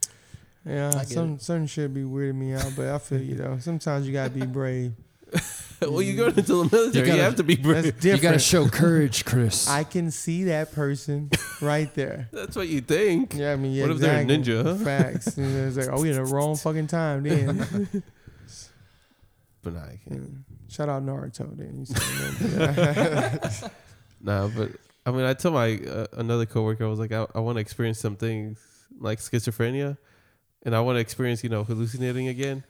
Yeah, 0.66 0.88
I 0.90 0.98
get 1.00 1.08
some 1.08 1.38
some 1.38 1.66
shit 1.66 1.94
be 1.94 2.02
weirding 2.02 2.34
me 2.34 2.52
out, 2.52 2.70
but 2.76 2.88
I 2.88 2.98
feel 2.98 3.18
you 3.22 3.34
though. 3.34 3.56
Sometimes 3.60 4.06
you 4.06 4.12
gotta 4.12 4.28
be 4.28 4.44
brave. 4.60 4.92
well, 5.80 6.02
you 6.02 6.14
go 6.14 6.26
into 6.26 6.42
the 6.42 6.54
military, 6.70 6.86
you, 6.98 7.06
gotta- 7.06 7.22
have 7.22 7.36
to 7.36 7.42
be 7.42 7.56
brave. 7.56 7.84
That's 7.84 7.94
That's, 7.96 8.04
You 8.04 8.18
got 8.18 8.32
to 8.32 8.38
show 8.38 8.68
courage, 8.68 9.24
Chris. 9.24 9.66
I 9.70 9.84
can 9.84 10.10
see 10.10 10.44
that 10.44 10.72
person 10.72 11.30
right 11.62 11.92
there. 11.94 12.28
That's 12.30 12.56
what 12.56 12.68
you 12.68 12.82
think. 12.82 13.32
Yeah, 13.34 13.52
I 13.54 13.56
mean, 13.56 13.72
yeah, 13.72 13.84
What 13.84 13.92
if 13.92 13.98
they're 14.00 14.20
a 14.20 14.24
ninja, 14.26 14.62
huh? 14.62 14.74
Facts. 14.84 15.38
You 15.38 15.44
know, 15.46 15.66
it's 15.68 15.78
like, 15.78 15.88
oh, 15.90 16.02
we 16.02 16.10
in 16.10 16.16
the 16.16 16.24
wrong 16.24 16.56
fucking 16.56 16.88
time 16.88 17.22
then. 17.22 18.02
But 19.62 19.72
nah, 19.72 19.80
I 19.80 19.98
can't. 20.06 20.44
Shout 20.68 20.90
out 20.90 21.04
Naruto 21.06 21.56
then. 21.56 21.78
You 21.78 21.86
said, 21.86 23.70
Nah, 24.20 24.48
but 24.48 24.72
I 25.14 25.16
mean, 25.16 25.26
I 25.26 25.34
told 25.34 25.54
my 25.54 25.76
uh, 25.78 26.06
another 26.12 26.46
coworker, 26.46 26.84
I 26.84 26.88
was 26.88 26.98
like, 26.98 27.12
I, 27.12 27.26
I 27.34 27.40
want 27.40 27.56
to 27.56 27.60
experience 27.60 27.98
some 27.98 28.16
things 28.16 28.58
like 28.98 29.18
schizophrenia, 29.18 29.98
and 30.64 30.74
I 30.74 30.80
want 30.80 30.96
to 30.96 31.00
experience, 31.00 31.42
you 31.42 31.50
know, 31.50 31.64
hallucinating 31.64 32.28
again, 32.28 32.64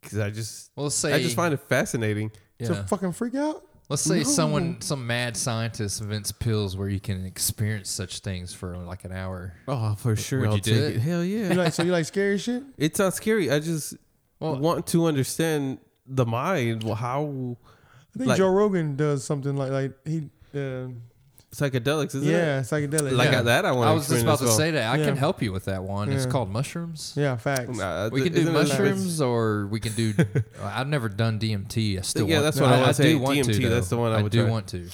because 0.00 0.18
I 0.18 0.30
just, 0.30 0.70
well, 0.76 0.84
let's 0.84 0.94
say 0.96 1.12
I 1.12 1.20
just 1.22 1.36
find 1.36 1.52
it 1.54 1.60
fascinating. 1.60 2.30
yeah. 2.58 2.68
So 2.68 2.74
fucking 2.84 3.12
freak 3.12 3.34
out. 3.34 3.64
Let's 3.88 4.02
say 4.02 4.18
No. 4.18 4.22
someone, 4.24 4.80
some 4.80 5.06
mad 5.06 5.36
scientist 5.36 6.00
invents 6.00 6.32
pills 6.32 6.76
where 6.76 6.88
you 6.88 7.00
can 7.00 7.26
experience 7.26 7.90
such 7.90 8.20
things 8.20 8.54
for 8.54 8.76
like 8.78 9.04
an 9.04 9.12
hour. 9.12 9.54
Oh, 9.68 9.94
for 9.96 10.16
sure, 10.16 10.40
Would 10.40 10.48
I'll 10.48 10.54
you 10.56 10.60
do 10.62 10.70
take 10.74 10.80
it? 10.80 10.96
it. 10.96 11.00
Hell 11.00 11.22
You 11.24 11.38
yeah! 11.48 11.54
like 11.54 11.72
so 11.74 11.82
you 11.82 11.92
like 11.92 12.06
scary 12.06 12.38
shit? 12.38 12.62
it's 12.78 12.98
not 12.98 13.12
scary. 13.14 13.50
I 13.50 13.58
just 13.58 13.94
Well, 14.40 14.56
want 14.58 14.86
to 14.88 15.06
understand 15.06 15.78
the 16.06 16.24
mind. 16.24 16.84
well, 16.84 16.94
How 16.94 17.56
I 18.14 18.18
think 18.18 18.28
Like- 18.28 18.38
Joe 18.38 18.48
Rogan 18.50 18.96
does 18.96 19.24
something 19.24 19.56
like 19.56 19.70
like 19.72 19.92
he. 20.06 20.30
Uh, 20.54 20.88
psychedelics, 21.52 22.14
isn't 22.14 22.24
yeah, 22.24 22.60
it? 22.60 22.62
psychedelic. 22.62 23.12
Like 23.16 23.30
yeah. 23.30 23.42
that, 23.42 23.64
I 23.64 23.72
want. 23.72 23.88
I 23.88 23.92
was 23.92 24.08
just 24.08 24.22
about 24.22 24.38
to 24.40 24.48
say 24.48 24.70
that 24.72 24.92
I 24.92 24.98
Yeah. 24.98 25.04
can 25.04 25.16
help 25.16 25.42
you 25.42 25.52
with 25.52 25.66
that 25.66 25.82
one. 25.84 26.10
It's 26.10 26.24
Yeah. 26.24 26.30
called 26.30 26.50
mushrooms. 26.50 27.12
Yeah, 27.16 27.36
facts. 27.36 27.76
Nah, 27.76 28.08
We 28.10 28.22
can 28.22 28.32
do 28.32 28.50
mushrooms, 28.50 29.20
or 29.20 29.66
we 29.66 29.80
can 29.80 29.92
do. 29.92 30.14
I've 30.62 30.88
never 30.88 31.08
done 31.08 31.38
DMT. 31.38 31.98
I 31.98 32.02
still 32.02 32.28
Yeah, 32.28 32.36
want 32.36 32.44
that's 32.44 32.56
to. 32.56 32.62
what 32.62 32.72
I 32.72 32.76
I, 32.76 32.80
wanna 32.80 32.94
say. 32.94 33.12
do 33.12 33.18
want 33.18 33.36
to. 33.44 33.50
DMT, 33.52 33.68
that's 33.68 33.88
though. 33.88 33.96
the 33.96 34.02
one 34.02 34.12
I 34.12 34.22
would 34.22 34.32
do 34.32 34.42
try. 34.42 34.50
want 34.50 34.66
to. 34.68 34.88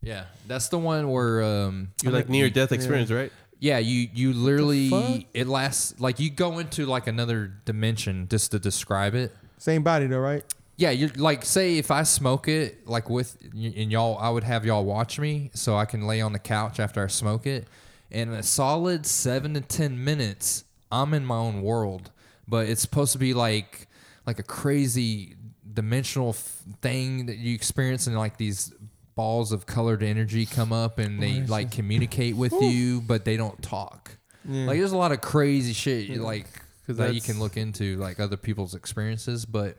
Yeah, 0.00 0.24
that's 0.46 0.68
the 0.68 0.78
one 0.78 1.10
where 1.10 1.42
um, 1.42 1.88
You're 2.02 2.12
like 2.12 2.28
near 2.28 2.48
death 2.50 2.70
experience, 2.72 3.10
right? 3.10 3.32
Yeah, 3.60 3.78
you 3.78 4.08
you 4.14 4.32
literally 4.32 5.26
it 5.34 5.48
lasts 5.48 5.94
like 5.98 6.20
you 6.20 6.30
go 6.30 6.60
into 6.60 6.86
like 6.86 7.08
another 7.08 7.50
dimension 7.64 8.28
just 8.30 8.52
to 8.52 8.60
describe 8.60 9.16
it. 9.16 9.34
Same 9.58 9.82
body 9.82 10.06
though, 10.06 10.20
right? 10.20 10.44
Yeah, 10.78 10.90
you're 10.90 11.10
like 11.16 11.44
say 11.44 11.76
if 11.76 11.90
I 11.90 12.04
smoke 12.04 12.46
it 12.48 12.86
like 12.88 13.10
with 13.10 13.36
and 13.52 13.90
y'all, 13.92 14.16
I 14.18 14.30
would 14.30 14.44
have 14.44 14.64
y'all 14.64 14.84
watch 14.84 15.18
me 15.18 15.50
so 15.52 15.76
I 15.76 15.84
can 15.84 16.06
lay 16.06 16.20
on 16.20 16.32
the 16.32 16.38
couch 16.38 16.78
after 16.80 17.02
I 17.04 17.08
smoke 17.08 17.46
it. 17.46 17.66
And 18.12 18.30
a 18.32 18.42
solid 18.44 19.04
seven 19.04 19.54
to 19.54 19.60
ten 19.60 20.02
minutes, 20.02 20.64
I'm 20.90 21.12
in 21.14 21.26
my 21.26 21.34
own 21.36 21.62
world. 21.62 22.10
But 22.46 22.68
it's 22.68 22.80
supposed 22.80 23.12
to 23.12 23.18
be 23.18 23.34
like 23.34 23.88
like 24.24 24.38
a 24.38 24.42
crazy 24.44 25.34
dimensional 25.70 26.30
f- 26.30 26.62
thing 26.80 27.26
that 27.26 27.38
you 27.38 27.54
experience, 27.54 28.06
and 28.06 28.16
like 28.16 28.36
these 28.36 28.72
balls 29.16 29.50
of 29.50 29.66
colored 29.66 30.02
energy 30.04 30.46
come 30.46 30.72
up 30.72 31.00
and 31.00 31.20
they 31.20 31.42
like 31.42 31.72
communicate 31.72 32.36
with 32.36 32.52
you, 32.62 33.00
but 33.00 33.24
they 33.24 33.36
don't 33.36 33.60
talk. 33.62 34.16
Yeah. 34.48 34.66
Like 34.66 34.78
there's 34.78 34.92
a 34.92 34.96
lot 34.96 35.10
of 35.10 35.20
crazy 35.20 35.72
shit 35.72 36.16
like 36.20 36.46
that 36.86 36.88
you 36.88 36.94
that's- 36.94 37.26
can 37.26 37.40
look 37.40 37.56
into, 37.56 37.96
like 37.96 38.20
other 38.20 38.36
people's 38.36 38.76
experiences. 38.76 39.44
But 39.44 39.76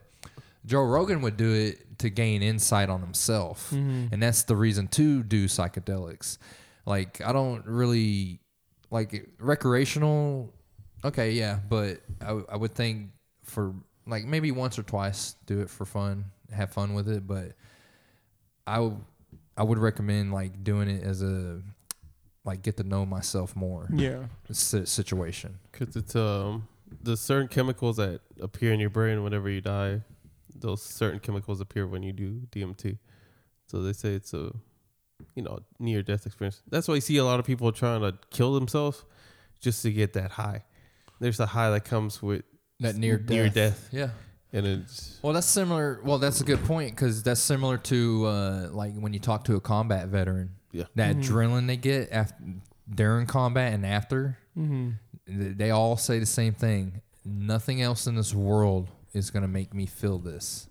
Joe 0.66 0.82
Rogan 0.82 1.22
would 1.22 1.36
do 1.36 1.52
it 1.52 1.98
to 2.00 2.10
gain 2.10 2.42
insight 2.42 2.88
on 2.90 3.00
himself, 3.00 3.70
Mm-hmm. 3.70 4.12
and 4.12 4.22
that's 4.22 4.42
the 4.44 4.56
reason 4.56 4.88
to 4.88 5.22
do 5.22 5.46
psychedelics. 5.46 6.38
Like 6.86 7.20
I 7.24 7.32
don't 7.32 7.64
really 7.66 8.40
like 8.90 9.28
recreational. 9.38 10.52
Okay, 11.04 11.32
yeah, 11.32 11.60
but 11.68 12.00
I, 12.20 12.26
w- 12.26 12.46
I 12.50 12.56
would 12.56 12.74
think 12.74 13.10
for 13.44 13.74
like 14.06 14.24
maybe 14.24 14.50
once 14.50 14.78
or 14.78 14.82
twice 14.82 15.34
do 15.46 15.60
it 15.60 15.70
for 15.70 15.84
fun, 15.86 16.24
have 16.52 16.72
fun 16.72 16.94
with 16.94 17.08
it. 17.08 17.26
But 17.26 17.52
I 18.66 18.76
w- 18.76 19.00
I 19.56 19.62
would 19.62 19.78
recommend 19.78 20.32
like 20.32 20.62
doing 20.64 20.88
it 20.88 21.02
as 21.04 21.22
a 21.22 21.60
like 22.44 22.62
get 22.62 22.76
to 22.78 22.82
know 22.82 23.04
myself 23.06 23.54
more 23.56 23.88
yeah. 23.94 24.24
si- 24.50 24.86
situation. 24.86 25.58
Because 25.72 25.96
it's 25.96 26.16
um 26.16 26.66
the 27.02 27.16
certain 27.16 27.48
chemicals 27.48 27.96
that 27.98 28.20
appear 28.40 28.72
in 28.72 28.80
your 28.80 28.90
brain 28.90 29.22
whenever 29.22 29.48
you 29.48 29.60
die. 29.60 30.00
Those 30.60 30.82
certain 30.82 31.20
chemicals 31.20 31.60
appear 31.60 31.86
when 31.86 32.02
you 32.02 32.12
do 32.12 32.42
DMT. 32.52 32.98
So 33.66 33.82
they 33.82 33.92
say 33.92 34.10
it's 34.14 34.34
a 34.34 34.52
you 35.34 35.42
know 35.42 35.60
near 35.78 36.02
death 36.02 36.26
experience. 36.26 36.62
That's 36.68 36.88
why 36.88 36.96
you 36.96 37.00
see 37.00 37.16
a 37.18 37.24
lot 37.24 37.40
of 37.40 37.46
people 37.46 37.70
trying 37.72 38.00
to 38.02 38.18
kill 38.30 38.54
themselves 38.54 39.04
just 39.60 39.82
to 39.82 39.92
get 39.92 40.12
that 40.14 40.32
high. 40.32 40.64
There's 41.20 41.40
a 41.40 41.46
high 41.46 41.70
that 41.70 41.84
comes 41.84 42.22
with 42.22 42.44
That 42.80 42.96
near 42.96 43.18
death. 43.18 43.30
near 43.30 43.48
death, 43.50 43.88
Yeah. 43.92 44.10
and 44.52 44.66
it's 44.66 45.18
Well, 45.22 45.32
that's 45.34 45.46
similar. 45.46 46.00
Well, 46.02 46.18
that's 46.18 46.40
a 46.40 46.44
good 46.44 46.64
point 46.64 46.92
because 46.96 47.22
that's 47.22 47.40
similar 47.40 47.76
to 47.78 48.26
uh, 48.26 48.68
like 48.72 48.94
when 48.98 49.12
you 49.12 49.18
talk 49.20 49.44
to 49.44 49.56
a 49.56 49.60
combat 49.60 50.08
veteran. 50.08 50.56
Yeah. 50.72 50.84
That 50.94 51.16
Mhm. 51.16 51.22
adrenaline 51.24 51.66
they 51.66 51.76
get 51.76 52.10
after 52.12 52.36
during 52.92 53.26
combat 53.26 53.72
and 53.72 53.84
after, 53.86 54.38
Mm-hmm. 54.58 55.56
they 55.56 55.70
all 55.70 55.96
say 55.96 56.18
the 56.18 56.26
same 56.26 56.54
thing. 56.54 57.02
Nothing 57.24 57.80
else 57.82 58.06
in 58.06 58.14
this 58.16 58.34
world 58.34 58.88
is 59.12 59.30
going 59.30 59.42
to 59.42 59.48
make 59.48 59.74
me 59.74 59.86
feel 59.86 60.18
this. 60.18 60.68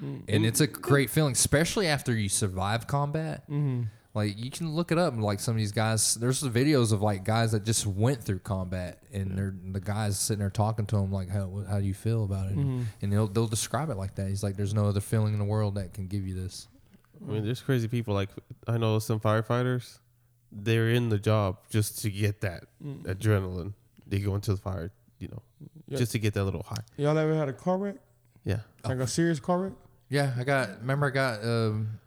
And 0.00 0.44
it's 0.44 0.60
a 0.60 0.66
great 0.66 1.08
feeling, 1.08 1.32
especially 1.32 1.86
after 1.86 2.12
you 2.12 2.28
survive 2.28 2.86
combat. 2.88 3.48
Mm-hmm. 3.48 3.82
Like 4.12 4.36
you 4.36 4.50
can 4.50 4.70
look 4.74 4.90
it 4.92 4.98
up. 4.98 5.16
Like 5.16 5.38
some 5.40 5.54
of 5.54 5.58
these 5.58 5.72
guys, 5.72 6.14
there's 6.14 6.40
the 6.40 6.50
videos 6.50 6.92
of 6.92 7.00
like 7.02 7.24
guys 7.24 7.52
that 7.52 7.64
just 7.64 7.86
went 7.86 8.22
through 8.22 8.40
combat, 8.40 9.02
and 9.12 9.36
they're 9.38 9.54
the 9.72 9.80
guys 9.80 10.18
sitting 10.18 10.40
there 10.40 10.50
talking 10.50 10.86
to 10.86 10.96
them 10.96 11.12
like, 11.12 11.28
"How 11.30 11.64
how 11.68 11.78
do 11.80 11.86
you 11.86 11.94
feel 11.94 12.24
about 12.24 12.48
it?" 12.50 12.56
Mhm. 12.56 12.84
And 13.02 13.12
they'll 13.12 13.26
they'll 13.28 13.46
describe 13.48 13.88
it 13.90 13.96
like 13.96 14.14
that. 14.16 14.28
He's 14.28 14.42
like, 14.42 14.56
"There's 14.56 14.74
no 14.74 14.86
other 14.86 15.00
feeling 15.00 15.32
in 15.32 15.38
the 15.38 15.44
world 15.44 15.74
that 15.76 15.94
can 15.94 16.06
give 16.06 16.26
you 16.26 16.34
this." 16.34 16.68
I 17.26 17.30
mean, 17.32 17.44
there's 17.44 17.60
crazy 17.60 17.88
people. 17.88 18.14
Like 18.14 18.30
I 18.68 18.78
know 18.78 18.98
some 19.00 19.18
firefighters, 19.20 19.98
they're 20.52 20.90
in 20.90 21.08
the 21.08 21.18
job 21.18 21.58
just 21.70 22.00
to 22.02 22.10
get 22.10 22.40
that 22.42 22.66
Mm. 22.84 23.02
adrenaline. 23.04 23.74
They 24.06 24.20
go 24.20 24.34
into 24.36 24.52
the 24.52 24.60
fire, 24.60 24.92
you 25.18 25.26
know, 25.28 25.42
Yeah. 25.88 25.98
just 25.98 26.12
to 26.12 26.18
get 26.18 26.34
that 26.34 26.44
little 26.44 26.62
high. 26.62 26.82
Y'all 26.96 27.16
ever 27.18 27.34
had 27.34 27.48
a 27.48 27.52
car 27.52 27.76
wreck? 27.78 27.96
Yeah. 28.44 28.60
Like 28.84 28.98
a 28.98 29.06
serious 29.06 29.40
car 29.40 29.58
wreck? 29.60 29.72
Yeah, 30.08 30.32
I 30.38 30.44
got. 30.44 30.80
Remember, 30.80 31.06
I 31.06 31.10
got 31.10 31.44
um, 31.44 31.98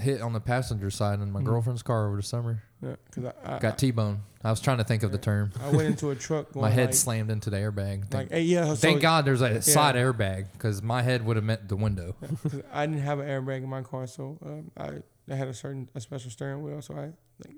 hit 0.00 0.20
on 0.20 0.32
the 0.32 0.40
passenger 0.40 0.90
side 0.90 1.20
in 1.20 1.30
my 1.30 1.40
Mhm. 1.40 1.44
girlfriend's 1.44 1.82
car 1.82 2.06
over 2.08 2.16
the 2.16 2.22
summer. 2.22 2.62
Yeah, 2.82 2.96
because 3.06 3.24
I, 3.44 3.56
I, 3.56 3.58
Got 3.60 3.78
T-bone. 3.78 4.20
I 4.42 4.50
was 4.50 4.60
trying 4.60 4.78
to 4.78 4.84
think 4.84 5.02
of 5.04 5.10
the 5.12 5.18
term. 5.18 5.52
I 5.62 5.70
went 5.70 5.88
into 5.88 6.10
a 6.10 6.14
truck. 6.14 6.52
Going 6.52 6.62
My 6.64 6.70
head 6.70 6.86
like, 6.88 6.94
slammed 6.94 7.30
into 7.30 7.48
the 7.48 7.56
airbag. 7.56 8.00
like 8.02 8.10
Thank, 8.10 8.30
hey, 8.32 8.42
yeah. 8.42 8.66
So, 8.66 8.74
thank 8.74 9.00
God 9.00 9.24
there's 9.24 9.40
a 9.40 9.62
side 9.62 9.94
airbag 9.94 10.48
because 10.52 10.82
my 10.82 11.00
head 11.02 11.24
would 11.24 11.36
have 11.36 11.44
met 11.44 11.68
the 11.68 11.76
window. 11.76 12.14
'cause 12.42 12.60
I 12.72 12.86
didn't 12.86 13.02
have 13.02 13.20
an 13.20 13.26
airbag 13.26 13.62
in 13.62 13.68
my 13.68 13.82
car, 13.82 14.06
so 14.06 14.38
um, 14.44 14.70
I 14.76 14.98
I 15.32 15.34
had 15.36 15.48
a 15.48 15.54
certain 15.54 15.88
a 15.94 16.00
special 16.00 16.30
steering 16.30 16.62
wheel, 16.62 16.82
so 16.82 16.94
I 16.94 17.12
like 17.46 17.56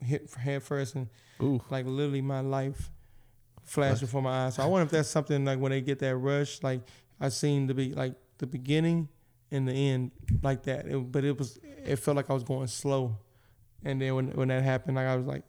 hit 0.00 0.30
head 0.34 0.62
first 0.62 0.94
and 0.94 1.08
Ooh. 1.42 1.60
like 1.70 1.84
literally 1.86 2.22
my 2.22 2.40
life 2.40 2.90
flashed 3.64 4.00
before 4.00 4.22
my 4.22 4.46
eyes. 4.46 4.54
So 4.54 4.62
I 4.62 4.66
wonder 4.66 4.84
if 4.84 4.90
that's 4.90 5.08
something 5.08 5.44
like 5.44 5.58
when 5.58 5.70
they 5.70 5.80
get 5.80 5.98
that 6.00 6.16
rush, 6.16 6.62
like 6.62 6.80
I 7.20 7.28
seen 7.30 7.68
to 7.68 7.74
be 7.74 7.92
like 7.94 8.14
the 8.38 8.46
beginning 8.46 9.08
and 9.50 9.66
the 9.68 9.72
end 9.72 10.10
like 10.42 10.62
that. 10.64 10.86
It, 10.86 10.96
but 11.12 11.24
it 11.24 11.38
was 11.38 11.58
it 11.84 11.96
felt 11.96 12.16
like 12.16 12.30
I 12.30 12.34
was 12.34 12.44
going 12.44 12.66
slow, 12.66 13.16
and 13.84 14.00
then 14.00 14.14
when 14.14 14.28
when 14.32 14.48
that 14.48 14.62
happened, 14.62 14.96
like 14.96 15.06
I 15.06 15.16
was 15.16 15.26
like, 15.26 15.42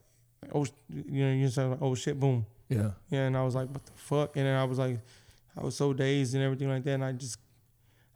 oh, 0.54 0.66
you 0.90 1.26
know, 1.26 1.32
you 1.32 1.46
just 1.46 1.58
like, 1.58 1.82
oh 1.82 1.96
shit, 1.96 2.20
boom, 2.20 2.46
Yeah. 2.70 2.92
yeah, 3.10 3.22
and 3.28 3.36
I 3.38 3.44
was 3.44 3.56
like, 3.56 3.70
what 3.70 3.86
the 3.86 3.92
fuck, 3.96 4.36
and 4.38 4.46
then 4.46 4.56
I 4.56 4.64
was 4.66 4.78
like, 4.80 5.00
I 5.58 5.64
was 5.64 5.76
so 5.76 5.94
dazed 5.94 6.36
and 6.36 6.44
everything 6.44 6.70
like 6.70 6.84
that, 6.84 6.92
and 6.96 7.06
I 7.06 7.12
just 7.14 7.38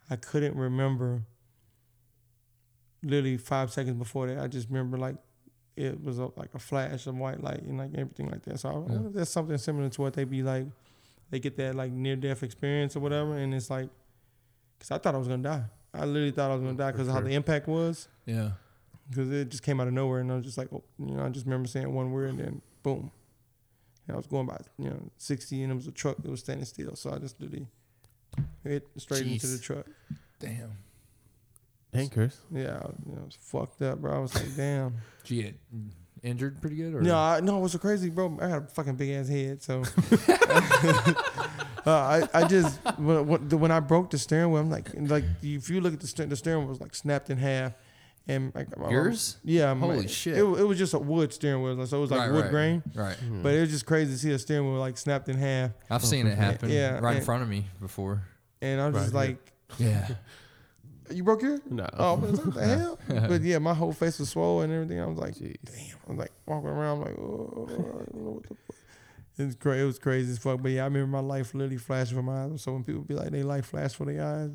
I 0.10 0.16
couldn't 0.16 0.56
remember. 0.56 1.24
Literally 3.02 3.38
five 3.38 3.72
seconds 3.72 3.96
before 3.98 4.28
that, 4.28 4.40
I 4.40 4.48
just 4.48 4.68
remember 4.70 4.98
like 4.98 5.16
it 5.80 6.04
was 6.04 6.20
a, 6.20 6.30
like 6.36 6.54
a 6.54 6.60
flash 6.60 7.08
of 7.08 7.16
white 7.16 7.42
light 7.42 7.62
and 7.62 7.78
like 7.78 7.92
everything 7.96 8.30
like 8.30 8.44
that. 8.44 8.60
So 8.60 8.70
I 8.70 8.74
wonder 8.74 9.08
if 9.08 9.14
that's 9.14 9.32
something 9.32 9.58
similar 9.58 9.88
to 9.90 10.02
what 10.02 10.14
they 10.14 10.26
be 10.26 10.44
like. 10.44 10.66
They 11.32 11.40
get 11.40 11.56
that 11.58 11.76
like 11.76 11.92
near 11.92 12.16
death 12.16 12.44
experience 12.44 12.96
or 12.96 13.00
whatever, 13.00 13.38
and 13.38 13.54
it's 13.54 13.70
like, 13.70 13.90
cause 14.80 14.92
I 14.92 14.98
thought 14.98 15.16
I 15.16 15.18
was 15.18 15.28
gonna 15.28 15.44
die. 15.44 15.64
I 15.94 16.06
literally 16.06 16.32
thought 16.32 16.52
I 16.52 16.56
was 16.56 16.64
gonna 16.64 16.78
die 16.78 16.92
because 16.92 17.08
of 17.08 17.14
how 17.14 17.22
the 17.22 17.32
impact 17.34 17.68
was. 17.68 18.08
Yeah. 18.26 18.52
Because 19.10 19.32
it 19.32 19.50
just 19.50 19.64
came 19.64 19.80
out 19.80 19.88
of 19.88 19.94
nowhere, 19.94 20.20
and 20.20 20.32
I 20.32 20.36
was 20.36 20.46
just 20.46 20.58
like, 20.58 20.68
oh, 20.74 20.84
you 21.00 21.16
know, 21.16 21.26
I 21.26 21.30
just 21.30 21.46
remember 21.46 21.68
saying 21.68 21.92
one 21.92 22.12
word, 22.12 22.32
and 22.32 22.40
then 22.40 22.62
boom. 22.84 23.12
And 24.08 24.16
I 24.16 24.18
was 24.18 24.28
going 24.28 24.48
by, 24.48 24.58
you 24.78 24.90
know, 24.90 25.00
60, 25.18 25.64
and 25.64 25.72
it 25.72 25.76
was 25.76 25.88
a 25.88 25.92
truck 25.92 26.18
that 26.18 26.30
was 26.30 26.42
standing 26.42 26.66
still. 26.66 26.96
So 26.96 27.12
I 27.12 27.18
just 27.18 27.40
literally 27.40 27.68
hit 28.64 28.88
straight 28.98 29.26
into 29.26 29.48
the 29.48 29.60
truck. 29.60 29.86
Damn. 30.40 30.72
Anchors. 31.94 32.38
Yeah, 32.52 32.80
you 33.06 33.14
know, 33.14 33.22
it 33.22 33.26
was 33.26 33.38
fucked 33.40 33.82
up, 33.82 34.00
bro. 34.00 34.16
I 34.16 34.20
was 34.20 34.36
like, 34.36 34.56
damn. 34.56 34.96
She 35.24 35.44
get 35.44 35.56
injured 36.24 36.60
pretty 36.62 36.76
good, 36.78 36.94
or 36.96 37.02
No, 37.02 37.16
I, 37.18 37.40
no, 37.40 37.58
it 37.58 37.62
was 37.62 37.72
so 37.74 37.78
crazy, 37.78 38.10
bro. 38.10 38.38
I 38.42 38.48
got 38.50 38.64
a 38.64 38.68
fucking 38.68 38.96
big 38.96 39.10
ass 39.12 39.28
head, 39.28 39.62
so 39.62 39.84
uh, 41.86 41.92
I, 41.92 42.28
I 42.34 42.48
just 42.48 42.80
when, 42.98 43.28
when 43.28 43.50
when 43.60 43.72
I 43.72 43.80
broke 43.80 44.10
the 44.10 44.18
steering 44.18 44.52
wheel, 44.52 44.62
I'm 44.62 44.70
like, 44.70 44.90
like 44.96 45.24
if 45.42 45.70
you 45.70 45.82
look 45.82 45.94
at 45.94 46.00
the 46.00 46.08
steering, 46.08 46.30
the 46.30 46.36
steering 46.36 46.60
wheel 46.62 46.70
was 46.70 46.82
like 46.82 46.96
snapped 46.96 47.30
in 47.30 47.38
half, 47.38 47.74
and 48.28 48.54
like 48.56 48.76
my- 48.78 48.90
yours? 48.90 49.38
yeah, 49.44 49.74
my- 49.74 49.88
Holy 49.88 50.08
shit. 50.08 50.34
it, 50.38 50.42
it 50.44 50.64
was 50.64 50.78
just 50.78 50.94
a 50.94 51.00
wood 51.00 51.32
steering 51.34 51.62
wheel, 51.64 51.86
so 51.86 51.98
it 51.98 52.02
was 52.02 52.12
like 52.12 52.22
Right, 52.22 52.32
wood 52.32 52.42
right, 52.46 52.52
grain, 52.52 52.84
Right. 52.94 53.18
but 53.44 53.54
it 53.54 53.62
was 53.62 53.70
just 53.72 53.86
crazy 53.86 54.12
to 54.14 54.18
see 54.18 54.32
a 54.32 54.40
steering 54.40 54.66
wheel 54.72 54.80
like 54.80 54.98
snapped 54.98 55.30
in 55.30 55.38
half, 55.38 55.72
I've 55.90 56.04
seen 56.06 56.28
it 56.28 56.38
happen 56.38 56.70
Yeah, 56.70 57.00
right 57.00 57.18
in 57.18 57.24
front 57.24 57.44
of 57.44 57.50
me 57.50 57.66
before. 57.80 58.24
and 58.62 58.82
I'm 58.82 58.94
just 58.94 59.14
Right, 59.14 59.30
like, 59.30 59.54
Yeah. 59.78 60.08
You 61.12 61.24
broke 61.24 61.42
your? 61.42 61.60
No. 61.70 61.88
Oh, 61.94 62.18
but 62.18 62.32
what 62.32 62.54
the 62.54 62.66
hell? 62.78 63.00
But 63.08 63.42
yeah, 63.42 63.60
my 63.60 63.74
whole 63.74 63.94
face 63.94 64.20
was 64.20 64.30
swollen 64.30 64.72
and 64.72 64.84
everything. 64.84 65.02
I 65.02 65.06
was 65.06 65.18
like, 65.18 65.36
Jeez. 65.36 65.58
damn. 65.66 65.98
I 66.08 66.10
was 66.12 66.18
like 66.20 66.32
walking 66.46 66.70
around 66.70 67.02
like, 67.02 67.18
oh, 67.18 67.68
I 67.68 67.74
don't 67.74 68.16
know 68.16 68.32
what 68.32 68.44
the 68.44 68.50
fuck. 68.50 68.76
It 69.38 69.46
was 69.46 69.56
crazy. 69.56 69.82
It 69.82 69.86
was 69.86 70.00
crazy 70.00 70.32
as 70.32 70.38
fuck. 70.38 70.62
But 70.62 70.72
yeah, 70.72 70.82
I 70.82 70.86
remember 70.86 71.08
my 71.08 71.20
life 71.20 71.54
literally 71.54 71.78
flashing 71.78 72.18
from 72.18 72.26
my 72.26 72.44
eyes. 72.44 72.62
So 72.62 72.74
when 72.74 72.84
people 72.84 73.02
be 73.02 73.14
like, 73.14 73.32
they 73.32 73.44
life 73.44 73.68
flashed 73.68 73.96
for 73.96 74.06
their 74.06 74.24
eyes, 74.24 74.52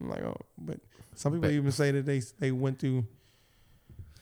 I'm 0.00 0.08
like, 0.10 0.22
oh. 0.22 0.36
But 0.58 0.80
some 1.14 1.32
people 1.32 1.48
Bet. 1.48 1.52
even 1.52 1.72
say 1.72 1.90
that 1.90 2.04
they 2.04 2.20
they 2.38 2.52
went 2.52 2.78
through, 2.78 3.06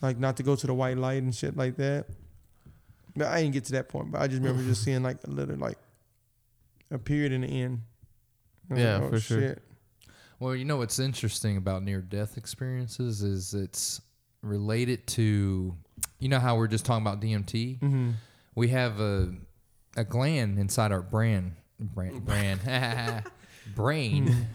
like, 0.00 0.18
not 0.18 0.36
to 0.36 0.42
go 0.42 0.54
to 0.54 0.66
the 0.66 0.74
white 0.74 0.98
light 0.98 1.22
and 1.22 1.34
shit 1.34 1.56
like 1.56 1.76
that. 1.76 2.06
But 3.16 3.26
I 3.26 3.42
didn't 3.42 3.54
get 3.54 3.64
to 3.66 3.72
that 3.72 3.88
point. 3.88 4.12
But 4.12 4.22
I 4.22 4.28
just 4.28 4.40
remember 4.40 4.62
just 4.62 4.84
seeing 4.84 5.02
like 5.02 5.18
a 5.24 5.30
little 5.30 5.56
like 5.56 5.78
a 6.90 6.98
period 6.98 7.32
in 7.32 7.40
the 7.40 7.48
end. 7.48 7.80
Yeah, 8.74 8.98
like, 8.98 9.02
oh, 9.02 9.10
for 9.10 9.20
sure. 9.20 9.56
Well, 10.40 10.54
you 10.54 10.64
know 10.64 10.76
what's 10.76 10.98
interesting 10.98 11.56
about 11.56 11.82
near 11.82 12.00
death 12.00 12.36
experiences 12.36 13.22
is 13.22 13.54
it's 13.54 14.00
related 14.42 15.06
to, 15.08 15.74
you 16.20 16.28
know 16.28 16.38
how 16.38 16.56
we're 16.56 16.68
just 16.68 16.84
talking 16.84 17.04
about 17.04 17.20
DMT. 17.20 17.80
Mm-hmm. 17.80 18.10
We 18.54 18.68
have 18.68 19.00
a 19.00 19.34
a 19.96 20.04
gland 20.04 20.58
inside 20.58 20.92
our 20.92 21.02
brain, 21.02 21.56
brain, 21.80 22.20
brain, 22.20 22.60
brain, 23.74 24.46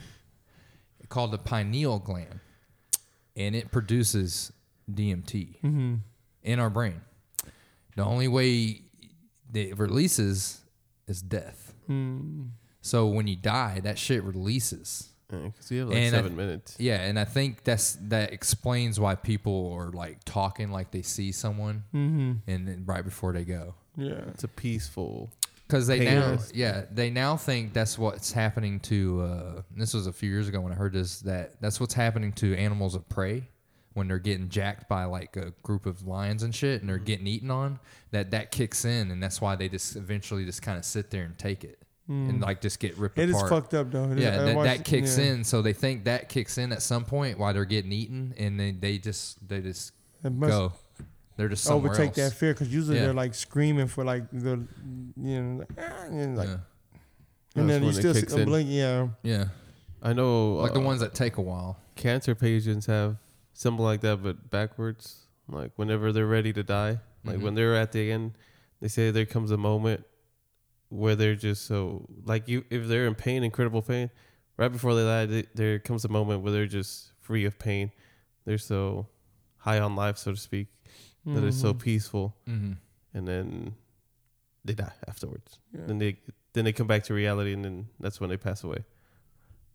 called 1.10 1.32
the 1.32 1.38
pineal 1.38 2.00
gland, 2.00 2.40
and 3.36 3.56
it 3.56 3.72
produces 3.72 4.52
DMT 4.90 5.60
Mm-hmm. 5.62 5.96
in 6.44 6.60
our 6.60 6.70
brain. 6.70 7.02
The 7.96 8.04
only 8.06 8.28
way 8.30 8.82
that 9.52 9.70
it 9.70 9.78
releases 9.78 10.62
is 11.08 11.22
death. 11.22 11.74
Mm. 11.90 12.50
So 12.82 13.08
when 13.08 13.28
you 13.28 13.36
die, 13.36 13.82
that 13.84 13.98
shit 14.00 14.24
releases. 14.24 15.10
Because 15.30 15.72
you 15.72 15.80
have 15.80 15.90
like 15.90 15.98
And 15.98 16.16
I- 16.16 16.18
seven 16.20 16.36
minutes. 16.36 16.76
Yeah, 16.80 17.02
and 17.02 17.18
I 17.20 17.26
think 17.26 17.64
that's 17.64 17.98
that 18.10 18.34
explains 18.34 19.00
why 19.00 19.16
people 19.16 19.74
are 19.74 19.90
like 19.92 20.24
talking 20.26 20.72
like 20.72 20.92
they 20.92 21.02
see 21.02 21.32
someone, 21.32 21.84
Mm-hmm. 21.94 22.32
and 22.48 22.68
then 22.68 22.84
right 22.86 23.04
before 23.04 23.34
they 23.34 23.44
go, 23.44 23.76
Yeah. 23.98 24.22
It's 24.34 24.44
a 24.44 24.48
peaceful. 24.48 25.32
because 25.68 25.88
they 25.88 26.06
now, 26.06 26.38
yeah, 26.54 26.84
they 26.92 27.10
now 27.10 27.36
think 27.38 27.74
that's 27.74 27.98
what's 27.98 28.32
happening 28.32 28.80
to. 28.82 29.22
Uh, 29.22 29.62
this 29.76 29.94
was 29.94 30.06
a 30.08 30.14
few 30.14 30.30
years 30.30 30.48
ago 30.48 30.62
when 30.62 30.72
I 30.72 30.76
heard 30.76 30.94
this. 30.94 31.22
That 31.22 31.60
that's 31.62 31.80
what's 31.80 31.94
happening 31.96 32.32
to 32.34 32.56
animals 32.56 32.94
of 32.96 33.08
prey 33.10 33.48
when 33.94 34.08
they're 34.08 34.20
getting 34.20 34.50
jacked 34.50 34.88
by 34.90 35.06
like 35.06 35.36
a 35.38 35.52
group 35.64 35.86
of 35.86 36.06
lions 36.08 36.44
and 36.44 36.54
shit, 36.54 36.82
and 36.82 36.90
they're 36.90 36.98
getting 37.00 37.26
eaten 37.28 37.50
on. 37.50 37.80
That 38.12 38.32
that 38.32 38.52
kicks 38.52 38.86
in, 38.86 39.10
and 39.10 39.22
that's 39.24 39.42
why 39.42 39.56
they 39.56 39.68
just 39.70 39.96
eventually 39.96 40.46
just 40.46 40.62
kind 40.62 40.78
of 40.78 40.86
sit 40.86 41.10
there 41.10 41.24
and 41.24 41.36
take 41.40 41.64
it, 41.64 41.82
and 42.08 42.42
like 42.42 42.60
just 42.62 42.80
get 42.80 42.98
ripped 42.98 43.18
apart. 43.18 43.30
It 43.30 43.36
is 43.36 43.50
fucked 43.50 43.74
up 43.74 43.92
though. 43.92 44.12
It 44.12 44.18
is- 44.18 44.24
Yeah, 44.24 44.42
I 44.42 44.46
that, 44.46 44.56
watched 44.56 44.78
that 44.78 44.86
kicks 44.86 45.18
yeah. 45.18 45.26
in. 45.26 45.44
So 45.44 45.62
they 45.62 45.74
think 45.74 46.04
that 46.06 46.30
kicks 46.30 46.58
in 46.58 46.72
at 46.74 46.82
some 46.82 47.06
point 47.06 47.38
while 47.40 47.54
they're 47.54 47.66
getting 47.66 47.92
eaten, 47.92 48.34
and 48.38 48.60
then 48.60 48.80
they 48.82 48.98
just 48.98 49.48
they 49.48 49.62
just 49.62 49.94
It 50.24 50.32
must 50.34 50.52
go. 50.52 50.74
They're 51.38 51.50
just 51.50 51.64
somewhere 51.64 51.92
overtake 51.92 52.18
else. 52.18 52.32
that 52.32 52.38
fear 52.38 52.54
because 52.54 52.72
usually 52.74 52.98
Yeah. 52.98 53.06
they're 53.06 53.14
like 53.14 53.34
screaming 53.34 53.88
for 53.88 54.04
like 54.04 54.30
the 54.32 54.62
you 55.18 55.42
know 55.42 55.60
like, 55.60 55.70
ah, 55.80 56.04
and, 56.06 56.38
like, 56.38 56.48
yeah, 56.48 56.54
and 56.54 56.60
That's 57.56 57.68
then 57.68 57.82
you 57.82 57.88
when 57.88 57.96
it 57.96 58.00
still 58.00 58.14
see 58.14 58.20
kicks 58.22 58.34
them 58.34 58.42
in. 58.42 58.48
blink. 58.50 58.70
Yeah. 58.70 59.08
yeah, 59.24 59.46
I 60.02 60.14
know. 60.14 60.56
like 60.56 60.74
the 60.74 60.80
uh, 60.80 60.84
ones 60.84 61.00
that 61.00 61.14
take 61.16 61.38
a 61.38 61.42
while. 61.42 61.80
cancer 61.96 62.36
patients 62.36 62.86
have 62.88 63.18
something 63.54 63.84
like 63.84 64.02
that, 64.02 64.22
but 64.22 64.50
backwards. 64.52 65.20
Like 65.48 65.72
whenever 65.76 66.12
they're 66.12 66.26
ready 66.28 66.54
to 66.54 66.64
die, 66.64 67.00
like 67.26 67.38
Mhm. 67.38 67.42
when 67.42 67.56
they're 67.56 67.76
at 67.76 67.92
the 67.92 68.12
end, 68.12 68.34
they 68.82 68.88
say 68.88 69.12
there 69.12 69.26
comes 69.26 69.52
a 69.52 69.58
moment 69.58 70.06
where 70.94 71.16
they're 71.16 71.36
just 71.36 71.66
so 71.66 72.08
like 72.26 72.48
you 72.48 72.64
if 72.70 72.88
they're 72.88 73.08
in 73.08 73.16
pain, 73.16 73.44
incredible 73.44 73.82
pain, 73.82 74.10
right 74.58 74.72
before 74.72 74.94
they 74.96 75.04
die, 75.04 75.26
they, 75.26 75.44
there 75.56 75.80
comes 75.80 76.06
a 76.06 76.10
moment 76.10 76.42
where 76.44 76.52
they're 76.52 76.66
just 76.68 77.12
free 77.22 77.46
of 77.46 77.58
pain. 77.58 77.92
They're 78.46 78.58
so 78.58 79.08
high 79.58 79.80
on 79.80 79.96
life, 79.96 80.18
so 80.18 80.32
to 80.32 80.38
speak, 80.38 80.68
that 81.26 81.44
it's 81.44 81.60
so 81.60 81.74
peaceful, 81.74 82.36
Mm-hmm. 82.48 82.74
and 83.14 83.28
then 83.28 83.74
they 84.66 84.74
die 84.74 84.92
afterwards. 85.08 85.60
Yeah. 85.74 85.82
Then 85.88 85.98
they 85.98 86.18
then 86.54 86.66
they 86.66 86.74
come 86.74 86.88
back 86.88 87.04
to 87.06 87.14
reality, 87.14 87.54
and 87.54 87.64
then 87.66 87.88
that's 88.00 88.20
when 88.22 88.30
they 88.30 88.38
pass 88.38 88.64
away. 88.64 88.84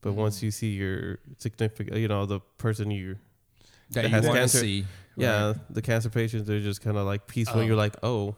But 0.00 0.12
once 0.12 0.38
Mhm. 0.38 0.42
you 0.44 0.50
see 0.52 0.70
your 0.74 1.18
significant, 1.38 1.96
you 1.96 2.06
know, 2.08 2.24
the 2.26 2.38
person 2.58 2.90
you 2.92 3.16
That 3.90 4.02
that 4.02 4.04
you 4.04 4.14
has 4.14 4.24
want 4.26 4.34
to 4.36 4.40
cancer. 4.42 4.58
see. 4.58 4.84
yeah, 5.16 5.46
right? 5.48 5.56
the 5.74 5.82
cancer 5.82 6.10
patients, 6.10 6.46
they're 6.46 6.60
just 6.60 6.80
kind 6.82 6.96
of 6.96 7.04
like 7.06 7.26
peaceful. 7.26 7.60
Oh. 7.60 7.64
You're 7.64 7.74
like, 7.76 7.96
Oh. 8.04 8.36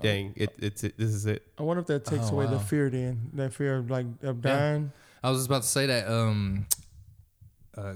Dang, 0.00 0.32
it, 0.36 0.50
it's 0.58 0.84
it, 0.84 0.96
this 0.96 1.10
is 1.10 1.26
it. 1.26 1.42
I 1.58 1.62
wonder 1.62 1.80
if 1.80 1.86
that 1.88 2.04
takes 2.04 2.26
Oh, 2.30 2.34
away 2.34 2.46
the 2.46 2.52
wow. 2.52 2.58
fear. 2.58 2.88
Then 2.90 3.30
that 3.34 3.52
fear 3.52 3.76
of 3.78 3.90
like 3.90 4.06
of 4.22 4.40
dying. 4.40 4.92
I 5.22 5.30
was 5.30 5.38
just 5.40 5.48
about 5.48 5.62
to 5.62 5.68
say 5.68 5.86
that. 5.86 6.08
Um, 6.08 6.66
uh, 7.76 7.94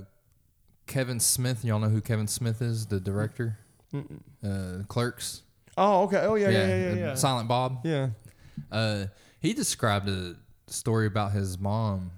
Kevin 0.86 1.18
Smith. 1.20 1.64
Y'all 1.64 1.78
know 1.80 1.88
who 1.88 2.00
Kevin 2.00 2.28
Smith 2.28 2.62
is? 2.62 2.86
The 2.86 3.00
director. 3.00 3.58
Mm-mm. 3.92 4.20
Uh, 4.44 4.84
Clerks. 4.86 5.42
Oh, 5.76 6.04
okay. 6.04 6.18
Oh, 6.18 6.34
yeah, 6.36 6.48
yeah, 6.50 6.66
yeah, 6.66 6.76
yeah. 6.76 6.94
Yeah. 6.94 7.14
Silent 7.14 7.48
Bob. 7.48 7.80
yeah. 7.84 8.10
Uh, 8.72 9.06
he 9.40 9.52
described 9.52 10.08
a 10.08 10.36
story 10.68 11.06
about 11.06 11.32
his 11.32 11.58
mom. 11.58 12.10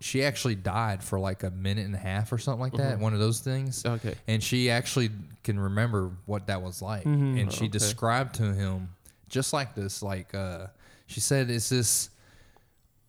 She 0.00 0.22
actually 0.22 0.54
died 0.54 1.02
for 1.02 1.18
like 1.18 1.42
a 1.42 1.50
minute 1.50 1.86
and 1.86 1.94
a 1.94 1.98
half 1.98 2.30
or 2.32 2.38
something 2.38 2.60
like 2.60 2.74
that. 2.74 2.98
Mhm. 2.98 3.00
One 3.00 3.14
of 3.14 3.18
those 3.18 3.40
things. 3.40 3.84
Okay, 3.84 4.14
And 4.28 4.42
she 4.42 4.70
actually 4.70 5.10
can 5.42 5.58
remember 5.58 6.10
what 6.26 6.46
that 6.48 6.62
was 6.62 6.82
like. 6.82 7.04
Mhm. 7.04 7.40
And 7.40 7.52
she 7.52 7.64
Okay. 7.64 7.68
described 7.68 8.34
to 8.36 8.52
him 8.54 8.90
just 9.28 9.52
like 9.52 9.74
this. 9.74 10.02
Like 10.02 10.34
uh, 10.34 10.66
she 11.06 11.20
said, 11.20 11.50
"It's 11.50 11.68
this. 11.68 12.10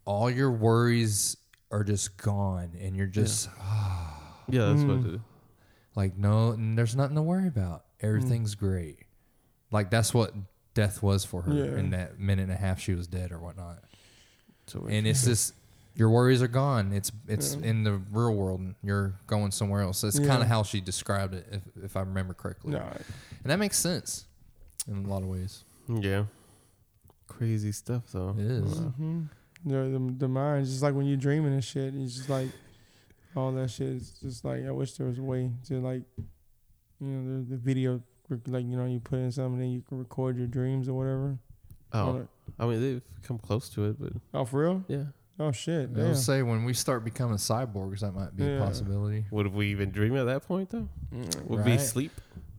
All 0.06 0.30
your 0.30 0.52
worries 0.52 1.38
are 1.72 1.84
just 1.84 2.18
gone, 2.18 2.72
and 2.80 2.96
you're 2.96 3.08
just 3.08 3.50
yeah, 4.50 4.66
that's 4.70 4.82
Mm. 4.82 5.04
what. 5.04 5.14
It, 5.16 5.22
like 5.96 6.18
no, 6.18 6.52
and 6.52 6.78
there's 6.78 6.96
nothing 6.96 7.16
to 7.16 7.22
worry 7.22 7.48
about. 7.48 7.86
Everything's 8.02 8.56
great. 8.56 9.00
Like 9.72 9.90
that's 9.90 10.14
what 10.14 10.34
death 10.74 11.02
was 11.02 11.26
for 11.26 11.42
her 11.42 11.54
Yeah. 11.54 11.78
in 11.80 11.90
that 11.90 12.20
minute 12.20 12.44
and 12.44 12.52
a 12.52 12.56
half 12.56 12.80
she 12.80 12.94
was 12.94 13.08
dead 13.08 13.32
or 13.32 13.40
whatnot. 13.40 13.84
so 14.68 14.86
and 14.88 15.08
it's 15.08 15.26
just 15.26 15.54
your 15.96 16.10
worries 16.12 16.44
are 16.44 16.48
gone. 16.48 16.94
It's 16.94 17.12
it's 17.28 17.56
Yeah. 17.56 17.66
in 17.70 17.84
the 17.84 17.94
real 18.12 18.34
world. 18.36 18.60
and 18.60 18.76
You're 18.84 19.16
going 19.26 19.52
somewhere 19.52 19.82
else. 19.82 20.02
That's 20.02 20.20
Yeah. 20.20 20.28
kind 20.28 20.42
of 20.44 20.48
how 20.48 20.62
she 20.64 20.80
described 20.80 21.34
it, 21.34 21.48
if 21.52 21.84
if 21.84 21.98
I 21.98 22.02
remember 22.02 22.34
correctly. 22.36 22.74
No. 22.74 22.80
And 22.80 23.52
that 23.52 23.58
makes 23.58 23.78
sense 23.80 24.26
in 24.88 25.04
a 25.04 25.08
lot 25.10 25.24
of 25.24 25.28
ways. 25.28 25.64
Yeah, 25.90 26.26
crazy 27.28 27.72
stuff 27.72 28.04
though. 28.12 28.36
It 28.38 28.46
is. 28.46 28.80
Wow. 28.80 28.88
hmm 28.98 29.22
The, 29.66 29.76
the 29.76 30.14
the 30.20 30.28
mind, 30.28 30.66
just 30.66 30.82
like 30.84 30.94
when 30.94 31.06
you're 31.06 31.18
dreaming 31.18 31.54
and 31.54 31.64
shit, 31.64 31.94
it's 31.96 32.16
just 32.16 32.30
like 32.30 32.50
all 33.36 33.52
that 33.54 33.70
shit. 33.70 33.90
It's 33.96 34.12
just 34.20 34.44
like 34.46 34.66
I 34.66 34.72
wish 34.72 34.94
there 34.94 35.08
was 35.08 35.18
a 35.20 35.24
way 35.24 35.52
to 35.68 35.80
like, 35.80 36.04
you 37.00 37.08
know, 37.08 37.40
the, 37.44 37.52
the 37.52 37.58
video, 37.58 38.02
like 38.48 38.66
you 38.66 38.76
know, 38.78 38.86
you 38.86 39.00
put 39.00 39.20
in 39.20 39.32
something, 39.32 39.62
and 39.62 39.74
you 39.74 39.82
can 39.82 39.98
record 40.00 40.38
your 40.38 40.48
dreams 40.48 40.88
or 40.90 40.94
whatever. 40.94 41.38
Oh, 41.94 42.28
I 42.60 42.66
mean 42.66 42.82
they've 42.82 43.02
come 43.24 43.38
close 43.40 43.70
to 43.70 43.86
it, 43.86 43.98
but 44.00 44.14
Oh, 44.34 44.46
for 44.46 44.62
real? 44.62 44.84
yeah. 44.88 45.04
Oh 45.40 45.52
shit! 45.52 45.94
They'll 45.94 46.08
would 46.08 46.18
say 46.18 46.42
when 46.42 46.66
we 46.66 46.74
start 46.74 47.04
becoming 47.04 47.38
cyborgs, 47.38 48.00
that 48.00 48.12
might 48.14 48.36
be 48.36 48.44
Yeah. 48.44 48.60
a 48.64 48.66
possibility. 48.66 49.26
Would 49.30 49.48
we 49.54 49.68
even 49.68 49.92
dream 49.92 50.18
at 50.18 50.26
that 50.26 50.44
point 50.48 50.72
though? 50.72 50.90
Mm. 51.14 51.46
Would 51.46 51.64
be 51.64 51.78
sleep? 51.78 52.12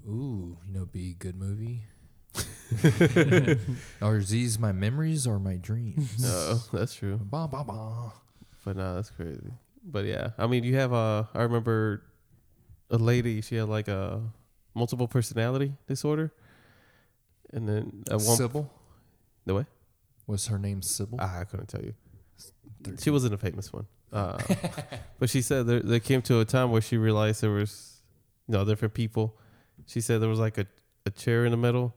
Ooh, 0.08 0.56
you 0.66 0.72
know, 0.78 0.86
be 0.86 1.10
a 1.10 1.14
good 1.14 1.34
movie. 1.36 1.82
are 4.02 4.18
these 4.18 4.58
my 4.58 4.72
memories 4.72 5.26
or 5.26 5.38
my 5.38 5.56
dreams? 5.56 6.22
No, 6.22 6.60
that's 6.72 6.94
true. 6.94 7.18
Ba, 7.22 7.48
ba, 7.48 7.64
ba. 7.64 8.12
But 8.64 8.76
no, 8.76 8.94
that's 8.96 9.10
crazy. 9.10 9.52
But 9.84 10.04
yeah, 10.04 10.30
I 10.38 10.46
mean, 10.46 10.64
you 10.64 10.76
have 10.76 10.92
a. 10.92 11.28
I 11.34 11.42
remember 11.42 12.02
a 12.90 12.98
lady. 12.98 13.40
She 13.40 13.56
had 13.56 13.68
like 13.68 13.88
a 13.88 14.20
multiple 14.74 15.08
personality 15.08 15.72
disorder, 15.86 16.32
and 17.52 17.68
then 17.68 18.04
at 18.10 18.20
one. 18.20 18.36
Sybil 18.36 18.70
The 19.46 19.54
way? 19.54 19.66
was 20.26 20.46
her 20.48 20.58
name. 20.58 20.82
Sybil. 20.82 21.18
Ah, 21.20 21.40
I 21.40 21.44
couldn't 21.44 21.68
tell 21.68 21.82
you. 21.82 21.94
She 23.00 23.10
wasn't 23.10 23.34
a 23.34 23.38
famous 23.38 23.72
one. 23.72 23.86
Uh, 24.12 24.38
but 25.18 25.30
she 25.30 25.40
said 25.42 25.66
there, 25.66 25.80
there 25.80 26.00
came 26.00 26.22
to 26.22 26.40
a 26.40 26.44
time 26.44 26.70
where 26.70 26.80
she 26.80 26.96
realized 26.96 27.40
there 27.42 27.50
was, 27.50 28.00
you 28.46 28.52
know, 28.52 28.64
different 28.64 28.94
people. 28.94 29.36
She 29.86 30.00
said 30.00 30.20
there 30.20 30.28
was 30.28 30.38
like 30.38 30.58
a, 30.58 30.66
a 31.06 31.10
chair 31.10 31.44
in 31.44 31.50
the 31.50 31.56
middle, 31.56 31.94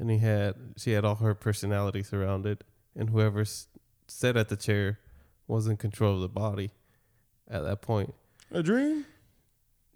and 0.00 0.10
he 0.10 0.18
had 0.18 0.54
she 0.76 0.92
had 0.92 1.04
all 1.04 1.16
her 1.16 1.34
personality 1.34 2.02
surrounded, 2.02 2.64
and 2.96 3.10
whoever 3.10 3.42
s- 3.42 3.68
sat 4.08 4.36
at 4.36 4.48
the 4.48 4.56
chair 4.56 4.98
was 5.46 5.66
in 5.68 5.76
control 5.76 6.14
of 6.16 6.20
the 6.22 6.28
body. 6.28 6.70
At 7.48 7.62
that 7.64 7.82
point, 7.82 8.14
A 8.52 8.62
dream? 8.62 9.04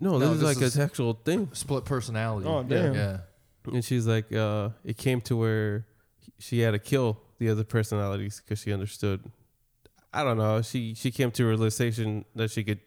No, 0.01 0.19
No, 0.19 0.19
this 0.19 0.31
is 0.31 0.41
this 0.41 0.57
like 0.57 0.63
is- 0.63 0.77
an 0.77 0.83
actual 0.83 1.15
thing. 1.15 1.49
Split 1.53 1.85
personality. 1.85 2.47
Oh, 2.49 2.63
damn. 2.65 2.95
Yeah. 2.95 3.19
And 3.73 3.85
she's 3.85 4.07
like, 4.07 4.31
uh, 4.33 4.71
it 4.85 4.97
came 4.99 5.21
to 5.23 5.37
where 5.37 5.87
she 6.39 6.59
had 6.61 6.73
to 6.73 6.79
kill 6.79 7.21
the 7.39 7.49
other 7.49 7.65
personalities 7.65 8.41
because 8.45 8.59
she 8.59 8.73
understood. 8.73 9.25
I 10.13 10.23
don't 10.25 10.37
know. 10.37 10.61
She 10.63 10.95
she 10.95 11.11
came 11.11 11.31
to 11.33 11.45
a 11.45 11.49
realization 11.49 12.25
that 12.37 12.51
she 12.51 12.63
could 12.65 12.81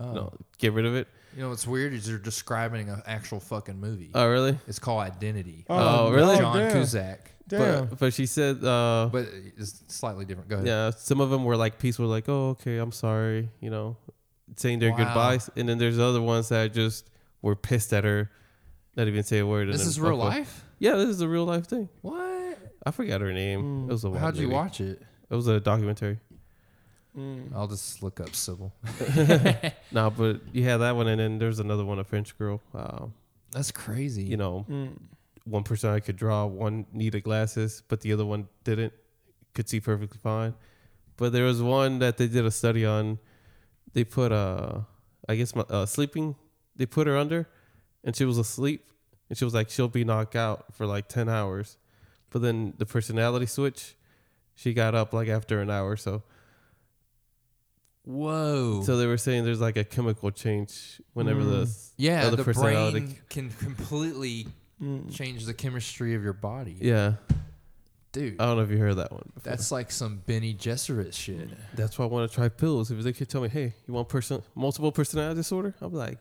Oh. 0.00 0.12
no, 0.12 0.32
get 0.58 0.72
rid 0.72 0.86
of 0.86 0.94
it. 0.96 1.06
You 1.34 1.42
know 1.42 1.48
what's 1.48 1.66
weird 1.66 1.92
is 1.94 2.08
you're 2.08 2.18
describing 2.18 2.88
an 2.90 3.02
actual 3.06 3.40
fucking 3.40 3.80
movie. 3.80 4.10
Oh, 4.14 4.28
really? 4.28 4.58
it's 4.66 4.78
called 4.78 5.02
Identity. 5.02 5.64
Oh, 5.70 6.10
really? 6.12 6.36
John 6.36 6.56
damn. 6.58 6.72
Cusack. 6.72 7.30
Damn. 7.48 7.86
But 7.86 7.98
but 7.98 8.14
she 8.14 8.26
said, 8.26 8.62
uh, 8.64 9.08
But 9.10 9.26
it's 9.56 9.82
slightly 9.88 10.24
different. 10.24 10.48
Go 10.48 10.56
ahead. 10.56 10.66
yeah, 10.66 10.90
some 10.90 11.20
of 11.20 11.30
them 11.30 11.44
were 11.44 11.56
like 11.56 11.78
peaceful, 11.78 12.06
like, 12.06 12.28
oh, 12.28 12.50
okay, 12.50 12.78
I'm 12.78 12.92
sorry, 12.92 13.48
you 13.60 13.70
know, 13.70 13.96
saying 14.56 14.78
their 14.78 14.90
Wow. 14.92 14.96
goodbyes, 14.98 15.50
and 15.56 15.68
then 15.68 15.78
there's 15.78 15.98
other 15.98 16.20
ones 16.20 16.48
that 16.50 16.72
just 16.72 17.08
were 17.40 17.56
pissed 17.56 17.92
at 17.92 18.04
her, 18.04 18.30
not 18.96 19.08
even 19.08 19.22
say 19.22 19.38
a 19.38 19.46
word. 19.46 19.64
and 19.64 19.72
This 19.74 19.80
then 19.82 19.88
is 19.88 20.00
real 20.00 20.16
fuck 20.18 20.26
off. 20.28 20.34
life? 20.34 20.64
Yeah, 20.78 20.92
this 20.96 21.08
is 21.08 21.20
a 21.20 21.28
real 21.28 21.44
life 21.44 21.66
thing. 21.66 21.88
What? 22.02 22.58
I 22.84 22.90
forgot 22.90 23.20
her 23.20 23.32
name. 23.32 23.86
Mm. 23.86 23.88
It 23.88 23.92
was 23.92 24.04
a 24.04 24.10
while 24.10 24.18
How'd 24.20 24.36
you 24.36 24.42
movie. 24.44 24.54
watch 24.54 24.80
it? 24.80 25.02
It 25.30 25.34
was 25.34 25.46
a 25.46 25.60
documentary. 25.60 26.18
Mm. 27.16 27.54
I'll 27.54 27.68
just 27.68 28.02
look 28.02 28.20
up 28.20 28.34
Sybil. 28.34 28.72
No, 29.92 30.10
but 30.10 30.40
you 30.52 30.64
had 30.64 30.78
that 30.78 30.96
one, 30.96 31.08
and 31.08 31.20
then 31.20 31.38
there's 31.38 31.58
another 31.58 31.84
one, 31.84 31.98
a 31.98 32.04
French 32.04 32.36
girl. 32.38 32.60
Um, 32.74 33.12
That's 33.50 33.70
crazy. 33.70 34.22
you 34.22 34.36
know, 34.38 34.64
Mm. 34.68 34.96
one 35.44 35.62
person 35.62 35.90
I 35.90 36.00
could 36.00 36.16
draw, 36.16 36.46
one 36.46 36.86
needed 36.92 37.22
glasses, 37.24 37.82
but 37.88 38.00
the 38.00 38.12
other 38.12 38.24
one 38.24 38.48
didn't, 38.64 38.92
could 39.54 39.68
see 39.68 39.80
perfectly 39.80 40.18
fine. 40.22 40.54
But 41.18 41.32
there 41.32 41.44
was 41.44 41.60
one 41.60 41.98
that 41.98 42.16
they 42.16 42.28
did 42.28 42.46
a 42.46 42.50
study 42.50 42.86
on. 42.86 43.18
They 43.92 44.04
put 44.04 44.32
uh, 44.32 44.80
I 45.28 45.34
guess 45.36 45.54
my, 45.54 45.62
uh, 45.68 45.84
sleeping. 45.84 46.34
They 46.76 46.86
put 46.86 47.06
her 47.06 47.18
under, 47.18 47.46
and 48.02 48.16
she 48.16 48.24
was 48.24 48.38
asleep, 48.38 48.88
and 49.28 49.36
she 49.36 49.44
was 49.44 49.52
like 49.52 49.68
she'll 49.68 49.88
be 49.88 50.04
knocked 50.04 50.34
out 50.34 50.74
for 50.74 50.86
like 50.86 51.08
ten 51.08 51.28
hours, 51.28 51.76
but 52.30 52.40
then 52.40 52.72
the 52.78 52.86
personality 52.86 53.44
switch, 53.44 53.94
she 54.54 54.72
got 54.72 54.94
up 54.94 55.12
like 55.12 55.28
after 55.28 55.60
an 55.60 55.68
hour 55.68 55.90
or 55.90 55.96
so. 55.98 56.22
Whoa. 58.04 58.82
So 58.84 58.96
they 58.96 59.06
were 59.06 59.16
saying 59.18 59.44
there's 59.44 59.60
like 59.60 59.76
a 59.76 59.84
chemical 59.84 60.30
change 60.30 61.00
whenever 61.12 61.44
the 61.44 61.72
yeah, 61.96 62.26
other 62.26 62.36
the 62.36 62.44
personality- 62.44 63.00
brain 63.00 63.16
can 63.30 63.50
completely 63.50 64.48
Mm. 64.82 65.14
change 65.14 65.44
the 65.46 65.54
chemistry 65.54 66.14
of 66.14 66.24
your 66.24 66.32
body. 66.32 66.76
yeah. 66.80 67.14
Dude, 68.10 68.38
I 68.40 68.44
don't 68.46 68.56
know 68.58 68.62
if 68.64 68.70
you 68.70 68.76
heard 68.76 68.96
that 68.96 69.10
one. 69.10 69.30
Before. 69.34 69.50
that's 69.50 69.70
like 69.72 69.90
some 69.90 70.20
Bene 70.26 70.52
Gesserit 70.54 71.14
shit. 71.14 71.48
That's 71.74 71.98
why 71.98 72.04
I 72.04 72.08
want 72.08 72.28
to 72.30 72.34
try 72.34 72.48
pills. 72.50 72.90
If 72.90 73.02
they 73.02 73.12
could 73.14 73.28
tell 73.30 73.40
me, 73.40 73.48
hey, 73.48 73.72
you 73.86 73.94
want 73.94 74.08
person 74.10 74.42
multiple 74.54 74.92
personality 74.92 75.36
disorder? 75.36 75.74
I'm 75.80 75.94
like, 75.94 76.18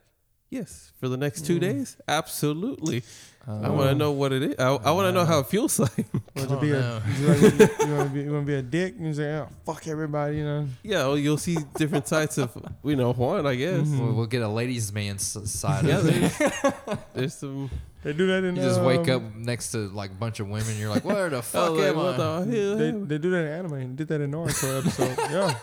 yes. 0.52 0.91
For 0.99 1.07
the 1.10 1.18
next 1.18 1.45
two 1.48 1.57
Mm. 1.57 1.61
days, 1.61 1.98
absolutely. 2.07 3.03
I 3.48 3.52
Uh, 3.65 3.72
want 3.73 3.90
to 3.90 3.95
know 3.95 4.11
what 4.11 4.32
it 4.32 4.44
is. 4.44 4.56
I, 4.60 4.68
I 4.69 4.91
want 4.91 5.07
to 5.07 5.11
know 5.11 5.26
how 5.26 5.40
it 5.40 5.48
feels 5.48 5.80
like. 5.86 6.06
Or 6.38 6.45
to 6.45 6.57
Oh, 6.57 6.61
be 6.61 6.72
a, 6.73 6.80
no. 6.80 7.02
you, 7.19 7.28
like, 7.28 7.41
you, 7.88 7.94
want 7.95 8.10
to 8.10 8.14
be, 8.14 8.22
you 8.22 8.32
want 8.32 8.45
to 8.45 8.52
be 8.53 8.53
a 8.53 8.61
dick? 8.61 8.94
You 8.99 9.11
say, 9.15 9.34
oh, 9.38 9.48
fuck 9.65 9.88
everybody, 9.88 10.38
you 10.38 10.44
know? 10.44 10.68
yeah, 10.84 11.07
well, 11.07 11.18
you'll 11.18 11.40
see 11.40 11.57
different 11.76 12.07
sides 12.07 12.38
of 12.38 12.56
you 12.84 12.95
know 12.95 13.11
Juan. 13.14 13.48
I 13.48 13.56
guess. 13.56 13.88
Mhm. 13.88 13.99
We'll, 13.99 14.14
we'll 14.14 14.28
get 14.28 14.44
a 14.44 14.48
ladies' 14.48 14.94
man 14.94 15.18
side 15.18 15.86
Yeah, 15.86 15.98
of 15.98 16.06
it. 16.07 16.32
there's, 16.38 16.99
there's 17.15 17.34
some. 17.34 17.72
They 18.03 18.14
do 18.14 18.28
that 18.28 18.44
in 18.44 18.56
You 18.56 18.61
just 18.61 18.82
wake 18.82 19.10
um, 19.10 19.15
up 19.28 19.36
next 19.36 19.72
to 19.73 19.90
like 19.90 20.11
a 20.11 20.15
bunch 20.15 20.40
of 20.40 20.48
women. 20.48 20.78
You're 20.78 20.90
like, 20.90 21.06
where 21.06 21.30
the 21.30 21.41
fuck 21.41 21.72
Oh, 21.72 21.82
am 21.82 21.95
what 21.98 22.14
I? 22.15 22.18
the 22.18 22.23
hell? 22.23 22.76
They, 22.78 22.91
they 22.91 23.18
do 23.18 23.30
that 23.32 23.45
in 23.45 23.52
anime. 23.53 23.80
They 23.80 23.95
did 24.06 24.07
that 24.10 24.22
in 24.22 24.32
Naruto 24.32 24.80
episode. 24.80 25.18
Yeah. 25.32 25.56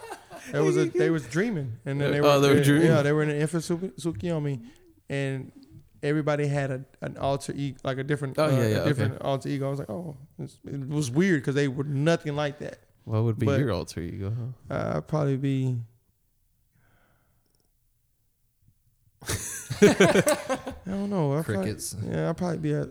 It 0.53 0.61
was 0.61 0.77
a, 0.77 0.85
they 1.03 1.11
was 1.11 1.27
dreaming, 1.27 1.73
and 1.85 2.01
then 2.01 2.13
they 2.13 2.21
were, 2.21 2.29
Oh, 2.29 2.41
they 2.41 2.55
were 2.55 2.63
dreaming? 2.63 2.87
Yeah, 2.89 3.03
they 3.03 3.13
were 3.13 3.23
in 3.23 3.31
an 3.31 3.37
Infinite 3.41 3.63
Tsuki- 3.65 3.93
Tsukiyomi, 4.01 4.61
and 5.11 5.53
everybody 6.03 6.47
had 6.47 6.71
a, 6.71 6.85
an 7.01 7.17
alter 7.19 7.53
ego, 7.57 7.79
like 7.85 7.99
a 7.99 8.05
different, 8.05 8.39
Oh, 8.39 8.45
uh, 8.45 8.51
yeah, 8.51 8.57
a 8.59 8.69
yeah, 8.71 8.85
different 8.85 9.21
alter 9.23 9.49
ego. 9.49 9.67
I 9.67 9.71
was 9.71 9.79
like, 9.81 9.91
oh, 9.91 10.17
it 10.39 10.89
was 10.89 11.11
weird 11.11 11.43
because 11.43 11.55
they 11.55 11.69
were 11.69 11.85
nothing 11.85 12.37
like 12.37 12.59
that. 12.61 12.79
What 13.05 13.25
would 13.25 13.39
be 13.39 13.47
But- 13.47 13.61
your 13.61 13.73
alter 13.73 14.01
ego? 14.01 14.33
Huh? 14.71 14.75
Uh, 14.75 14.97
I'd 14.99 15.09
probably 15.09 15.37
be. 15.37 15.79
I 19.81 20.57
don't 20.87 21.11
know. 21.11 21.35
I'd 21.35 21.45
probably- 21.45 21.63
Crickets. 21.65 21.97
yeah, 22.05 22.31
I'd 22.31 22.37
probably 22.37 22.59
be 22.59 22.73
a. 22.73 22.89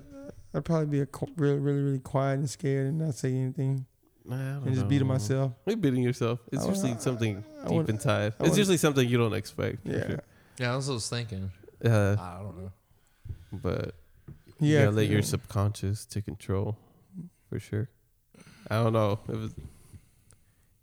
I'd 0.54 0.66
probably 0.66 0.86
be 0.88 1.00
a 1.02 1.06
co- 1.06 1.28
really, 1.36 1.60
really, 1.60 1.82
really 1.82 2.00
quiet 2.00 2.40
and 2.40 2.50
scared 2.50 2.88
and 2.88 2.98
not 3.00 3.16
say 3.16 3.34
anything 3.36 3.86
Nah, 4.28 4.36
and 4.58 4.74
just 4.74 4.88
beating 4.88 5.08
myself. 5.08 5.54
You're 5.66 5.78
beating 5.78 6.04
yourself. 6.04 6.40
It's 6.52 6.64
I 6.64 6.68
usually 6.68 6.98
something 7.00 7.44
I 7.64 7.68
deep 7.70 7.90
inside. 7.90 8.34
It's 8.42 8.58
usually 8.58 8.78
something 8.78 9.08
you 9.08 9.18
don't 9.18 9.34
expect. 9.34 9.86
Yeah, 9.86 10.08
sure. 10.08 10.20
Yeah, 10.60 10.74
that's 10.74 10.88
what 10.88 10.94
I 10.94 10.96
was 10.96 11.10
thinking. 11.10 11.52
Uh, 11.84 12.16
I 12.20 12.40
don't 12.42 12.58
know. 12.58 12.72
but 13.54 13.96
you 14.60 14.74
yeah. 14.74 14.86
gotta 14.86 14.96
let 14.98 15.08
your 15.08 15.22
subconscious 15.22 16.06
to 16.08 16.22
control 16.22 16.78
for 17.50 17.60
sure. 17.60 17.90
I 18.70 18.76
don't 18.84 18.94
know. 18.94 19.20
If, 19.30 19.36
it- 19.52 19.64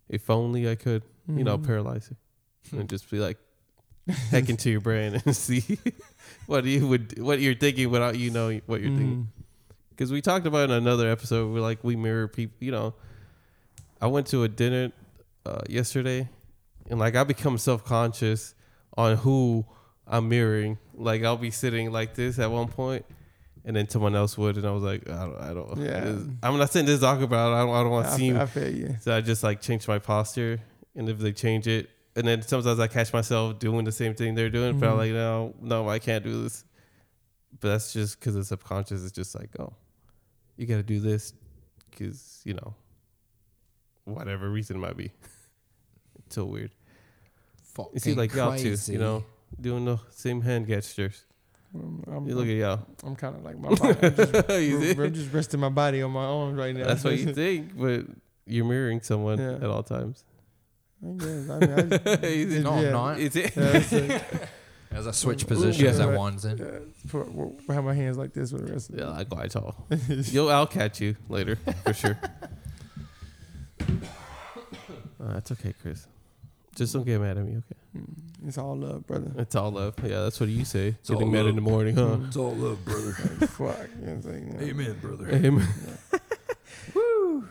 if 0.07 0.29
only 0.29 0.69
I 0.69 0.75
could, 0.75 1.03
you 1.27 1.43
know, 1.43 1.57
Mhm. 1.57 1.65
paralyze 1.65 2.11
it 2.11 2.77
and 2.77 2.87
just 2.87 3.09
be 3.09 3.17
like, 3.19 3.37
hack 4.29 4.49
into 4.49 4.69
your 4.69 4.81
brain 4.81 5.19
and 5.25 5.35
see 5.45 5.79
what 6.45 6.63
you 6.65 6.87
would, 6.87 7.19
what 7.21 7.39
you're 7.39 7.55
thinking 7.55 7.89
without 7.89 8.17
you 8.17 8.29
knowing 8.29 8.61
what 8.67 8.81
you're 8.81 8.91
thinking. 8.95 9.23
Mhm. 9.39 9.43
Because 9.89 10.11
we 10.11 10.21
talked 10.21 10.45
about 10.45 10.69
in 10.69 10.75
another 10.75 11.09
episode, 11.09 11.51
we're 11.53 11.59
like 11.61 11.83
we 11.83 11.95
mirror 11.95 12.27
people. 12.27 12.55
You 12.59 12.71
know, 12.71 12.93
I 14.01 14.07
went 14.07 14.27
to 14.27 14.43
a 14.43 14.47
dinner 14.47 14.91
uh, 15.45 15.61
yesterday, 15.69 16.29
and 16.89 16.99
like 16.99 17.15
I 17.15 17.23
become 17.23 17.57
self 17.57 17.83
conscious 17.85 18.55
on 18.97 19.17
who 19.17 19.65
I'm 20.07 20.29
mirroring. 20.29 20.77
Like 20.93 21.23
I'll 21.23 21.37
be 21.37 21.51
sitting 21.51 21.91
like 21.91 22.15
this 22.15 22.39
at 22.39 22.51
one 22.51 22.67
point, 22.67 23.05
and 23.63 23.75
then 23.75 23.89
someone 23.89 24.15
else 24.15 24.37
would, 24.37 24.57
and 24.57 24.65
I 24.65 24.71
was 24.71 24.83
like, 24.83 25.09
I 25.09 25.25
don't, 25.25 25.41
I 25.41 25.53
don't. 25.53 25.77
Yeah. 25.77 26.15
I'm 26.43 26.57
not 26.57 26.71
saying 26.71 26.85
this 26.85 26.99
talk 26.99 27.21
about. 27.21 27.51
it. 27.51 27.55
I 27.55 27.65
don't, 27.65 27.75
I 27.75 27.81
don't 27.83 27.91
want 27.91 28.07
to 28.07 28.13
I, 28.13 28.17
seem. 28.17 28.37
I 28.37 28.45
feel 28.45 28.69
you. 28.73 28.95
So 29.01 29.15
I 29.15 29.21
just 29.21 29.43
like 29.43 29.61
change 29.61 29.87
my 29.87 29.99
posture, 29.99 30.59
and 30.95 31.09
if 31.09 31.19
they 31.19 31.31
change 31.31 31.67
it, 31.67 31.89
and 32.15 32.27
then 32.27 32.41
sometimes 32.41 32.79
I 32.79 32.87
catch 32.87 33.11
myself 33.13 33.59
doing 33.59 33.85
the 33.85 33.91
same 33.91 34.13
thing 34.15 34.35
they're 34.35 34.49
doing, 34.49 34.79
but 34.79 34.87
I'm 34.89 34.95
Mhm. 34.95 34.97
like, 34.97 35.11
no, 35.11 35.53
no, 35.61 35.89
I 35.89 35.99
can't 35.99 36.23
do 36.23 36.43
this. 36.43 36.63
But 37.59 37.69
that's 37.69 37.93
just 37.93 38.19
because 38.19 38.35
the 38.35 38.43
subconscious 38.43 39.01
is 39.01 39.11
just 39.13 39.33
like, 39.33 39.49
oh, 39.59 39.73
you 40.57 40.65
got 40.65 40.75
to 40.77 40.83
do 40.83 40.99
this 40.99 41.33
because 41.89 42.41
you 42.45 42.53
know, 42.53 42.73
whatever 44.05 44.49
reason 44.49 44.77
it 44.77 44.79
might 44.79 44.97
be. 44.97 45.11
it's 46.25 46.35
so 46.35 46.45
weird. 46.45 46.71
You 47.93 47.99
see, 47.99 48.13
Fucking 48.13 48.15
like 48.17 48.33
y'all 48.33 48.57
too, 48.57 48.75
you 48.91 48.97
know, 48.97 49.25
doing 49.59 49.83
the 49.85 49.99
same 50.09 50.41
hand 50.41 50.67
gestures. 50.67 51.25
I'm, 51.73 52.03
I'm, 52.07 52.25
You 52.27 52.35
look 52.35 52.47
at 52.47 52.53
y'all. 52.55 52.85
I'm 53.03 53.15
kind 53.17 53.35
of 53.35 53.43
like 53.43 53.59
my 53.59 53.69
body. 53.75 53.97
I'm 54.01 54.15
just, 54.15 54.49
You 54.49 54.81
see? 54.93 55.01
I'm 55.01 55.13
just 55.13 55.33
resting 55.33 55.59
my 55.59 55.67
body 55.69 56.01
on 56.01 56.11
my 56.11 56.23
arms 56.23 56.57
right 56.57 56.73
now. 56.73 56.85
That's 56.85 57.03
what 57.03 57.17
you 57.17 57.33
think, 57.33 57.77
but 57.77 58.05
you're 58.45 58.63
mirroring 58.63 59.01
someone 59.01 59.39
Yeah. 59.39 59.55
at 59.55 59.63
all 59.65 59.83
times. 59.83 60.23
I 61.05 61.11
guess. 61.17 61.49
I 61.49 61.59
mean, 61.59 61.71
I 61.73 61.81
just, 61.97 62.23
You 62.23 62.49
see? 62.51 62.59
No, 62.63 62.71
I'm 62.71 62.91
not. 62.93 63.19
Is 63.19 63.35
it? 63.35 63.53
Yeah, 63.57 63.71
like, 64.07 64.49
As 64.91 65.07
I 65.07 65.11
switch 65.11 65.45
positions, 65.45 65.81
yeah. 65.99 66.05
that 66.05 66.17
one's 66.17 66.45
in. 66.45 66.57
yeah, 66.57 66.65
for, 67.07 67.25
for, 67.65 67.73
have 67.73 67.83
my 67.83 67.93
hands 67.93 68.17
like 68.17 68.31
this 68.31 68.51
for 68.51 68.59
the 68.59 68.71
rest 68.71 68.89
of 68.91 68.95
Yeah, 68.97 69.05
the 69.05 69.11
like 69.11 69.29
quite 69.29 69.51
tall. 69.51 69.75
Yo, 70.07 70.47
I'll 70.47 70.65
catch 70.67 71.01
you 71.01 71.17
later 71.27 71.57
for 71.83 71.93
sure. 71.93 72.17
Uh, 73.87 75.33
that's 75.33 75.51
okay, 75.53 75.73
Chris. 75.81 76.07
Just 76.75 76.93
don't 76.93 77.05
get 77.05 77.21
mad 77.21 77.37
at 77.37 77.45
me, 77.45 77.57
okay? 77.57 77.75
Mm, 77.97 78.47
It's 78.47 78.57
all 78.57 78.75
love, 78.75 79.07
brother. 79.07 79.31
It's 79.37 79.55
all 79.55 79.71
love. 79.71 79.95
Yeah, 80.03 80.23
that's 80.23 80.39
what 80.39 80.49
you 80.49 80.65
say. 80.65 80.95
all 81.09 81.15
Getting 81.15 81.31
mad 81.31 81.45
in 81.45 81.55
the 81.55 81.61
morning, 81.61 81.95
huh? 81.95 82.01
Mm. 82.17 82.27
It's 82.27 82.35
all 82.37 82.53
love, 82.53 82.83
brother. 82.83 83.11
Fuck. 83.47 83.57
You 83.57 83.65
know 83.67 83.77
what 83.77 84.09
I'm 84.11 84.21
saying? 84.21 84.57
Yeah. 84.59 84.67
Amen, 84.67 84.99
brother. 85.01 85.29
Amen. 85.31 85.67
Woo. 86.93 87.47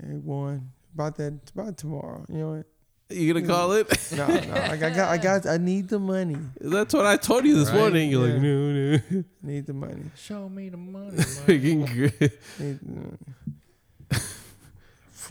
Hey, 0.00 0.14
one 0.16 0.70
about 0.94 1.16
that. 1.16 1.38
About 1.54 1.76
tomorrow. 1.76 2.24
You 2.28 2.38
know 2.38 2.50
what? 2.52 2.66
You 3.10 3.34
gonna 3.34 3.46
call 3.46 3.72
it? 3.72 3.88
No, 4.16 4.26
no. 4.26 4.34
I 4.34 4.76
got, 4.76 4.82
I 4.82 4.90
got. 4.94 5.08
I 5.10 5.18
got. 5.18 5.46
I 5.46 5.56
need 5.58 5.88
the 5.88 5.98
money. 5.98 6.36
That's 6.60 6.94
what 6.94 7.04
I 7.04 7.16
told 7.16 7.44
you 7.44 7.56
this 7.56 7.68
Right? 7.70 7.78
morning. 7.78 8.10
You're 8.10 8.26
like, 8.28 8.40
no, 8.40 8.72
no. 8.72 9.24
Need 9.42 9.66
the 9.66 9.74
money. 9.74 10.04
Show 10.16 10.48
me 10.48 10.68
the 10.70 10.76
money. 10.78 11.16
Freaking 11.18 11.84
great. 11.92 12.20
Need 12.60 12.78
the 12.80 12.90
money. 12.90 13.18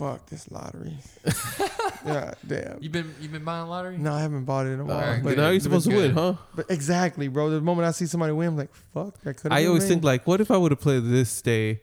Fuck 0.02 0.26
this 0.26 0.50
lottery. 0.50 0.98
yeah, 2.04 2.34
damn. 2.44 2.78
you 2.82 2.90
been 2.90 3.14
you 3.20 3.28
been 3.28 3.44
buying 3.44 3.68
lottery? 3.68 3.98
No, 3.98 4.12
I 4.12 4.20
haven't 4.20 4.44
bought 4.46 4.66
it 4.66 4.70
in 4.70 4.80
a 4.80 4.84
while. 4.84 4.96
Alright, 4.98 5.22
but, 5.22 5.36
But 5.36 5.38
now 5.42 5.50
you're 5.50 5.60
supposed 5.60 5.84
to 5.86 5.92
good. 5.92 6.14
win, 6.16 6.34
huh? 6.34 6.34
but 6.56 6.66
exactly, 6.70 7.28
bro. 7.28 7.50
The 7.50 7.60
moment 7.60 7.86
I 7.86 7.92
see 7.92 8.06
somebody 8.06 8.32
win, 8.32 8.48
I'm 8.48 8.56
like, 8.56 8.74
fuck. 8.92 9.20
That 9.20 9.34
could. 9.36 9.52
I 9.52 9.66
always 9.66 9.86
think 9.86 10.02
like, 10.02 10.26
what 10.26 10.40
if 10.40 10.50
I 10.50 10.56
would 10.56 10.72
have 10.72 10.80
played 10.80 11.04
this 11.04 11.40
day 11.40 11.82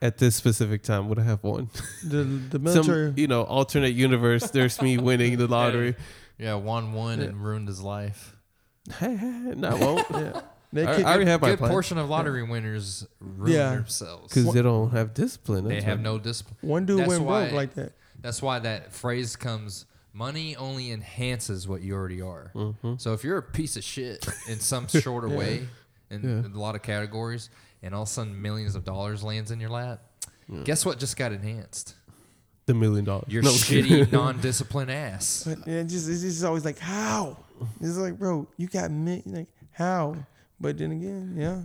at 0.00 0.18
this 0.18 0.36
specific 0.36 0.84
time? 0.84 1.08
Would 1.08 1.18
I 1.18 1.24
have 1.24 1.42
won? 1.42 1.68
the 2.04 2.22
the 2.22 2.58
military. 2.66 3.08
Some, 3.08 3.18
you 3.18 3.26
know, 3.26 3.42
alternate 3.42 3.94
universe. 3.94 4.48
There's 4.52 4.80
me 4.80 4.96
winning 5.08 5.36
the 5.36 5.48
lottery. 5.48 5.96
Yeah, 6.38 6.54
one 6.54 6.92
won 6.92 7.18
Yeah. 7.18 7.26
and 7.26 7.44
ruined 7.44 7.66
his 7.66 7.82
life. 7.82 8.36
no, 9.02 9.68
I 9.68 9.74
won't. 9.74 10.06
yeah, 10.12 10.40
they 10.72 10.86
I, 10.86 10.96
kick 10.96 11.04
I 11.06 11.10
already 11.14 11.30
have 11.30 11.40
my 11.42 11.50
Good 11.50 11.58
plan. 11.58 11.70
portion 11.70 11.98
of 11.98 12.08
lottery 12.08 12.42
winners 12.42 13.06
ruin 13.20 13.52
Yeah. 13.52 13.74
themselves. 13.74 14.32
Because 14.32 14.52
they 14.54 14.62
don't 14.62 14.90
have 14.90 15.14
discipline. 15.14 15.64
They 15.66 15.74
that's 15.74 15.84
have 15.84 15.98
why. 15.98 16.04
no 16.04 16.18
discipline. 16.18 16.56
one 16.60 16.86
dude 16.86 17.00
That's 17.00 17.08
went 17.08 17.22
why- 17.24 17.42
broke 17.44 17.52
like 17.54 17.74
that. 17.74 17.92
That's 18.20 18.42
why 18.42 18.58
that 18.60 18.92
phrase 18.92 19.34
comes: 19.36 19.86
money 20.12 20.54
only 20.56 20.90
enhances 20.92 21.66
what 21.66 21.80
you 21.82 21.94
already 21.94 22.20
are. 22.20 22.52
Mm-hmm. 22.54 22.94
So 22.98 23.12
if 23.14 23.24
you're 23.24 23.38
a 23.38 23.42
piece 23.42 23.76
of 23.76 23.84
shit 23.84 24.26
in 24.48 24.60
some 24.60 24.88
sort 24.88 25.24
of 25.26 25.30
Yeah. 25.32 25.38
way, 25.38 25.68
in, 26.10 26.22
Yeah. 26.22 26.28
in 26.46 26.52
a 26.54 26.60
lot 26.60 26.74
of 26.74 26.82
categories, 26.82 27.48
and 27.82 27.94
all 27.94 28.02
of 28.02 28.08
a 28.08 28.10
sudden 28.10 28.40
millions 28.42 28.74
of 28.74 28.84
dollars 28.84 29.22
lands 29.22 29.50
in 29.50 29.58
your 29.60 29.70
lap, 29.70 30.02
guess 30.64 30.84
what 30.84 30.98
just 30.98 31.16
got 31.16 31.32
enhanced? 31.32 31.94
The 32.66 32.74
million 32.74 33.04
dollars. 33.06 33.24
Your 33.28 33.42
No, 33.42 33.50
shitty, 33.50 34.12
non-disciplined 34.12 34.90
ass. 34.90 35.44
But 35.48 35.66
it 35.66 35.84
just 35.86 36.08
it's 36.08 36.20
just 36.22 36.44
always 36.44 36.64
like 36.64 36.78
how. 36.78 37.38
It's 37.80 37.96
like, 37.96 38.18
bro, 38.18 38.46
you 38.58 38.68
got 38.68 38.90
me 38.90 39.22
like 39.26 39.48
how. 39.72 40.14
But 40.60 40.78
then 40.78 40.92
again, 40.92 41.34
yeah, 41.36 41.62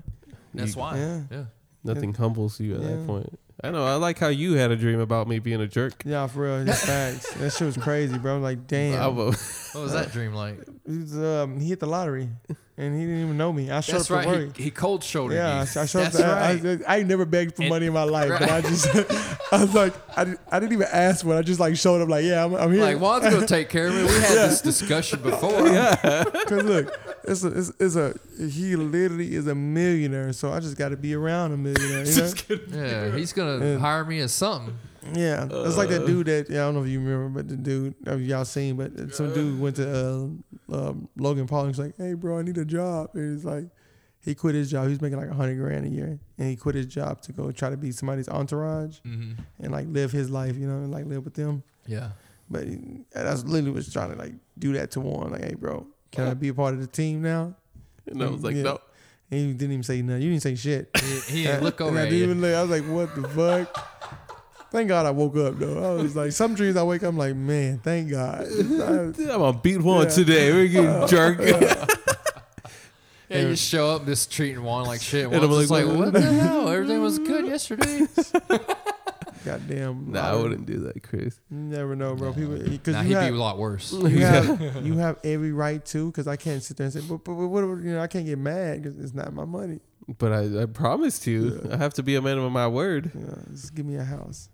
That's 0.54 0.76
You- 0.76 0.80
why. 0.82 0.98
yeah. 0.98 1.22
yeah. 1.32 1.44
Nothing 1.84 2.14
humbles 2.14 2.60
you 2.60 2.76
at 2.76 2.82
Yeah. 2.82 2.88
that 2.96 3.06
point. 3.08 3.40
I 3.64 3.72
know. 3.72 3.86
I 3.86 3.96
like 3.96 4.18
how 4.20 4.28
you 4.28 4.54
had 4.56 4.72
a 4.72 4.76
dream 4.76 5.00
about 5.00 5.28
me 5.28 5.40
being 5.40 5.62
a 5.62 5.68
jerk. 5.68 6.04
yeah, 6.06 6.28
for 6.28 6.44
real, 6.44 6.68
it's 6.68 6.86
facts. 6.86 7.34
that 7.36 7.52
shit 7.54 7.66
was 7.68 7.78
crazy, 7.78 8.18
bro. 8.18 8.36
I'm 8.38 8.42
Like, 8.42 8.68
damn. 8.68 9.02
I 9.02 9.08
will- 9.08 9.34
What 9.74 9.82
was 9.84 9.92
that 9.94 10.12
dream 10.12 10.34
like? 10.34 10.60
Was, 10.86 11.18
um, 11.18 11.60
he 11.60 11.70
hit 11.70 11.80
the 11.80 11.88
lottery, 11.88 12.30
and 12.78 12.94
he 12.94 13.06
didn't 13.06 13.22
even 13.24 13.38
know 13.38 13.54
me. 13.54 13.72
I 13.72 13.80
showed 13.80 13.96
That's 14.00 14.12
up 14.12 14.18
right. 14.18 14.24
for 14.28 14.32
work. 14.48 14.58
He, 14.58 14.64
he 14.64 14.72
cold 14.72 15.04
shouldered 15.04 15.38
Yeah, 15.38 15.48
I, 15.50 15.56
you. 15.64 15.82
I 15.82 15.86
showed 15.86 16.00
That's 16.04 16.20
up. 16.20 16.62
To, 16.62 16.68
I. 16.88 16.92
I, 16.92 16.96
I 16.96 16.98
ain't 17.00 17.08
never 17.08 17.24
begged 17.26 17.56
for 17.56 17.62
And- 17.64 17.70
money 17.70 17.86
in 17.86 17.94
my 17.94 18.04
life, 18.04 18.30
but 18.30 18.50
I 18.50 18.62
just, 18.62 18.88
I 19.52 19.62
was 19.62 19.74
like, 19.74 19.94
I, 20.18 20.26
didn't- 20.26 20.40
I 20.52 20.60
didn't 20.60 20.74
even 20.74 20.88
ask 20.92 21.24
for 21.24 21.34
it. 21.36 21.38
I 21.38 21.42
just 21.42 21.60
like 21.60 21.78
showed 21.78 22.02
up, 22.02 22.10
like, 22.10 22.26
yeah, 22.26 22.44
I'm, 22.44 22.54
I'm 22.54 22.72
here. 22.74 22.82
like, 22.82 23.00
well, 23.00 23.12
I 23.12 23.20
was 23.20 23.34
gonna 23.34 23.48
take 23.60 23.70
care 23.70 23.88
of 23.88 23.94
me. 23.96 24.04
We 24.04 24.10
had 24.10 24.50
this 24.50 24.62
discussion 24.62 25.22
before. 25.22 25.68
Yeah, 25.76 26.24
Cause 26.48 26.64
look, 26.64 27.00
it's 27.24 27.44
a, 27.44 27.48
it's, 27.58 27.72
it's 27.80 27.96
a, 27.96 28.14
he 28.38 28.76
literally 28.76 29.36
is 29.36 29.48
a 29.48 29.56
millionaire, 29.56 30.32
so 30.34 30.52
I 30.52 30.60
just 30.60 30.78
got 30.78 30.90
to 30.90 30.98
be 30.98 31.14
around 31.16 31.54
a 31.54 31.58
millionaire. 31.58 32.06
You 32.06 32.22
know? 32.22 32.34
Yeah, 32.72 33.16
he's 33.16 33.34
gonna 33.34 33.66
Yeah. 33.66 33.78
hire 33.80 34.04
me 34.06 34.20
as 34.20 34.34
something. 34.34 34.78
Yeah, 35.14 35.48
it's 35.52 35.78
like 35.78 35.90
that 35.90 36.06
dude 36.06 36.28
that 36.28 36.50
yeah, 36.50 36.64
I 36.64 36.66
don't 36.66 36.76
know 36.76 36.84
if 36.84 36.90
you 36.90 37.00
remember, 37.00 37.42
but 37.42 37.50
the 37.50 37.56
dude 37.56 37.96
have 38.08 38.22
y'all 38.22 38.46
seen, 38.46 38.76
but 38.78 39.14
some 39.14 39.34
dude 39.34 39.60
went 39.60 39.76
to 39.76 39.88
uh, 40.72 40.76
um, 40.76 41.08
Logan 41.16 41.48
Paul 41.48 41.62
and 41.62 41.68
was 41.70 41.80
like, 41.80 41.96
"Hey, 41.98 42.14
bro, 42.14 42.40
I 42.40 42.42
need 42.42 42.58
a 42.58 42.66
job." 42.66 43.12
And 43.14 43.36
he's 43.36 43.46
like, 43.46 43.66
he 44.24 44.34
quit 44.34 44.56
his 44.56 44.72
job. 44.72 44.88
He's 44.88 45.02
making 45.02 45.20
like 45.20 45.30
a 45.30 45.34
hundred 45.36 45.58
grand 45.60 45.86
a 45.86 45.90
year, 45.90 46.20
and 46.40 46.50
he 46.50 46.56
quit 46.56 46.74
his 46.76 46.88
job 46.88 47.22
to 47.22 47.32
go 47.32 47.52
try 47.52 47.70
to 47.70 47.78
be 47.78 47.92
somebody's 47.92 48.28
entourage 48.30 48.98
Mm-hmm. 49.06 49.34
and 49.60 49.72
like 49.72 49.88
live 49.90 50.12
his 50.12 50.30
life, 50.32 50.58
you 50.58 50.68
know, 50.68 50.78
and 50.78 50.92
like 50.92 51.06
live 51.06 51.24
with 51.24 51.36
them. 51.36 51.62
Yeah. 51.86 52.10
But 52.50 52.64
he, 52.68 52.80
that's 53.12 53.44
literally 53.44 53.72
was 53.72 53.92
trying 53.94 54.12
to 54.12 54.18
like 54.18 54.34
do 54.58 54.74
that 54.74 54.92
to 54.92 55.02
Warren. 55.02 55.32
Like, 55.34 55.44
hey, 55.44 55.54
bro, 55.56 55.86
can 56.12 56.28
I 56.28 56.34
be 56.34 56.48
a 56.50 56.54
part 56.54 56.74
of 56.74 56.82
the 56.82 56.88
team 56.88 57.22
now? 57.22 57.56
and 58.08 58.24
I 58.24 58.28
was 58.30 58.44
like, 58.44 58.56
Yeah. 58.56 58.64
no. 58.64 58.80
And 59.32 59.40
he 59.40 59.54
didn't 59.54 59.72
even 59.74 59.84
say 59.84 60.02
nothing. 60.04 60.22
You 60.22 60.30
didn't 60.30 60.44
say 60.44 60.54
shit. 60.56 60.90
He, 61.00 61.20
he 61.38 61.44
didn't 61.44 61.64
look 61.64 61.82
over 61.82 61.98
I 61.98 62.04
didn't 62.04 62.20
even 62.20 62.42
look. 62.42 62.54
I 62.54 62.62
was 62.62 62.70
like, 62.70 62.84
what 62.84 63.16
the 63.16 63.28
fuck? 63.30 64.25
Thank 64.76 64.90
God 64.90 65.06
I 65.06 65.12
woke 65.12 65.38
up 65.38 65.58
though. 65.58 65.82
I 65.82 66.02
was 66.04 66.18
like, 66.18 66.34
some 66.34 66.54
dreams 66.54 66.76
I 66.76 66.84
wake 66.84 67.02
up, 67.02 67.08
I'm 67.08 67.18
like, 67.18 67.34
man, 67.34 67.80
thank 67.80 68.12
God. 68.12 68.42
I- 68.42 69.32
I'm 69.34 69.42
on 69.42 69.60
beat 69.62 69.82
one 69.82 70.04
Yeah. 70.04 70.10
today. 70.10 70.52
We're 70.52 70.68
getting 70.68 71.08
jerk. 71.08 71.40
Yeah, 73.30 73.40
you 73.48 73.56
show 73.56 73.92
up 73.96 74.06
just 74.06 74.34
treating 74.34 74.62
Juan 74.62 74.86
like 74.86 75.02
shit. 75.02 75.24
And 75.24 75.32
Juan's 75.32 75.46
I'm 75.46 75.60
just 75.62 75.72
like, 75.72 75.86
like, 75.86 75.96
what? 75.96 76.04
what 76.06 76.14
the 76.14 76.22
hell? 76.22 76.68
Everything 76.76 77.02
was 77.02 77.20
good 77.20 77.48
yesterday. 77.48 78.02
Goddamn. 79.46 80.12
nah, 80.12 80.32
I 80.32 80.36
wouldn't 80.36 80.66
do 80.66 80.80
that, 80.80 81.02
Chris. 81.04 81.40
You 81.50 81.58
never 81.58 81.96
know, 81.96 82.14
bro. 82.16 82.34
People, 82.34 82.58
because 82.58 82.96
Nah, 82.96 83.02
you, 83.02 83.08
he'd 83.08 83.14
have, 83.14 83.32
be 83.32 83.38
a 83.38 83.40
lot 83.40 83.58
worse. 83.58 83.94
you 83.94 84.10
have 84.26 84.86
you 84.86 84.98
have 84.98 85.20
every 85.24 85.54
right 85.54 85.86
to. 85.86 86.08
Because 86.08 86.28
I 86.28 86.36
can't 86.36 86.62
sit 86.62 86.76
there 86.76 86.84
and 86.84 86.94
say, 86.94 87.00
but, 87.00 87.24
but, 87.24 87.34
but 87.36 87.48
what? 87.48 87.62
You 87.62 87.94
know, 87.94 88.02
I 88.02 88.08
can't 88.08 88.26
get 88.26 88.40
mad 88.40 88.84
because 88.84 89.00
it's 89.00 89.14
not 89.14 89.34
my 89.34 89.46
money. 89.46 89.80
But 90.18 90.34
I, 90.34 90.64
I 90.64 90.66
promised 90.66 91.26
you. 91.28 91.62
Yeah. 91.66 91.76
I 91.76 91.78
have 91.78 91.94
to 91.94 92.04
be 92.04 92.16
a 92.16 92.22
man 92.22 92.40
of 92.40 92.52
my 92.52 92.68
word. 92.68 93.12
You 93.16 93.22
know, 93.22 93.40
just 93.52 93.74
give 93.74 93.86
me 93.86 93.96
a 93.96 94.04
house. 94.04 94.50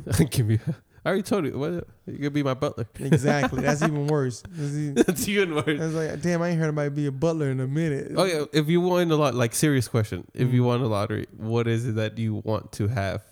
Give 0.30 0.46
me. 0.46 0.58
I 1.04 1.08
already 1.08 1.22
told 1.22 1.46
you. 1.46 1.58
What? 1.58 1.86
You 2.06 2.18
gonna 2.18 2.30
be 2.30 2.42
my 2.42 2.54
butler? 2.54 2.86
Exactly. 2.98 3.62
That's 3.62 3.82
even 3.82 4.06
worse. 4.08 4.42
That's, 4.50 4.74
even, 4.74 4.94
That's 4.94 5.28
even 5.28 5.54
worse. 5.54 5.64
that's 5.78 5.94
like, 5.94 6.20
damn, 6.20 6.42
I 6.42 6.48
ain't 6.50 6.58
heard 6.58 6.66
anybody 6.68 6.90
be 6.90 7.06
a 7.06 7.12
butler 7.12 7.50
in 7.50 7.58
a 7.60 7.66
minute. 7.66 8.12
Oh 8.16 8.24
yeah. 8.24 8.44
If 8.52 8.68
you 8.68 8.80
won 8.82 9.10
a 9.10 9.16
lot, 9.16 9.34
like 9.34 9.54
serious 9.54 9.88
question. 9.88 10.26
If 10.34 10.52
you 10.52 10.62
Mhm. 10.62 10.66
won 10.66 10.80
a 10.82 10.86
lottery, 10.88 11.26
what 11.36 11.66
is 11.66 11.86
it 11.86 11.94
that 11.94 12.18
you 12.18 12.36
want 12.44 12.72
to 12.72 12.88
have 12.88 13.22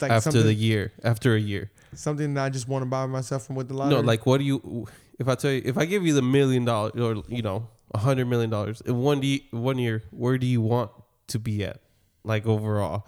like 0.00 0.10
after 0.10 0.42
the 0.42 0.52
year? 0.54 0.92
After 1.02 1.34
a 1.34 1.40
year? 1.40 1.70
something 1.94 2.34
that 2.34 2.44
I 2.44 2.50
just 2.50 2.68
want 2.68 2.82
to 2.82 2.86
buy 2.86 3.04
myself 3.06 3.46
from 3.46 3.56
with 3.56 3.68
the 3.68 3.74
lottery. 3.74 3.96
No, 3.96 4.00
like 4.06 4.24
what 4.26 4.38
do 4.38 4.44
you? 4.44 4.86
If 5.18 5.26
I 5.26 5.34
tell 5.34 5.50
you, 5.50 5.62
if 5.64 5.76
I 5.78 5.86
give 5.86 6.06
you 6.06 6.12
the 6.12 6.22
million 6.22 6.64
dollars 6.64 6.92
or 7.00 7.22
you 7.28 7.42
know 7.42 7.66
a 7.94 7.98
hundred 7.98 8.26
million 8.26 8.50
dollars 8.50 8.80
in 8.82 8.98
one 8.98 9.20
de- 9.20 9.46
one 9.52 9.78
year, 9.78 10.02
where 10.10 10.36
do 10.38 10.46
you 10.46 10.60
want 10.60 10.90
to 11.28 11.38
be 11.38 11.64
at? 11.64 11.80
Like 12.24 12.46
overall, 12.46 13.06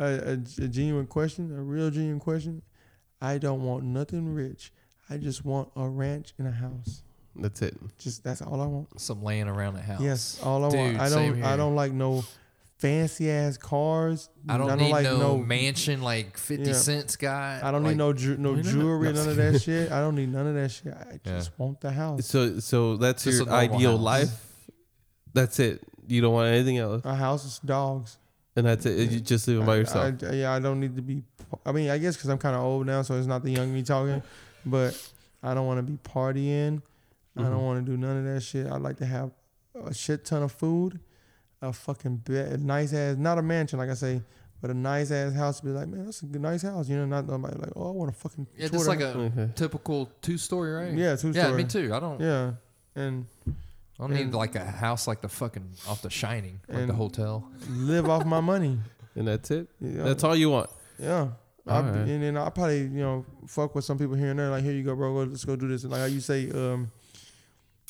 a, 0.00 0.04
a, 0.04 0.32
a 0.32 0.68
genuine 0.68 1.06
question, 1.06 1.54
a 1.56 1.62
real 1.62 1.90
genuine 1.90 2.20
question. 2.20 2.62
I 3.20 3.38
don't 3.38 3.62
want 3.62 3.84
nothing 3.84 4.32
rich. 4.34 4.72
I 5.08 5.16
just 5.18 5.44
want 5.44 5.68
a 5.76 5.86
ranch 5.88 6.32
and 6.38 6.48
a 6.48 6.52
house. 6.52 7.02
that's 7.36 7.60
it. 7.62 7.76
Just 7.98 8.24
that's 8.24 8.40
all 8.42 8.60
I 8.60 8.66
want. 8.66 8.98
Some 9.00 9.22
land 9.22 9.48
around 9.48 9.74
the 9.74 9.82
house. 9.82 10.00
Yes, 10.00 10.40
all 10.42 10.64
I 10.64 10.68
want. 10.74 10.98
I 11.00 11.08
don't. 11.08 11.42
I 11.42 11.56
don't 11.56 11.74
like 11.74 11.92
no 11.92 12.24
fancy 12.78 13.30
ass 13.30 13.58
cars. 13.58 14.30
I 14.48 14.56
don't, 14.56 14.78
need 14.78 14.90
like 14.90 15.04
no, 15.04 15.36
mansion 15.36 16.00
like 16.00 16.38
50 16.38 16.64
Yeah. 16.64 16.72
cents 16.72 17.16
guy. 17.16 17.60
I 17.62 17.70
don't 17.70 17.82
like, 17.82 17.90
need 17.90 17.98
no 17.98 18.14
ju- 18.14 18.38
no 18.38 18.56
jewelry, 18.56 19.12
No. 19.12 19.20
none 19.20 19.28
of 19.28 19.36
that 19.36 19.60
shit. 19.64 19.92
I 19.92 20.00
don't 20.00 20.14
need 20.14 20.32
none 20.32 20.46
of 20.46 20.54
that 20.54 20.70
shit. 20.70 20.94
I 20.94 21.20
Yeah. 21.24 21.36
just 21.36 21.50
want 21.58 21.82
the 21.82 21.90
house. 21.92 22.24
So 22.26 22.58
so 22.60 22.96
that's 22.96 23.24
Just 23.24 23.44
your 23.44 23.50
ideal 23.50 23.98
house. 23.98 24.00
life. 24.00 24.46
That's 25.34 25.58
it. 25.58 25.82
You 26.06 26.22
don't 26.22 26.32
want 26.32 26.48
anything 26.48 26.78
else, 26.78 27.02
A 27.04 27.14
house 27.14 27.44
is 27.44 27.58
dogs. 27.58 28.16
And 28.56 28.66
that's 28.66 28.86
it. 28.86 29.10
You 29.10 29.20
just 29.20 29.46
living 29.48 29.64
by 29.66 29.76
yourself. 29.76 30.14
I- 30.22 30.32
yeah, 30.32 30.52
I 30.52 30.58
don't 30.60 30.80
need 30.80 30.96
to 30.96 31.02
be. 31.02 31.22
I 31.66 31.72
mean, 31.72 31.90
I 31.90 31.98
guess 31.98 32.16
because 32.16 32.30
I'm 32.30 32.38
kind 32.38 32.54
of 32.56 32.62
old 32.62 32.86
now, 32.86 33.02
so 33.02 33.16
it's 33.16 33.26
not 33.26 33.42
the 33.42 33.50
young 33.50 33.72
me 33.72 33.82
talking. 33.82 34.22
But 34.66 34.94
I 35.42 35.54
don't 35.54 35.66
want 35.66 35.78
to 35.78 35.82
be 35.82 35.98
partying. 35.98 36.82
I 37.36 37.40
Mhm. 37.42 37.50
don't 37.50 37.64
want 37.64 37.84
to 37.86 37.90
do 37.90 37.96
none 37.96 38.16
of 38.18 38.24
that 38.24 38.40
shit. 38.42 38.66
I'd 38.66 38.82
like 38.82 38.96
to 38.98 39.06
have 39.06 39.30
a 39.86 39.94
shit 39.94 40.24
ton 40.24 40.42
of 40.42 40.52
food, 40.52 41.00
a 41.62 41.72
fucking 41.72 42.16
bed, 42.18 42.52
a 42.52 42.62
nice 42.62 42.92
ass, 42.92 43.16
not 43.16 43.38
a 43.38 43.42
mansion 43.42 43.78
like 43.78 43.88
I 43.88 43.94
say, 43.94 44.20
but 44.60 44.70
a 44.70 44.74
nice 44.74 45.10
ass 45.10 45.32
house. 45.32 45.60
To 45.60 45.66
be 45.66 45.72
like, 45.72 45.88
man, 45.88 46.04
that's 46.04 46.22
a 46.22 46.26
good, 46.26 46.42
nice 46.42 46.62
house. 46.62 46.88
You 46.88 46.96
know, 46.96 47.06
not 47.06 47.26
nobody 47.26 47.56
like, 47.56 47.72
oh, 47.76 47.88
I 47.88 47.92
want 47.92 48.12
to 48.12 48.18
fucking. 48.20 48.46
Yeah, 48.56 48.68
just 48.68 48.86
like 48.88 49.00
house. 49.00 49.14
a 49.14 49.18
Okay. 49.18 49.48
typical 49.54 50.10
two 50.20 50.36
story, 50.36 50.72
right? 50.72 50.92
yeah, 50.92 51.12
two 51.12 51.32
story. 51.32 51.36
Yeah, 51.36 51.44
story. 51.46 51.62
me 51.62 51.68
too. 51.68 51.94
I 51.94 52.00
don't. 52.00 52.20
Yeah, 52.20 52.52
and 52.96 53.26
I 54.00 54.06
don't 54.06 54.14
need 54.16 54.32
like 54.32 54.54
a 54.56 54.64
house 54.64 55.06
like 55.06 55.20
the 55.20 55.28
fucking 55.28 55.68
off 55.86 56.00
the 56.02 56.08
Shining, 56.10 56.60
like 56.68 56.76
the 56.78 56.82
And- 56.84 56.92
hotel. 56.92 57.48
live 57.68 58.08
off 58.08 58.24
my 58.24 58.40
money. 58.40 58.78
And 59.16 59.26
that's 59.26 59.50
it. 59.50 59.66
You 59.80 59.88
know? 59.90 60.04
That's 60.04 60.22
all 60.24 60.36
you 60.36 60.50
want. 60.50 60.70
Yeah. 60.98 61.28
I, 61.66 61.76
Alright. 61.78 62.08
And 62.08 62.22
then 62.22 62.36
I 62.36 62.48
probably 62.48 62.82
you 62.82 62.88
know 63.02 63.26
fuck 63.48 63.74
with 63.74 63.84
some 63.84 63.98
people 63.98 64.14
here 64.14 64.30
and 64.30 64.38
there. 64.38 64.48
Like 64.50 64.62
here 64.62 64.72
you 64.72 64.84
go, 64.84 64.94
bro. 64.94 65.12
Go, 65.12 65.30
let's 65.30 65.44
go 65.44 65.56
do 65.56 65.66
this. 65.68 65.82
And 65.82 65.90
like 65.92 66.00
how 66.00 66.06
you 66.06 66.20
say, 66.20 66.48
um, 66.52 66.90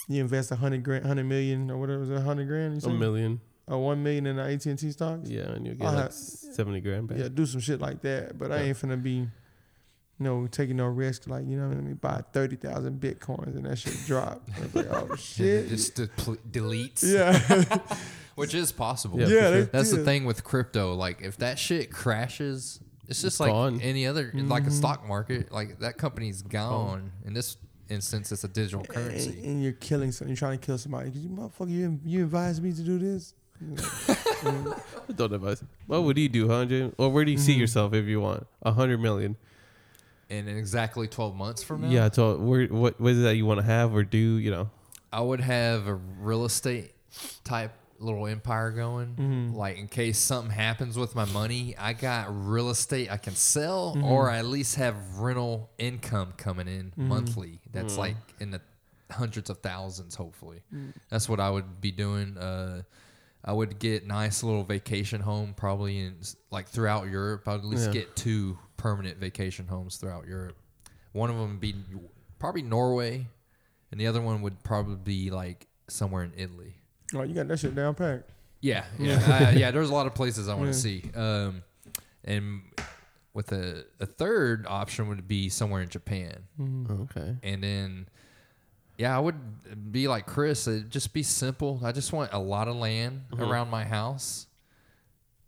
you 0.08 0.20
invest 0.22 0.50
a 0.50 0.56
hundred 0.56 0.82
grand, 0.82 1.04
hundred 1.06 1.24
million 1.24 1.70
or 1.70 1.76
whatever. 1.76 2.02
Is 2.04 2.10
it 2.10 2.20
hundred 2.22 2.48
grand? 2.48 2.82
You 2.82 2.88
A 2.90 2.92
million. 2.94 3.40
Or 3.68 3.78
one 3.84 4.02
million 4.02 4.26
in 4.26 4.36
the 4.36 4.42
AT 4.42 4.64
and 4.66 4.78
T 4.78 4.90
stocks. 4.90 5.28
Yeah, 5.28 5.42
and 5.52 5.66
you 5.66 5.74
get 5.74 5.86
I'll 5.86 5.92
like 5.94 6.02
have- 6.04 6.12
seventy 6.14 6.80
grand 6.80 7.06
back. 7.08 7.18
Yeah, 7.18 7.28
do 7.28 7.44
some 7.46 7.60
shit 7.60 7.80
like 7.80 8.00
that. 8.00 8.36
But 8.38 8.50
I 8.50 8.56
Yeah. 8.62 8.68
ain't 8.68 8.78
finna 8.78 9.00
be, 9.00 9.28
you 10.20 10.24
know, 10.24 10.46
taking 10.46 10.76
no 10.76 10.84
risk. 10.86 11.26
Like 11.26 11.46
you 11.48 11.56
know, 11.56 11.66
what 11.68 11.78
I 11.78 11.80
mean, 11.80 11.94
buy 11.94 12.22
thirty 12.32 12.54
thousand 12.56 13.00
bitcoins 13.00 13.56
and 13.56 13.64
that 13.66 13.78
shit 13.78 13.96
drop. 14.06 14.42
I 14.56 14.60
was 14.60 14.74
like, 14.74 14.86
oh 14.92 15.16
shit. 15.16 15.68
Just 15.70 15.94
de- 15.96 16.06
deletes. 16.08 17.02
yeah, 17.02 17.78
Which 18.36 18.54
is 18.54 18.70
possible. 18.70 19.18
Yeah, 19.18 19.26
yeah. 19.28 19.50
sure. 19.50 19.62
That's 19.64 19.90
the 19.90 20.04
thing 20.04 20.24
with 20.26 20.44
crypto. 20.44 20.94
Like, 20.94 21.22
if 21.22 21.38
that 21.38 21.58
shit 21.58 21.90
crashes, 21.90 22.78
it's 23.08 23.22
just 23.22 23.34
It's 23.34 23.40
like 23.40 23.50
gone. 23.50 23.80
any 23.80 24.06
other, 24.06 24.30
like 24.34 24.64
a 24.64 24.66
Mhm. 24.66 24.72
stock 24.72 25.08
market. 25.08 25.50
Like 25.50 25.80
that 25.80 25.96
company's 25.98 26.42
gone. 26.42 27.10
In 27.24 27.32
this 27.34 27.56
instance, 27.88 28.30
it's 28.30 28.44
a 28.44 28.48
digital 28.48 28.84
currency. 28.84 29.40
and 29.44 29.62
you're 29.62 29.72
killing 29.72 30.12
some. 30.12 30.28
You're 30.28 30.36
trying 30.36 30.58
to 30.58 30.64
kill 30.64 30.78
somebody. 30.78 31.10
'Cause 31.10 31.20
you 31.20 31.28
motherfucker, 31.30 31.70
you 31.70 31.98
you 32.04 32.22
advised 32.24 32.62
me 32.62 32.72
to 32.72 32.82
do 32.82 32.98
this. 32.98 33.34
Don't 35.16 35.32
advise. 35.34 35.62
What 35.86 36.04
would 36.04 36.16
you 36.16 36.28
do, 36.28 36.48
huh, 36.48 36.64
James? 36.66 36.94
Or 36.98 37.10
where 37.10 37.24
do 37.24 37.30
you 37.32 37.38
see 37.38 37.56
Mhm. 37.56 37.58
yourself 37.60 37.92
if 37.94 38.06
you 38.06 38.20
want 38.20 38.46
a 38.62 38.72
hundred 38.72 39.00
million? 39.00 39.36
And 40.30 40.48
in 40.48 40.56
exactly 40.56 41.08
12 41.08 41.34
months 41.34 41.62
from 41.62 41.82
now, 41.82 41.88
Yeah. 41.88 42.08
So 42.12 42.36
where 42.38 42.66
what 42.68 43.00
what 43.00 43.12
is 43.12 43.18
it 43.18 43.22
that 43.22 43.34
you 43.36 43.44
want 43.46 43.58
to 43.60 43.66
have 43.66 43.94
or 43.94 44.04
do? 44.04 44.18
You 44.18 44.50
know. 44.52 44.70
I 45.12 45.20
would 45.20 45.40
have 45.40 45.88
a 45.88 45.94
real 45.94 46.44
estate 46.44 46.94
type 47.42 47.72
little 47.98 48.26
empire 48.28 48.70
going. 48.70 49.16
Mhm. 49.16 49.54
Like 49.56 49.76
in 49.76 49.88
case 49.88 50.18
something 50.18 50.52
happens 50.52 50.96
with 50.96 51.14
my 51.16 51.24
money, 51.26 51.76
I 51.76 51.92
got 51.92 52.28
real 52.30 52.70
estate 52.70 53.10
I 53.10 53.16
can 53.18 53.34
sell, 53.34 53.94
Mhm. 53.96 54.04
or 54.04 54.30
I 54.30 54.38
at 54.38 54.46
least 54.46 54.76
have 54.76 54.94
rental 55.18 55.68
income 55.78 56.32
coming 56.36 56.68
in 56.68 56.92
Mhm. 56.92 57.08
monthly. 57.08 57.60
That's 57.72 57.94
Mm. 57.94 57.98
like 57.98 58.16
in 58.38 58.52
the 58.52 58.60
hundreds 59.10 59.50
of 59.50 59.58
thousands, 59.58 60.14
hopefully. 60.14 60.62
Mm. 60.72 60.92
That's 61.10 61.28
what 61.28 61.40
I 61.40 61.50
would 61.50 61.80
be 61.80 61.90
doing. 61.90 62.38
Uh, 62.38 62.82
I 63.44 63.52
would 63.52 63.78
get 63.78 64.06
nice 64.06 64.42
little 64.42 64.64
vacation 64.64 65.20
home, 65.20 65.54
probably 65.56 65.98
in 66.00 66.16
like 66.50 66.68
throughout 66.68 67.08
Europe. 67.08 67.48
I'd 67.48 67.54
at 67.60 67.64
least 67.64 67.86
Yeah. 67.86 67.92
get 67.92 68.16
two 68.16 68.58
permanent 68.76 69.18
vacation 69.18 69.66
homes 69.66 69.96
throughout 69.96 70.26
Europe. 70.26 70.56
One 71.12 71.30
of 71.30 71.36
them 71.36 71.50
would 71.50 71.60
be 71.60 71.74
probably 72.38 72.62
Norway, 72.62 73.26
and 73.90 74.00
the 74.00 74.06
other 74.06 74.20
one 74.20 74.42
would 74.42 74.62
probably 74.62 74.96
be 74.96 75.30
like 75.30 75.66
somewhere 75.88 76.22
in 76.24 76.32
Italy. 76.36 76.74
Oh, 77.14 77.22
you 77.22 77.34
got 77.34 77.48
that 77.48 77.58
shit 77.58 77.74
down 77.74 77.94
packed. 77.94 78.30
Yeah, 78.60 78.84
yeah, 78.98 79.48
uh, 79.48 79.50
yeah. 79.56 79.70
There's 79.70 79.88
a 79.90 79.94
lot 79.94 80.06
of 80.06 80.14
places 80.14 80.48
I 80.48 80.54
want 80.54 80.66
Yeah. 80.66 80.72
to 80.72 80.78
see, 80.78 81.10
um, 81.14 81.62
and 82.24 82.60
with 83.32 83.52
a, 83.52 83.84
a 84.00 84.06
third 84.06 84.66
option 84.68 85.08
would 85.08 85.26
be 85.26 85.48
somewhere 85.48 85.80
in 85.82 85.88
Japan. 85.88 86.44
Mm-hmm. 86.60 87.02
Okay. 87.04 87.36
And 87.42 87.62
then, 87.64 88.08
yeah, 89.00 89.16
I 89.16 89.20
would 89.20 89.92
be 89.92 90.08
like 90.08 90.26
Chris. 90.26 90.66
It'd 90.68 90.90
just 90.90 91.12
be 91.14 91.22
simple. 91.22 91.80
I 91.82 91.92
just 91.92 92.12
want 92.12 92.32
a 92.32 92.38
lot 92.38 92.68
of 92.68 92.76
land 92.76 93.22
Mm-hmm. 93.32 93.42
around 93.42 93.70
my 93.70 93.84
house, 93.84 94.46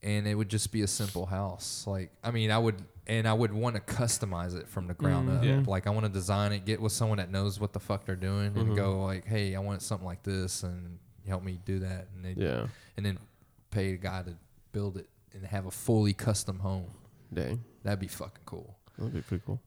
and 0.02 0.26
it 0.26 0.34
would 0.34 0.48
just 0.48 0.72
be 0.72 0.82
a 0.82 0.86
simple 0.86 1.26
house. 1.26 1.84
Like, 1.86 2.10
I 2.24 2.30
mean, 2.30 2.50
I 2.50 2.58
would, 2.58 2.76
and 3.06 3.28
I 3.28 3.32
would 3.34 3.52
want 3.52 3.76
to 3.76 3.82
customize 3.82 4.56
it 4.58 4.66
from 4.68 4.86
the 4.86 4.94
ground 4.94 5.30
up. 5.30 5.44
Yeah. 5.44 5.62
Like, 5.66 5.86
I 5.86 5.90
want 5.90 6.06
to 6.06 6.12
design 6.12 6.52
it, 6.52 6.64
get 6.64 6.80
with 6.80 6.92
someone 6.92 7.18
that 7.18 7.30
knows 7.30 7.60
what 7.60 7.72
the 7.72 7.80
fuck 7.80 8.04
they're 8.06 8.16
doing, 8.16 8.50
Mm-hmm. 8.52 8.60
and 8.60 8.76
go 8.76 9.04
like, 9.04 9.26
hey, 9.26 9.54
I 9.54 9.58
want 9.60 9.82
something 9.82 10.06
like 10.06 10.22
this, 10.22 10.62
and 10.62 10.98
help 11.28 11.42
me 11.44 11.58
do 11.64 11.78
that, 11.80 12.08
and 12.16 12.36
Yeah. 12.36 12.66
and 12.96 13.04
then 13.06 13.18
pay 13.70 13.92
a 13.92 13.96
guy 13.96 14.22
to 14.22 14.34
build 14.72 14.96
it 14.96 15.08
and 15.34 15.44
have 15.46 15.66
a 15.66 15.70
fully 15.70 16.12
custom 16.14 16.58
home. 16.58 16.86
Dang. 17.32 17.62
That'd 17.84 18.00
be 18.00 18.08
fucking 18.08 18.42
cool 18.44 18.76
That'd 18.98 19.14
be 19.14 19.20
pretty 19.22 19.42
cool. 19.46 19.60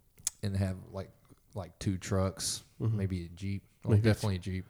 and 0.44 0.56
have 0.58 0.76
like 0.92 1.10
like 1.56 1.78
two 1.80 1.98
trucks, 1.98 2.64
Mhm. 2.82 2.94
maybe 2.94 3.26
a 3.26 3.30
jeep, 3.30 3.64
Maybe 3.90 3.96
like 3.96 4.04
definitely 4.04 4.36
a 4.36 4.40
jeep, 4.40 4.66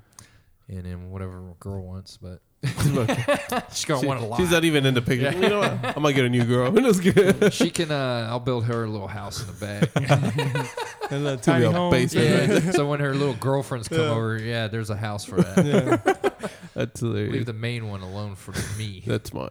and 0.68 0.84
then 0.86 1.10
whatever 1.12 1.38
a 1.50 1.54
girl 1.60 1.84
wants. 1.86 2.18
But 2.18 2.40
she's 2.64 3.86
gonna 3.86 4.02
She- 4.02 4.08
want 4.08 4.22
a 4.22 4.26
lot. 4.26 4.40
she's 4.40 4.52
not 4.52 4.64
even 4.66 4.86
in 4.86 4.94
the 4.94 5.02
picture. 5.02 5.32
You 5.32 5.50
know 5.50 5.60
what? 5.60 5.98
I 5.98 6.00
might 6.00 6.14
get 6.14 6.26
a 6.26 6.30
new 6.30 6.44
girl. 6.46 6.72
That's 6.74 7.00
good. 7.00 7.54
she 7.54 7.70
can. 7.70 7.92
Uh, 7.92 8.28
I'll 8.30 8.40
build 8.40 8.66
her 8.66 8.84
a 8.84 8.88
little 8.90 9.08
house 9.08 9.42
in 9.42 9.48
the 9.48 9.54
back. 9.54 10.70
A 11.12 11.20
little 11.20 11.38
tiny 11.38 11.66
home. 11.66 11.92
basement. 11.92 12.66
yeah. 12.66 12.72
so 12.72 12.90
when 12.90 13.00
her 13.00 13.14
little 13.14 13.36
girlfriends 13.36 13.88
come 13.88 14.00
over, 14.00 14.40
yeah, 14.40 14.68
there's 14.68 14.90
a 14.90 14.96
house 14.96 15.24
for 15.24 15.36
that. 15.40 15.64
Yeah. 15.64 16.50
That's 16.74 17.00
Leave 17.04 17.46
the 17.46 17.54
main 17.54 17.88
one 17.90 18.02
alone 18.02 18.34
for 18.36 18.54
me. 18.80 19.04
That's 19.06 19.32
mine. 19.32 19.50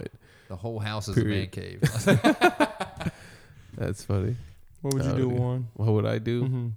The 0.49 0.57
whole 0.57 0.81
house 0.81 1.07
is 1.07 1.17
a 1.17 1.25
man 1.25 1.47
cave. 1.51 1.81
That's 3.77 4.05
funny. 4.05 4.37
What 4.83 4.95
would 4.95 5.05
you 5.05 5.13
do, 5.15 5.27
Okay. 5.31 5.39
Warren? 5.39 5.69
What 5.75 5.93
would 5.93 6.07
I 6.07 6.19
do? 6.19 6.43
Mm-hmm. 6.45 6.69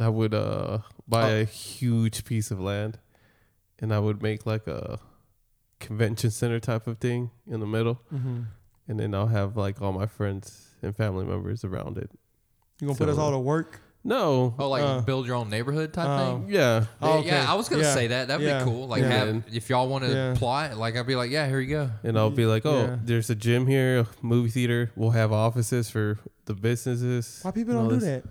I 0.00 0.08
would 0.08 0.34
uh 0.34 0.78
buy 1.08 1.32
Oh. 1.32 1.40
a 1.40 1.44
huge 1.44 2.24
piece 2.24 2.50
of 2.50 2.60
land, 2.60 2.98
and 3.80 3.92
I 3.94 3.98
would 3.98 4.22
make 4.22 4.44
like 4.46 4.66
a 4.66 4.98
convention 5.80 6.30
center 6.30 6.60
type 6.60 6.86
of 6.86 6.98
thing 6.98 7.30
in 7.46 7.60
the 7.60 7.66
middle, 7.66 8.00
Mm-hmm. 8.12 8.40
and 8.88 9.00
then 9.00 9.14
I'll 9.14 9.28
have 9.28 9.56
like 9.56 9.80
all 9.80 9.92
my 9.92 10.06
friends 10.06 10.68
and 10.82 10.94
family 10.96 11.24
members 11.24 11.64
around 11.64 11.98
it. 11.98 12.10
You 12.80 12.86
gonna 12.88 12.98
put 12.98 13.08
us 13.08 13.18
all 13.18 13.30
to 13.32 13.38
work? 13.38 13.80
No, 14.04 14.54
oh, 14.58 14.68
like 14.70 14.82
Uh, 14.82 15.00
build 15.00 15.26
your 15.26 15.34
own 15.36 15.50
neighborhood 15.50 15.92
type 15.92 16.06
um, 16.08 16.42
thing. 16.44 16.54
yeah, 16.54 16.86
Oh, 17.02 17.14
Yeah, 17.14 17.18
okay. 17.18 17.26
Yeah, 17.28 17.50
I 17.52 17.54
was 17.54 17.68
gonna 17.68 17.82
Yeah. 17.82 17.94
say 17.94 18.06
that. 18.06 18.28
That'd 18.28 18.46
Yeah. 18.46 18.60
be 18.60 18.64
cool. 18.70 18.86
Like, 18.86 19.02
Yeah. 19.02 19.08
have 19.08 19.44
if 19.52 19.68
y'all 19.68 19.88
want 19.88 20.04
to 20.04 20.10
Yeah. 20.10 20.34
plot, 20.36 20.76
like 20.78 20.96
I'd 20.96 21.06
be 21.06 21.16
like, 21.16 21.30
yeah, 21.30 21.46
here 21.48 21.58
you 21.60 21.68
go. 21.70 21.90
and 22.04 22.16
I'll 22.18 22.30
be 22.30 22.46
like, 22.46 22.64
oh, 22.64 22.82
Yeah. 22.84 22.98
there's 23.04 23.28
a 23.28 23.34
gym 23.34 23.66
here, 23.66 24.00
a 24.00 24.06
movie 24.22 24.50
theater. 24.50 24.92
We'll 24.94 25.10
have 25.10 25.32
offices 25.32 25.90
for 25.90 26.18
the 26.46 26.54
businesses. 26.54 27.40
Why 27.42 27.50
people 27.50 27.74
don't 27.74 27.88
do 27.88 27.96
this. 27.96 28.22
that? 28.22 28.24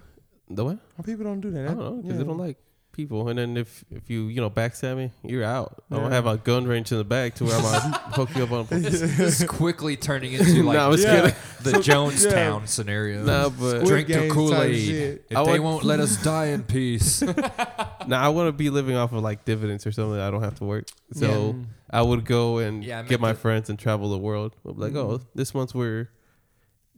The 0.49 0.63
what? 0.65 0.79
Why 0.95 1.03
people 1.05 1.25
don't 1.25 1.41
do 1.41 1.51
that? 1.51 1.65
I 1.65 1.73
don't 1.73 1.79
know 1.79 1.95
because 1.97 2.11
Yeah. 2.11 2.17
they 2.17 2.23
don't 2.23 2.37
like 2.37 2.57
people. 2.97 3.29
And 3.29 3.39
then 3.39 3.55
if 3.55 3.85
if 3.89 4.09
you 4.09 4.27
you 4.27 4.41
know 4.41 4.49
backstab 4.49 4.97
me, 4.97 5.11
you're 5.23 5.43
out. 5.45 5.83
I 5.89 5.95
Yeah. 5.95 6.01
don't 6.01 6.11
have 6.11 6.25
a 6.25 6.35
gun 6.35 6.65
range 6.67 6.91
in 6.91 6.97
the 6.97 7.03
back 7.05 7.35
to 7.35 7.45
where 7.45 7.55
I'm 7.55 7.61
gonna 7.61 7.97
hook 8.15 8.35
you 8.35 8.43
up 8.43 8.51
on. 8.51 8.65
This 8.69 9.01
is 9.01 9.43
quickly 9.47 9.95
turning 9.95 10.33
into 10.33 10.63
like 10.63 10.75
No, 10.75 10.85
I 10.85 10.87
was 10.89 11.03
Yeah. 11.03 11.21
kidding. 11.21 11.35
the 11.61 11.71
Jonestown 11.79 12.59
yeah. 12.61 12.65
scenario. 12.65 13.23
Nah, 13.23 13.49
but 13.49 13.85
Drink 13.85 14.07
the 14.07 14.13
Game 14.15 14.31
Kool 14.31 14.53
Aid. 14.61 14.85
shit. 14.85 15.25
If 15.29 15.37
I 15.37 15.45
they 15.45 15.51
would- 15.53 15.61
won't 15.61 15.83
let 15.85 15.99
us 16.01 16.21
die 16.21 16.47
in 16.47 16.63
peace. 16.63 17.21
Now 17.21 18.21
I 18.21 18.29
want 18.29 18.47
to 18.47 18.51
be 18.51 18.69
living 18.69 18.95
off 18.97 19.13
of 19.13 19.21
like 19.23 19.45
dividends 19.45 19.85
or 19.87 19.91
something. 19.93 20.19
I 20.19 20.29
don't 20.31 20.43
have 20.43 20.55
to 20.55 20.65
work. 20.65 20.87
So 21.13 21.55
Yeah. 21.57 21.63
I 21.91 22.01
would 22.01 22.25
go 22.25 22.57
and 22.57 22.83
Yeah, 22.83 22.99
I 22.99 23.03
get 23.03 23.21
my 23.21 23.31
to- 23.33 23.37
friends 23.39 23.69
and 23.69 23.77
travel 23.79 24.09
the 24.09 24.17
world. 24.17 24.55
I'll 24.65 24.73
be 24.73 24.81
like, 24.81 24.93
mm. 24.93 24.97
oh, 24.97 25.21
this 25.35 25.53
month 25.53 25.73
we're 25.75 26.09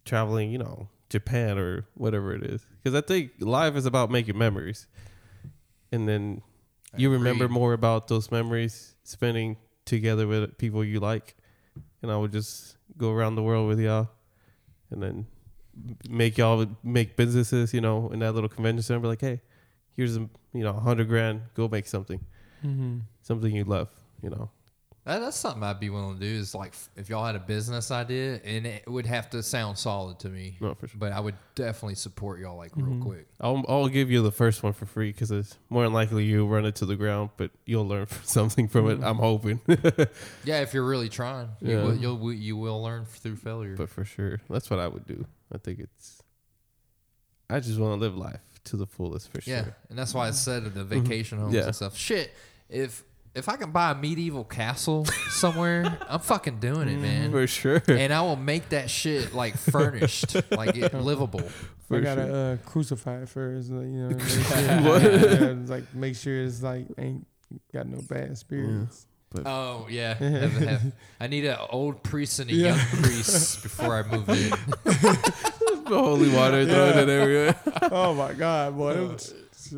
traveling, 0.06 0.52
you 0.52 0.58
know, 0.58 0.88
Japan 1.10 1.58
or 1.58 1.86
whatever 1.96 2.34
it 2.34 2.44
is. 2.44 2.66
Because 2.84 2.98
I 2.98 3.02
think 3.06 3.32
life 3.40 3.76
is 3.76 3.86
about 3.86 4.10
making 4.12 4.38
memories, 4.38 4.88
and 5.92 6.08
then 6.08 6.42
you 6.98 7.10
remember 7.12 7.48
more 7.50 7.74
about 7.74 8.08
those 8.08 8.32
memories 8.32 8.96
spending 9.04 9.58
together 9.86 10.28
with 10.28 10.58
people 10.58 10.84
you 10.84 11.00
like. 11.00 11.36
And 12.02 12.12
I 12.12 12.18
would 12.18 12.32
just 12.32 12.78
go 12.98 13.12
around 13.12 13.36
the 13.36 13.44
world 13.44 13.68
with 13.68 13.80
y'all, 13.80 14.10
and 14.92 15.02
then 15.04 15.28
make 16.10 16.38
y'all 16.38 16.66
make 16.84 17.16
businesses, 17.16 17.74
you 17.74 17.82
know, 17.82 18.10
in 18.12 18.20
that 18.20 18.34
little 18.34 18.50
convention 18.50 18.82
center. 18.84 19.00
Be 19.02 19.08
like, 19.08 19.22
hey, 19.22 19.42
here's 19.96 20.16
a 20.18 20.22
you 20.54 20.64
know 20.64 20.72
a 20.76 20.80
hundred 20.80 21.08
grand, 21.08 21.42
go 21.54 21.68
make 21.68 21.88
something, 21.88 22.20
Mm-hmm. 22.66 23.00
something 23.22 23.56
you 23.56 23.64
love, 23.64 23.90
you 24.22 24.30
know. 24.30 24.50
That, 25.10 25.22
that's 25.22 25.38
something 25.38 25.64
I'd 25.64 25.80
be 25.80 25.90
willing 25.90 26.20
to 26.20 26.22
do. 26.22 26.36
Is 26.36 26.54
like 26.54 26.76
if 26.96 27.10
y'all 27.10 27.26
had 27.26 27.36
a 27.36 27.40
business 27.40 27.90
idea, 27.90 28.40
and 28.46 28.68
it 28.68 28.88
would 28.88 29.08
have 29.08 29.28
to 29.32 29.42
sound 29.42 29.80
solid 29.80 30.20
to 30.20 30.30
me. 30.30 30.56
No, 30.62 30.76
for 30.76 30.88
sure. 30.88 31.00
But 31.00 31.14
I 31.14 31.20
would 31.20 31.34
definitely 31.56 31.96
support 31.96 32.40
y'all 32.40 32.58
like 32.58 32.76
real 32.76 32.86
mm-hmm. 32.86 33.02
quick. 33.02 33.28
I'll 33.42 33.66
I'll 33.68 33.88
give 33.88 34.12
you 34.12 34.22
the 34.22 34.32
first 34.32 34.62
one 34.62 34.74
for 34.74 34.86
free 34.86 35.12
because 35.12 35.32
it's 35.32 35.58
more 35.68 35.84
than 35.84 35.94
likely 35.94 36.26
you'll 36.26 36.48
run 36.48 36.64
it 36.64 36.76
to 36.76 36.86
the 36.86 36.96
ground, 36.96 37.32
but 37.38 37.50
you'll 37.66 37.88
learn 37.88 38.06
something 38.24 38.68
from 38.68 38.88
it. 38.88 39.00
I'm 39.02 39.16
hoping, 39.16 39.60
Yeah, 40.44 40.62
if 40.62 40.76
you're 40.76 40.86
really 40.86 41.10
trying, 41.10 41.50
you 41.60 41.76
Yeah. 41.76 41.84
will, 41.86 41.96
you'll 41.96 42.34
you 42.34 42.56
will 42.56 42.84
learn 42.84 43.06
through 43.06 43.38
failure. 43.38 43.76
but 43.76 43.90
for 43.90 44.06
sure, 44.06 44.42
that's 44.48 44.70
what 44.70 44.80
I 44.80 44.88
would 44.88 45.08
do. 45.08 45.26
I 45.52 45.58
think 45.58 45.80
it's. 45.80 46.22
I 47.50 47.60
just 47.62 47.80
want 47.80 48.00
to 48.00 48.00
live 48.00 48.16
life 48.16 48.42
to 48.66 48.78
the 48.78 48.86
fullest 48.86 49.32
for 49.32 49.42
sure. 49.42 49.56
yeah, 49.56 49.64
sure. 49.64 49.76
and 49.90 49.98
that's 49.98 50.14
why 50.14 50.28
I 50.28 50.32
said 50.32 50.66
the 50.66 50.70
mm-hmm. 50.70 51.02
vacation 51.02 51.40
homes 51.40 51.56
Yeah. 51.56 51.66
and 51.66 51.76
stuff. 51.76 51.98
Shit, 51.98 52.32
if 52.70 53.04
if 53.40 53.50
I 53.50 53.56
can 53.58 53.72
buy 53.72 53.92
a 53.92 53.96
medieval 53.96 54.44
castle 54.44 55.06
somewhere, 55.30 55.98
I'm 56.10 56.20
fucking 56.20 56.60
doing 56.60 56.88
it, 56.88 56.98
mm, 56.98 57.02
man. 57.02 57.32
For 57.32 57.48
sure. 57.48 57.82
and 57.88 58.14
I 58.14 58.22
will 58.22 58.36
make 58.36 58.70
that 58.70 58.90
shit 58.90 59.34
like 59.34 59.58
furnished, 59.58 60.36
like 60.52 60.78
it 60.78 60.94
livable. 61.10 61.42
For 61.88 61.98
I 61.98 62.02
gotta 62.02 62.28
sure. 62.28 62.52
uh, 62.54 62.58
crucify 62.70 63.22
it 63.24 63.30
first, 63.30 63.72
like, 63.72 63.86
you 63.88 63.92
know. 63.92 64.10
Make 64.10 64.22
sure, 64.22 64.82
What? 64.82 65.02
yeah, 65.02 65.10
uh, 65.50 65.54
like 65.66 65.96
make 65.96 66.16
sure 66.16 66.44
it's 66.44 66.62
like 66.62 66.86
ain't 66.98 67.26
got 67.74 67.88
no 67.88 68.00
bad 68.08 68.38
spirits. 68.38 69.08
but 69.32 69.44
Oh 69.48 69.88
yeah, 69.90 70.14
Have- 70.14 70.52
have- 70.54 70.92
I 71.20 71.28
need 71.28 71.46
an 71.46 71.58
old 71.70 72.04
priest 72.04 72.40
and 72.40 72.50
a 72.52 72.54
young 72.54 72.78
priest 72.78 73.64
before 73.64 73.96
I 73.96 74.04
move 74.04 74.30
in. 74.30 74.50
the 74.84 75.88
holy 75.98 76.30
water 76.30 76.66
throwing 76.66 76.98
it 77.00 77.10
everywhere. 77.10 77.56
oh 77.92 78.14
my 78.14 78.34
god, 78.34 78.78
boy! 78.78 78.92
it 78.92 79.08
was- 79.12 79.34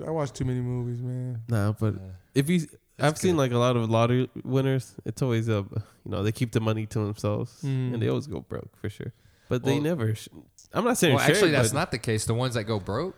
I 0.06 0.10
watched 0.12 0.36
too 0.36 0.46
many 0.46 0.60
movies, 0.62 1.02
man. 1.02 1.42
Nah, 1.50 1.72
but 1.74 1.96
if 2.36 2.50
you, 2.50 2.68
I've 3.02 3.18
seen 3.18 3.38
like 3.38 3.52
a 3.52 3.58
lot 3.58 3.76
of 3.76 3.90
lottery 3.90 4.30
winners. 4.44 4.96
It's 5.06 5.22
always 5.22 5.48
a, 5.50 5.66
you 6.06 6.12
know, 6.12 6.24
they 6.24 6.32
keep 6.32 6.52
the 6.52 6.60
money 6.62 6.86
to 6.88 7.00
themselves 7.00 7.52
Mm. 7.64 7.94
and 7.94 8.02
they 8.02 8.08
always 8.08 8.28
go 8.28 8.42
broke 8.42 8.76
for 8.78 8.90
sure. 8.90 9.14
But 9.50 9.64
they 9.64 9.80
never. 9.80 10.16
Sh- 10.16 10.30
I'm 10.74 10.86
not 10.86 10.98
saying 10.98 11.16
Well, 11.16 11.24
actually, 11.24 11.52
that's 11.52 11.74
not 11.74 11.92
the 11.92 11.98
case. 11.98 12.26
The 12.26 12.34
ones 12.34 12.54
that 12.54 12.64
go 12.64 12.80
broke, 12.80 13.16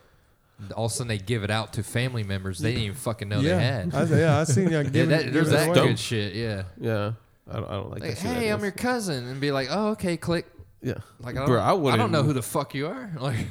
all 0.75 0.85
of 0.85 0.91
a 0.91 0.95
sudden 0.95 1.07
they 1.09 1.17
give 1.19 1.43
it 1.43 1.51
out 1.51 1.73
to 1.73 1.83
family 1.83 2.23
members 2.23 2.59
they 2.59 2.71
didn't 2.71 2.83
even 2.85 2.97
fucking 2.97 3.29
know 3.29 3.39
yeah, 3.39 3.55
they 3.57 3.63
had. 3.63 3.95
I, 3.95 4.03
yeah, 4.17 4.39
I 4.39 4.43
seen 4.45 4.69
y'all 4.69 4.83
yeah, 4.91 5.05
that, 5.05 5.33
there's 5.33 5.49
that 5.51 5.73
dope. 5.73 5.87
good 5.87 5.99
shit. 5.99 6.33
Yeah. 6.33 6.63
Yeah, 6.79 7.13
I 7.49 7.53
don't. 7.57 7.65
I 7.67 7.71
don't 7.73 7.91
like, 7.91 8.01
Like, 8.01 8.11
that. 8.19 8.19
hey, 8.19 8.49
I'm 8.49 8.61
your 8.61 8.71
cousin, 8.71 9.27
and 9.27 9.39
be 9.41 9.51
like, 9.51 9.67
oh, 9.69 9.89
okay, 9.89 10.17
click. 10.17 10.45
Yeah, 10.81 10.95
Like, 11.19 11.35
I 11.35 11.39
don't, 11.39 11.47
Bro, 11.47 11.61
I 11.61 11.93
I, 11.93 11.97
don't 11.97 12.11
know 12.11 12.23
who 12.23 12.33
the 12.33 12.41
fuck 12.41 12.73
you 12.75 12.87
are. 12.87 13.11
Like, 13.19 13.45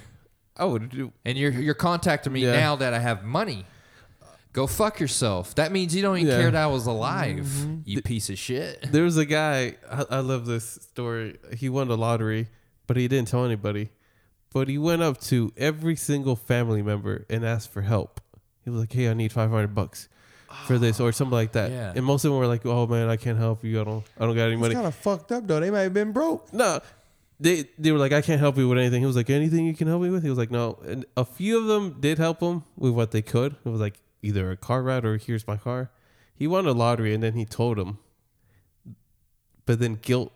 I 0.56 0.64
would 0.66 0.90
do. 0.90 1.12
and 1.24 1.38
you're 1.38 1.50
you're 1.52 1.74
contacting 1.74 2.32
me 2.32 2.40
Yeah. 2.44 2.52
now 2.52 2.76
that 2.76 2.92
I 2.92 2.98
have 2.98 3.24
money. 3.24 3.64
Go 4.52 4.66
fuck 4.66 5.00
yourself. 5.00 5.54
That 5.54 5.72
means 5.72 5.94
you 5.96 6.02
don't 6.02 6.18
even 6.18 6.28
Yeah. 6.30 6.38
care 6.40 6.50
that 6.50 6.62
I 6.62 6.66
was 6.66 6.86
alive. 6.86 7.36
Mm-hmm. 7.46 7.76
You 7.86 8.02
piece 8.02 8.28
of 8.28 8.38
shit. 8.38 8.82
There 8.92 9.04
was 9.04 9.16
a 9.16 9.24
guy. 9.24 9.76
I, 9.90 10.04
I 10.10 10.18
love 10.20 10.44
this 10.46 10.64
story. 10.90 11.38
He 11.56 11.68
won 11.70 11.88
the 11.88 11.96
lottery, 11.96 12.48
but 12.86 12.96
he 12.98 13.08
didn't 13.08 13.28
tell 13.28 13.44
anybody. 13.46 13.90
But 14.52 14.68
he 14.68 14.76
went 14.76 15.00
up 15.00 15.18
to 15.22 15.52
every 15.56 15.96
single 15.96 16.36
family 16.36 16.82
member 16.82 17.24
and 17.30 17.46
asked 17.46 17.72
for 17.72 17.80
help. 17.80 18.20
He 18.64 18.68
was 18.70 18.80
like, 18.80 18.92
"Hey, 18.92 19.08
I 19.08 19.14
need 19.14 19.32
five 19.32 19.50
hundred 19.50 19.74
bucks 19.74 20.08
for 20.66 20.76
this 20.76 21.00
or 21.00 21.10
something 21.12 21.32
like 21.32 21.52
that." 21.52 21.70
Yeah. 21.70 21.92
And 21.96 22.04
most 22.04 22.24
of 22.26 22.30
them 22.30 22.38
were 22.38 22.46
like, 22.46 22.66
"Oh 22.66 22.86
man, 22.86 23.08
I 23.08 23.16
can't 23.16 23.38
help 23.38 23.64
you. 23.64 23.80
I 23.80 23.84
don't. 23.84 24.04
I 24.20 24.26
don't 24.26 24.36
got 24.36 24.44
any 24.44 24.52
It's 24.52 24.60
money." 24.60 24.74
kind 24.74 24.86
of 24.86 24.94
fucked 24.94 25.32
up 25.32 25.46
though. 25.46 25.60
They 25.60 25.70
might 25.70 25.80
have 25.80 25.94
been 25.94 26.12
broke. 26.12 26.52
No. 26.52 26.80
They 27.40 27.64
they 27.78 27.90
were 27.90 27.98
like, 27.98 28.12
I 28.12 28.20
can't 28.20 28.38
help 28.38 28.56
you 28.58 28.68
with 28.68 28.78
anything. 28.78 29.00
He 29.00 29.06
was 29.06 29.16
like, 29.16 29.28
anything 29.30 29.64
you 29.66 29.74
can 29.74 29.88
help 29.88 30.02
me 30.02 30.10
with? 30.10 30.22
He 30.22 30.28
was 30.28 30.38
like, 30.38 30.50
no. 30.52 30.78
And 30.86 31.06
a 31.16 31.24
few 31.24 31.58
of 31.58 31.64
them 31.66 31.96
did 31.98 32.18
help 32.18 32.40
him 32.40 32.62
with 32.76 32.92
what 32.92 33.10
they 33.10 33.22
could. 33.22 33.56
It 33.64 33.68
was 33.68 33.80
like 33.80 33.94
either 34.22 34.50
a 34.50 34.56
car 34.56 34.82
ride 34.82 35.04
or 35.04 35.16
here's 35.16 35.46
my 35.46 35.56
car. 35.56 35.90
He 36.34 36.46
won 36.46 36.66
a 36.66 36.72
lottery 36.72 37.12
and 37.14 37.22
then 37.22 37.34
he 37.34 37.44
told 37.44 37.78
him. 37.78 37.98
But 39.66 39.78
then 39.78 39.94
guilt 40.00 40.32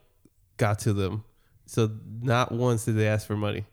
got 0.56 0.78
to 0.80 0.92
them. 0.92 1.24
So 1.66 1.90
not 2.20 2.52
once 2.52 2.84
did 2.84 2.96
they 2.96 3.08
ask 3.08 3.26
for 3.26 3.36
money. 3.36 3.64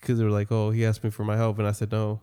Because 0.00 0.18
they 0.18 0.24
were 0.24 0.30
like, 0.30 0.52
oh, 0.52 0.70
he 0.70 0.84
asked 0.84 1.02
me 1.02 1.10
for 1.10 1.24
my 1.24 1.36
help. 1.36 1.58
And 1.58 1.66
I 1.66 1.72
said, 1.72 1.90
no, 1.90 2.20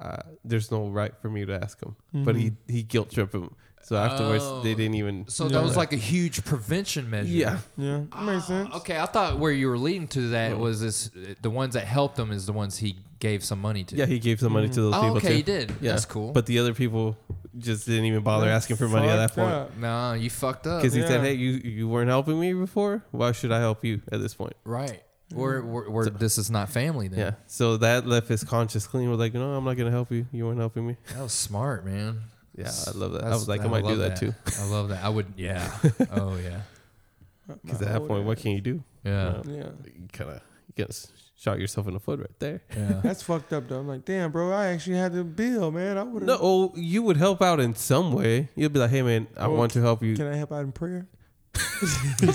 uh, 0.00 0.22
there's 0.44 0.70
no 0.70 0.88
right 0.88 1.16
for 1.22 1.30
me 1.30 1.46
to 1.46 1.54
ask 1.54 1.82
him. 1.82 1.96
But 2.24 2.36
he, 2.36 2.52
he 2.68 2.82
guilt 2.82 3.10
tripped 3.10 3.34
him. 3.34 3.54
So 3.84 3.96
afterwards, 3.96 4.42
Oh. 4.44 4.62
they 4.62 4.74
didn't 4.74 4.94
even. 4.94 5.26
So 5.28 5.48
that 5.48 5.62
was 5.62 5.76
like 5.76 5.92
a 5.92 5.96
huge 5.96 6.44
prevention 6.44 7.08
measure. 7.10 7.28
Yeah. 7.28 7.58
Yeah, 7.76 8.04
that 8.12 8.22
makes 8.22 8.44
ah, 8.44 8.46
sense. 8.46 8.74
Okay, 8.76 8.98
I 8.98 9.06
thought 9.06 9.38
where 9.38 9.52
you 9.52 9.68
were 9.68 9.78
leading 9.78 10.08
to 10.08 10.30
that 10.30 10.52
No. 10.52 10.56
was 10.58 10.80
this: 10.80 11.10
the 11.42 11.50
ones 11.50 11.74
that 11.74 11.84
helped 11.86 12.18
him 12.18 12.32
is 12.32 12.46
the 12.46 12.52
ones 12.52 12.78
he 12.78 12.96
gave 13.20 13.44
some 13.44 13.60
money 13.60 13.84
to. 13.84 13.96
Yeah, 13.96 14.06
he 14.06 14.18
gave 14.18 14.40
some 14.40 14.52
money 14.52 14.68
to 14.68 14.80
those 14.80 14.94
Oh, 14.94 15.00
people 15.02 15.16
okay, 15.18 15.28
too. 15.28 15.34
he 15.34 15.42
did. 15.42 15.70
Yeah, 15.80 15.92
That's 15.92 16.04
cool. 16.06 16.32
But 16.32 16.46
the 16.46 16.58
other 16.58 16.74
people 16.74 17.16
just 17.58 17.86
didn't 17.86 18.06
even 18.06 18.22
bother 18.22 18.48
asking 18.48 18.76
for 18.76 18.88
money 18.88 19.08
at 19.08 19.16
that 19.16 19.30
Fucked 19.34 19.36
point 19.36 19.52
up. 19.52 19.76
no, 19.78 20.12
you 20.14 20.28
fucked 20.30 20.66
up. 20.66 20.80
because 20.82 20.94
he 20.94 21.02
said, 21.02 21.20
Yeah. 21.20 21.28
"Hey, 21.28 21.34
you 21.34 21.50
you 21.52 21.88
weren't 21.88 22.08
helping 22.08 22.40
me 22.40 22.52
before. 22.54 23.02
Why 23.10 23.32
should 23.32 23.52
I 23.52 23.60
help 23.60 23.84
you 23.84 24.00
at 24.10 24.20
this 24.20 24.34
point?" 24.34 24.54
Right. 24.64 25.02
Or, 25.34 25.56
or, 25.58 25.84
or 25.84 26.06
this 26.10 26.38
is 26.38 26.48
not 26.50 26.68
family 26.68 27.08
then. 27.08 27.18
Yeah. 27.18 27.30
So 27.46 27.76
that 27.78 28.06
left 28.06 28.28
his 28.28 28.44
conscience 28.44 28.86
clean. 28.86 29.08
We're 29.10 29.16
like, 29.16 29.34
no, 29.34 29.54
I'm 29.54 29.64
not 29.64 29.76
gonna 29.76 29.90
help 29.90 30.12
you. 30.12 30.26
You 30.30 30.46
weren't 30.46 30.60
helping 30.60 30.86
me. 30.86 30.96
That 31.12 31.22
was 31.22 31.32
smart, 31.32 31.84
man. 31.84 32.20
Yeah, 32.56 32.70
I 32.86 32.90
love 32.92 33.12
that. 33.12 33.22
I 33.22 33.24
That's- 33.24 33.40
was 33.40 33.48
like, 33.48 33.60
I 33.62 33.66
might 33.68 33.82
do 33.82 33.88
love 33.90 33.98
that, 33.98 34.16
too. 34.16 34.32
I 34.60 34.64
love 34.66 34.88
that. 34.90 35.02
I 35.04 35.08
would, 35.08 35.26
yeah. 35.36 35.70
oh 36.12 36.36
yeah, 36.36 36.60
Because 37.64 37.82
at 37.82 37.88
that 37.92 38.06
point, 38.06 38.24
what 38.24 38.38
can 38.38 38.52
you 38.52 38.60
do? 38.60 38.82
yeah, 39.04 39.26
Uh, 39.26 39.42
Yeah. 39.46 39.68
You 39.84 40.08
kind 40.12 40.30
of 40.30 40.40
you 40.68 40.74
get 40.84 41.06
shot 41.36 41.58
yourself 41.58 41.86
in 41.88 41.94
the 41.94 42.00
foot 42.00 42.20
right 42.20 42.38
there. 42.38 42.62
yeah. 42.76 43.00
That's 43.02 43.22
fucked 43.22 43.52
up 43.52 43.68
though. 43.68 43.80
I'm 43.80 43.88
like, 43.88 44.04
damn, 44.04 44.30
bro, 44.32 44.52
I 44.52 44.66
actually 44.68 44.96
had 44.96 45.12
the 45.12 45.24
bill, 45.24 45.70
man. 45.72 45.98
I 45.98 46.02
would 46.04 46.22
have. 46.22 46.28
No, 46.28 46.38
oh, 46.40 46.72
you 46.76 47.02
would 47.02 47.16
help 47.16 47.42
out 47.42 47.60
in 47.60 47.74
some 47.74 48.12
way. 48.12 48.48
You'd 48.54 48.72
be 48.72 48.78
like, 48.78 48.90
hey 48.90 49.02
man, 49.02 49.26
I 49.36 49.46
Oh, 49.46 49.54
want 49.54 49.72
to 49.72 49.80
help 49.82 50.02
you. 50.02 50.14
Can 50.16 50.26
I 50.28 50.36
help 50.36 50.52
out 50.52 50.62
in 50.64 50.72
prayer? 50.72 51.06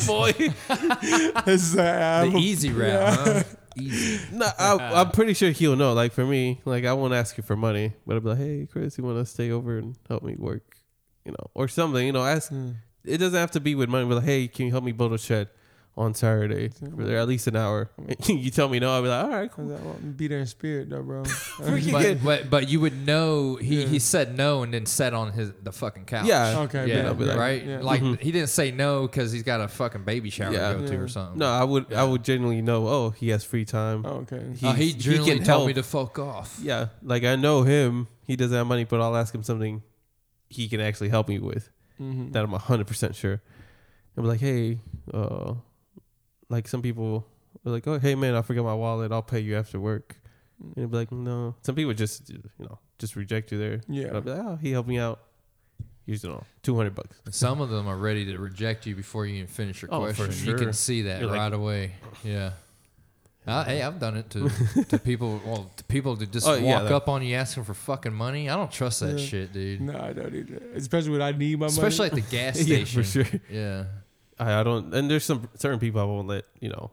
Boy, 0.07 0.33
It's, 0.37 1.75
uh, 1.77 2.21
I'm 2.25 2.31
the 2.33 2.37
a- 2.37 2.41
easy 2.41 2.69
route, 2.71 2.87
Yeah. 2.87 3.15
huh? 3.15 3.43
Easy. 3.81 4.19
no, 4.35 4.47
I, 4.57 5.01
I'm 5.01 5.11
pretty 5.11 5.33
sure 5.33 5.51
he'll 5.51 5.75
know. 5.75 5.93
Like 5.93 6.11
for 6.11 6.25
me, 6.25 6.61
like 6.65 6.85
I 6.85 6.93
won't 6.93 7.13
ask 7.13 7.37
you 7.37 7.43
for 7.43 7.55
money, 7.55 7.93
but 8.05 8.15
I'll 8.15 8.21
be 8.21 8.29
like, 8.29 8.37
hey 8.37 8.67
Chris, 8.71 8.97
you 8.97 9.03
want 9.03 9.17
to 9.17 9.25
stay 9.25 9.51
over 9.51 9.77
and 9.77 9.97
help 10.07 10.23
me 10.23 10.35
work, 10.37 10.77
you 11.25 11.31
know, 11.31 11.51
or 11.53 11.67
something. 11.67 12.05
You 12.05 12.13
know, 12.13 12.23
ask. 12.23 12.51
Mm. 12.51 12.75
It 13.05 13.17
doesn't 13.17 13.39
have 13.39 13.51
to 13.51 13.59
be 13.59 13.75
with 13.75 13.89
money. 13.89 14.05
But 14.05 14.15
like, 14.15 14.25
hey, 14.25 14.47
can 14.47 14.65
you 14.65 14.71
help 14.71 14.83
me 14.83 14.91
build 14.91 15.13
a 15.13 15.17
shed 15.17 15.49
on 15.97 16.13
Saturday 16.13 16.69
for 16.69 17.11
at 17.11 17.27
least 17.27 17.47
an 17.47 17.57
hour? 17.57 17.89
you 18.27 18.49
tell 18.51 18.69
me 18.69 18.79
no, 18.79 18.89
I'll 18.93 19.01
be 19.01 19.09
like, 19.09 19.23
all 19.25 19.29
right, 19.31 19.51
cool. 19.51 19.65
like, 19.65 19.83
well, 19.83 19.95
be 19.95 20.27
there 20.27 20.39
in 20.39 20.45
spirit 20.47 20.89
though, 20.89 21.01
bro. 21.03 21.23
But, 21.91 22.23
but 22.23 22.49
but 22.49 22.69
you 22.69 22.79
would 22.79 23.05
know 23.05 23.55
he, 23.57 23.81
Yeah. 23.81 23.87
he 23.87 23.99
said 23.99 24.37
no 24.37 24.63
and 24.63 24.73
then 24.73 24.85
sat 24.85 25.13
on 25.13 25.33
his 25.33 25.51
the 25.61 25.71
fucking 25.73 26.05
couch. 26.05 26.25
Yeah. 26.25 26.59
okay, 26.61 26.87
yeah, 26.87 26.95
bet, 26.95 27.05
I'll 27.07 27.13
be 27.15 27.25
bet. 27.25 27.37
right. 27.37 27.65
Yeah. 27.65 27.79
Like 27.81 28.01
Mhm. 28.01 28.19
he 28.21 28.31
didn't 28.31 28.49
say 28.49 28.71
no 28.71 29.01
because 29.07 29.31
he's 29.33 29.43
got 29.43 29.59
a 29.59 29.67
fucking 29.67 30.03
baby 30.05 30.29
shower 30.29 30.53
Yeah. 30.53 30.73
to 30.73 30.79
go 30.79 30.87
to 30.87 30.95
or 31.01 31.07
something. 31.09 31.37
No, 31.39 31.47
I 31.47 31.63
would. 31.65 31.87
Yeah. 31.89 32.01
I 32.01 32.05
would 32.05 32.23
genuinely 32.23 32.61
know. 32.61 32.87
Oh, 32.87 33.09
he 33.09 33.29
has 33.29 33.43
free 33.43 33.65
time. 33.65 34.05
okay. 34.05 34.53
he, 34.55 34.67
oh, 34.67 34.71
he 34.71 34.91
he 34.93 35.17
can 35.25 35.43
tell 35.43 35.65
me 35.67 35.73
to 35.73 35.83
fuck 35.83 36.17
off. 36.17 36.57
Yeah, 36.61 36.87
like 37.03 37.23
I 37.25 37.35
know 37.35 37.63
him. 37.63 38.07
He 38.25 38.35
doesn't 38.37 38.55
have 38.55 38.67
money, 38.67 38.85
but 38.85 39.01
I'll 39.01 39.17
ask 39.17 39.33
him 39.35 39.43
something 39.43 39.81
he 40.49 40.69
can 40.69 40.79
actually 40.79 41.09
help 41.09 41.27
me 41.27 41.39
with. 41.39 41.69
Mm-hmm. 41.99 42.31
That 42.31 42.43
I'm 42.45 42.51
hundred 42.53 42.87
percent 42.87 43.15
sure. 43.15 43.41
I'm 44.15 44.25
like, 44.25 44.39
hey, 44.39 44.79
uh, 45.13 45.53
like 46.49 46.67
some 46.67 46.81
people 46.81 47.25
are 47.65 47.71
like, 47.71 47.87
oh, 47.87 47.99
hey 47.99 48.15
man, 48.15 48.35
I 48.35 48.41
forgot 48.41 48.63
my 48.65 48.73
wallet. 48.73 49.11
I'll 49.11 49.21
pay 49.21 49.39
you 49.39 49.55
after 49.57 49.79
work. 49.79 50.15
And 50.61 50.73
he'd 50.75 50.91
be 50.91 50.97
like, 50.97 51.11
no. 51.11 51.55
Some 51.61 51.75
people 51.75 51.93
just, 51.93 52.29
you 52.29 52.41
know, 52.59 52.79
just 52.97 53.15
reject 53.15 53.51
you 53.51 53.57
there. 53.57 53.81
Yeah. 53.87 54.07
And 54.07 54.15
I'll 54.17 54.21
be 54.21 54.31
like, 54.31 54.41
oh, 54.45 54.55
he 54.61 54.71
helped 54.71 54.89
me 54.89 54.99
out. 54.99 55.19
Here's 56.05 56.23
you 56.23 56.29
know, 56.31 56.43
two 56.63 56.75
hundred 56.75 56.95
bucks. 56.95 57.21
Some 57.29 57.61
of 57.61 57.69
them 57.69 57.87
are 57.87 57.95
ready 57.97 58.25
to 58.25 58.37
reject 58.39 58.87
you 58.87 58.95
before 58.95 59.25
you 59.27 59.35
even 59.35 59.47
finish 59.47 59.81
your 59.83 59.93
Oh, 59.93 60.07
for 60.11 60.25
question. 60.25 60.47
You 60.49 60.55
can 60.55 60.73
see 60.73 61.03
that 61.03 61.21
You're 61.21 61.29
like- 61.29 61.39
right 61.39 61.53
away. 61.53 61.91
Yeah. 62.23 62.51
Uh, 63.47 63.63
hey, 63.63 63.81
I've 63.81 63.99
done 63.99 64.17
it 64.17 64.29
to 64.31 64.49
to 64.89 64.99
people. 65.03 65.39
Well, 65.45 65.71
to 65.77 65.83
people 65.85 66.17
to 66.17 66.25
just 66.25 66.47
Oh, 66.47 66.51
walk 66.53 66.61
yeah, 66.61 66.81
that- 66.83 66.91
up 66.91 67.07
on 67.09 67.21
you 67.23 67.35
asking 67.35 67.63
for 67.63 67.73
fucking 67.75 68.13
money. 68.13 68.49
I 68.49 68.55
don't 68.55 68.71
trust 68.71 68.99
that 69.01 69.17
Yeah. 69.19 69.25
shit, 69.25 69.53
dude. 69.53 69.81
No, 69.81 69.97
I 69.99 70.13
don't 70.13 70.33
need 70.33 70.47
that. 70.47 70.63
Especially 70.75 71.11
when 71.11 71.21
I 71.21 71.31
need 71.31 71.59
my 71.59 71.67
Especially 71.67 72.09
money. 72.09 72.21
Especially 72.21 72.21
at 72.23 72.29
the 72.29 72.59
gas 72.59 72.67
yeah, 72.67 72.75
station. 72.85 73.03
for 73.03 73.07
sure. 73.09 73.39
Yeah. 73.49 73.83
I, 74.39 74.59
I 74.59 74.63
don't. 74.63 74.93
And 74.93 75.09
there's 75.11 75.23
some 75.25 75.49
certain 75.55 75.79
people 75.79 76.01
I 76.01 76.05
won't 76.05 76.27
let. 76.27 76.45
You 76.59 76.69
know, 76.69 76.91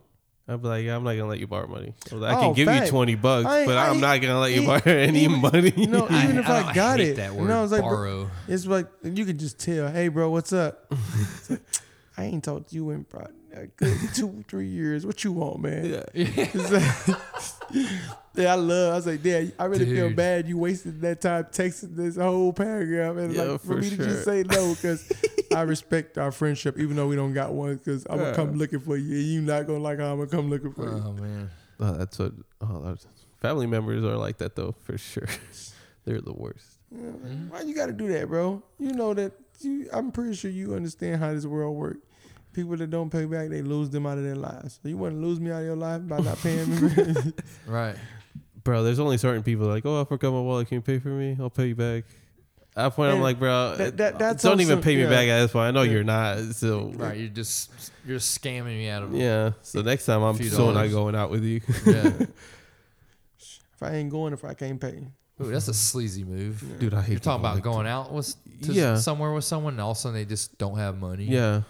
I'll 0.49 0.59
be 0.59 0.69
like, 0.69 0.85
yeah, 0.85 0.97
I'm 0.97 1.05
not 1.05 1.13
gonna 1.13 1.27
let 1.29 1.39
you 1.39 1.47
borrow 1.47 1.67
money. 1.67 1.95
I, 2.11 2.15
was 2.15 2.23
like, 2.23 2.35
I 2.35 2.39
Oh, 2.39 2.41
can 2.41 2.53
give 2.55 2.67
fact. 2.67 2.85
you 2.87 2.91
twenty 2.91 3.15
bucks, 3.15 3.47
I 3.47 3.65
but 3.67 3.77
I 3.77 3.89
I'm 3.89 4.01
not 4.01 4.21
gonna 4.21 4.39
let 4.41 4.53
you 4.53 4.63
ain't- 4.63 4.85
borrow 4.85 4.97
any 4.99 5.21
even- 5.25 5.41
money. 5.41 5.73
You 5.77 5.87
know, 5.87 6.07
even 6.11 6.39
if 6.39 6.49
I, 6.49 6.63
don't- 6.63 6.75
got 6.75 6.99
hate 6.99 7.09
it, 7.11 7.17
that 7.17 7.33
you 7.33 7.39
word, 7.39 7.49
know, 7.49 7.59
I 7.59 7.63
was 7.63 7.73
like, 7.73 7.83
bro, 7.83 8.31
it's 8.49 8.67
like 8.67 8.87
you 9.05 9.25
could 9.25 9.39
just 9.39 9.59
tell, 9.59 9.89
hey, 9.91 10.09
bro, 10.09 10.31
what's 10.31 10.53
up? 10.53 10.93
Like, 12.17 12.27
I 12.27 12.29
ain't 12.31 12.45
talked 12.45 12.71
to 12.71 12.75
you 12.75 12.91
in 12.91 13.05
probably 13.05 13.33
good 13.77 13.99
two, 14.15 14.45
three 14.49 14.69
years. 14.69 15.07
What 15.07 15.25
you 15.25 15.33
want, 15.33 15.61
man? 15.61 16.05
yeah. 16.15 17.17
Yeah, 18.37 18.53
I 18.53 18.57
love. 18.57 18.93
I 18.93 18.97
was 18.97 19.07
like, 19.07 19.23
Dad, 19.23 19.53
I 19.59 19.65
really 19.65 19.87
feel 19.87 20.11
bad 20.11 20.47
you 20.47 20.59
wasted 20.59 21.01
that 21.01 21.23
time 21.23 21.45
texting 21.45 21.97
this 21.97 22.17
whole 22.17 22.53
paragraph, 22.53 23.17
and 23.17 23.33
Yeah, 23.33 23.43
like 23.45 23.61
for, 23.63 23.67
for 23.69 23.77
me 23.77 23.91
to 23.91 23.97
just 23.97 24.25
say 24.25 24.43
no 24.43 24.75
because 24.75 25.11
I 25.55 25.63
respect 25.63 26.19
our 26.19 26.31
friendship, 26.31 26.79
even 26.79 26.97
though 26.97 27.09
we 27.09 27.17
don't 27.17 27.33
got 27.33 27.55
one. 27.55 27.77
Because 27.77 28.07
I'm 28.11 28.19
gonna 28.19 28.35
come 28.35 28.59
looking 28.59 28.81
for 28.81 28.97
you, 28.97 29.17
and 29.17 29.25
you 29.27 29.41
not 29.41 29.67
gonna 29.67 29.79
like 29.79 29.99
how 29.99 30.13
I'm 30.13 30.19
gonna 30.19 30.31
come 30.31 30.51
looking 30.51 30.73
for 30.73 30.85
you. 30.85 31.03
Oh 31.05 31.13
man. 31.13 31.51
Oh, 31.81 31.93
that's 31.95 32.19
what. 32.19 32.33
Oh, 32.61 32.83
that's, 32.85 33.07
family 33.41 33.67
members 33.67 34.05
are 34.05 34.17
like 34.17 34.37
that 34.39 34.55
though, 34.55 34.75
for 34.83 34.99
sure. 34.99 35.29
They're 36.05 36.21
the 36.21 36.35
worst. 36.35 36.67
Yeah, 36.91 37.01
mm-hmm. 37.07 37.49
Why 37.49 37.63
you 37.63 37.75
got 37.75 37.87
to 37.87 37.93
do 37.93 38.09
that, 38.09 38.29
bro? 38.29 38.63
You 38.79 38.93
know 38.93 39.15
that. 39.15 39.33
You, 39.61 39.89
I'm 39.93 40.13
pretty 40.13 40.35
sure 40.35 40.51
you 40.51 40.75
understand 40.75 41.21
how 41.21 41.33
this 41.33 41.47
world 41.47 41.75
works. 41.75 42.06
People 42.57 42.75
that 42.79 42.91
don't 42.91 43.11
pay 43.11 43.27
back, 43.27 43.51
they 43.51 43.61
lose 43.61 43.91
them 43.91 44.07
out 44.07 44.17
of 44.17 44.25
their 44.25 44.35
lives. 44.35 44.81
So 44.83 44.89
you 44.89 44.97
wouldn't 44.97 45.21
lose 45.23 45.39
me 45.39 45.51
out 45.51 45.59
of 45.61 45.67
your 45.67 45.77
life 45.77 46.01
by 46.09 46.21
not 46.21 46.39
paying 46.39 46.69
me? 46.87 46.91
Right. 47.67 47.95
Bro, 48.65 48.83
there's 48.83 48.99
only 48.99 49.19
certain 49.19 49.43
people 49.43 49.67
like, 49.67 49.85
oh, 49.85 50.01
I 50.01 50.05
forgot 50.05 50.33
my 50.33 50.41
wallet. 50.41 50.67
Can 50.69 50.77
you 50.77 50.81
pay 50.81 50.99
for 50.99 51.11
me? 51.11 51.37
I'll 51.39 51.51
pay 51.51 51.67
you 51.67 51.75
back. 51.75 52.05
At 52.75 52.83
that 52.85 52.93
point, 52.95 53.13
I'm 53.13 53.21
like, 53.21 53.39
bro, 53.39 53.75
that- 53.77 53.97
that- 53.99 54.19
that's 54.19 54.43
don't 54.43 54.61
even 54.63 54.77
also- 54.79 54.85
pay 54.85 54.97
me 54.97 55.03
yeah. 55.03 55.09
back 55.11 55.29
at 55.29 55.43
this 55.43 55.53
point. 55.53 55.67
I 55.67 55.71
know 55.71 55.83
Yeah. 55.83 55.93
you're 55.93 56.05
not. 56.05 56.39
So 56.55 56.93
Right. 56.95 57.19
You're 57.19 57.29
just 57.29 57.71
you're 58.07 58.19
scamming 58.19 58.65
me 58.79 58.89
out 58.89 59.03
of 59.03 59.15
yeah. 59.15 59.51
So 59.61 59.83
next 59.83 60.07
time, 60.07 60.23
I'm 60.23 60.35
Few 60.37 60.49
still 60.49 60.73
not 60.73 60.91
going 60.91 61.15
out 61.15 61.31
with 61.31 61.45
you. 61.45 61.61
Yeah. 61.87 62.05
if 63.39 63.83
I 63.83 63.97
ain't 63.97 64.11
going, 64.11 64.33
if 64.33 64.45
I 64.45 64.55
can't 64.55 64.81
pay, 64.81 65.07
Ooh, 65.43 65.51
that's 65.51 65.69
a 65.69 65.75
sleazy 65.75 66.25
move. 66.25 66.65
Dude, 66.81 66.95
I 66.95 67.03
hate 67.03 67.11
You're 67.13 67.21
talking 67.21 67.41
about 67.43 67.57
like 67.57 67.65
going 67.65 67.87
out 67.87 68.13
with 68.13 68.35
to 68.63 68.73
Yeah. 68.73 68.97
somewhere 68.97 69.33
with 69.33 69.45
someone, 69.45 69.75
and 69.75 69.81
all 69.83 69.91
of 69.91 69.97
a 69.99 70.01
sudden 70.01 70.15
they 70.15 70.25
just 70.25 70.57
don't 70.59 70.79
have 70.79 70.99
money. 70.99 71.25
Yeah, 71.27 71.63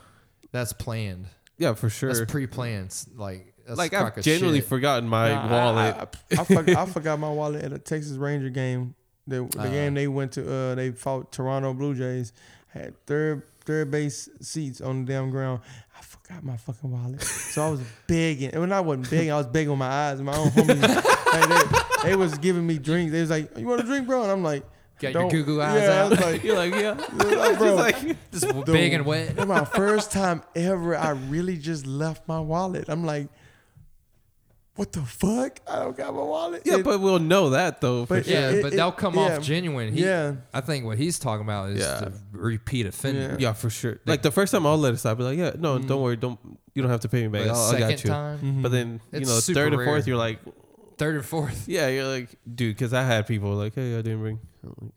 That's 0.56 0.72
planned. 0.72 1.26
yeah, 1.58 1.74
for 1.74 1.88
sure. 1.90 2.12
That's 2.12 2.30
pre-planned. 2.30 2.94
Like 3.16 3.52
that's 3.66 3.78
like 3.78 3.92
I've 3.94 4.16
of 4.16 4.24
genuinely 4.24 4.60
shit. 4.60 4.68
forgotten 4.68 5.08
my 5.08 5.28
Nah, 5.30 5.50
wallet. 5.50 5.94
I, 5.96 6.00
I, 6.36 6.40
I, 6.40 6.44
forgot, 6.44 6.76
I 6.76 6.86
forgot 6.92 7.18
my 7.18 7.30
wallet 7.30 7.64
at 7.64 7.72
a 7.72 7.78
Texas 7.78 8.16
Ranger 8.16 8.48
game. 8.50 8.94
The, 9.26 9.42
the 9.50 9.60
Uh. 9.60 9.68
game 9.68 9.94
they 9.94 10.06
went 10.08 10.32
to, 10.32 10.48
uh, 10.52 10.74
they 10.76 10.92
fought 10.92 11.32
Toronto 11.32 11.74
Blue 11.74 11.94
Jays. 11.94 12.32
Had 12.68 12.94
third 13.06 13.42
third 13.64 13.90
base 13.90 14.28
seats 14.40 14.80
on 14.80 15.04
the 15.04 15.12
damn 15.12 15.30
ground. 15.30 15.60
I 15.98 16.02
forgot 16.02 16.44
my 16.44 16.56
fucking 16.56 16.90
wallet, 16.92 17.20
so 17.22 17.66
I 17.66 17.70
was 17.70 17.80
begging. 18.06 18.50
And 18.50 18.60
when 18.60 18.72
I 18.72 18.80
wasn't 18.80 19.10
begging, 19.10 19.32
I 19.32 19.36
was 19.38 19.46
begging 19.46 19.70
with 19.70 19.78
my 19.80 19.88
eyes. 19.88 20.20
My 20.22 20.36
own 20.36 20.50
homies, 20.50 21.04
like, 21.32 22.02
they, 22.02 22.10
they 22.10 22.16
was 22.16 22.36
giving 22.38 22.64
me 22.66 22.78
drinks. 22.78 23.12
They 23.12 23.20
was 23.22 23.30
like, 23.30 23.56
"You 23.58 23.66
want 23.66 23.80
a 23.80 23.84
drink, 23.84 24.06
bro?" 24.06 24.22
And 24.22 24.30
I'm 24.30 24.42
like, 24.44 24.64
Got 24.98 25.12
your 25.12 25.22
"Don't." 25.22 25.30
goo 25.30 25.44
goo 25.44 25.60
eyes 25.60 25.82
yeah, 25.82 25.88
I 25.90 25.98
out. 25.98 26.10
was 26.10 26.20
like, 26.20 26.42
You're 26.44 26.56
like, 26.56 26.74
yeah, 26.74 26.92
like, 27.12 27.58
bro, 27.58 27.74
like, 27.74 28.30
just 28.32 28.64
big 28.64 28.92
and 28.94 29.04
wet. 29.04 29.36
That's 29.36 29.46
my 29.58 29.64
first 29.64 30.10
time 30.12 30.42
ever. 30.54 30.96
I 30.96 31.10
really 31.10 31.58
just 31.58 31.86
left 31.86 32.26
my 32.26 32.40
wallet. 32.40 32.88
I'm 32.88 33.04
like, 33.04 33.28
what 34.74 34.92
the 34.92 35.00
fuck? 35.02 35.60
I 35.66 35.78
don't 35.80 35.96
got 35.96 36.14
my 36.14 36.20
wallet. 36.22 36.62
yeah, 36.66 36.76
It- 36.76 36.84
but 36.84 37.00
we'll 37.00 37.18
know 37.18 37.50
that 37.50 37.80
though. 37.80 38.04
For 38.04 38.16
But 38.16 38.26
sure. 38.26 38.34
Yeah, 38.34 38.50
it- 38.50 38.62
but 38.62 38.72
it- 38.74 38.76
they'll 38.76 38.92
come 38.92 39.14
yeah. 39.14 39.36
off 39.36 39.42
genuine. 39.42 39.92
He, 39.94 40.04
yeah. 40.04 40.34
I 40.52 40.60
think 40.60 40.84
what 40.84 40.98
he's 40.98 41.18
talking 41.18 41.44
about 41.44 41.70
is 41.70 41.80
Yeah. 41.80 42.00
the 42.00 42.12
repeat 42.32 42.84
offender. 42.84 43.36
Yeah, 43.40 43.54
for 43.54 43.70
sure. 43.70 44.00
Like 44.04 44.20
the 44.20 44.30
first 44.30 44.52
time 44.52 44.66
I'll 44.66 44.76
let 44.76 44.92
it 44.92 44.98
stop. 44.98 45.16
Be 45.16 45.24
like, 45.24 45.38
yeah, 45.38 45.52
no, 45.58 45.78
Mm. 45.78 45.88
don't 45.88 46.02
worry, 46.02 46.16
don't 46.16 46.38
you 46.74 46.82
don't 46.82 46.90
have 46.90 47.00
to 47.00 47.08
pay 47.08 47.22
me 47.22 47.28
back. 47.28 47.44
the 47.46 47.50
I'll, 47.54 47.66
I 47.66 47.70
second 47.70 47.88
got 47.88 48.04
you. 48.04 48.10
time, 48.10 48.38
Mhm. 48.40 48.62
But 48.62 48.72
then 48.72 49.00
you 49.12 49.20
It's 49.20 49.28
know, 49.30 49.40
super 49.40 49.60
third 49.60 49.74
or 49.74 49.78
rare. 49.78 49.86
fourth, 49.86 50.06
you're 50.06 50.18
like, 50.18 50.40
third 50.98 51.14
and 51.16 51.24
fourth. 51.24 51.66
yeah, 51.66 51.88
you're 51.88 52.04
like, 52.04 52.28
dude, 52.54 52.76
because 52.76 52.92
I 52.92 53.02
had 53.02 53.26
people 53.26 53.54
like, 53.54 53.74
hey, 53.74 53.94
I 53.98 54.02
didn't 54.02 54.20
bring. 54.20 54.40
I'm 54.66 54.74
like, 54.86 54.92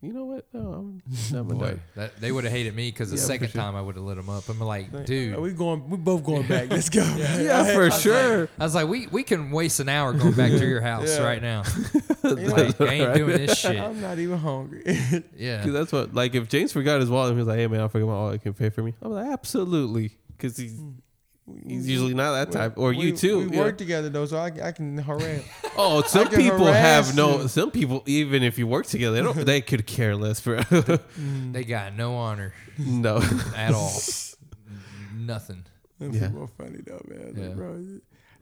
you 0.00 0.12
know 0.12 0.26
what? 0.26 0.46
No, 0.52 0.60
I'm 0.60 1.02
not 1.32 1.48
gonna 1.48 1.54
Boy, 1.74 1.80
that, 1.96 2.20
they 2.20 2.30
would 2.30 2.44
have 2.44 2.52
hated 2.52 2.72
me 2.72 2.88
because 2.88 3.10
the 3.10 3.16
Yeah, 3.16 3.22
second 3.24 3.50
sure. 3.50 3.60
time 3.60 3.74
I 3.74 3.82
would 3.82 3.96
have 3.96 4.04
lit 4.04 4.16
him 4.16 4.28
up. 4.30 4.48
I'm 4.48 4.60
like, 4.60 4.92
Like, 4.92 5.06
dude. 5.06 5.36
we 5.40 5.50
going. 5.50 5.90
We 5.90 5.96
both 5.96 6.22
going 6.22 6.46
back. 6.46 6.70
Let's 6.70 6.88
go. 6.88 7.02
Yeah, 7.18 7.62
I- 7.66 7.74
for 7.74 7.86
I- 7.86 7.88
sure. 7.88 8.48
I 8.60 8.62
was 8.64 8.76
like, 8.76 8.86
we, 8.86 9.08
we 9.08 9.24
can 9.24 9.50
waste 9.50 9.80
an 9.80 9.88
hour 9.88 10.12
going 10.12 10.34
back 10.34 10.52
to 10.52 10.64
your 10.68 10.80
house 10.82 11.16
Yeah. 11.16 11.24
right 11.24 11.42
now. 11.42 11.64
You 12.22 12.36
know, 12.36 12.54
Like, 12.54 12.80
I 12.80 12.84
ain't 12.94 13.14
doing 13.14 13.38
this 13.38 13.58
shit. 13.58 13.76
I'm 13.80 14.00
not 14.00 14.20
even 14.20 14.38
hungry. 14.38 14.82
Yeah. 15.36 15.56
Because 15.58 15.72
that's 15.72 15.90
what, 15.92 16.14
like, 16.14 16.34
if 16.36 16.48
James 16.48 16.72
forgot 16.72 17.00
his 17.00 17.10
wallet, 17.10 17.30
and 17.30 17.38
he 17.38 17.40
was 17.40 17.48
like, 17.48 17.58
hey 17.58 17.66
man, 17.66 17.80
I 17.80 17.88
forgot 17.88 18.06
my 18.06 18.12
wallet. 18.12 18.40
Can 18.42 18.50
you 18.50 18.54
pay 18.54 18.70
for 18.70 18.82
me? 18.84 18.94
I'm 19.02 19.10
like, 19.12 19.26
absolutely, 19.26 20.12
because 20.36 20.56
he's 20.56 20.74
mm. 20.74 20.94
He's 21.66 21.88
usually 21.88 22.14
not 22.14 22.32
that 22.32 22.52
type. 22.52 22.78
Or 22.78 22.90
we, 22.90 22.98
you 22.98 23.16
too. 23.16 23.48
We 23.48 23.56
yeah. 23.56 23.62
work 23.62 23.78
together 23.78 24.08
though, 24.08 24.26
so 24.26 24.36
I, 24.36 24.52
I 24.62 24.72
can 24.72 24.98
harass. 24.98 25.42
Oh, 25.80 26.02
some 26.02 26.28
people 26.28 26.66
have 26.66 27.14
no. 27.14 27.42
you. 27.42 27.48
Some 27.48 27.70
people, 27.70 28.02
even 28.06 28.42
if 28.42 28.58
you 28.58 28.66
work 28.66 28.86
together, 28.86 29.14
they 29.14 29.22
don't. 29.22 29.46
they 29.46 29.60
could 29.60 29.86
care 29.86 30.16
less 30.16 30.40
for. 30.40 30.56
Mm. 31.18 31.52
They 31.52 31.64
got 31.64 31.94
no 31.94 32.14
honor 32.14 32.52
no. 32.78 33.20
at 33.56 33.74
all. 33.74 33.92
Nothing. 35.14 35.64
That's 35.98 36.14
Yeah. 36.14 36.28
people 36.28 36.44
are 36.44 36.46
funny 36.46 36.80
though, 36.84 37.02
man. 37.08 37.34
Like, 37.34 37.56
bro, 37.56 37.84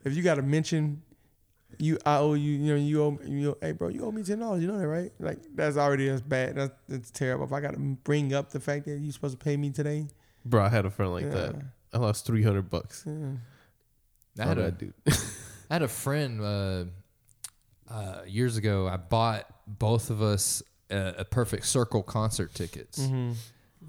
if 0.04 0.14
you 0.14 0.22
got 0.22 0.34
to 0.34 0.42
mention, 0.42 1.02
you 1.78 1.98
I 2.04 2.18
owe 2.18 2.34
you. 2.34 2.52
You 2.52 2.72
know, 2.72 2.76
you 2.76 3.02
owe. 3.02 3.18
You 3.24 3.50
owe, 3.50 3.58
hey, 3.60 3.72
bro, 3.72 3.88
you 3.88 4.04
owe 4.04 4.12
me 4.12 4.22
ten 4.22 4.38
dollars. 4.38 4.62
You 4.62 4.68
know 4.68 4.78
that, 4.78 4.88
right? 4.88 5.12
Like 5.18 5.38
that's 5.54 5.76
already 5.76 6.08
that's 6.08 6.20
bad. 6.20 6.56
That's 6.56 6.74
that's 6.88 7.10
terrible. 7.10 7.44
If 7.44 7.52
I 7.52 7.60
got 7.60 7.72
to 7.72 7.78
bring 7.78 8.34
up 8.34 8.50
the 8.50 8.60
fact 8.60 8.86
that 8.86 8.98
you're 8.98 9.12
supposed 9.12 9.38
to 9.38 9.44
pay 9.44 9.56
me 9.56 9.70
today, 9.70 10.06
Bro, 10.46 10.64
I 10.64 10.68
had 10.68 10.86
a 10.86 10.90
friend 10.90 11.12
like 11.12 11.24
yeah, 11.24 11.30
that. 11.30 11.54
I 11.96 11.98
lost 11.98 12.26
three 12.26 12.42
hundred 12.42 12.68
bucks. 12.70 13.04
yeah. 13.06 13.32
I 14.38 14.46
had, 14.46 14.58
a, 14.58 14.70
dude. 14.70 14.92
I 15.70 15.74
had 15.74 15.82
a 15.82 15.88
friend 15.88 16.40
uh, 16.42 16.84
uh, 17.90 18.20
years 18.26 18.56
ago. 18.58 18.86
I 18.86 18.96
bought 18.98 19.46
both 19.66 20.10
of 20.10 20.20
us 20.20 20.62
a, 20.90 21.14
a 21.18 21.24
Perfect 21.24 21.64
Circle 21.66 22.02
concert 22.02 22.52
tickets 22.54 22.98
Mm-hmm. 23.00 23.32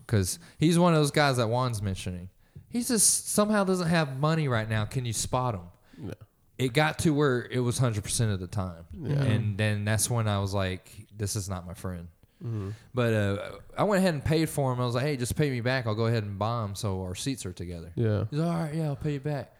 because 0.05 0.39
he's 0.57 0.79
one 0.79 0.93
of 0.93 0.99
those 0.99 1.11
guys 1.11 1.35
that 1.37 1.47
Juan's 1.47 1.81
mentioning. 1.81 2.29
He 2.69 2.81
just 2.81 3.29
somehow 3.29 3.63
doesn't 3.65 3.87
have 3.89 4.17
money 4.19 4.47
right 4.47 4.69
now. 4.69 4.85
Can 4.85 5.03
you 5.05 5.13
spot 5.13 5.55
him? 5.55 5.61
Yeah. 6.07 6.13
it 6.57 6.73
got 6.73 6.99
to 6.99 7.13
where 7.13 7.45
it 7.51 7.59
was 7.59 7.79
100% 7.79 8.33
of 8.33 8.39
the 8.39 8.47
time. 8.47 8.85
Yeah. 9.01 9.21
And 9.21 9.57
then 9.57 9.83
that's 9.85 10.09
when 10.09 10.27
I 10.27 10.39
was 10.39 10.53
like, 10.53 11.07
this 11.15 11.35
is 11.35 11.49
not 11.49 11.65
my 11.67 11.73
friend. 11.73 12.07
Mm-hmm. 12.43 12.69
But 12.93 13.13
uh, 13.13 13.51
I 13.77 13.83
went 13.83 13.99
ahead 13.99 14.13
and 14.13 14.23
paid 14.23 14.49
for 14.49 14.71
him. 14.71 14.79
I 14.79 14.85
was 14.85 14.95
like, 14.95 15.05
hey, 15.05 15.17
just 15.17 15.35
pay 15.35 15.49
me 15.49 15.61
back. 15.61 15.87
I'll 15.87 15.95
go 15.95 16.05
ahead 16.05 16.23
and 16.23 16.37
buy 16.37 16.65
him 16.65 16.75
so 16.75 17.01
our 17.01 17.15
seats 17.15 17.45
are 17.45 17.53
together. 17.53 17.91
Yeah. 17.95 18.25
He's 18.29 18.39
like, 18.39 18.49
all 18.49 18.63
right, 18.63 18.73
yeah, 18.73 18.85
I'll 18.85 18.95
pay 18.95 19.13
you 19.13 19.19
back. 19.19 19.53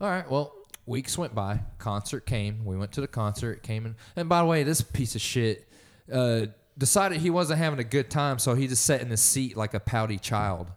All 0.00 0.08
right, 0.08 0.28
well, 0.30 0.54
weeks 0.86 1.16
went 1.16 1.34
by. 1.34 1.60
Concert 1.78 2.26
came. 2.26 2.64
We 2.64 2.76
went 2.76 2.92
to 2.92 3.00
the 3.00 3.08
concert. 3.08 3.62
Came 3.62 3.86
in. 3.86 3.96
And 4.16 4.28
by 4.28 4.40
the 4.40 4.46
way, 4.46 4.62
this 4.62 4.80
piece 4.80 5.14
of 5.14 5.20
shit 5.20 5.68
uh, 6.12 6.46
decided 6.76 7.20
he 7.20 7.30
wasn't 7.30 7.58
having 7.58 7.78
a 7.78 7.84
good 7.84 8.10
time, 8.10 8.38
so 8.38 8.54
he 8.54 8.66
just 8.68 8.84
sat 8.84 9.00
in 9.00 9.08
his 9.08 9.20
seat 9.20 9.56
like 9.56 9.74
a 9.74 9.80
pouty 9.80 10.18
child. 10.18 10.70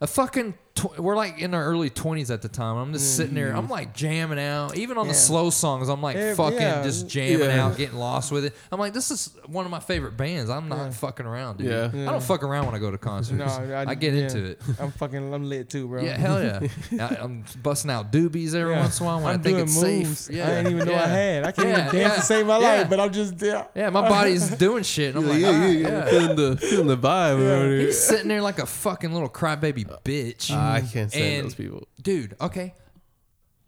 A 0.00 0.06
fucking. 0.06 0.54
Tw- 0.76 0.98
we're 0.98 1.16
like 1.16 1.38
in 1.40 1.54
our 1.54 1.64
early 1.64 1.90
twenties 1.90 2.30
at 2.30 2.42
the 2.42 2.48
time. 2.48 2.76
I'm 2.76 2.92
just 2.92 3.16
sitting 3.16 3.34
there. 3.34 3.50
I'm 3.56 3.64
mm-hmm. 3.64 3.72
like 3.72 3.94
jamming 3.94 4.38
out. 4.38 4.76
Even 4.76 4.98
on 4.98 5.06
the 5.08 5.14
Yeah. 5.14 5.18
slow 5.18 5.50
songs, 5.50 5.88
I'm 5.88 6.02
like 6.02 6.16
Yeah, 6.16 6.34
fucking 6.34 6.58
yeah. 6.60 6.82
just 6.82 7.06
mm, 7.06 7.08
jamming 7.08 7.48
Yeah. 7.48 7.64
out, 7.66 7.76
getting 7.76 7.96
lost 7.96 8.30
with 8.30 8.44
it. 8.44 8.54
I'm 8.70 8.78
like, 8.78 8.92
this 8.92 9.10
is 9.10 9.30
one 9.46 9.64
of 9.64 9.70
my 9.70 9.80
favorite 9.80 10.16
bands. 10.18 10.50
I'm 10.50 10.68
not 10.68 10.76
Yeah. 10.76 10.90
fucking 10.90 11.24
around, 11.26 11.58
dude. 11.58 11.68
Yeah. 11.68 11.90
I 11.92 11.96
Yeah. 11.96 12.10
don't 12.10 12.22
fuck 12.22 12.42
around 12.42 12.66
when 12.66 12.74
I 12.74 12.78
go 12.78 12.90
to 12.90 12.98
concerts. 12.98 13.38
No, 13.38 13.46
I- 13.74 13.90
I, 13.90 13.94
get 13.94 14.12
yeah. 14.12 14.22
into 14.24 14.44
it. 14.44 14.60
I'm 14.78 14.90
fucking 14.92 15.32
I'm 15.32 15.48
lit 15.48 15.70
too, 15.70 15.88
bro. 15.88 16.02
Yeah, 16.02 16.18
hell 16.18 16.42
yeah. 16.42 16.60
I, 17.04 17.16
I'm 17.22 17.44
busting 17.62 17.90
out 17.90 18.12
doobies 18.12 18.54
every 18.54 18.74
Yeah. 18.74 18.80
once 18.80 19.00
in 19.00 19.04
a 19.04 19.08
while 19.08 19.16
when 19.20 19.28
I'm 19.34 19.40
I 19.40 19.42
think 19.42 19.56
doing 19.56 19.68
it's 19.68 19.82
moves. 19.82 20.18
safe. 20.20 20.36
Yeah, 20.36 20.44
I 20.44 20.50
didn't 20.56 20.72
even 20.72 20.86
know 20.88 20.92
yeah. 20.92 21.04
I 21.04 21.08
had. 21.08 21.44
I 21.44 21.52
can't 21.52 21.68
Yeah, 21.68 21.88
even 21.88 22.00
dance 22.00 22.12
yeah. 22.12 22.14
to 22.16 22.22
save 22.22 22.46
my 22.46 22.58
Yeah. 22.58 22.68
life, 22.68 22.90
but 22.90 23.00
I'm 23.00 23.12
just 23.12 23.40
yeah. 23.40 23.64
Yeah, 23.74 23.88
my 23.90 24.06
body's 24.06 24.50
doing 24.50 24.82
shit. 24.82 25.14
And 25.14 25.24
I'm 25.24 25.30
like, 25.30 25.40
yeah, 25.40 25.48
ah, 25.48 25.52
yeah, 25.52 25.68
yeah, 25.68 25.88
yeah. 25.88 26.04
Feeling 26.10 26.36
the 26.36 26.56
feeling 26.58 26.86
the 26.88 26.98
vibe 26.98 27.38
around 27.38 27.70
here. 27.70 27.80
He's 27.80 27.98
sitting 27.98 28.28
there 28.28 28.42
like 28.42 28.58
a 28.58 28.66
fucking 28.66 29.12
little 29.12 29.30
crybaby 29.30 29.86
bitch. 30.04 30.50
Ah, 30.52 30.65
I 30.66 30.80
can't 30.80 31.10
stand 31.10 31.34
And- 31.36 31.44
those 31.46 31.54
people. 31.54 31.86
Dude, 32.02 32.36
okay. 32.40 32.74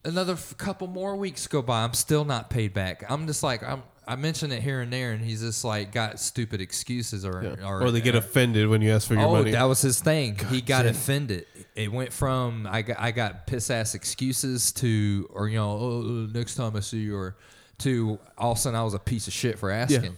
Another 0.05 0.35
f- 0.35 0.57
couple 0.57 0.87
more 0.87 1.17
weeks 1.17 1.47
go 1.49 1.61
by. 1.61 1.83
I'm 1.83 1.93
still 1.93 2.25
not 2.25 2.51
paid 2.51 2.73
back. 2.73 3.05
I'm 3.09 3.27
just 3.27 3.43
like, 3.43 3.63
I'm. 3.63 3.83
I 4.07 4.17
mention 4.17 4.53
it 4.53 4.63
here 4.63 4.81
and 4.81 4.91
there, 4.91 5.13
and 5.13 5.23
he's 5.23 5.43
just 5.43 5.65
like 5.65 5.93
got 5.93 6.19
stupid 6.19 6.63
excuses 6.63 7.27
or 7.27 7.43
Yeah. 7.59 7.69
or, 7.69 7.83
Or, 7.83 7.91
they 7.91 8.01
get 8.01 8.15
offended 8.15 8.67
when 8.67 8.81
you 8.81 8.91
ask 8.91 9.07
for 9.07 9.13
your 9.13 9.25
oh, 9.25 9.33
money. 9.33 9.51
that 9.51 9.65
was 9.65 9.83
his 9.83 10.01
thing. 10.01 10.39
he 10.49 10.63
got 10.63 10.87
offended. 10.87 11.45
It 11.75 11.93
went 11.93 12.15
from 12.15 12.67
I 12.71 12.81
got 12.81 12.99
I 12.99 13.11
got 13.11 13.47
piss 13.47 13.69
ass 13.71 13.95
excuses 13.95 14.73
to 14.75 15.29
or 15.35 15.47
you 15.51 15.57
know 15.57 15.71
oh, 15.79 16.01
uh, 16.01 16.33
next 16.33 16.55
time 16.55 16.75
I 16.75 16.81
see 16.81 17.01
you 17.01 17.17
or 17.19 17.37
to 17.81 18.19
all 18.39 18.53
of 18.53 18.57
a 18.59 18.61
sudden 18.63 18.79
I 18.81 18.83
was 18.83 18.95
a 18.95 18.99
piece 18.99 19.27
of 19.27 19.35
shit 19.35 19.59
for 19.59 19.71
asking. 19.71 20.17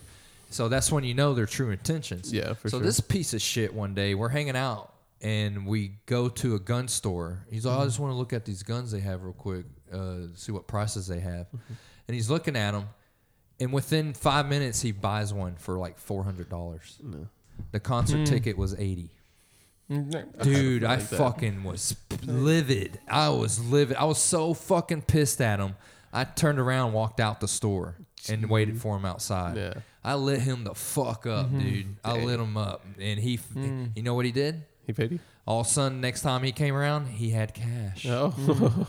So 0.50 0.68
that's 0.68 0.92
when 0.92 1.02
you 1.02 1.14
know 1.14 1.34
their 1.34 1.46
true 1.46 1.70
intentions. 1.70 2.32
Yeah, 2.32 2.52
for 2.54 2.68
so 2.70 2.76
sure. 2.78 2.86
this 2.86 3.00
piece 3.00 3.34
of 3.34 3.42
shit 3.42 3.74
one 3.74 3.94
day 3.94 4.14
we're 4.14 4.28
hanging 4.28 4.56
out 4.56 4.94
and 5.20 5.66
we 5.66 5.92
go 6.06 6.28
to 6.28 6.54
a 6.54 6.58
gun 6.58 6.88
store. 6.88 7.44
He's 7.50 7.66
like, 7.66 7.76
oh, 7.76 7.80
I 7.80 7.84
just 7.84 7.94
mm-hmm. 7.94 8.04
want 8.04 8.14
to 8.14 8.18
look 8.18 8.32
at 8.32 8.44
these 8.44 8.62
guns 8.62 8.90
they 8.90 9.00
have 9.00 9.22
real 9.22 9.32
quick, 9.32 9.66
uh, 9.92 10.28
see 10.34 10.52
what 10.52 10.66
prices 10.66 11.06
they 11.06 11.20
have. 11.20 11.46
Mm-hmm. 11.48 11.74
and 12.08 12.14
he's 12.14 12.30
looking 12.30 12.56
at 12.56 12.72
them, 12.72 12.88
and 13.58 13.72
within 13.72 14.14
five 14.14 14.48
minutes 14.48 14.80
he 14.82 14.92
buys 14.92 15.34
one 15.34 15.56
for 15.56 15.78
like 15.78 15.98
four 15.98 16.24
hundred 16.24 16.48
dollars. 16.48 16.98
No. 17.02 17.28
The 17.72 17.80
concert 17.80 18.18
hmm. 18.18 18.24
ticket 18.24 18.56
was 18.56 18.74
eighty. 18.78 19.10
Mm, 19.90 20.42
Dude, 20.42 20.84
I 20.84 20.96
like 20.96 21.08
that. 21.08 21.16
fucking 21.16 21.64
was 21.64 21.96
livid. 22.24 23.00
I 23.08 23.28
was 23.30 23.62
livid. 23.62 23.96
I 23.96 24.04
was 24.04 24.18
so 24.18 24.54
fucking 24.54 25.02
pissed 25.02 25.40
at 25.40 25.58
him. 25.58 25.74
I 26.12 26.24
turned 26.24 26.58
around, 26.58 26.92
walked 26.92 27.20
out 27.20 27.40
the 27.40 27.48
store, 27.48 27.96
and 28.28 28.48
waited 28.48 28.80
for 28.80 28.96
him 28.96 29.04
outside. 29.04 29.56
Yeah. 29.56 29.74
I 30.02 30.14
lit 30.14 30.40
him 30.40 30.64
the 30.64 30.74
fuck 30.74 31.26
up, 31.26 31.50
dude. 31.56 31.96
I 32.04 32.16
lit 32.16 32.40
him 32.40 32.56
up, 32.56 32.86
and 32.98 33.18
he, 33.18 33.38
mm. 33.38 33.90
you 33.94 34.02
know 34.02 34.14
what 34.14 34.24
he 34.24 34.32
did? 34.32 34.64
He 34.90 35.02
paid 35.02 35.12
you? 35.12 35.18
All 35.46 35.60
of 35.60 35.66
a 35.66 35.70
sudden, 35.70 36.00
next 36.00 36.22
time 36.22 36.42
he 36.42 36.52
came 36.52 36.74
around, 36.74 37.06
he 37.06 37.30
had 37.30 37.54
cash. 37.54 38.04
No. 38.04 38.34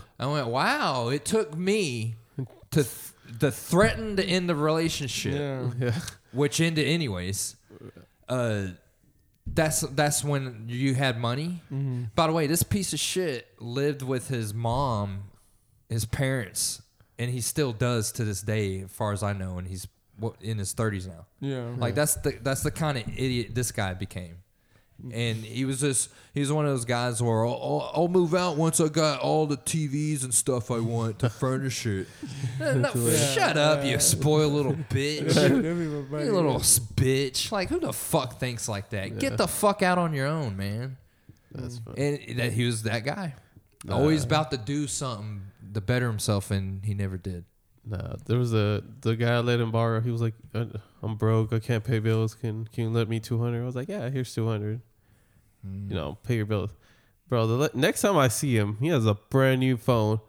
I 0.18 0.26
went, 0.26 0.48
wow. 0.48 1.08
It 1.08 1.24
took 1.24 1.56
me 1.56 2.16
to 2.72 2.82
th- 2.84 3.12
to 3.40 3.50
threaten 3.50 4.16
to 4.16 4.24
end 4.24 4.48
the 4.48 4.54
relationship 4.54 5.32
Yeah. 5.34 5.70
yeah. 5.78 6.00
which 6.32 6.60
ended 6.60 6.86
anyways. 6.86 7.56
Uh, 8.28 8.66
that's 9.46 9.80
that's 9.80 10.22
when 10.24 10.64
you 10.68 10.94
had 10.94 11.18
money. 11.18 11.62
Mm-hmm. 11.72 12.04
By 12.14 12.26
the 12.26 12.32
way, 12.32 12.46
this 12.46 12.62
piece 12.62 12.92
of 12.92 12.98
shit 13.00 13.46
lived 13.58 14.02
with 14.02 14.28
his 14.28 14.52
mom, 14.54 15.24
his 15.88 16.04
parents, 16.04 16.82
and 17.18 17.30
he 17.30 17.40
still 17.40 17.72
does 17.72 18.12
to 18.12 18.24
this 18.24 18.40
day, 18.42 18.82
as 18.82 18.90
far 18.90 19.12
as 19.12 19.22
I 19.22 19.32
know. 19.32 19.58
And 19.58 19.66
he's 19.66 19.86
what, 20.18 20.36
in 20.40 20.58
his 20.58 20.72
thirties 20.72 21.06
now. 21.06 21.26
Yeah. 21.40 21.70
Like 21.76 21.94
that's 21.94 22.14
the 22.16 22.38
that's 22.42 22.62
the 22.62 22.70
kind 22.70 22.98
of 22.98 23.04
idiot 23.08 23.54
this 23.54 23.72
guy 23.72 23.94
became. 23.94 24.36
And 25.10 25.38
he 25.38 25.64
was 25.64 25.80
just 25.80 26.10
he 26.32 26.40
was 26.40 26.52
one 26.52 26.64
of 26.64 26.70
those 26.70 26.84
guys 26.84 27.20
where 27.22 27.44
I'll, 27.44 27.52
I'll, 27.54 27.92
I'll 27.94 28.08
move 28.08 28.34
out 28.34 28.56
once 28.56 28.80
I 28.80 28.88
got 28.88 29.20
all 29.20 29.46
the 29.46 29.56
TVs 29.56 30.22
and 30.22 30.32
stuff 30.32 30.70
I 30.70 30.78
want 30.78 31.18
to 31.20 31.28
furnish 31.28 31.84
it. 31.86 32.06
No, 32.60 32.72
no, 32.94 33.10
shut 33.10 33.56
up, 33.56 33.84
you 33.84 33.98
spoiled 33.98 34.52
little 34.52 34.74
bitch. 34.74 35.34
You 35.50 36.32
little 36.32 36.60
bitch. 36.60 37.50
Like, 37.50 37.68
who 37.68 37.80
the 37.80 37.92
fuck 37.92 38.38
thinks 38.38 38.68
like 38.68 38.90
that? 38.90 39.18
Get 39.18 39.36
the 39.36 39.48
fuck 39.48 39.82
out 39.82 39.98
on 39.98 40.12
your 40.14 40.26
own, 40.28 40.56
man. 40.56 40.96
That's 41.50 41.78
funny. 41.78 42.24
And 42.28 42.38
that 42.38 42.52
he 42.52 42.64
was 42.64 42.84
that 42.84 43.04
guy. 43.04 43.34
Always 43.90 44.24
about 44.24 44.52
to 44.52 44.56
do 44.56 44.86
something 44.86 45.42
to 45.74 45.80
better 45.80 46.06
himself, 46.06 46.50
and 46.50 46.84
he 46.84 46.94
never 46.94 47.16
did. 47.18 47.44
Nah, 47.84 48.14
there 48.26 48.38
was 48.38 48.54
a 48.54 48.82
the 49.00 49.16
guy 49.16 49.34
I 49.34 49.40
let 49.40 49.58
him 49.58 49.72
borrow. 49.72 50.00
He 50.00 50.12
was 50.12 50.22
like, 50.22 50.34
"Uh, 50.54 50.66
"I'm 51.02 51.16
broke. 51.16 51.52
I 51.52 51.58
can't 51.58 51.82
pay 51.82 51.98
bills. 51.98 52.34
Can 52.36 52.66
can 52.68 52.84
you 52.84 52.90
let 52.90 53.08
me 53.08 53.18
200?" 53.18 53.60
I 53.60 53.66
was 53.66 53.74
like, 53.74 53.88
"Yeah, 53.88 54.08
here's 54.08 54.32
200. 54.32 54.80
You 55.64 55.94
know, 55.94 56.18
pay 56.24 56.36
your 56.36 56.46
bills, 56.46 56.70
bro." 57.28 57.46
The 57.46 57.54
le- 57.54 57.70
next 57.74 58.00
time 58.02 58.16
I 58.16 58.28
see 58.28 58.56
him, 58.56 58.76
he 58.80 58.88
has 58.88 59.06
a 59.06 59.14
brand 59.14 59.60
new 59.60 59.76
phone. 59.76 60.20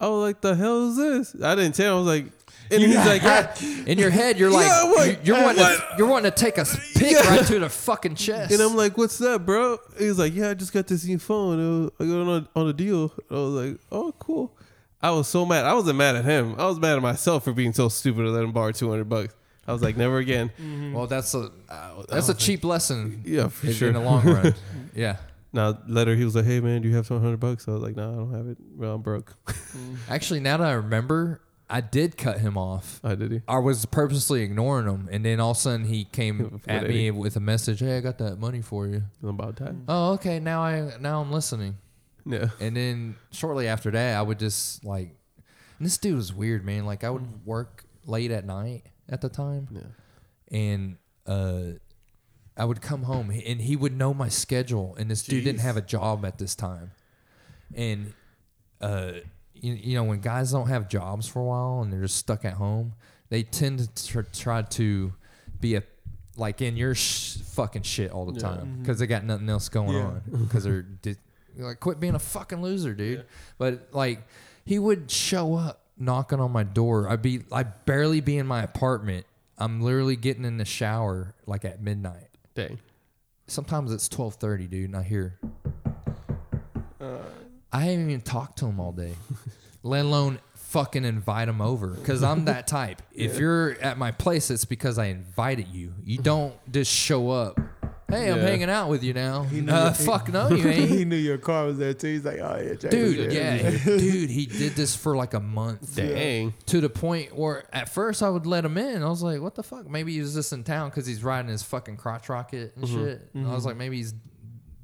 I 0.00 0.08
was 0.08 0.22
like, 0.22 0.40
"The 0.40 0.54
hell 0.54 0.88
is 0.90 0.96
this?" 0.96 1.42
I 1.42 1.54
didn't 1.54 1.74
tell 1.76 1.92
him. 1.92 1.94
I 2.08 2.10
was 2.10 2.22
like, 2.22 2.32
and 2.70 2.82
he's 2.82 2.96
like, 2.96 3.22
"Yeah." 3.22 3.54
In 3.86 3.98
your 3.98 4.10
head, 4.10 4.38
you're 4.38 4.50
like, 4.60 4.66
Yeah, 4.66 4.84
what? 4.90 5.26
you're 5.26 5.40
wanting, 5.42 5.64
to, 5.64 5.84
you're 5.96 6.06
wanting 6.08 6.30
to 6.30 6.36
take 6.36 6.58
a 6.58 6.64
pic 6.94 7.12
Yeah. 7.12 7.28
right 7.28 7.46
to 7.46 7.58
the 7.60 7.68
fucking 7.68 8.16
chest. 8.16 8.52
And 8.52 8.60
I'm 8.60 8.76
like, 8.76 8.98
"What's 8.98 9.18
that, 9.18 9.46
bro?" 9.46 9.78
He's 9.98 10.18
like, 10.18 10.34
"Yeah, 10.34 10.50
I 10.50 10.54
just 10.54 10.72
got 10.72 10.86
this 10.86 11.04
new 11.06 11.18
phone. 11.18 11.86
Uh, 11.86 11.90
I 12.02 12.06
got 12.06 12.20
on 12.20 12.28
a, 12.28 12.58
on 12.60 12.68
a 12.68 12.72
deal." 12.72 13.12
I 13.30 13.34
was 13.34 13.50
like, 13.66 13.80
"Oh, 13.92 14.12
cool." 14.18 14.56
I 15.00 15.10
was 15.10 15.28
so 15.28 15.44
mad. 15.46 15.64
I 15.64 15.74
wasn't 15.74 15.96
mad 15.98 16.16
at 16.16 16.24
him. 16.24 16.54
I 16.58 16.66
was 16.66 16.78
mad 16.78 16.96
at 16.96 17.02
myself 17.02 17.44
for 17.44 17.52
being 17.52 17.72
so 17.74 17.88
stupid 17.88 18.22
to 18.22 18.30
let 18.30 18.42
him 18.42 18.52
borrow 18.52 18.72
200 18.72 19.04
bucks. 19.08 19.34
I 19.66 19.72
was 19.72 19.82
like, 19.82 19.96
"Never 19.96 20.18
again." 20.18 20.50
Mm-hmm. 20.60 20.92
well, 20.92 21.06
that's 21.06 21.34
a 21.34 21.50
uh, 21.68 21.94
was- 21.96 22.06
that's 22.08 22.28
I 22.28 22.32
a 22.32 22.34
was 22.34 22.44
cheap 22.44 22.64
lesson 22.64 23.22
Yeah, 23.24 23.48
for 23.48 23.66
in, 23.68 23.72
sure. 23.72 23.88
in 23.88 23.94
the 23.94 24.00
long 24.00 24.24
run. 24.24 24.54
yeah. 24.94 25.16
Now 25.52 25.78
later 25.86 26.14
he 26.16 26.24
was 26.24 26.34
like, 26.34 26.44
"Hey 26.44 26.60
man, 26.60 26.82
do 26.82 26.88
you 26.88 26.96
have 26.96 27.06
some 27.06 27.20
hundred 27.20 27.38
bucks?" 27.40 27.66
I 27.68 27.72
was 27.72 27.82
like, 27.82 27.96
"No, 27.96 28.10
I 28.12 28.14
don't 28.16 28.32
have 28.34 28.46
it. 28.48 28.58
Well, 28.76 28.94
I'm 28.96 29.02
broke." 29.02 29.34
Mm-hmm. 29.46 29.94
Actually, 30.08 30.40
now 30.40 30.56
that 30.58 30.66
I 30.68 30.72
remember, 30.72 31.40
I 31.70 31.80
did 31.80 32.16
cut 32.16 32.40
him 32.40 32.58
off. 32.58 33.00
I 33.04 33.14
did 33.14 33.30
he? 33.30 33.42
I 33.46 33.58
was 33.58 33.86
purposely 33.86 34.42
ignoring 34.42 34.86
him, 34.86 35.08
and 35.12 35.24
then 35.24 35.38
all 35.40 35.52
of 35.52 35.56
a 35.56 35.60
sudden 35.60 35.86
he 35.86 36.04
came 36.04 36.38
What 36.64 36.68
at 36.68 36.80
did 36.82 36.90
me 36.90 37.10
with 37.12 37.36
a 37.36 37.40
message. 37.40 37.80
Hey, 37.80 37.96
I 37.96 38.00
got 38.00 38.18
that 38.18 38.38
money 38.40 38.62
for 38.62 38.86
you. 38.88 39.02
About 39.22 39.56
that? 39.56 39.70
Mm-hmm. 39.70 39.84
Oh, 39.88 40.12
okay. 40.14 40.40
Now 40.40 40.62
I 40.62 40.92
now 41.00 41.20
I'm 41.20 41.30
listening. 41.30 41.76
Yeah. 42.26 42.48
And 42.58 42.76
then 42.76 43.16
shortly 43.30 43.68
after 43.68 43.90
that, 43.92 44.16
I 44.16 44.22
would 44.22 44.38
just 44.38 44.84
like, 44.84 45.14
and 45.78 45.86
this 45.86 45.98
dude 45.98 46.16
was 46.16 46.32
weird, 46.32 46.64
man. 46.64 46.84
Like 46.86 47.04
I 47.04 47.10
would 47.10 47.46
work 47.46 47.84
late 48.06 48.30
at 48.32 48.44
night 48.44 48.82
at 49.08 49.20
the 49.20 49.28
time, 49.28 49.68
Yeah. 49.70 49.80
and 50.56 50.96
uh, 51.26 51.78
I 52.56 52.64
would 52.64 52.80
come 52.80 53.02
home, 53.04 53.30
and 53.30 53.60
he 53.60 53.76
would 53.76 53.96
know 53.96 54.14
my 54.14 54.28
schedule. 54.28 54.94
And 54.98 55.10
this 55.10 55.22
dude 55.22 55.44
didn't 55.44 55.60
have 55.60 55.76
a 55.76 55.82
job 55.82 56.24
at 56.24 56.38
this 56.38 56.54
time, 56.54 56.92
and 57.74 58.12
uh, 58.80 59.12
you, 59.54 59.74
you 59.74 59.94
know 59.96 60.04
when 60.04 60.20
guys 60.20 60.52
don't 60.52 60.68
have 60.68 60.88
jobs 60.88 61.26
for 61.26 61.40
a 61.40 61.44
while 61.44 61.80
and 61.82 61.92
they're 61.92 62.02
just 62.02 62.16
stuck 62.16 62.44
at 62.44 62.54
home, 62.54 62.94
they 63.30 63.42
tend 63.42 63.78
to 63.80 64.06
tr- 64.06 64.20
try 64.32 64.62
to 64.62 65.12
be 65.60 65.74
a 65.76 65.82
like 66.36 66.60
in 66.60 66.76
your 66.76 66.94
sh- 66.94 67.36
fucking 67.38 67.82
shit 67.82 68.10
all 68.10 68.26
the 68.26 68.34
Yeah. 68.34 68.48
time 68.48 68.78
because 68.80 68.98
they 68.98 69.06
got 69.06 69.24
nothing 69.24 69.48
else 69.48 69.68
going 69.68 69.92
Yeah. 69.96 70.04
on 70.04 70.22
because 70.44 70.64
they're 70.64 70.82
di- 70.82 71.16
like 71.56 71.78
quit 71.80 72.00
being 72.00 72.14
a 72.16 72.18
fucking 72.18 72.60
loser, 72.60 72.92
dude. 72.94 73.24
But 73.58 73.88
like 73.92 74.26
he 74.64 74.78
would 74.78 75.10
show 75.10 75.54
up 75.54 75.83
knocking 75.98 76.40
on 76.40 76.50
my 76.52 76.62
door. 76.64 77.08
I'd 77.08 77.22
be 77.22 77.42
I 77.52 77.62
barely 77.64 78.20
be 78.20 78.36
in 78.38 78.46
my 78.46 78.62
apartment. 78.62 79.26
I'm 79.58 79.80
literally 79.80 80.16
getting 80.16 80.44
in 80.44 80.56
the 80.58 80.64
shower 80.64 81.34
like 81.46 81.64
at 81.64 81.80
midnight. 81.82 82.28
Dang. 82.54 82.78
Sometimes 83.46 83.92
it's 83.92 84.08
twelve 84.08 84.34
thirty, 84.36 84.66
dude, 84.66 84.86
and 84.86 84.96
I 84.96 85.02
hear 85.02 85.38
Uh, 87.00 87.18
I 87.72 87.80
haven't 87.82 88.08
even 88.08 88.20
talked 88.20 88.58
to 88.58 88.66
him 88.66 88.80
all 88.80 88.92
day, 88.92 89.14
let 89.82 90.04
alone 90.04 90.38
fucking 90.54 91.04
invite 91.04 91.48
him 91.48 91.60
over. 91.60 91.88
Because 91.88 92.22
I'm 92.22 92.46
that 92.46 92.66
type. 92.66 93.02
If 93.12 93.38
you're 93.38 93.72
at 93.80 93.98
my 93.98 94.10
place, 94.10 94.50
it's 94.50 94.64
because 94.64 94.98
I 94.98 95.06
invited 95.06 95.68
you. 95.68 95.92
You 96.04 96.18
don't 96.18 96.54
just 96.72 96.90
show 96.90 97.30
up. 97.30 97.60
Hey, 98.14 98.30
I'm 98.30 98.38
Yeah. 98.38 98.46
hanging 98.46 98.70
out 98.70 98.88
with 98.88 99.02
you 99.02 99.12
now. 99.12 99.42
He 99.44 99.60
knew 99.60 99.72
Uh, 99.72 99.88
you- 99.98 100.04
fuck 100.04 100.32
no, 100.32 100.48
you 100.54 100.66
ain't. 100.68 100.88
he 100.90 101.04
knew 101.04 101.16
your 101.16 101.38
car 101.38 101.66
was 101.66 101.78
there 101.78 101.94
too. 101.94 102.06
He's 102.08 102.24
like, 102.24 102.38
oh 102.40 102.60
yeah, 102.64 102.74
Jack 102.74 102.90
dude, 102.90 103.18
there." 103.18 103.32
yeah, 103.32 103.70
he- 103.70 103.98
dude, 103.98 104.30
he 104.30 104.46
did 104.46 104.72
this 104.74 104.94
for 104.96 105.16
like 105.16 105.34
a 105.34 105.40
month. 105.40 105.96
Dang. 105.96 106.54
To 106.66 106.80
the 106.80 106.88
point 106.90 107.36
where 107.36 107.64
at 107.72 107.88
first 107.88 108.22
I 108.22 108.28
would 108.30 108.46
let 108.46 108.64
him 108.64 108.78
in. 108.78 109.02
I 109.02 109.08
was 109.08 109.22
like, 109.22 109.40
what 109.40 109.54
the 109.54 109.62
fuck? 109.62 109.88
Maybe 109.88 110.12
he 110.14 110.20
was 110.20 110.34
just 110.34 110.52
in 110.52 110.64
town 110.64 110.90
because 110.90 111.06
he's 111.06 111.22
riding 111.24 111.50
his 111.50 111.62
fucking 111.62 111.96
crotch 111.96 112.28
rocket 112.28 112.72
and 112.76 112.88
shit. 112.88 113.28
And 113.34 113.46
I 113.46 113.54
was 113.54 113.64
like, 113.66 113.76
maybe 113.76 113.96
he's 113.96 114.14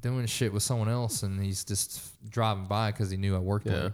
doing 0.01 0.25
shit 0.25 0.51
with 0.51 0.63
someone 0.63 0.89
else 0.89 1.21
and 1.23 1.41
he's 1.41 1.63
just 1.63 2.01
driving 2.29 2.65
by 2.65 2.91
because 2.91 3.11
he 3.11 3.17
knew 3.17 3.35
I 3.35 3.39
worked 3.39 3.67
Yeah. 3.67 3.89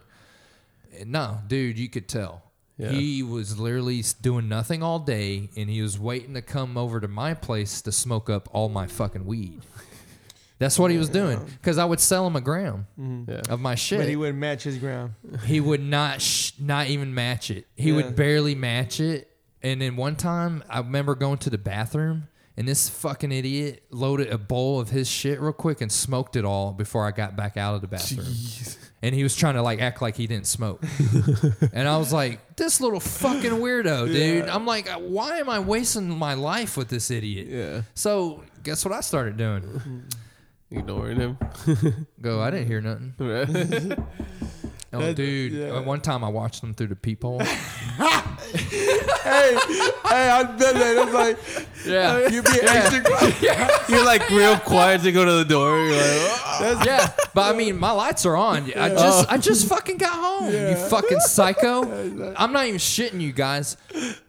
late. 0.95 1.07
No, 1.07 1.39
dude, 1.47 1.77
you 1.77 1.89
could 1.89 2.07
tell. 2.07 2.43
Yeah. 2.77 2.89
He 2.89 3.23
was 3.23 3.59
literally 3.59 4.03
doing 4.21 4.47
nothing 4.47 4.83
all 4.83 4.99
day, 4.99 5.49
and 5.57 5.69
he 5.69 5.81
was 5.81 5.97
waiting 5.97 6.35
to 6.35 6.41
come 6.43 6.77
over 6.77 6.99
to 6.99 7.07
my 7.07 7.33
place 7.33 7.81
to 7.81 7.91
smoke 7.91 8.29
up 8.29 8.47
all 8.51 8.69
my 8.69 8.85
fucking 8.85 9.25
weed. 9.25 9.61
That's 10.59 10.79
what 10.79 10.89
he 10.89 10.97
was 10.97 11.09
doing 11.09 11.39
because 11.61 11.77
I 11.77 11.85
would 11.85 11.99
sell 11.99 12.25
him 12.25 12.35
a 12.35 12.41
gram 12.41 12.87
mm-hmm. 12.99 13.31
Yeah. 13.31 13.41
of 13.49 13.59
my 13.59 13.75
shit. 13.75 13.99
But 13.99 14.09
he 14.09 14.15
wouldn't 14.15 14.39
match 14.39 14.63
his 14.63 14.77
gram. 14.77 15.15
he 15.45 15.59
would 15.59 15.81
not 15.81 16.21
sh- 16.21 16.53
not 16.59 16.87
even 16.87 17.13
match 17.13 17.51
it. 17.51 17.67
He 17.75 17.89
Yeah. 17.89 17.97
would 17.97 18.15
barely 18.15 18.55
match 18.55 18.99
it. 18.99 19.29
And 19.61 19.81
then 19.81 19.95
one 19.95 20.15
time, 20.15 20.63
I 20.69 20.79
remember 20.79 21.13
going 21.15 21.37
to 21.39 21.49
the 21.49 21.57
bathroom, 21.57 22.27
and 22.55 22.67
this 22.67 22.89
fucking 22.89 23.31
idiot 23.31 23.83
loaded 23.91 24.29
a 24.29 24.37
bowl 24.37 24.79
of 24.79 24.89
his 24.89 25.07
shit 25.07 25.39
real 25.39 25.53
quick 25.53 25.81
and 25.81 25.91
smoked 25.91 26.35
it 26.35 26.45
all 26.45 26.71
before 26.73 27.05
I 27.05 27.11
got 27.11 27.35
back 27.35 27.57
out 27.57 27.75
of 27.75 27.81
the 27.81 27.87
bathroom. 27.87 28.25
And 29.01 29.13
he 29.13 29.21
was 29.23 29.35
trying 29.35 29.53
to 29.55 29.61
like 29.61 29.79
act 29.79 30.01
like 30.01 30.15
he 30.15 30.25
didn't 30.25 30.47
smoke. 30.47 30.83
and 31.73 31.87
I 31.87 31.97
was 31.97 32.11
like, 32.11 32.55
this 32.55 32.81
little 32.81 32.99
fucking 32.99 33.51
weirdo, 33.51 34.07
dude. 34.07 34.49
I'm 34.49 34.65
like, 34.65 34.89
why 34.89 35.37
am 35.37 35.49
I 35.49 35.59
wasting 35.59 36.09
my 36.09 36.33
life 36.33 36.77
with 36.77 36.87
this 36.87 37.11
idiot? 37.11 37.47
Yeah. 37.47 37.81
So 37.93 38.43
guess 38.63 38.83
what 38.83 38.93
I 38.93 39.01
started 39.01 39.37
doing? 39.37 40.03
Ignoring 40.71 41.19
him. 41.19 41.37
Go, 42.21 42.41
I 42.41 42.49
didn't 42.49 42.67
hear 42.67 42.81
nothing. 42.81 43.13
Right. 44.91 44.99
Oh, 45.03 45.05
That- 45.07 45.15
dude. 45.15 45.53
Uh, 45.53 45.73
yeah. 45.75 45.79
One 45.81 46.01
time 46.01 46.23
I 46.23 46.29
watched 46.29 46.61
them 46.61 46.73
through 46.73 46.87
the 46.87 46.95
peephole. 46.95 47.39
hey, 48.47 49.57
hey, 49.57 50.29
I 50.29 50.43
bet 50.43 50.75
that. 50.75 50.95
That's 50.95 51.13
like, 51.13 51.37
Yeah. 51.85 52.13
Uh, 52.13 52.29
you 52.29 52.41
be 52.41 52.49
extra. 52.61 53.83
You're 53.89 54.05
like 54.05 54.29
real 54.29 54.57
quiet 54.57 55.01
to 55.03 55.11
go 55.11 55.25
to 55.25 55.31
the 55.33 55.45
door. 55.45 55.77
You're 55.79 55.95
like, 55.95 56.05
"Oh." 56.05 56.81
yeah, 56.85 57.11
but 57.33 57.53
I 57.53 57.57
mean, 57.57 57.77
my 57.77 57.91
lights 57.91 58.25
are 58.25 58.35
on. 58.35 58.63
I 58.73 58.89
just, 58.89 59.27
oh. 59.27 59.33
I 59.33 59.37
just 59.37 59.67
fucking 59.67 59.97
got 59.97 60.13
home. 60.13 60.51
You 60.53 60.75
fucking 60.75 61.19
psycho. 61.21 62.33
I'm 62.35 62.51
not 62.53 62.65
even 62.65 62.79
shitting 62.79 63.21
you 63.21 63.31
guys. 63.33 63.77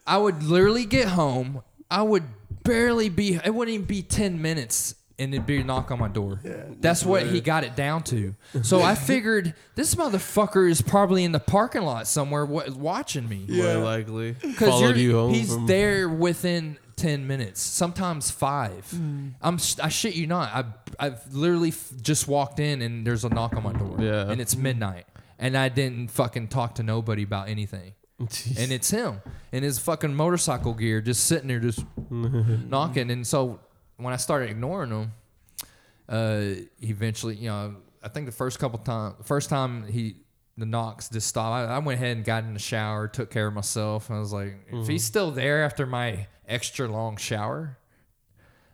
I 0.06 0.18
would 0.18 0.42
literally 0.42 0.84
get 0.84 1.08
home. 1.08 1.62
I 1.90 2.02
would 2.02 2.24
barely 2.64 3.08
be. 3.08 3.34
It 3.42 3.54
wouldn't 3.54 3.74
even 3.74 3.86
be 3.86 4.02
ten 4.02 4.42
minutes, 4.42 4.94
and 5.18 5.34
it'd 5.34 5.46
be 5.46 5.58
a 5.60 5.64
knock 5.64 5.90
on 5.90 5.98
my 5.98 6.08
door. 6.08 6.40
That's 6.80 7.04
what 7.04 7.26
he 7.26 7.40
got 7.40 7.64
it 7.64 7.74
down 7.76 8.02
to. 8.04 8.34
So 8.62 8.80
I 8.82 8.94
figured 9.12 9.54
this 9.74 9.94
motherfucker 9.94 10.70
is 10.70 10.80
probably 10.82 11.24
in 11.24 11.32
the 11.32 11.40
parking 11.40 11.82
lot 11.82 12.06
somewhere 12.06 12.44
wa- 12.46 12.64
watching 12.74 13.28
me. 13.28 13.44
more 13.48 13.56
Yeah. 13.66 13.76
likely 13.76 14.32
Because 14.32 14.68
followed 14.68 14.96
you 14.96 15.12
home. 15.12 15.34
he's 15.34 15.52
from, 15.54 15.66
there 15.66 16.08
within 16.08 16.78
ten 16.96 17.26
minutes, 17.26 17.60
sometimes 17.60 18.30
five. 18.30 18.88
Hmm. 18.90 19.28
I'm 19.42 19.58
sh- 19.58 19.78
I 19.82 19.88
shit 19.88 20.14
you 20.14 20.26
not. 20.26 20.52
I 20.54 20.64
I've 21.06 21.32
literally 21.34 21.68
f- 21.70 21.92
just 22.02 22.26
walked 22.26 22.58
in 22.60 22.82
and 22.82 23.06
there's 23.06 23.24
a 23.24 23.28
knock 23.28 23.54
on 23.54 23.62
my 23.62 23.72
door. 23.72 23.96
Yeah. 24.00 24.30
and 24.30 24.40
it's 24.40 24.56
midnight, 24.56 25.06
and 25.38 25.56
I 25.56 25.68
didn't 25.68 26.10
fucking 26.10 26.48
talk 26.48 26.74
to 26.76 26.82
nobody 26.82 27.22
about 27.22 27.48
anything. 27.48 27.92
Jeez. 28.20 28.58
And 28.58 28.72
it's 28.72 28.90
him 28.90 29.20
in 29.52 29.62
his 29.62 29.78
fucking 29.78 30.12
motorcycle 30.12 30.74
gear, 30.74 31.00
just 31.00 31.24
sitting 31.26 31.46
there, 31.46 31.60
just 31.60 31.84
knocking. 32.10 33.10
And 33.12 33.24
so 33.26 33.60
when 33.98 34.14
I 34.14 34.16
started 34.16 34.50
ignoring 34.50 34.90
him, 34.90 35.12
uh, 36.08 36.42
eventually, 36.80 37.36
you 37.36 37.48
know, 37.48 37.76
I 38.02 38.08
think 38.08 38.26
the 38.26 38.32
first 38.32 38.58
couple 38.58 38.78
times, 38.78 39.16
first 39.24 39.50
time 39.50 39.86
he 39.86 40.16
the 40.56 40.66
knocks 40.66 41.08
just 41.08 41.28
stopped. 41.28 41.68
I, 41.68 41.76
I 41.76 41.78
went 41.78 42.00
ahead 42.00 42.16
and 42.16 42.26
got 42.26 42.44
in 42.44 42.52
the 42.52 42.60
shower, 42.60 43.06
took 43.06 43.30
care 43.30 43.46
of 43.46 43.54
myself. 43.54 44.10
I 44.10 44.18
was 44.18 44.32
like, 44.32 44.56
if 44.72 44.88
he's 44.88 45.04
still 45.04 45.30
there 45.30 45.64
after 45.64 45.86
my 45.86 46.26
extra 46.48 46.88
long 46.88 47.16
shower, 47.16 47.78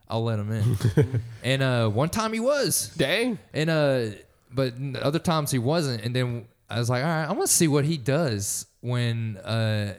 I'll 0.08 0.24
let 0.24 0.38
him 0.38 0.50
in. 0.50 1.22
and 1.42 1.62
uh, 1.62 1.88
one 1.88 2.08
time 2.08 2.32
he 2.32 2.40
was, 2.40 2.88
Dang. 2.96 3.38
and 3.52 3.70
uh, 3.70 4.06
but 4.50 4.74
other 5.00 5.18
times 5.18 5.50
he 5.50 5.58
wasn't. 5.58 6.02
And 6.04 6.16
then 6.16 6.46
I 6.70 6.78
was 6.78 6.88
like, 6.88 7.02
all 7.02 7.08
right, 7.08 7.24
I'm 7.24 7.34
gonna 7.34 7.46
see 7.46 7.68
what 7.68 7.84
he 7.84 7.96
does 7.96 8.66
when 8.80 9.36
uh, 9.38 9.94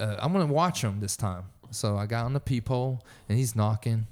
uh 0.00 0.16
I'm 0.18 0.32
gonna 0.32 0.46
watch 0.46 0.82
him 0.82 1.00
this 1.00 1.16
time. 1.16 1.44
So 1.70 1.96
I 1.96 2.06
got 2.06 2.24
on 2.24 2.32
the 2.32 2.40
peephole 2.40 3.04
and 3.28 3.38
he's 3.38 3.54
knocking, 3.54 4.06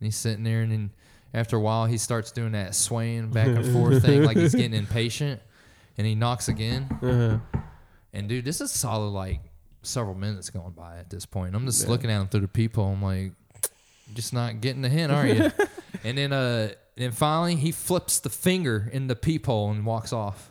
and 0.00 0.06
he's 0.06 0.16
sitting 0.16 0.44
there, 0.44 0.62
and 0.62 0.72
then 0.72 0.90
after 1.32 1.56
a 1.56 1.60
while 1.60 1.86
he 1.86 1.98
starts 1.98 2.30
doing 2.30 2.52
that 2.52 2.74
swaying 2.74 3.30
back 3.30 3.48
and 3.48 3.72
forth 3.72 4.04
thing, 4.04 4.24
like 4.24 4.36
he's 4.36 4.54
getting 4.54 4.74
impatient, 4.74 5.40
and 5.98 6.06
he 6.06 6.14
knocks 6.14 6.48
again. 6.48 6.86
Uh-huh. 7.02 7.60
And 8.12 8.28
dude, 8.28 8.44
this 8.44 8.60
is 8.60 8.70
solid 8.70 9.10
like 9.10 9.40
several 9.82 10.14
minutes 10.14 10.50
going 10.50 10.72
by 10.72 10.98
at 10.98 11.10
this 11.10 11.26
point. 11.26 11.54
I'm 11.54 11.66
just 11.66 11.88
looking 11.88 12.10
at 12.10 12.20
him 12.20 12.28
through 12.28 12.40
the 12.40 12.48
peephole. 12.48 12.92
I'm 12.92 13.02
like, 13.02 13.32
just 14.14 14.32
not 14.32 14.60
getting 14.60 14.82
the 14.82 14.88
hint, 14.88 15.12
are 15.12 15.26
you? 15.26 15.50
and 16.04 16.16
then 16.16 16.32
uh 16.32 16.70
then 16.96 17.10
finally 17.10 17.56
he 17.56 17.72
flips 17.72 18.20
the 18.20 18.30
finger 18.30 18.88
in 18.92 19.08
the 19.08 19.16
peephole 19.16 19.70
and 19.70 19.84
walks 19.84 20.12
off. 20.12 20.50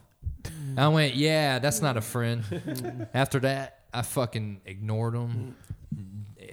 I 0.76 0.88
went, 0.90 1.16
yeah, 1.16 1.60
that's 1.60 1.82
not 1.82 1.98
a 1.98 2.02
friend. 2.02 3.08
After 3.14 3.40
that, 3.42 3.80
I 3.94 4.02
fucking 4.02 4.62
ignored 4.66 5.14
him. 5.14 5.56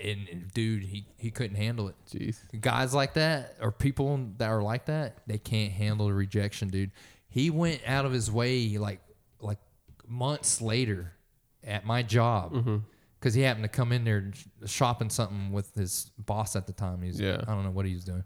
And, 0.03 0.29
and 0.29 0.51
dude, 0.53 0.83
he, 0.85 1.07
he 1.17 1.31
couldn't 1.31 1.57
handle 1.57 1.89
it. 1.89 1.95
Jeez. 2.11 2.39
Guys 2.61 2.95
like 2.95 3.15
that 3.15 3.57
or 3.61 3.71
people 3.71 4.29
that 4.39 4.49
are 4.49 4.63
like 4.63 4.87
that, 4.87 5.19
they 5.27 5.39
can't 5.39 5.73
handle 5.73 6.07
the 6.07 6.15
rejection, 6.15 6.69
dude. 6.69 6.93
He 7.29 7.51
went 7.51 7.83
out 7.87 8.05
of 8.05 8.13
his 8.13 8.31
way 8.31 8.77
like 8.79 9.01
like 9.41 9.59
months 10.07 10.61
later 10.61 11.13
at 11.65 11.85
my 11.85 12.03
job 12.03 12.53
mm-hmm. 12.53 12.77
because 13.19 13.35
he 13.35 13.43
happened 13.43 13.65
to 13.65 13.69
come 13.69 13.93
in 13.93 14.05
there 14.05 14.33
shopping 14.67 15.11
something 15.11 15.53
with 15.53 15.75
his 15.75 16.11
boss 16.19 16.57
at 16.57 16.67
the 16.67 16.73
time. 16.73 17.03
He's 17.03 17.21
Yeah. 17.21 17.43
I 17.47 17.53
don't 17.53 17.65
know 17.65 17.71
what 17.71 17.87
he 17.87 17.95
was 17.95 18.05
doing, 18.05 18.25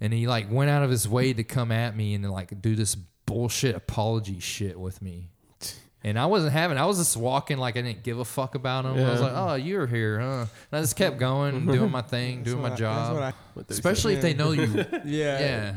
and 0.00 0.12
he 0.12 0.26
like 0.26 0.50
went 0.50 0.70
out 0.70 0.82
of 0.82 0.90
his 0.90 1.08
way 1.08 1.32
to 1.32 1.44
come 1.44 1.72
at 1.72 1.96
me 1.96 2.14
and 2.14 2.30
like 2.30 2.60
do 2.62 2.74
this 2.74 2.94
bullshit 3.26 3.74
apology 3.74 4.40
shit 4.40 4.78
with 4.78 5.02
me. 5.02 5.31
And 6.04 6.18
I 6.18 6.26
wasn't 6.26 6.52
having. 6.52 6.78
I 6.78 6.86
was 6.86 6.98
just 6.98 7.16
walking 7.16 7.58
like 7.58 7.76
I 7.76 7.82
didn't 7.82 8.02
give 8.02 8.18
a 8.18 8.24
fuck 8.24 8.56
about 8.56 8.84
him. 8.84 8.92
I 9.04 9.10
was 9.10 9.20
like, 9.20 9.32
"Oh, 9.34 9.54
you're 9.54 9.86
here, 9.86 10.18
huh?" 10.18 10.40
And 10.40 10.78
I 10.78 10.80
just 10.80 10.96
kept 10.96 11.18
going, 11.18 11.64
doing 11.72 11.90
my 11.92 12.02
thing, 12.02 12.42
doing 12.42 12.60
my 12.60 12.72
I- 12.72 12.76
job. 12.76 13.34
they 13.54 13.62
Especially 13.68 14.14
if 14.14 14.20
they 14.22 14.34
know 14.34 14.50
you. 14.52 14.64
yeah. 15.04 15.38
yeah. 15.40 15.74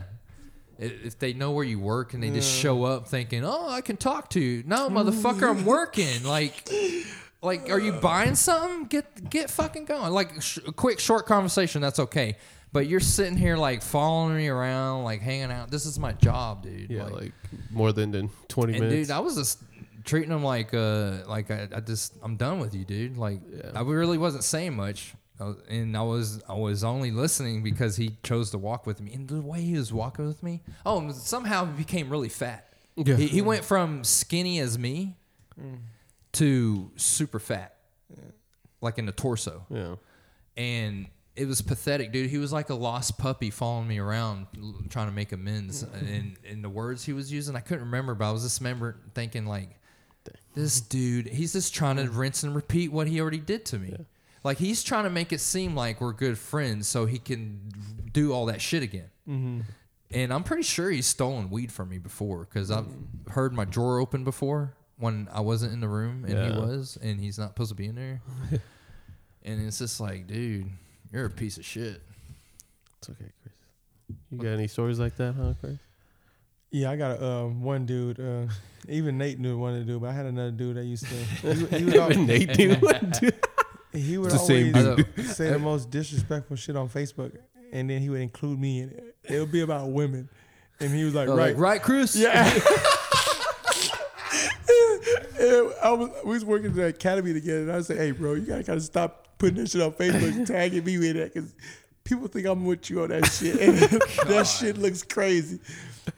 If 0.77 1.19
they 1.19 1.31
know 1.33 1.51
where 1.51 1.63
you 1.63 1.79
work 1.79 2.13
and 2.13 2.21
they 2.23 2.31
just 2.31 2.51
show 2.51 2.83
up 2.83 3.07
thinking, 3.07 3.45
"Oh, 3.45 3.69
I 3.69 3.81
can 3.81 3.97
talk 3.97 4.29
to 4.31 4.39
you." 4.41 4.63
No, 4.65 4.89
motherfucker, 4.91 5.47
I'm 5.49 5.63
working. 5.63 6.23
Like, 6.23 6.69
like, 7.41 7.69
are 7.69 7.79
you 7.79 7.93
buying 7.93 8.35
something? 8.35 8.85
Get 8.85 9.29
get 9.29 9.49
fucking 9.51 9.85
going. 9.85 10.11
Like, 10.11 10.41
sh- 10.41 10.57
a 10.67 10.71
quick, 10.73 10.99
short 10.99 11.27
conversation. 11.27 11.81
That's 11.81 11.99
okay. 11.99 12.35
But 12.73 12.87
you're 12.87 12.99
sitting 12.99 13.37
here 13.37 13.55
like 13.55 13.81
following 13.81 14.35
me 14.35 14.49
around, 14.49 15.05
like 15.05 15.21
hanging 15.21 15.49
out. 15.51 15.71
This 15.71 15.85
is 15.85 15.97
my 15.97 16.11
job, 16.11 16.63
dude. 16.63 16.89
Yeah, 16.89 17.03
like, 17.05 17.31
more 17.71 17.93
than, 17.93 18.11
than 18.11 18.29
20 18.49 18.73
And 18.73 18.81
minutes. 18.81 19.07
dude, 19.07 19.15
I 19.15 19.19
was 19.19 19.35
just 19.35 19.59
treating 20.05 20.31
him 20.31 20.43
like 20.43 20.73
uh 20.73 21.23
like 21.27 21.51
I, 21.51 21.67
I 21.75 21.79
just 21.81 22.13
I'm 22.21 22.37
done 22.37 22.59
with 22.59 22.73
you, 22.73 22.85
dude. 22.85 23.17
Like 23.17 23.41
Yeah. 23.49 23.71
I 23.75 23.81
really 23.81 24.17
wasn't 24.17 24.43
saying 24.43 24.75
much. 24.75 25.13
I 25.39 25.43
was- 25.45 25.57
and 25.67 25.97
I 25.97 26.01
was 26.03 26.41
I 26.47 26.53
was 26.53 26.83
only 26.83 27.11
listening 27.11 27.63
because 27.63 27.97
he 27.97 28.17
chose 28.23 28.51
to 28.51 28.57
walk 28.57 28.85
with 28.85 29.01
me. 29.01 29.13
And 29.13 29.27
the 29.27 29.41
way 29.41 29.61
he 29.61 29.73
was 29.77 29.91
walking 29.91 30.25
with 30.27 30.41
me, 30.41 30.61
oh, 30.85 31.11
somehow 31.11 31.65
he 31.65 31.73
became 31.73 32.09
really 32.09 32.29
fat. 32.29 32.69
Yeah. 32.95 33.17
He, 33.17 33.27
he 33.27 33.41
went 33.41 33.65
from 33.65 34.03
skinny 34.05 34.59
as 34.59 34.79
me 34.79 35.17
to 36.33 36.91
super 36.95 37.39
fat, 37.39 37.75
like 38.81 38.97
in 38.97 39.05
the 39.05 39.11
torso 39.11 39.65
yeah. 39.69 39.95
and 40.57 41.07
it 41.35 41.47
was 41.47 41.61
pathetic, 41.61 42.13
dude. 42.13 42.29
He 42.29 42.37
was 42.37 42.53
like 42.53 42.69
a 42.69 42.73
lost 42.73 43.17
puppy 43.17 43.49
following 43.49 43.87
me 43.87 43.99
around, 43.99 44.47
trying 44.89 45.07
to 45.07 45.13
make 45.13 45.33
amends. 45.33 45.83
and 45.93 46.37
and 46.49 46.63
the 46.63 46.69
words 46.69 47.03
he 47.03 47.11
was 47.13 47.31
using, 47.31 47.55
I 47.55 47.59
couldn't 47.59 47.85
remember, 47.85 48.15
but 48.15 48.29
I 48.29 48.31
was 48.31 48.43
just 48.43 48.61
remember 48.61 48.97
thinking 49.13 49.45
like, 49.45 49.69
this 50.53 50.81
dude, 50.81 51.27
he's 51.27 51.53
just 51.53 51.73
trying 51.73 51.97
to 51.97 52.09
rinse 52.09 52.43
and 52.43 52.55
repeat 52.55 52.91
what 52.91 53.07
he 53.07 53.19
already 53.19 53.39
did 53.39 53.65
to 53.65 53.79
me. 53.79 53.95
Like 54.43 54.57
he's 54.57 54.83
trying 54.83 55.05
to 55.05 55.09
make 55.09 55.33
it 55.33 55.39
seem 55.39 55.75
like 55.75 55.99
we're 55.99 56.13
good 56.13 56.37
friends, 56.37 56.87
so 56.87 57.05
he 57.05 57.17
can 57.17 57.71
do 58.13 58.31
all 58.31 58.45
that 58.45 58.61
shit 58.61 58.83
again. 58.83 59.09
Mm-hmm. 59.27 59.61
And 60.11 60.31
I'm 60.31 60.43
pretty 60.43 60.63
sure 60.63 60.89
he's 60.91 61.07
stolen 61.07 61.49
weed 61.49 61.71
from 61.71 61.89
me 61.89 61.97
before 61.97 62.45
because 62.45 62.69
I've 62.71 62.87
heard 63.29 63.53
my 63.53 63.65
drawer 63.65 63.99
open 63.99 64.23
before 64.23 64.75
when 64.97 65.27
I 65.31 65.41
wasn't 65.41 65.73
in 65.73 65.79
the 65.79 65.89
room 65.89 66.25
and 66.25 66.53
he 66.53 66.59
was, 66.59 66.97
and 67.01 67.19
he's 67.19 67.37
not 67.37 67.49
supposed 67.49 67.69
to 67.69 67.75
be 67.75 67.87
in 67.87 67.95
there. 67.95 68.21
and 69.43 69.67
it's 69.67 69.79
just 69.79 69.99
like, 69.99 70.27
dude, 70.27 70.69
you're 71.11 71.25
a 71.25 71.29
piece 71.29 71.57
of 71.57 71.65
shit. 71.65 72.01
It's 72.99 73.09
okay, 73.09 73.31
Chris. 73.41 73.55
You 74.31 74.37
got 74.37 74.49
any 74.49 74.67
stories 74.67 74.99
like 74.99 75.15
that, 75.17 75.35
huh, 75.35 75.53
Chris? 75.59 75.77
Yeah, 76.71 76.91
I 76.91 76.95
got 76.97 77.19
a, 77.21 77.25
um, 77.25 77.61
one 77.61 77.85
dude. 77.85 78.19
Uh, 78.19 78.47
even 78.89 79.17
Nate 79.17 79.39
knew 79.39 79.57
one 79.57 79.73
to 79.79 79.83
do, 79.85 79.99
but 79.99 80.09
I 80.09 80.13
had 80.13 80.25
another 80.25 80.51
dude 80.51 80.77
that 80.77 80.83
used 80.85 81.05
to. 81.07 81.15
He, 81.15 81.47
would- 81.63 81.73
he 81.73 81.85
would, 81.85 81.95
al- 81.97 82.09
Nate, 82.09 82.53
dude. 82.53 82.79
he 83.93 84.17
would 84.17 84.31
always 84.33 84.47
say 85.35 85.49
the 85.51 85.59
most 85.59 85.89
disrespectful 85.89 86.55
shit 86.57 86.75
on 86.75 86.89
Facebook, 86.89 87.31
and 87.71 87.89
then 87.89 88.01
he 88.01 88.09
would 88.09 88.21
include 88.21 88.59
me 88.59 88.81
in 88.81 88.89
it. 88.89 89.15
It 89.23 89.39
would 89.39 89.51
be 89.51 89.61
about 89.61 89.89
women, 89.89 90.29
and 90.79 90.93
he 90.93 91.03
was 91.03 91.15
like, 91.15 91.29
Oh, 91.29 91.35
"Right, 91.37 91.53
like, 91.55 91.57
right, 91.57 91.81
Chris? 91.81 92.15
Yeah. 92.15 92.43
I 95.83 95.91
was, 95.91 96.09
we 96.23 96.31
was 96.31 96.45
working 96.45 96.67
at 96.71 96.75
the 96.75 96.85
academy 96.87 97.33
together, 97.33 97.61
and 97.61 97.71
I 97.71 97.75
was 97.75 97.89
like, 97.89 97.99
"Hey, 97.99 98.11
bro, 98.11 98.33
you 98.33 98.41
gotta 98.41 98.63
kind 98.63 98.77
of 98.77 98.83
stop 98.83 99.37
putting 99.37 99.57
this 99.57 99.71
shit 99.71 99.81
on 99.81 99.91
Facebook, 99.91 100.35
and 100.35 100.47
tagging 100.47 100.83
me 100.83 100.97
with 100.97 101.15
that, 101.15 101.33
because 101.33 101.53
people 102.05 102.27
think 102.29 102.45
I'm 102.47 102.63
with 102.65 102.89
you 102.89 103.01
on 103.03 103.09
that 103.09 103.25
shit, 103.25 103.59
and 103.59 103.77
that 104.29 104.43
shit 104.47 104.77
looks 104.77 105.03
crazy." 105.03 105.59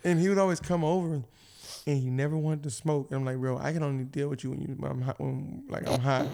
And 0.03 0.19
he 0.19 0.29
would 0.29 0.37
always 0.37 0.59
come 0.59 0.83
over, 0.83 1.15
and 1.15 1.23
and 1.87 1.97
he 1.97 2.09
never 2.09 2.37
wanted 2.37 2.63
to 2.63 2.69
smoke. 2.69 3.07
And 3.09 3.19
I'm 3.19 3.25
like, 3.25 3.37
bro, 3.37 3.57
I 3.57 3.71
can 3.73 3.81
only 3.81 4.03
deal 4.03 4.27
with 4.29 4.43
you 4.43 4.51
when 4.51 4.61
you 4.61 4.67
when 4.77 4.91
I'm 4.91 5.01
hot, 5.01 5.19
when 5.19 5.63
like 5.69 5.87
I'm 5.89 5.99
hot. 5.99 6.27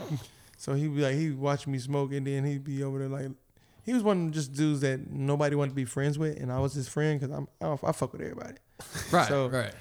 so 0.57 0.73
he'd 0.73 0.93
be 0.95 1.01
like, 1.01 1.15
he'd 1.15 1.37
watch 1.37 1.65
me 1.67 1.77
smoke, 1.79 2.11
and 2.11 2.27
then 2.27 2.43
he'd 2.43 2.63
be 2.63 2.83
over 2.83 2.99
there 2.99 3.07
like, 3.07 3.29
he 3.85 3.93
was 3.93 4.01
one 4.03 4.17
of 4.17 4.23
them 4.23 4.31
just 4.33 4.53
dudes 4.53 4.81
that 4.81 5.09
nobody 5.11 5.55
wanted 5.55 5.69
to 5.69 5.75
be 5.75 5.85
friends 5.85 6.17
with, 6.19 6.37
and 6.41 6.51
I 6.51 6.59
was 6.59 6.73
his 6.73 6.87
friend 6.87 7.19
because 7.19 7.33
I'm 7.35 7.47
I, 7.61 7.65
don't- 7.65 7.83
I 7.83 7.91
fuck 7.93 8.11
with 8.13 8.21
everybody. 8.21 8.55
Right, 9.11 9.27
So- 9.27 9.47
right. 9.49 9.73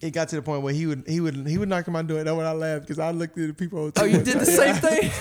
It 0.00 0.10
got 0.10 0.28
to 0.28 0.36
the 0.36 0.42
point 0.42 0.62
where 0.62 0.74
he 0.74 0.86
would 0.86 1.04
he 1.06 1.20
would 1.20 1.46
he 1.46 1.56
would 1.56 1.68
knock 1.68 1.88
on 1.88 1.92
my 1.92 2.02
door, 2.02 2.18
and 2.18 2.26
that's 2.26 2.36
when 2.36 2.46
I 2.46 2.52
laughed 2.52 2.82
because 2.82 2.98
I 2.98 3.10
looked 3.10 3.38
at 3.38 3.46
the 3.46 3.54
people. 3.54 3.90
Oh, 3.96 4.04
you 4.04 4.18
did 4.18 4.38
the 4.38 4.46
same 4.46 4.74
thing? 4.76 5.10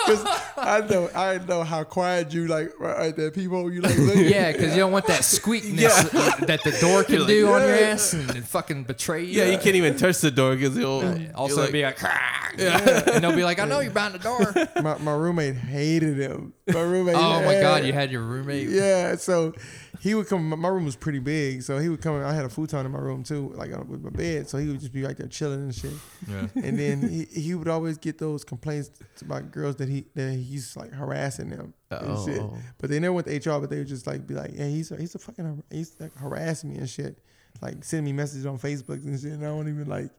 Because 0.00 0.24
I 0.56 0.80
know 0.88 1.10
I 1.14 1.38
know 1.38 1.62
how 1.62 1.84
quiet 1.84 2.32
you 2.32 2.46
like 2.46 2.72
right 2.80 3.14
there. 3.14 3.30
People 3.30 3.70
you 3.70 3.80
like 3.80 3.96
look 3.98 4.16
yeah, 4.16 4.50
because 4.50 4.72
you 4.72 4.80
don't 4.80 4.92
want 4.92 5.06
that 5.06 5.20
squeakness 5.20 6.10
that 6.46 6.62
the 6.64 6.72
door 6.80 7.04
can 7.04 7.26
do 7.26 7.48
on 7.48 7.60
your 7.60 7.70
ass 7.70 8.14
and, 8.14 8.30
and 8.30 8.46
fucking 8.46 8.84
betray 8.84 9.24
you. 9.24 9.40
Yeah, 9.40 9.50
you 9.50 9.58
can't 9.58 9.76
even 9.76 9.96
touch 9.96 10.18
the 10.18 10.30
door 10.30 10.56
because 10.56 10.76
he'll 10.76 11.18
Also, 11.34 11.62
you're 11.62 11.72
be 11.72 11.82
like, 11.82 12.02
and 12.58 13.22
they'll 13.22 13.36
be 13.36 13.44
like, 13.44 13.58
I 13.58 13.66
know 13.66 13.80
you're 13.80 13.92
behind 13.92 14.14
the 14.14 14.18
door. 14.18 14.82
my, 14.82 14.98
my 14.98 15.12
roommate 15.12 15.56
hated 15.56 16.16
him. 16.16 16.54
My 16.66 16.80
roommate. 16.80 17.16
Oh 17.16 17.42
my 17.42 17.54
yeah. 17.54 17.62
god, 17.62 17.84
you 17.84 17.92
had 17.92 18.10
your 18.10 18.22
roommate. 18.22 18.68
Yeah, 18.68 19.16
so 19.16 19.54
he 20.00 20.14
would 20.14 20.26
come. 20.28 20.48
My 20.48 20.68
room 20.68 20.86
was 20.86 20.96
pretty 20.96 21.18
big, 21.18 21.62
so 21.62 21.78
he 21.78 21.88
would 21.88 22.00
come. 22.00 22.22
I 22.22 22.32
had 22.32 22.44
a 22.44 22.48
futon 22.48 22.86
in 22.86 22.92
my 22.92 22.98
room 22.98 23.22
too, 23.22 23.52
like 23.54 23.72
uh, 23.72 23.82
with 23.86 24.02
my 24.02 24.10
bed. 24.10 24.48
So 24.48 24.56
he 24.58 24.66
would 24.68 24.80
just 24.80 24.92
be 24.92 25.02
right 25.02 25.16
there 25.16 25.26
chilling 25.26 25.60
and 25.60 25.74
shit. 25.74 25.92
Yeah. 26.26 26.46
And 26.62 26.78
then 26.78 27.08
he, 27.08 27.24
he 27.26 27.54
would 27.54 27.68
always 27.68 27.98
get 27.98 28.18
those 28.18 28.42
complaints 28.44 28.90
about 29.20 29.50
girls 29.50 29.76
that 29.76 29.88
he 29.88 30.06
that 30.14 30.32
he's 30.32 30.76
like 30.76 30.92
harassing 30.92 31.50
them 31.50 31.74
and 31.90 32.18
shit. 32.24 32.42
But 32.78 32.90
they 32.90 32.98
never 32.98 33.12
went 33.12 33.26
to 33.26 33.36
HR, 33.36 33.60
but 33.60 33.68
they 33.70 33.78
would 33.78 33.88
just 33.88 34.06
like 34.06 34.26
be 34.26 34.34
like, 34.34 34.52
yeah, 34.54 34.66
he's 34.68 34.90
a, 34.90 34.96
he's 34.96 35.14
a 35.14 35.18
fucking 35.18 35.62
he's 35.70 35.94
like 36.00 36.14
harassing 36.16 36.70
me 36.70 36.78
and 36.78 36.88
shit, 36.88 37.18
like 37.60 37.84
sending 37.84 38.06
me 38.06 38.12
messages 38.12 38.46
on 38.46 38.58
Facebook 38.58 39.04
and 39.04 39.20
shit. 39.20 39.32
And 39.32 39.44
I 39.44 39.48
don't 39.48 39.68
even 39.68 39.86
like, 39.88 40.10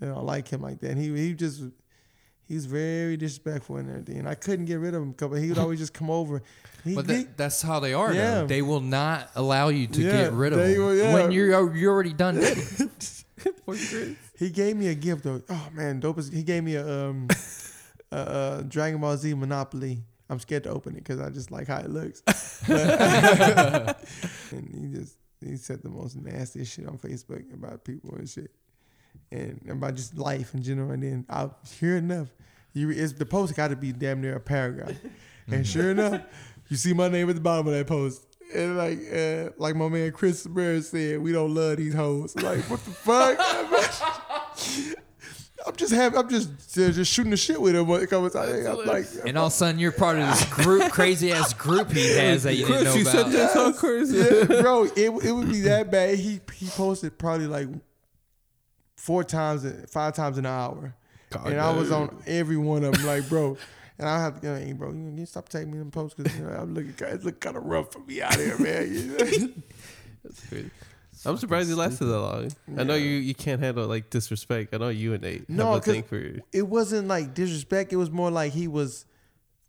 you 0.00 0.08
know, 0.08 0.22
like 0.22 0.48
him 0.48 0.62
like 0.62 0.80
that. 0.80 0.90
And 0.92 1.00
he 1.00 1.14
he 1.16 1.34
just 1.34 1.62
he's 2.50 2.66
very 2.66 3.16
disrespectful 3.16 3.76
and 3.76 3.88
everything. 3.88 4.18
And 4.18 4.28
I 4.28 4.34
couldn't 4.34 4.64
get 4.66 4.80
rid 4.80 4.92
of 4.92 5.02
him 5.02 5.12
because 5.12 5.40
he 5.40 5.48
would 5.48 5.58
always 5.64 5.78
just 5.78 5.94
come 5.94 6.10
over. 6.10 6.42
He, 6.84 6.94
But 6.94 7.06
that, 7.06 7.36
that's 7.36 7.62
how 7.62 7.78
they 7.80 7.94
are. 7.94 8.12
Yeah. 8.12 8.40
Though. 8.40 8.46
They 8.48 8.60
will 8.62 8.80
not 8.80 9.30
allow 9.36 9.68
you 9.68 9.86
to 9.86 10.00
Yeah, 10.02 10.12
get 10.24 10.32
rid 10.32 10.52
of 10.52 10.58
them 10.58 10.76
will- 10.78 10.96
yeah. 10.96 11.14
when 11.14 11.30
you're 11.30 11.74
you're 11.76 11.92
already 11.92 12.12
done. 12.12 12.42
He 14.38 14.50
gave 14.50 14.76
me 14.76 14.88
a 14.88 14.94
gift 14.94 15.22
though. 15.24 15.40
Oh 15.48 15.68
man, 15.72 16.00
dope. 16.00 16.18
As, 16.18 16.28
he 16.28 16.42
gave 16.42 16.62
me 16.64 16.74
a 16.74 16.86
um 17.08 17.28
Dragon 18.68 19.00
Ball 19.00 19.16
Z 19.16 19.32
Monopoly. 19.34 20.02
I'm 20.28 20.38
scared 20.40 20.64
to 20.64 20.70
open 20.70 20.94
it 20.94 20.98
because 21.04 21.20
I 21.20 21.30
just 21.30 21.50
like 21.50 21.66
how 21.68 21.78
it 21.78 21.90
looks. 21.90 22.22
But- 22.66 23.98
and 24.52 24.68
he 24.92 24.98
just 24.98 25.16
he 25.40 25.56
said 25.56 25.82
the 25.82 25.88
most 25.88 26.16
nastiest 26.16 26.72
shit 26.74 26.86
on 26.86 26.98
Facebook 26.98 27.52
about 27.54 27.84
people 27.84 28.14
and 28.16 28.28
shit, 28.28 28.50
and 29.30 29.60
about 29.68 29.94
just 29.94 30.16
life 30.16 30.54
in 30.54 30.62
general. 30.62 30.90
And 30.90 31.02
then 31.02 31.26
I 31.28 31.50
sure 31.78 31.96
enough, 31.96 32.28
you 32.72 32.90
it's 32.90 33.12
the 33.12 33.26
post 33.26 33.54
got 33.54 33.68
to 33.68 33.76
be 33.76 33.92
damn 33.92 34.20
near 34.20 34.36
a 34.36 34.40
paragraph, 34.40 34.94
and 35.48 35.66
sure 35.66 35.90
enough, 35.90 36.22
you 36.68 36.76
see 36.76 36.92
my 36.92 37.08
name 37.08 37.28
at 37.28 37.34
the 37.34 37.40
bottom 37.40 37.66
of 37.66 37.74
that 37.74 37.86
post. 37.86 38.26
And 38.52 38.76
like, 38.76 38.98
uh, 39.12 39.50
like 39.58 39.76
my 39.76 39.88
man 39.88 40.10
Chris 40.10 40.44
Bear 40.44 40.82
said, 40.82 41.20
we 41.20 41.30
don't 41.30 41.54
love 41.54 41.76
these 41.76 41.94
hoes. 41.94 42.34
Like, 42.34 42.68
what 42.68 42.84
the 42.84 42.90
fuck? 42.90 43.38
I'm 45.66 45.76
just 45.76 45.92
having, 45.92 46.18
I'm 46.18 46.28
just 46.28 46.48
uh, 46.78 46.90
just 46.90 47.12
shooting 47.12 47.30
the 47.30 47.36
shit 47.36 47.60
with 47.60 47.76
him. 47.76 47.86
when 47.86 48.02
it 48.02 48.08
comes 48.08 48.34
out. 48.34 48.48
I'm 48.48 48.86
like, 48.86 49.06
and 49.26 49.36
all 49.36 49.46
of 49.46 49.52
a 49.52 49.56
sudden, 49.56 49.78
you're 49.78 49.92
part 49.92 50.18
of 50.18 50.28
this 50.28 50.44
group, 50.46 50.90
crazy 50.92 51.32
ass 51.32 51.52
group 51.52 51.90
he 51.90 52.16
has 52.16 52.44
that 52.44 52.54
you 52.54 52.66
didn't 52.66 52.84
know 52.84 52.92
Chris, 52.92 53.04
you 53.04 53.04
said 53.04 53.20
about. 53.20 53.32
this 53.32 53.56
on 53.56 53.74
Chris. 53.74 54.12
yeah, 54.12 54.62
bro, 54.62 54.84
it, 54.84 55.10
it 55.24 55.32
would 55.32 55.50
be 55.50 55.60
that 55.62 55.90
bad. 55.90 56.18
He 56.18 56.40
he 56.54 56.66
posted 56.68 57.18
probably 57.18 57.46
like 57.46 57.68
four 59.00 59.24
times, 59.24 59.66
five 59.90 60.14
times 60.14 60.36
an 60.36 60.44
hour, 60.44 60.94
God 61.30 61.46
and 61.46 61.60
I 61.60 61.72
was 61.72 61.90
on 61.90 62.22
every 62.26 62.58
one 62.58 62.84
of 62.84 62.92
them. 62.92 63.06
Like, 63.06 63.28
bro, 63.28 63.56
and 63.98 64.06
I 64.06 64.20
have 64.20 64.36
to 64.36 64.40
go, 64.40 64.54
hey, 64.54 64.72
bro, 64.74 64.92
you, 64.92 65.14
you 65.16 65.26
stop 65.26 65.48
taking 65.48 65.72
me 65.72 65.78
them 65.78 65.90
posts 65.90 66.14
because 66.14 66.36
you 66.38 66.44
know, 66.44 66.50
I'm 66.50 66.74
looking, 66.74 66.94
it's 66.98 67.24
looking 67.24 67.40
kind 67.40 67.56
of 67.56 67.64
rough 67.64 67.92
for 67.92 68.00
me 68.00 68.20
out 68.20 68.36
here, 68.36 68.58
man. 68.58 68.92
You 68.92 69.06
know? 69.06 69.48
That's 70.24 70.48
crazy. 70.48 70.70
I'm 71.24 71.36
surprised 71.38 71.70
it 71.70 71.76
lasted 71.76 72.06
that 72.06 72.18
long. 72.18 72.50
I 72.78 72.84
know 72.84 72.94
you 72.94 73.10
you 73.10 73.34
can't 73.34 73.60
handle 73.60 73.86
like 73.86 74.08
disrespect. 74.08 74.74
I 74.74 74.78
know 74.78 74.88
you 74.88 75.12
and 75.12 75.22
Nate 75.22 75.50
No, 75.50 75.72
have 75.72 75.78
a 75.78 75.80
thing 75.80 76.02
for 76.02 76.40
it 76.52 76.66
wasn't 76.66 77.08
like 77.08 77.34
disrespect. 77.34 77.92
It 77.92 77.96
was 77.96 78.10
more 78.10 78.30
like 78.30 78.52
he 78.52 78.68
was 78.68 79.04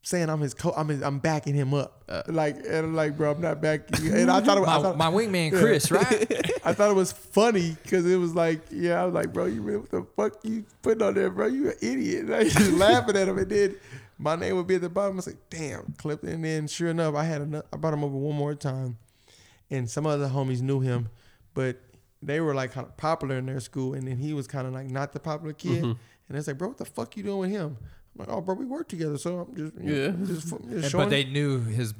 saying 0.03 0.29
I'm 0.29 0.41
his 0.41 0.53
co. 0.53 0.73
I'm 0.75 0.87
his, 0.89 1.01
I'm 1.01 1.19
backing 1.19 1.53
him 1.55 1.73
up. 1.73 2.03
Uh. 2.09 2.23
like 2.27 2.57
and 2.57 2.75
I'm 2.75 2.95
like, 2.95 3.17
bro, 3.17 3.31
I'm 3.31 3.41
not 3.41 3.61
backing 3.61 4.05
you. 4.05 4.15
And 4.15 4.31
I 4.31 4.41
thought 4.41 4.57
it, 4.57 4.61
I 4.61 4.77
My, 4.77 4.81
thought, 4.81 4.97
my 4.97 5.11
wingman, 5.11 5.51
Chris, 5.51 5.91
right? 5.91 6.31
I 6.65 6.73
thought 6.73 6.89
it 6.91 6.95
was 6.95 7.11
funny 7.11 7.77
because 7.83 8.05
it 8.05 8.17
was 8.17 8.35
like, 8.35 8.61
yeah, 8.71 9.01
I 9.01 9.05
was 9.05 9.13
like, 9.13 9.31
bro, 9.33 9.45
you 9.45 9.61
really, 9.61 9.79
what 9.79 9.91
the 9.91 10.05
fuck 10.15 10.33
you 10.43 10.65
putting 10.81 11.03
on 11.03 11.13
there, 11.13 11.29
bro? 11.29 11.47
You 11.47 11.69
an 11.69 11.75
idiot. 11.81 12.25
Like, 12.31 12.47
just 12.47 12.71
laughing 12.77 13.15
at 13.17 13.27
him, 13.27 13.37
and 13.37 13.49
then 13.49 13.75
my 14.17 14.35
name 14.35 14.55
would 14.55 14.67
be 14.67 14.75
at 14.75 14.81
the 14.81 14.89
bottom. 14.89 15.13
I 15.13 15.15
was 15.17 15.27
like, 15.27 15.49
damn, 15.49 15.93
clip. 15.97 16.23
And 16.23 16.43
then 16.43 16.67
sure 16.67 16.89
enough, 16.89 17.15
I 17.15 17.23
had 17.23 17.41
another, 17.41 17.65
I 17.73 17.77
brought 17.77 17.93
him 17.93 18.03
over 18.03 18.15
one 18.15 18.35
more 18.35 18.55
time, 18.55 18.97
and 19.69 19.89
some 19.89 20.05
other 20.07 20.27
homies 20.27 20.61
knew 20.61 20.79
him, 20.79 21.09
but 21.53 21.77
they 22.21 22.39
were 22.39 22.53
like 22.53 22.71
kind 22.71 22.85
of 22.87 22.95
popular 22.97 23.37
in 23.37 23.45
their 23.47 23.59
school, 23.59 23.93
and 23.93 24.07
then 24.07 24.17
he 24.17 24.33
was 24.33 24.47
kind 24.47 24.67
of 24.67 24.73
like 24.73 24.89
not 24.89 25.11
the 25.11 25.19
popular 25.19 25.53
kid. 25.53 25.83
And 25.83 26.37
it's 26.37 26.47
like, 26.47 26.57
bro, 26.57 26.69
what 26.69 26.77
the 26.77 26.85
fuck 26.85 27.17
you 27.17 27.23
doing 27.23 27.39
with 27.39 27.49
him? 27.49 27.77
I'm 28.19 28.25
like, 28.25 28.29
oh, 28.29 28.41
bro, 28.41 28.55
we 28.55 28.65
work 28.65 28.88
together, 28.89 29.17
so 29.17 29.39
I'm 29.39 29.55
just, 29.55 29.75
you 29.83 29.83
know, 29.83 30.05
Yeah. 30.19 30.25
just, 30.25 30.47
just 30.69 30.91
showing 30.91 31.05
but 31.05 31.09
they 31.09 31.23
knew 31.25 31.59
his 31.61 31.93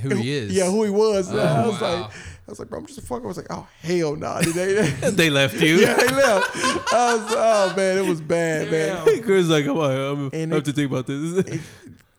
who 0.00 0.08
he 0.14 0.30
is. 0.30 0.52
yeah, 0.52 0.70
who 0.70 0.84
he 0.84 0.90
was. 0.90 1.32
Oh, 1.34 1.38
I 1.38 1.66
was 1.66 1.80
wow. 1.80 2.00
like, 2.02 2.10
I 2.12 2.50
was 2.50 2.58
like, 2.60 2.68
bro, 2.68 2.78
I'm 2.78 2.86
just 2.86 2.98
a 3.00 3.02
fucker. 3.02 3.24
I 3.24 3.26
was 3.26 3.36
like, 3.36 3.46
oh 3.50 3.66
hell 3.80 4.14
no, 4.14 4.34
nah. 4.34 4.40
they, 4.40 4.50
they, 4.52 4.90
they 5.10 5.30
left 5.30 5.54
you. 5.60 5.76
yeah, 5.80 5.94
they 5.94 6.06
left. 6.06 6.56
I 6.92 7.14
was, 7.16 7.34
oh 7.36 7.74
man, 7.76 7.98
it 7.98 8.06
was 8.08 8.20
bad, 8.20 8.70
man. 8.70 9.22
Chris 9.22 9.48
like, 9.48 9.64
come 9.64 9.78
on, 9.78 9.90
I'm, 9.90 10.30
And 10.32 10.52
I 10.52 10.56
have 10.56 10.62
it- 10.62 10.64
to 10.66 10.72
think 10.72 10.90
about 10.92 11.06
this. 11.06 11.38
It- 11.54 11.60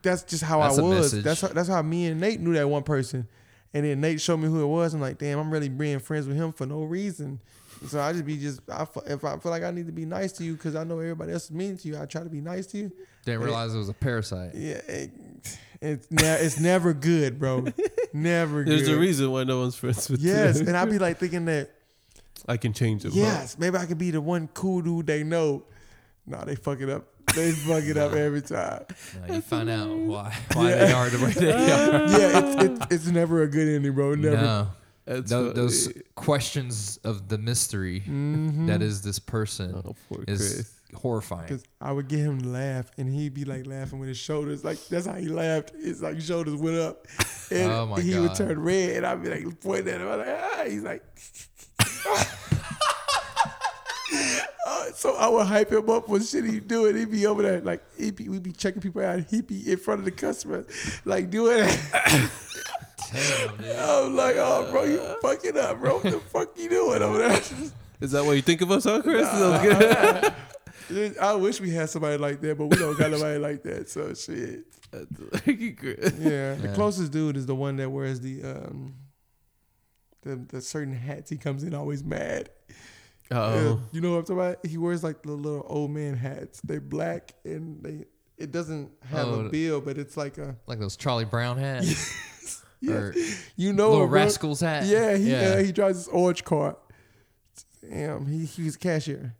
that's 0.04 0.24
just 0.24 0.44
how 0.44 0.62
That's 0.62 0.80
I 0.80 0.82
a 0.82 0.86
was. 0.86 0.98
message. 1.14 1.24
That's 1.24 1.42
how, 1.42 1.48
that's 1.50 1.70
how 1.70 1.80
me 1.84 2.08
and 2.08 2.20
Nate 2.20 2.40
knew 2.42 2.54
that 2.56 2.68
one 2.68 2.82
person, 2.82 3.28
and 3.72 3.86
then 3.86 4.02
Nate 4.02 4.20
showed 4.20 4.38
me 4.38 4.48
who 4.48 4.62
it 4.64 4.66
was. 4.66 4.96
I'm 4.96 5.00
like, 5.00 5.20
damn, 5.20 5.38
I'm 5.38 5.52
really 5.52 5.70
being 5.70 6.00
friends 6.00 6.28
with 6.28 6.36
him 6.38 6.52
for 6.52 6.66
no 6.66 6.82
reason. 6.84 7.40
So 7.88 8.02
I 8.02 8.12
just 8.12 8.26
be 8.26 8.36
just 8.38 8.62
I, 8.70 8.86
if 9.06 9.24
I 9.24 9.38
feel 9.38 9.52
like 9.52 9.62
I 9.64 9.70
need 9.72 9.86
to 9.86 9.92
be 9.92 10.06
nice 10.06 10.32
to 10.34 10.44
you 10.44 10.54
because 10.54 10.76
I 10.76 10.84
know 10.84 10.98
everybody 11.00 11.32
else 11.34 11.46
is 11.46 11.52
mean 11.52 11.78
to 11.78 11.88
you, 11.88 12.00
I 12.00 12.06
try 12.08 12.24
to 12.24 12.30
be 12.30 12.42
nice 12.42 12.66
to 12.68 12.80
you. 12.80 12.92
Didn't 13.26 13.42
realize 13.42 13.74
it 13.74 13.78
was 13.78 13.90
a 13.90 13.94
parasite. 13.94 14.56
Yeah, 14.56 14.82
it, 14.88 15.12
it's 15.82 16.10
ne- 16.12 16.40
it's 16.46 16.60
never 16.60 16.94
good, 16.94 17.40
bro. 17.40 17.66
Never 18.14 18.64
There's 18.64 18.84
good. 18.84 18.98
a 18.98 19.00
reason 19.00 19.32
why 19.32 19.44
no 19.44 19.60
one's 19.62 19.76
friends 19.76 20.10
with 20.10 20.22
you. 20.22 20.32
Yes, 20.32 20.60
you. 20.60 20.68
and 20.68 20.76
I'd 20.78 20.90
be 20.90 21.00
like 21.00 21.18
thinking 21.18 21.46
that 21.46 21.70
I 22.48 22.58
can 22.58 22.74
change 22.74 23.04
them. 23.04 23.12
yes, 23.14 23.58
maybe 23.58 23.78
I 23.78 23.86
could 23.86 23.98
be 23.98 24.12
the 24.12 24.22
one 24.22 24.48
cool 24.54 24.82
dude 24.82 25.08
they 25.08 25.24
know. 25.24 25.64
No, 26.28 26.44
they 26.46 26.56
fuck 26.56 26.80
it 26.82 26.90
up. 26.90 27.06
They 27.36 27.52
fuck 27.52 27.84
it 27.84 27.96
up 27.98 28.12
every 28.14 28.42
time. 28.42 28.84
Now 29.28 29.36
you 29.36 29.42
find 29.42 29.70
out 29.70 29.90
why 29.90 30.36
why 30.54 30.72
they 30.72 30.92
are 30.92 31.10
the 31.10 31.24
way 31.26 31.32
they 31.32 31.52
are. 31.52 32.08
Yeah, 32.10 32.40
it's, 32.40 32.64
it's 32.64 32.94
it's 32.96 33.08
never 33.08 33.44
a 33.44 33.48
good 33.48 33.68
ending, 33.68 33.94
bro. 33.94 34.16
Never. 34.16 34.36
No, 34.36 34.68
That's 35.06 35.30
Tho- 35.30 35.44
funny. 35.44 35.54
those 35.54 35.94
questions 36.16 37.00
of 37.04 37.28
the 37.30 37.38
mystery 37.38 38.02
Mhm. 38.08 38.68
that 38.68 38.82
is 38.82 39.02
this 39.02 39.18
person 39.20 39.74
Oh, 39.86 39.96
poor 40.10 40.24
is 40.28 40.38
Chris. 40.54 40.72
Horrifying. 40.94 41.48
Cause 41.48 41.64
I 41.80 41.92
would 41.92 42.08
get 42.08 42.20
him 42.20 42.42
to 42.42 42.48
laugh, 42.48 42.92
and 42.98 43.10
he'd 43.14 43.34
be 43.34 43.46
like 43.46 43.66
laughing 43.66 44.00
with 44.00 44.10
his 44.10 44.18
shoulders. 44.18 44.64
Like 44.64 44.78
that's 44.88 45.06
how 45.06 45.14
he 45.16 45.28
laughed. 45.28 45.72
It's 45.76 46.02
like 46.02 46.16
his 46.16 46.26
shoulders 46.26 46.56
went 46.56 46.78
up, 46.78 47.08
and 47.52 47.72
Oh, 47.72 47.96
he 47.96 48.18
would 48.20 48.36
turn 48.36 48.60
red, 48.62 48.98
and 48.98 49.06
I'd 49.06 49.22
be 49.24 49.30
like 49.30 49.60
pointing 49.62 49.94
at 49.96 50.02
him. 50.02 50.08
I'm 50.08 50.18
like, 50.20 50.28
ah. 50.28 50.64
He's 50.68 50.84
like, 50.84 51.04
Uh, 54.68 54.86
so 54.94 55.16
I 55.16 55.28
would 55.30 55.48
hype 55.48 55.72
him 55.72 55.90
up 55.90 56.06
for 56.08 56.20
shit 56.22 56.46
he 56.46 56.60
doing. 56.60 56.96
He'd 56.96 57.10
be 57.12 57.26
over 57.26 57.42
there 57.42 57.62
like 57.62 57.82
he'd 57.98 58.16
be, 58.16 58.30
we'd 58.30 58.44
be 58.44 58.52
checking 58.52 58.82
people 58.82 59.02
out. 59.04 59.22
He'd 59.30 59.48
be 59.48 59.72
in 59.72 59.78
front 59.78 60.00
of 60.00 60.06
the 60.06 60.12
customer, 60.12 60.66
like 61.06 61.30
doing 61.30 61.60
that. 61.60 62.32
Damn. 63.12 63.52
I'm 63.80 64.16
like, 64.16 64.36
oh, 64.38 64.70
bro, 64.72 64.84
you 64.84 65.00
fucking 65.22 65.58
up, 65.58 65.80
bro. 65.80 65.96
What 65.96 66.04
the 66.04 66.20
fuck 66.20 66.58
you 66.58 66.70
doing 66.70 67.02
over 67.02 67.18
there? 67.18 67.42
Is 68.02 68.12
that 68.12 68.24
what 68.26 68.34
you 68.34 68.42
think 68.42 68.62
of 68.62 68.72
us, 68.72 68.84
huh, 68.84 69.02
Chris? 69.02 69.28
That 69.28 69.64
was 69.64 70.22
good. 70.22 70.34
I 71.22 71.36
wish 71.36 71.60
we 71.62 71.70
had 71.72 71.90
somebody 71.90 72.18
like 72.18 72.42
that, 72.42 72.58
but 72.58 72.66
we 72.68 72.78
don't 72.78 72.98
got 72.98 73.12
nobody 73.12 73.38
like 73.40 73.64
that. 73.64 73.90
So 73.90 74.14
shit. 74.14 74.66
That's 74.92 75.48
like 75.48 75.78
Chris. 75.78 76.14
Yeah, 76.20 76.56
the 76.56 76.72
closest 76.76 77.12
dude 77.12 77.38
is 77.38 77.46
the 77.46 77.56
one 77.56 77.78
that 77.78 77.90
wears 77.90 78.20
the 78.20 78.44
um 78.44 78.96
the 80.24 80.36
the 80.36 80.62
certain 80.62 80.94
hats. 80.94 81.30
He 81.30 81.38
comes 81.38 81.64
in 81.64 81.74
always 81.74 82.04
mad. 82.04 82.50
Yeah, 83.32 83.38
Oh, 83.40 83.82
you 83.94 84.02
know 84.02 84.12
what 84.12 84.18
I'm 84.18 84.24
talking 84.24 84.36
about? 84.38 84.66
He 84.66 84.78
wears 84.78 85.04
like 85.04 85.24
the 85.24 85.32
little 85.32 85.66
old 85.68 85.92
man 85.92 86.16
hats. 86.18 86.60
They're 86.62 86.82
black 86.82 87.34
and 87.46 87.82
they 87.82 88.06
it 88.38 88.52
doesn't 88.52 88.92
have 89.06 89.28
Oh, 89.28 89.46
a 89.46 89.50
bill, 89.50 89.80
but 89.82 89.98
it's 89.98 90.18
like 90.18 90.38
a 90.38 90.58
like 90.68 90.80
those 90.80 90.98
Charlie 90.98 91.26
Brown 91.26 91.58
hats 91.58 92.62
yeah. 92.82 92.94
or 92.96 93.16
You 93.56 93.72
know 93.72 93.92
little 93.92 94.06
it, 94.08 94.10
rascals 94.10 94.60
hat. 94.60 94.86
Yeah, 94.86 95.16
he 95.16 95.32
yeah. 95.32 95.40
Uh, 95.40 95.64
he 95.64 95.72
drives 95.72 96.00
this 96.00 96.08
orange 96.10 96.44
car. 96.44 96.76
Damn, 97.90 98.26
he 98.26 98.46
he's 98.46 98.76
a 98.76 98.80
cashier. 98.80 99.36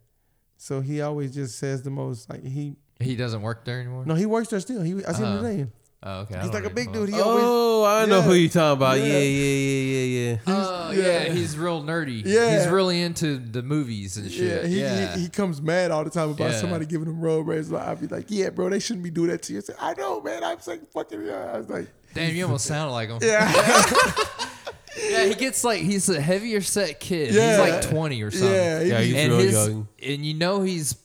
So 0.62 0.80
he 0.80 1.00
always 1.02 1.34
just 1.34 1.58
says 1.58 1.82
the 1.82 1.90
most 1.90 2.30
like 2.30 2.44
he 2.44 2.76
he 3.00 3.16
doesn't 3.16 3.42
work 3.42 3.64
there 3.64 3.80
anymore. 3.80 4.06
no 4.06 4.14
he 4.14 4.26
works 4.26 4.46
there 4.48 4.60
still. 4.60 4.80
He 4.82 4.92
I 5.04 5.10
seen 5.12 5.24
him 5.24 5.32
Uh-huh. 5.32 5.42
today. 5.42 5.66
Oh, 6.04 6.20
okay. 6.20 6.40
He's 6.40 6.52
like 6.52 6.64
a 6.64 6.70
big 6.70 6.92
dude. 6.92 7.08
He 7.08 7.20
always, 7.20 7.44
Oh, 7.44 7.84
I 7.84 8.06
know 8.06 8.18
Yeah. 8.18 8.22
who 8.22 8.34
you're 8.34 8.48
talking 8.48 8.76
about. 8.76 8.98
Yeah, 8.98 9.06
Yeah. 9.06 9.18
yeah, 9.18 9.50
yeah, 9.58 9.82
yeah, 10.04 10.30
yeah. 10.30 10.38
Oh 10.46 10.90
yeah. 10.92 11.02
yeah. 11.24 11.32
he's 11.32 11.58
real 11.58 11.82
nerdy. 11.82 12.22
Yeah. 12.24 12.58
he's 12.58 12.68
really 12.68 13.02
into 13.02 13.38
the 13.38 13.62
movies 13.62 14.16
and 14.16 14.26
yeah, 14.30 14.38
shit. 14.38 14.66
he, 14.66 14.80
Yeah, 14.80 15.14
He, 15.16 15.22
he 15.22 15.28
comes 15.28 15.60
mad 15.60 15.90
all 15.90 16.04
the 16.04 16.10
time 16.10 16.30
about 16.30 16.52
Yeah. 16.52 16.60
somebody 16.60 16.86
giving 16.86 17.08
him 17.08 17.20
road 17.20 17.44
rage. 17.48 17.66
Like, 17.68 17.86
I'd 17.88 18.00
be 18.00 18.06
like, 18.06 18.26
yeah, 18.28 18.50
bro, 18.50 18.68
they 18.68 18.78
shouldn't 18.78 19.02
be 19.02 19.10
doing 19.10 19.30
that 19.30 19.42
to 19.42 19.52
you. 19.54 19.58
I 19.58 19.62
said, 19.62 19.76
I 19.80 19.94
know, 19.94 20.20
man. 20.20 20.44
I 20.44 20.54
was 20.54 20.68
like, 20.68 20.88
fucking, 20.92 21.24
yeah. 21.26 21.52
I 21.54 21.58
was 21.58 21.68
like, 21.68 21.88
Damn, 22.14 22.36
you 22.36 22.44
almost 22.44 22.66
sounded 22.66 22.92
like 22.92 23.08
him. 23.08 23.18
yeah, 23.20 23.50
Yeah, 24.98 25.24
he 25.26 25.34
gets 25.34 25.64
like 25.64 25.80
he's 25.80 26.08
a 26.08 26.20
heavier 26.20 26.60
set 26.60 27.00
kid. 27.00 27.34
Yeah. 27.34 27.50
He's 27.64 27.72
like 27.72 27.82
twenty 27.90 28.22
or 28.22 28.30
something. 28.30 28.50
yeah. 28.52 28.80
he 28.82 28.88
Yeah, 28.90 29.00
he's 29.00 29.14
and 29.14 29.32
real 29.32 29.40
his 29.40 29.52
young. 29.68 29.88
and 30.02 30.26
you 30.26 30.34
know 30.34 30.62
he's 30.62 30.96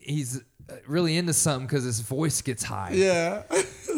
he's 0.00 0.38
uh, 0.68 0.74
really 0.86 1.16
into 1.16 1.32
something 1.32 1.66
because 1.66 1.84
his 1.84 2.00
voice 2.00 2.42
gets 2.42 2.62
high. 2.64 2.90
yeah. 2.94 3.42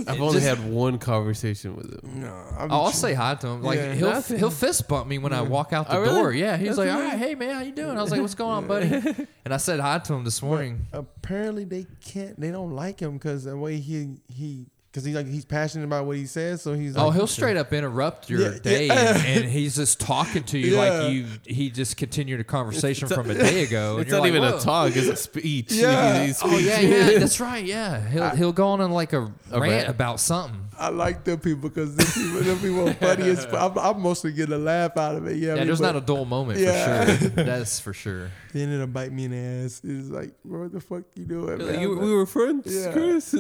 I've 0.07 0.21
only 0.21 0.41
just- 0.41 0.47
had 0.47 0.71
one 0.73 0.99
conversation 0.99 1.77
with 1.77 1.93
him. 1.93 2.23
no, 2.23 2.29
I'm 2.59 2.73
Oh, 2.73 2.83
I'll 2.85 2.93
say 2.93 3.13
hi 3.15 3.35
to 3.37 3.47
him. 3.47 3.63
Like 3.63 3.79
Yeah. 3.79 3.95
he'll 3.95 4.11
Nothing. 4.11 4.39
he'll 4.39 4.51
fist 4.51 4.89
bump 4.89 5.07
me 5.07 5.19
when 5.19 5.33
I 5.33 5.43
walk 5.43 5.73
out 5.73 5.89
the 5.89 5.97
Oh, 5.97 6.01
really? 6.01 6.15
door. 6.15 6.33
Yeah, 6.33 6.57
he's 6.57 6.79
like, 6.79 6.89
"All 6.91 6.99
nice. 6.99 7.11
right, 7.13 7.19
hey 7.19 7.35
man, 7.35 7.55
how 7.55 7.61
you 7.63 7.73
doing?" 7.73 7.97
I 7.99 8.03
was 8.03 8.11
like, 8.11 8.21
"What's 8.21 8.35
going 8.35 8.53
on, 8.53 8.67
buddy?" 8.67 8.87
And 9.45 9.53
I 9.53 9.57
said 9.59 9.81
hi 9.81 9.99
to 9.99 10.15
him 10.15 10.25
this 10.25 10.41
morning. 10.41 10.87
apparently 10.93 11.65
they 11.65 11.87
can't. 12.05 12.39
They 12.41 12.51
don't 12.53 12.71
like 12.73 13.01
him 13.01 13.15
because 13.15 13.45
the 13.45 13.57
way 13.57 13.79
he 13.79 14.17
he 14.29 14.67
because 14.93 15.05
he's 15.07 15.15
like 15.15 15.27
he's 15.27 15.47
passionate 15.47 15.85
about 15.87 16.05
what 16.05 16.19
he 16.19 16.27
says. 16.27 16.61
So 16.61 16.75
he's 16.75 16.95
oh, 16.97 17.01
like, 17.01 17.09
Oh, 17.09 17.11
he'll 17.13 17.27
straight 17.27 17.57
up 17.57 17.73
interrupt 17.73 18.29
your 18.29 18.43
Yeah, 18.53 18.59
day, 18.63 18.87
yeah. 18.89 19.17
And, 19.17 19.45
and 19.45 19.45
he's 19.51 19.75
just 19.77 19.99
talking 20.01 20.43
to 20.45 20.59
you 20.59 20.75
Yeah. 20.77 20.79
like 20.81 21.13
you. 21.13 21.27
He 21.47 21.71
just 21.71 21.97
continued 21.97 22.41
a 22.41 22.45
conversation 22.45 23.07
It's- 23.07 23.19
from 23.19 23.31
a 23.31 23.35
day 23.35 23.63
ago. 23.65 23.93
and 23.93 24.03
It's 24.03 24.11
you're 24.11 24.19
not 24.19 24.23
like, 24.25 24.29
even 24.35 24.43
"Whoa." 24.43 24.59
a 24.59 24.61
talk; 24.61 24.95
it's 24.95 25.09
a 25.09 25.17
speech. 25.17 25.73
Yeah. 25.73 26.25
He- 26.25 26.33
he 26.33 26.35
Oh 26.43 26.59
yeah, 26.59 26.81
yeah, 26.81 27.19
that's 27.19 27.41
right. 27.41 27.65
Yeah, 27.65 28.07
he'll 28.09 28.31
he'll 28.37 28.53
go 28.53 28.69
on 28.69 28.81
in 28.83 28.91
like 28.91 29.13
a, 29.15 29.23
A 29.51 29.61
rant, 29.61 29.63
rant. 29.63 29.89
about 29.89 30.21
something. 30.21 30.59
I 30.79 30.89
like 30.89 31.23
them 31.25 31.39
people 31.39 31.69
because 31.69 31.95
them 31.95 32.07
people, 32.07 32.41
them 32.41 32.59
people 32.59 32.89
are 32.89 32.95
funny. 32.95 33.31
As, 33.31 33.47
I'm, 33.55 33.79
I'm 33.79 34.01
mostly 34.01 34.33
getting 34.33 34.55
a 34.55 34.59
laugh 34.59 34.97
out 34.97 35.15
of 35.17 35.27
it. 35.27 35.37
Yeah, 35.37 35.53
I 35.53 35.57
mean, 35.57 35.67
there's 35.69 35.81
but 35.81 35.93
not 35.93 36.03
a 36.03 36.05
dull 36.05 36.25
moment 36.25 36.59
Yeah. 36.59 37.05
for 37.05 37.19
sure. 37.19 37.29
That's 37.31 37.79
for 37.79 37.93
sure. 37.93 38.31
Then 38.53 38.71
it'll 38.73 38.87
bite 38.89 39.13
me 39.13 39.27
in 39.27 39.31
the 39.31 39.65
ass. 39.65 39.81
It's 39.85 40.09
like, 40.09 40.33
bro, 40.45 40.63
what 40.63 40.73
the 40.73 40.81
fuck 40.81 41.03
you 41.15 41.25
doing? 41.27 41.59
Like, 41.59 41.69
man? 41.73 41.81
you- 41.81 41.97
we 41.99 42.13
were 42.13 42.27
friends, 42.27 42.75
Yeah. 42.75 42.91
Chris. 42.93 43.33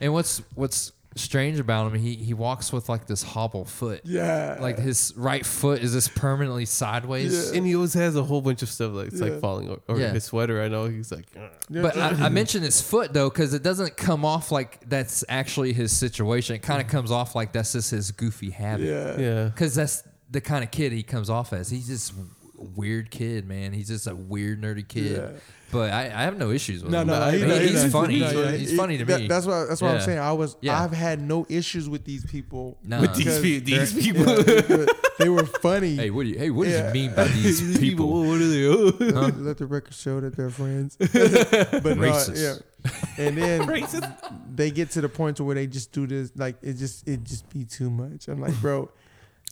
And 0.00 0.12
what's 0.12 0.40
what's 0.54 0.92
strange 1.16 1.58
about 1.58 1.92
him? 1.92 1.98
He 2.00 2.14
he 2.14 2.34
walks 2.34 2.72
with 2.72 2.88
like 2.88 3.06
this 3.06 3.22
hobble 3.22 3.64
foot. 3.64 4.02
yeah, 4.04 4.58
Like 4.60 4.78
his 4.78 5.12
right 5.16 5.44
foot 5.44 5.82
is 5.82 5.92
just 5.92 6.14
permanently 6.14 6.64
sideways. 6.66 7.50
Yeah. 7.52 7.56
and 7.58 7.66
he 7.66 7.74
always 7.74 7.94
has 7.94 8.14
a 8.16 8.22
whole 8.22 8.40
bunch 8.40 8.62
of 8.62 8.68
stuff 8.68 8.92
like 8.92 9.08
it's 9.08 9.20
Yeah. 9.20 9.30
like 9.30 9.40
falling 9.40 9.68
over. 9.68 9.80
or 9.88 9.98
Yeah. 9.98 10.12
his 10.12 10.24
sweater. 10.24 10.62
I 10.62 10.68
know 10.68 10.86
he's 10.86 11.10
like, 11.10 11.26
"Ugh." 11.36 11.50
Yeah, 11.70 11.82
But 11.82 11.96
I, 11.96 12.26
I 12.26 12.28
mentioned 12.40 12.64
his 12.64 12.80
foot 12.80 13.12
though, 13.12 13.28
because 13.30 13.54
it 13.54 13.62
doesn't 13.62 13.96
come 13.96 14.24
off 14.24 14.52
like 14.52 14.80
that's 14.88 15.24
actually 15.28 15.72
his 15.72 15.90
situation. 15.96 16.54
It 16.56 16.62
kind 16.62 16.80
of 16.80 16.88
comes 16.88 17.10
off 17.10 17.34
like 17.34 17.52
that's 17.52 17.72
just 17.72 17.90
his 17.90 18.10
goofy 18.12 18.50
habit. 18.50 18.86
yeah, 18.86 19.18
yeah. 19.18 19.44
Because 19.46 19.74
that's 19.74 20.02
the 20.30 20.40
kind 20.40 20.62
of 20.64 20.70
kid 20.70 20.92
he 20.92 21.02
comes 21.02 21.30
off 21.30 21.52
as. 21.52 21.70
He's 21.70 21.86
just 21.86 22.12
a 22.12 22.64
weird 22.74 23.10
kid, 23.10 23.46
man. 23.46 23.72
He's 23.72 23.88
just 23.88 24.06
a 24.06 24.14
weird, 24.14 24.60
nerdy 24.62 24.86
kid. 24.86 25.16
Yeah. 25.16 25.38
But 25.72 25.90
I, 25.92 26.04
I 26.04 26.22
have 26.22 26.38
no 26.38 26.50
issues 26.52 26.82
with 26.84 26.92
No, 26.92 27.00
him. 27.00 27.08
no, 27.08 27.14
I 27.14 27.32
mean, 27.32 27.48
no, 27.48 27.58
he 27.58 27.68
he's 27.68 27.82
not. 27.82 27.92
funny. 27.92 28.20
No, 28.20 28.30
yeah, 28.30 28.52
he's 28.52 28.76
funny 28.76 28.98
to 28.98 29.04
that- 29.04 29.20
me. 29.22 29.26
That's 29.26 29.46
what 29.46 29.68
that's 29.68 29.82
what 29.82 29.90
I'm 29.96 30.00
saying. 30.00 30.20
I 30.20 30.32
was 30.32 30.56
Yeah. 30.60 30.80
I've 30.80 30.92
had 30.92 31.20
no 31.20 31.44
issues 31.48 31.88
with 31.88 32.04
these 32.04 32.24
people. 32.24 32.78
No. 32.84 33.00
With 33.00 33.14
these 33.16 33.24
because 33.24 33.42
pe- 33.42 33.58
these 33.58 33.92
people. 33.92 34.26
yeah, 34.26 34.86
they 35.18 35.28
were 35.28 35.44
funny. 35.44 35.96
Hey, 35.96 36.10
what 36.10 36.22
do 36.22 36.28
you? 36.30 36.38
Hey, 36.38 36.50
what 36.50 36.68
Yeah. 36.68 36.82
does 36.84 36.92
he 36.92 37.00
mean 37.00 37.14
by 37.16 37.24
these 37.24 37.60
These 37.66 37.78
people? 37.78 38.08
What 38.28 38.40
are 38.40 38.48
they? 38.48 38.64
Oh. 38.66 39.26
Let 39.38 39.58
the 39.58 39.66
record 39.66 39.94
show 39.94 40.20
that 40.20 40.36
they're 40.36 40.50
friends. 40.50 40.96
but 41.00 41.10
no, 41.12 41.94
Racist. 41.96 42.40
yeah. 42.40 43.24
And 43.26 43.36
then 43.36 43.60
Racist. 43.66 44.54
they 44.54 44.70
get 44.70 44.90
to 44.92 45.00
the 45.00 45.08
point 45.08 45.38
to 45.38 45.44
where 45.44 45.56
they 45.56 45.66
just 45.66 45.90
do 45.90 46.06
this 46.06 46.30
like 46.36 46.56
it 46.62 46.74
just 46.74 47.08
it 47.08 47.24
just 47.24 47.48
be 47.50 47.64
too 47.64 47.90
much. 47.90 48.28
I'm 48.28 48.40
like, 48.40 48.54
bro, 48.60 48.88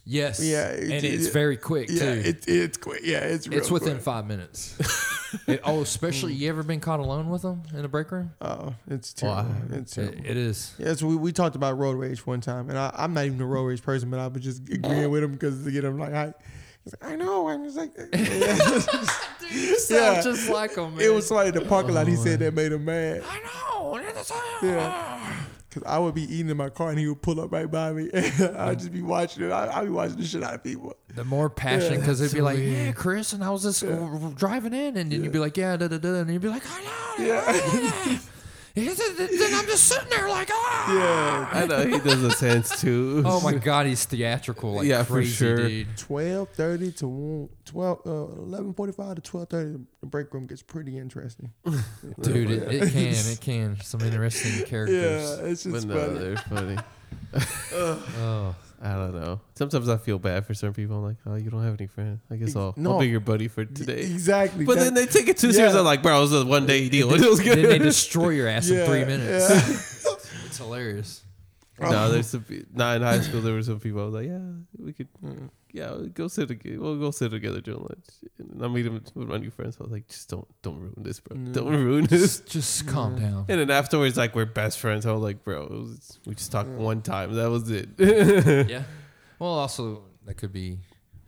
Yes. 0.06 0.42
Yeah, 0.44 0.68
and 0.68 0.92
it's 0.92 1.26
yeah. 1.26 1.32
very 1.32 1.56
quick 1.56 1.88
yeah, 1.90 1.98
too. 1.98 2.20
it, 2.28 2.44
it's 2.46 2.76
quick. 2.76 3.00
Yeah, 3.04 3.18
it's 3.20 3.48
real 3.48 3.58
it's 3.58 3.70
within 3.70 3.94
quick. 3.94 4.02
five 4.04 4.26
minutes. 4.26 4.76
It- 5.48 5.62
oh, 5.64 5.80
especially 5.80 6.32
you 6.32 6.48
ever 6.48 6.62
been 6.62 6.78
caught 6.78 7.00
alone 7.00 7.28
with 7.28 7.42
them 7.42 7.64
in 7.76 7.84
a 7.84 7.88
break 7.88 8.12
room? 8.12 8.30
Oh, 8.40 8.72
it's 8.88 9.12
terrible. 9.12 9.52
It's 9.72 9.98
It, 9.98 10.02
terrible. 10.12 10.26
it 10.30 10.36
is. 10.36 10.72
Yeah, 10.78 10.94
so 10.94 11.08
we, 11.08 11.16
we 11.16 11.32
talked 11.32 11.56
about 11.56 11.76
road 11.76 11.96
rage 11.98 12.24
one 12.24 12.40
time, 12.40 12.68
and 12.70 12.78
I, 12.78 12.94
I'm 12.96 13.14
not 13.14 13.24
even 13.24 13.40
a 13.40 13.44
road 13.44 13.64
rage 13.64 13.82
person, 13.82 14.10
but 14.10 14.20
I 14.20 14.28
was 14.28 14.42
just 14.44 14.68
agreeing 14.68 15.10
with 15.10 15.24
him 15.24 15.32
because 15.32 15.64
to 15.64 15.72
get 15.72 15.82
him 15.82 15.98
like, 15.98 16.14
I, 16.14 16.26
like, 16.26 17.02
I 17.04 17.16
know, 17.16 17.48
I'm 17.48 17.64
just 17.64 17.76
like, 17.76 17.90
You 19.50 19.76
Yeah. 19.90 20.20
just 20.22 20.48
like 20.48 20.76
them. 20.76 21.00
it 21.00 21.12
was 21.12 21.26
somebody 21.26 21.48
in 21.48 21.56
the 21.56 21.62
parking 21.62 21.94
lot. 21.94 22.06
He 22.06 22.16
oh, 22.16 22.22
said 22.22 22.38
that 22.38 22.54
made 22.54 22.70
him 22.70 22.84
mad. 22.84 23.24
I 23.28 23.40
know. 23.40 24.00
Yeah. 24.62 25.36
Cause 25.74 25.82
I 25.84 25.98
would 25.98 26.14
be 26.14 26.22
eating 26.22 26.50
in 26.50 26.56
my 26.56 26.68
car 26.70 26.90
and 26.90 26.98
he 26.98 27.08
would 27.08 27.20
pull 27.20 27.40
up 27.40 27.50
right 27.52 27.68
by 27.68 27.92
me. 27.92 28.08
I'd 28.14 28.78
just 28.78 28.92
be 28.92 29.02
watching 29.02 29.42
it. 29.44 29.50
I, 29.50 29.80
I'd 29.80 29.84
be 29.84 29.90
watching 29.90 30.16
the 30.18 30.24
shit 30.24 30.42
out 30.44 30.54
of 30.54 30.62
people. 30.62 30.94
The 31.14 31.24
more 31.24 31.50
passion, 31.50 31.94
Yeah. 31.94 31.98
because 32.00 32.20
they'd 32.20 32.26
be 32.32 32.38
So 32.38 32.44
like, 32.44 32.56
weird. 32.58 32.86
"Yeah, 32.86 32.92
Chris," 32.92 33.32
and 33.32 33.42
I 33.42 33.50
was 33.50 33.62
just 33.64 33.82
uh, 33.82 34.08
driving 34.36 34.72
in, 34.72 34.96
and 34.96 35.10
then 35.10 35.22
you'd 35.24 35.32
be 35.32 35.38
like, 35.40 35.56
"Yeah, 35.56 35.76
da 35.76 35.88
da 35.88 35.98
da," 35.98 36.20
and 36.20 36.30
you'd 36.32 36.42
be 36.42 36.48
like, 36.48 36.62
"I 36.66 36.82
know." 37.18 37.24
Yeah. 37.24 38.18
Yeah. 38.74 38.92
then 39.16 39.54
I'm 39.54 39.66
just 39.66 39.84
sitting 39.84 40.08
there 40.10 40.28
like, 40.28 40.48
"Ah." 40.52 40.94
Yeah. 41.52 41.60
I 41.62 41.66
know 41.66 41.86
he 41.86 41.98
does 42.00 42.22
a 42.24 42.30
sense 42.32 42.80
too. 42.80 43.22
Oh 43.26 43.40
my 43.40 43.52
god, 43.54 43.86
he's 43.86 44.04
theatrical, 44.04 44.74
like 44.74 44.86
Yeah, 44.86 45.04
for 45.04 45.22
sure. 45.24 45.68
dude. 45.68 45.86
1230 46.08 46.92
to 46.92 47.06
1, 47.08 47.48
12, 47.66 47.98
uh, 48.04 48.10
1145 48.10 48.96
to 49.22 49.36
1230, 49.36 49.84
the 50.00 50.06
break 50.06 50.34
room 50.34 50.46
gets 50.46 50.62
pretty 50.62 50.98
interesting. 50.98 51.52
Dude, 52.20 52.50
it, 52.50 52.62
it 52.82 52.92
can, 52.92 53.32
it 53.32 53.38
can. 53.40 53.80
Some 53.82 54.00
interesting 54.02 54.66
characters. 54.66 54.96
Yeah, 54.96 55.36
characters. 55.36 55.50
it's 55.52 55.64
But 55.64 55.72
just 55.72 55.86
no, 55.86 56.06
funny. 56.06 56.18
they're 56.18 56.36
funny. 56.36 56.78
Oh, 57.72 58.54
I 58.84 58.92
don't 58.96 59.14
know. 59.14 59.40
Sometimes 59.54 59.88
I 59.88 59.96
feel 59.96 60.18
bad 60.18 60.44
for 60.46 60.52
certain 60.52 60.74
people. 60.74 60.96
I'm 60.98 61.04
like, 61.04 61.16
oh, 61.26 61.36
you 61.36 61.48
don't 61.50 61.62
have 61.64 61.74
any 61.80 61.86
friends. 61.86 62.20
I 62.30 62.36
guess 62.36 62.54
I'll, 62.54 62.74
No. 62.76 62.92
I'll 62.92 63.00
be 63.00 63.06
your 63.08 63.20
buddy 63.20 63.48
for 63.48 63.64
today. 63.64 64.00
Exactly. 64.00 64.64
But 64.66 64.76
That- 64.76 64.84
then 64.84 64.94
they 64.94 65.06
take 65.06 65.26
it 65.28 65.38
too 65.38 65.52
serious. 65.52 65.72
Yeah. 65.72 65.78
I'm 65.80 65.84
like, 65.86 66.02
bro, 66.02 66.18
it 66.18 66.20
was 66.20 66.32
a 66.34 66.44
one 66.44 66.66
day 66.66 66.88
deal. 66.90 67.12
It 67.14 67.26
was 67.26 67.40
good. 67.40 67.56
then 67.58 67.68
they 67.70 67.78
destroy 67.92 68.28
your 68.30 68.46
ass 68.46 68.68
in 68.68 68.84
three 68.86 69.04
minutes. 69.04 69.50
yeah. 69.50 70.14
It's 70.46 70.58
hilarious. 70.58 71.22
no, 71.80 72.10
there's 72.12 72.28
some. 72.28 72.42
pe- 72.42 72.62
Nah, 72.72 72.94
in 72.94 73.02
high 73.02 73.20
school 73.20 73.40
there 73.40 73.54
were 73.54 73.62
some 73.62 73.80
people. 73.80 74.02
I 74.02 74.04
was 74.04 74.14
like, 74.14 74.26
yeah, 74.26 74.38
we 74.78 74.92
could. 74.92 75.08
Mm. 75.24 75.48
Yeah, 75.74 75.96
go 76.14 76.28
sit 76.28 76.46
together. 76.46 76.78
We'll 76.80 76.98
go 77.00 77.10
sit 77.10 77.30
together 77.32 77.60
during 77.60 77.80
lunch. 77.80 78.06
And 78.38 78.64
I 78.64 78.68
meet 78.68 78.86
him 78.86 79.02
with 79.14 79.28
my 79.28 79.38
new 79.38 79.50
friends. 79.50 79.76
I 79.80 79.82
was 79.82 79.90
like, 79.90 80.06
just 80.06 80.28
don't, 80.30 80.46
don't 80.62 80.78
ruin 80.78 80.94
this, 80.98 81.18
bro. 81.18 81.36
No. 81.36 81.50
Don't 81.52 81.72
ruin 81.72 82.04
this. 82.06 82.38
Just, 82.38 82.46
just 82.46 82.86
calm 82.86 83.16
down. 83.20 83.46
And 83.48 83.58
then 83.60 83.70
afterwards, 83.72 84.16
like 84.16 84.36
we're 84.36 84.44
best 84.44 84.78
friends. 84.78 85.04
I 85.04 85.10
was 85.10 85.20
like, 85.22 85.42
bro, 85.42 85.66
was, 85.66 86.20
we 86.26 86.36
just 86.36 86.52
talked 86.52 86.68
Yeah. 86.70 86.76
one 86.76 87.02
time. 87.02 87.34
That 87.34 87.50
was 87.50 87.68
it. 87.72 87.88
Yeah. 88.70 88.84
Well, 89.40 89.50
also 89.50 90.04
that 90.26 90.34
could 90.34 90.52
be 90.52 90.78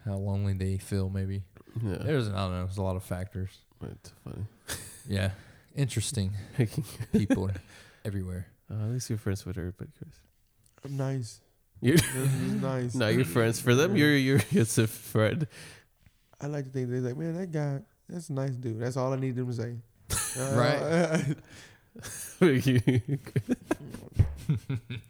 how 0.05 0.14
lonely 0.14 0.52
they 0.55 0.78
feel. 0.78 1.10
Maybe 1.10 1.43
yeah, 1.82 1.97
there's 2.01 2.28
I 2.28 2.36
don't 2.36 2.52
know. 2.52 2.64
There's 2.66 2.78
a 2.78 2.82
lot 2.82 2.94
of 2.94 3.02
factors. 3.02 3.51
it's 3.82 4.12
funny. 4.23 4.47
Yeah, 5.09 5.31
interesting 5.74 6.31
people 7.12 7.51
everywhere. 8.05 8.47
Uh, 8.70 8.74
at 8.85 8.90
least 8.90 9.10
you're 9.10 9.18
friends 9.18 9.44
with 9.44 9.59
everybody, 9.59 9.90
Chris. 9.98 10.14
I'm 10.85 10.97
nice. 10.97 11.40
You're, 11.81 11.97
This 11.97 12.07
is 12.15 12.53
nice. 12.55 12.94
no, 12.97 13.09
you're 13.09 13.24
friends 13.24 13.61
for 13.61 13.74
them. 13.74 13.97
You're 13.97 14.16
you're 14.16 14.39
just 14.53 14.78
a 14.78 14.86
friend. 14.86 15.47
I 16.40 16.47
like 16.47 16.65
to 16.65 16.70
think 16.70 16.90
they're 16.90 17.01
like, 17.01 17.16
man, 17.16 17.36
that 17.39 17.51
guy, 17.53 17.81
that's 18.09 18.28
a 18.28 18.32
nice 18.32 18.51
dude. 18.51 18.81
That's 18.81 18.97
all 18.97 19.12
I 19.12 19.16
need 19.16 19.36
them 19.36 19.47
to 19.47 19.53
say. 19.55 19.77
Right. 20.39 21.35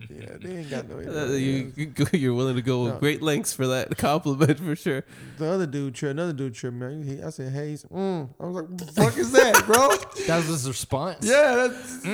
yeah, 0.09 0.37
they 0.41 0.59
ain't 0.59 0.71
got 0.71 0.89
no. 0.89 0.97
uh, 0.99 1.27
you, 1.33 1.73
you 1.77 1.87
go- 1.87 2.07
you're 2.13 2.33
willing 2.33 2.55
to 2.57 2.63
go 2.63 2.87
No. 2.87 2.99
great 2.99 3.21
lengths 3.23 3.53
for 3.53 3.67
that 3.67 3.97
compliment 3.99 4.59
for 4.61 4.77
sure. 4.77 5.05
The 5.39 5.47
other 5.51 5.67
dude, 5.67 5.95
tri- 5.95 6.11
another 6.11 6.33
dude 6.33 6.55
tripped 6.55 6.77
me. 6.77 7.03
He- 7.05 7.23
I 7.23 7.31
said, 7.31 7.53
hey, 7.53 7.71
he's, 7.71 7.85
mm. 7.85 8.29
I 8.41 8.47
was 8.47 8.55
like, 8.55 8.69
what 8.69 8.79
the 8.79 8.87
fuck 8.93 9.17
is 9.19 9.33
that, 9.33 9.67
bro? 9.67 9.89
That 10.27 10.37
was 10.37 10.47
his 10.47 10.69
response. 10.69 11.27
yeah, 11.27 11.69
that's, 11.69 12.05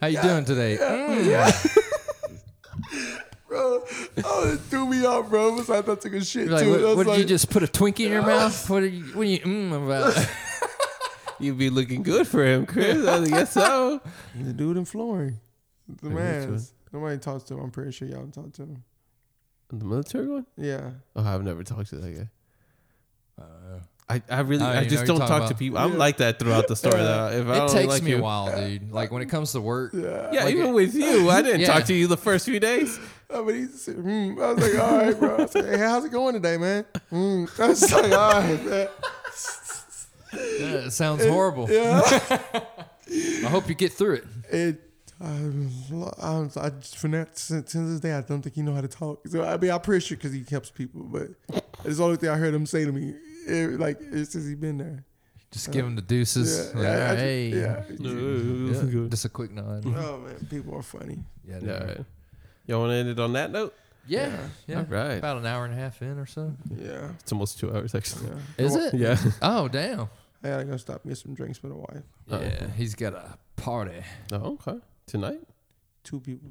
How 0.00 0.06
you 0.06 0.22
doing 0.22 0.44
today? 0.44 0.76
Bro. 3.48 3.84
Oh, 4.24 4.52
it 4.52 4.60
threw 4.60 4.86
me 4.86 5.04
off, 5.04 5.28
bro. 5.28 5.60
So 5.62 5.74
I 5.74 5.82
thought 5.82 5.98
I 5.98 6.00
took 6.00 6.12
a 6.14 6.24
shit 6.24 6.46
You're 6.46 6.54
like, 6.54 6.64
too. 6.64 6.70
what, 6.70 6.80
I 6.80 6.84
was 6.84 6.96
what 6.96 7.02
did 7.04 7.10
like, 7.10 7.18
you 7.20 7.24
just 7.24 7.50
put 7.50 7.62
a 7.62 7.66
Twinkie 7.66 8.06
in 8.06 8.12
your 8.12 8.22
mouth? 8.26 8.70
What 8.70 8.82
are 8.82 8.86
you? 8.86 9.04
What 9.04 9.22
are 9.22 9.30
you 9.30 9.40
mm 9.40 9.84
about? 9.84 10.28
You'd 11.38 11.58
be 11.58 11.70
looking 11.70 12.02
good 12.02 12.26
for 12.28 12.44
him, 12.44 12.66
Chris. 12.66 13.06
I 13.06 13.26
guess 13.26 13.52
so. 13.52 14.00
The 14.34 14.52
dude 14.52 14.76
in 14.76 14.84
Flooring. 14.84 15.40
The 16.00 16.10
man. 16.10 16.50
one? 16.52 16.62
Nobody 16.92 17.18
talks 17.18 17.44
to 17.44 17.54
him. 17.54 17.60
I'm 17.60 17.70
pretty 17.70 17.90
sure 17.90 18.06
y'all 18.06 18.26
talk 18.28 18.52
to 18.54 18.62
him. 18.62 18.84
The 19.70 19.84
military 19.84 20.28
one? 20.28 20.46
Yeah. 20.56 20.90
Oh, 21.16 21.24
I've 21.24 21.42
never 21.42 21.64
talked 21.64 21.88
to 21.90 21.96
that 21.96 22.10
guy. 22.10 22.28
Uh, 23.42 23.80
I, 24.14 24.22
I 24.30 24.40
really, 24.40 24.62
I 24.64 24.80
I 24.80 24.84
just 24.84 25.06
don't 25.06 25.18
talk 25.18 25.28
talking 25.28 25.48
to 25.48 25.54
people. 25.54 25.78
I'm 25.78 25.92
Yeah. 25.92 25.98
like 25.98 26.16
that 26.18 26.38
throughout 26.38 26.68
the 26.68 26.76
story. 26.76 26.96
though. 26.96 27.28
If 27.28 27.46
I 27.46 27.52
it 27.54 27.58
don't 27.58 27.70
takes 27.72 27.88
like 27.88 28.02
me 28.02 28.10
you, 28.12 28.18
a 28.18 28.22
while, 28.22 28.54
dude. 28.54 28.90
Like 28.92 29.10
when 29.12 29.22
it 29.22 29.28
comes 29.28 29.52
to 29.52 29.60
work. 29.60 29.92
Yeah. 29.94 30.30
Yeah, 30.32 30.44
Like 30.44 30.54
even 30.54 30.68
it- 30.68 30.72
with 30.72 30.94
you, 30.94 31.30
I 31.30 31.42
didn't 31.42 31.60
Yeah. 31.62 31.66
talk 31.72 31.84
to 31.84 31.94
you 31.94 32.06
the 32.06 32.16
first 32.16 32.44
few 32.46 32.60
days. 32.60 32.98
Oh, 33.30 33.44
but 33.44 33.54
he 33.54 33.66
said, 33.66 33.96
mm. 33.96 34.42
I 34.42 34.52
was 34.52 34.62
like, 34.74 34.78
all 34.82 34.98
right, 34.98 35.18
bro. 35.18 35.42
I 35.42 35.46
said, 35.46 35.64
hey, 35.64 35.78
how's 35.78 36.04
it 36.04 36.12
going 36.12 36.34
today, 36.34 36.58
man? 36.58 36.84
Mm. 37.10 37.60
I 37.60 37.68
was 37.68 37.90
like, 37.90 38.12
all 38.12 38.32
right, 38.40 38.64
man. 38.66 38.88
Yeah, 40.34 40.86
it 40.86 40.90
sounds 40.92 41.24
horrible. 41.26 41.70
Yeah. 41.70 42.00
I 43.44 43.48
hope 43.48 43.68
you 43.68 43.74
get 43.74 43.92
through 43.92 44.14
it. 44.14 44.24
it 44.50 44.80
I, 45.20 45.26
I, 46.22 46.48
I 46.56 46.70
just, 46.70 46.96
for 46.96 47.08
that, 47.08 47.38
since, 47.38 47.72
since 47.72 47.90
this 47.90 48.00
day, 48.00 48.12
I 48.14 48.22
don't 48.22 48.40
think 48.42 48.54
he 48.56 48.62
know 48.62 48.74
how 48.74 48.80
to 48.80 48.88
talk. 48.88 49.28
So 49.28 49.44
I 49.44 49.56
mean, 49.58 49.70
I 49.70 49.76
appreciate 49.76 50.20
pretty 50.20 50.38
because 50.38 50.48
he 50.48 50.54
helps 50.54 50.70
people, 50.70 51.02
but 51.04 51.28
it's 51.84 51.98
the 51.98 52.04
only 52.04 52.16
thing 52.16 52.30
I 52.30 52.36
heard 52.36 52.54
him 52.54 52.64
say 52.66 52.84
to 52.86 52.92
me. 52.92 53.14
It, 53.46 53.78
like 53.80 53.98
it's 54.00 54.32
since 54.32 54.46
he 54.46 54.54
been 54.54 54.78
there. 54.78 55.04
Just 55.50 55.70
give 55.70 55.84
him 55.84 55.96
the 55.96 56.02
deuces. 56.02 56.72
Yeah, 56.74 56.78
Like, 56.80 56.82
yeah, 56.84 57.04
I 57.04 57.08
just- 57.08 57.18
hey. 57.20 57.48
yeah. 57.48 57.82
Yeah, 57.98 58.82
Good. 58.90 59.10
Just 59.10 59.24
a 59.26 59.28
quick 59.28 59.50
nod. 59.52 59.84
Oh 59.96 60.18
man, 60.20 60.46
people 60.48 60.74
are 60.74 60.82
funny. 60.82 61.18
Yeah. 61.46 61.54
Yeah, 61.54 61.58
they 61.60 61.72
all 61.74 61.82
are. 61.82 61.86
right. 61.86 62.04
Y'all 62.66 62.80
want 62.80 62.90
to 62.92 62.94
end 62.96 63.08
it 63.10 63.18
on 63.20 63.32
that 63.34 63.50
note? 63.50 63.74
Yeah. 64.06 64.34
Yeah. 64.66 64.78
All 64.78 64.84
right. 64.84 65.14
About 65.18 65.36
an 65.38 65.46
hour 65.46 65.64
and 65.64 65.74
a 65.74 65.76
half 65.76 66.00
in 66.02 66.18
or 66.18 66.26
so. 66.26 66.54
Yeah, 66.76 67.10
It's 67.20 67.30
almost 67.32 67.58
two 67.58 67.74
hours, 67.74 67.94
actually. 67.94 68.28
yeah. 68.58 68.64
Is 68.64 68.74
it? 68.76 68.94
Yeah. 68.94 69.16
Oh, 69.42 69.68
damn. 69.68 70.08
I 70.42 70.48
gotta 70.48 70.64
go 70.64 70.76
stop 70.76 71.04
and 71.04 71.10
get 71.12 71.18
some 71.18 71.34
drinks 71.34 71.58
for 71.58 71.68
the 71.68 71.74
wife. 71.76 72.02
Uh, 72.30 72.38
Yeah. 72.40 72.66
He's 72.76 72.94
got 72.94 73.12
a 73.14 73.36
party. 73.56 74.02
Oh, 74.32 74.58
okay. 74.66 74.78
Tonight? 75.06 75.40
Two 76.02 76.18
people. 76.20 76.50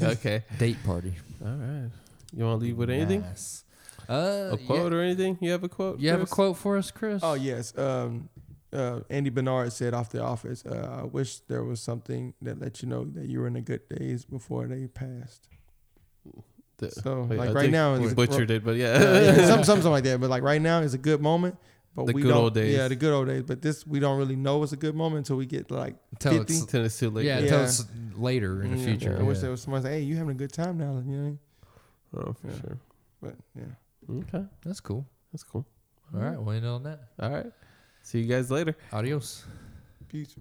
okay. 0.00 0.44
Date 0.58 0.78
party. 0.84 1.14
All 1.44 1.50
right. 1.52 1.90
You 2.34 2.44
want 2.44 2.60
to 2.60 2.64
leave 2.66 2.76
with 2.76 2.90
anything? 2.90 3.20
Nice. 3.22 3.64
Uh, 4.08 4.50
A 4.52 4.58
quote 4.66 4.92
or 4.92 5.00
anything? 5.02 5.38
You 5.40 5.50
have 5.52 5.64
a 5.64 5.68
quote? 5.68 5.98
yeah. 5.98 6.12
You 6.12 6.18
have 6.18 6.28
a 6.28 6.30
quote 6.30 6.56
for 6.56 6.76
us, 6.76 6.90
Chris? 6.90 7.20
Oh 7.24 7.34
yes. 7.34 7.76
Um, 7.76 8.28
uh, 8.72 9.00
Andy 9.10 9.30
Bernard 9.30 9.72
said 9.72 9.94
off 9.94 10.10
the 10.10 10.22
office, 10.22 10.64
uh, 10.66 11.00
"I 11.02 11.04
wish 11.04 11.38
there 11.48 11.64
was 11.64 11.80
something 11.80 12.34
that 12.42 12.60
let 12.60 12.82
you 12.82 12.88
know 12.88 13.04
that 13.04 13.26
you 13.26 13.40
were 13.40 13.46
in 13.46 13.54
the 13.54 13.60
good 13.62 13.88
days 13.88 14.24
before 14.24 14.66
they 14.66 14.86
passed." 14.86 15.48
The- 16.78 16.90
So, 16.90 17.22
wait, 17.22 17.38
like 17.38 17.50
I 17.50 17.52
right 17.52 17.70
now, 17.70 17.96
we 17.98 18.12
butchered 18.12 18.50
it, 18.50 18.62
but 18.64 18.76
yeah. 18.76 19.00
Yeah, 19.00 19.20
yeah, 19.36 19.46
some, 19.46 19.64
something 19.70 19.90
like 19.90 20.04
that. 20.04 20.20
But 20.20 20.28
like 20.30 20.42
right 20.42 20.60
now 20.60 20.80
is 20.80 20.92
a 20.94 20.98
good 20.98 21.20
moment. 21.22 21.56
But 21.94 22.06
The 22.08 22.12
we 22.12 22.20
good 22.22 22.28
don't, 22.28 22.36
old 22.36 22.54
days. 22.54 22.76
Yeah, 22.76 22.88
the 22.88 22.96
good 22.96 23.14
old 23.14 23.28
days. 23.28 23.42
But 23.44 23.62
this 23.62 23.86
we 23.86 23.98
don't 24.00 24.18
really 24.18 24.36
know 24.36 24.62
it's 24.62 24.72
a 24.72 24.76
good 24.76 24.94
moment 24.94 25.18
until 25.20 25.36
we 25.36 25.46
get 25.46 25.70
like 25.70 25.96
Until 26.12 26.32
50. 26.32 26.52
it's, 26.52 26.64
Then 26.66 26.84
it's 26.84 26.98
too 26.98 27.08
late. 27.08 27.24
yeah, 27.24 27.38
Yeah. 27.38 27.42
until 27.44 27.64
it's 27.64 27.84
later 28.14 28.62
in 28.62 28.72
the 28.72 28.76
Yeah, 28.78 28.84
future. 28.84 29.16
I 29.18 29.22
wish 29.22 29.36
yeah. 29.38 29.42
there 29.42 29.50
was 29.52 29.62
someone 29.62 29.80
say, 29.82 29.92
"Hey, 29.92 30.00
you 30.02 30.16
having 30.16 30.32
a 30.32 30.38
good 30.38 30.52
time 30.52 30.76
now?" 30.76 31.02
You 31.06 31.16
know. 31.16 31.38
Oh, 32.18 32.32
for 32.34 32.48
Yeah. 32.48 32.60
sure. 32.60 32.78
But 33.22 33.36
yeah. 33.56 33.64
Okay. 34.10 34.44
That's 34.64 34.80
cool. 34.80 35.06
That's 35.32 35.42
cool. 35.42 35.66
All 36.14 36.20
right. 36.20 36.40
We'll 36.40 36.54
end 36.54 36.66
on 36.66 36.82
that. 36.84 37.00
All 37.20 37.30
right. 37.30 37.52
See 38.02 38.20
you 38.20 38.26
guys 38.26 38.50
later. 38.50 38.76
Adios. 38.92 39.44
Peace. 40.08 40.36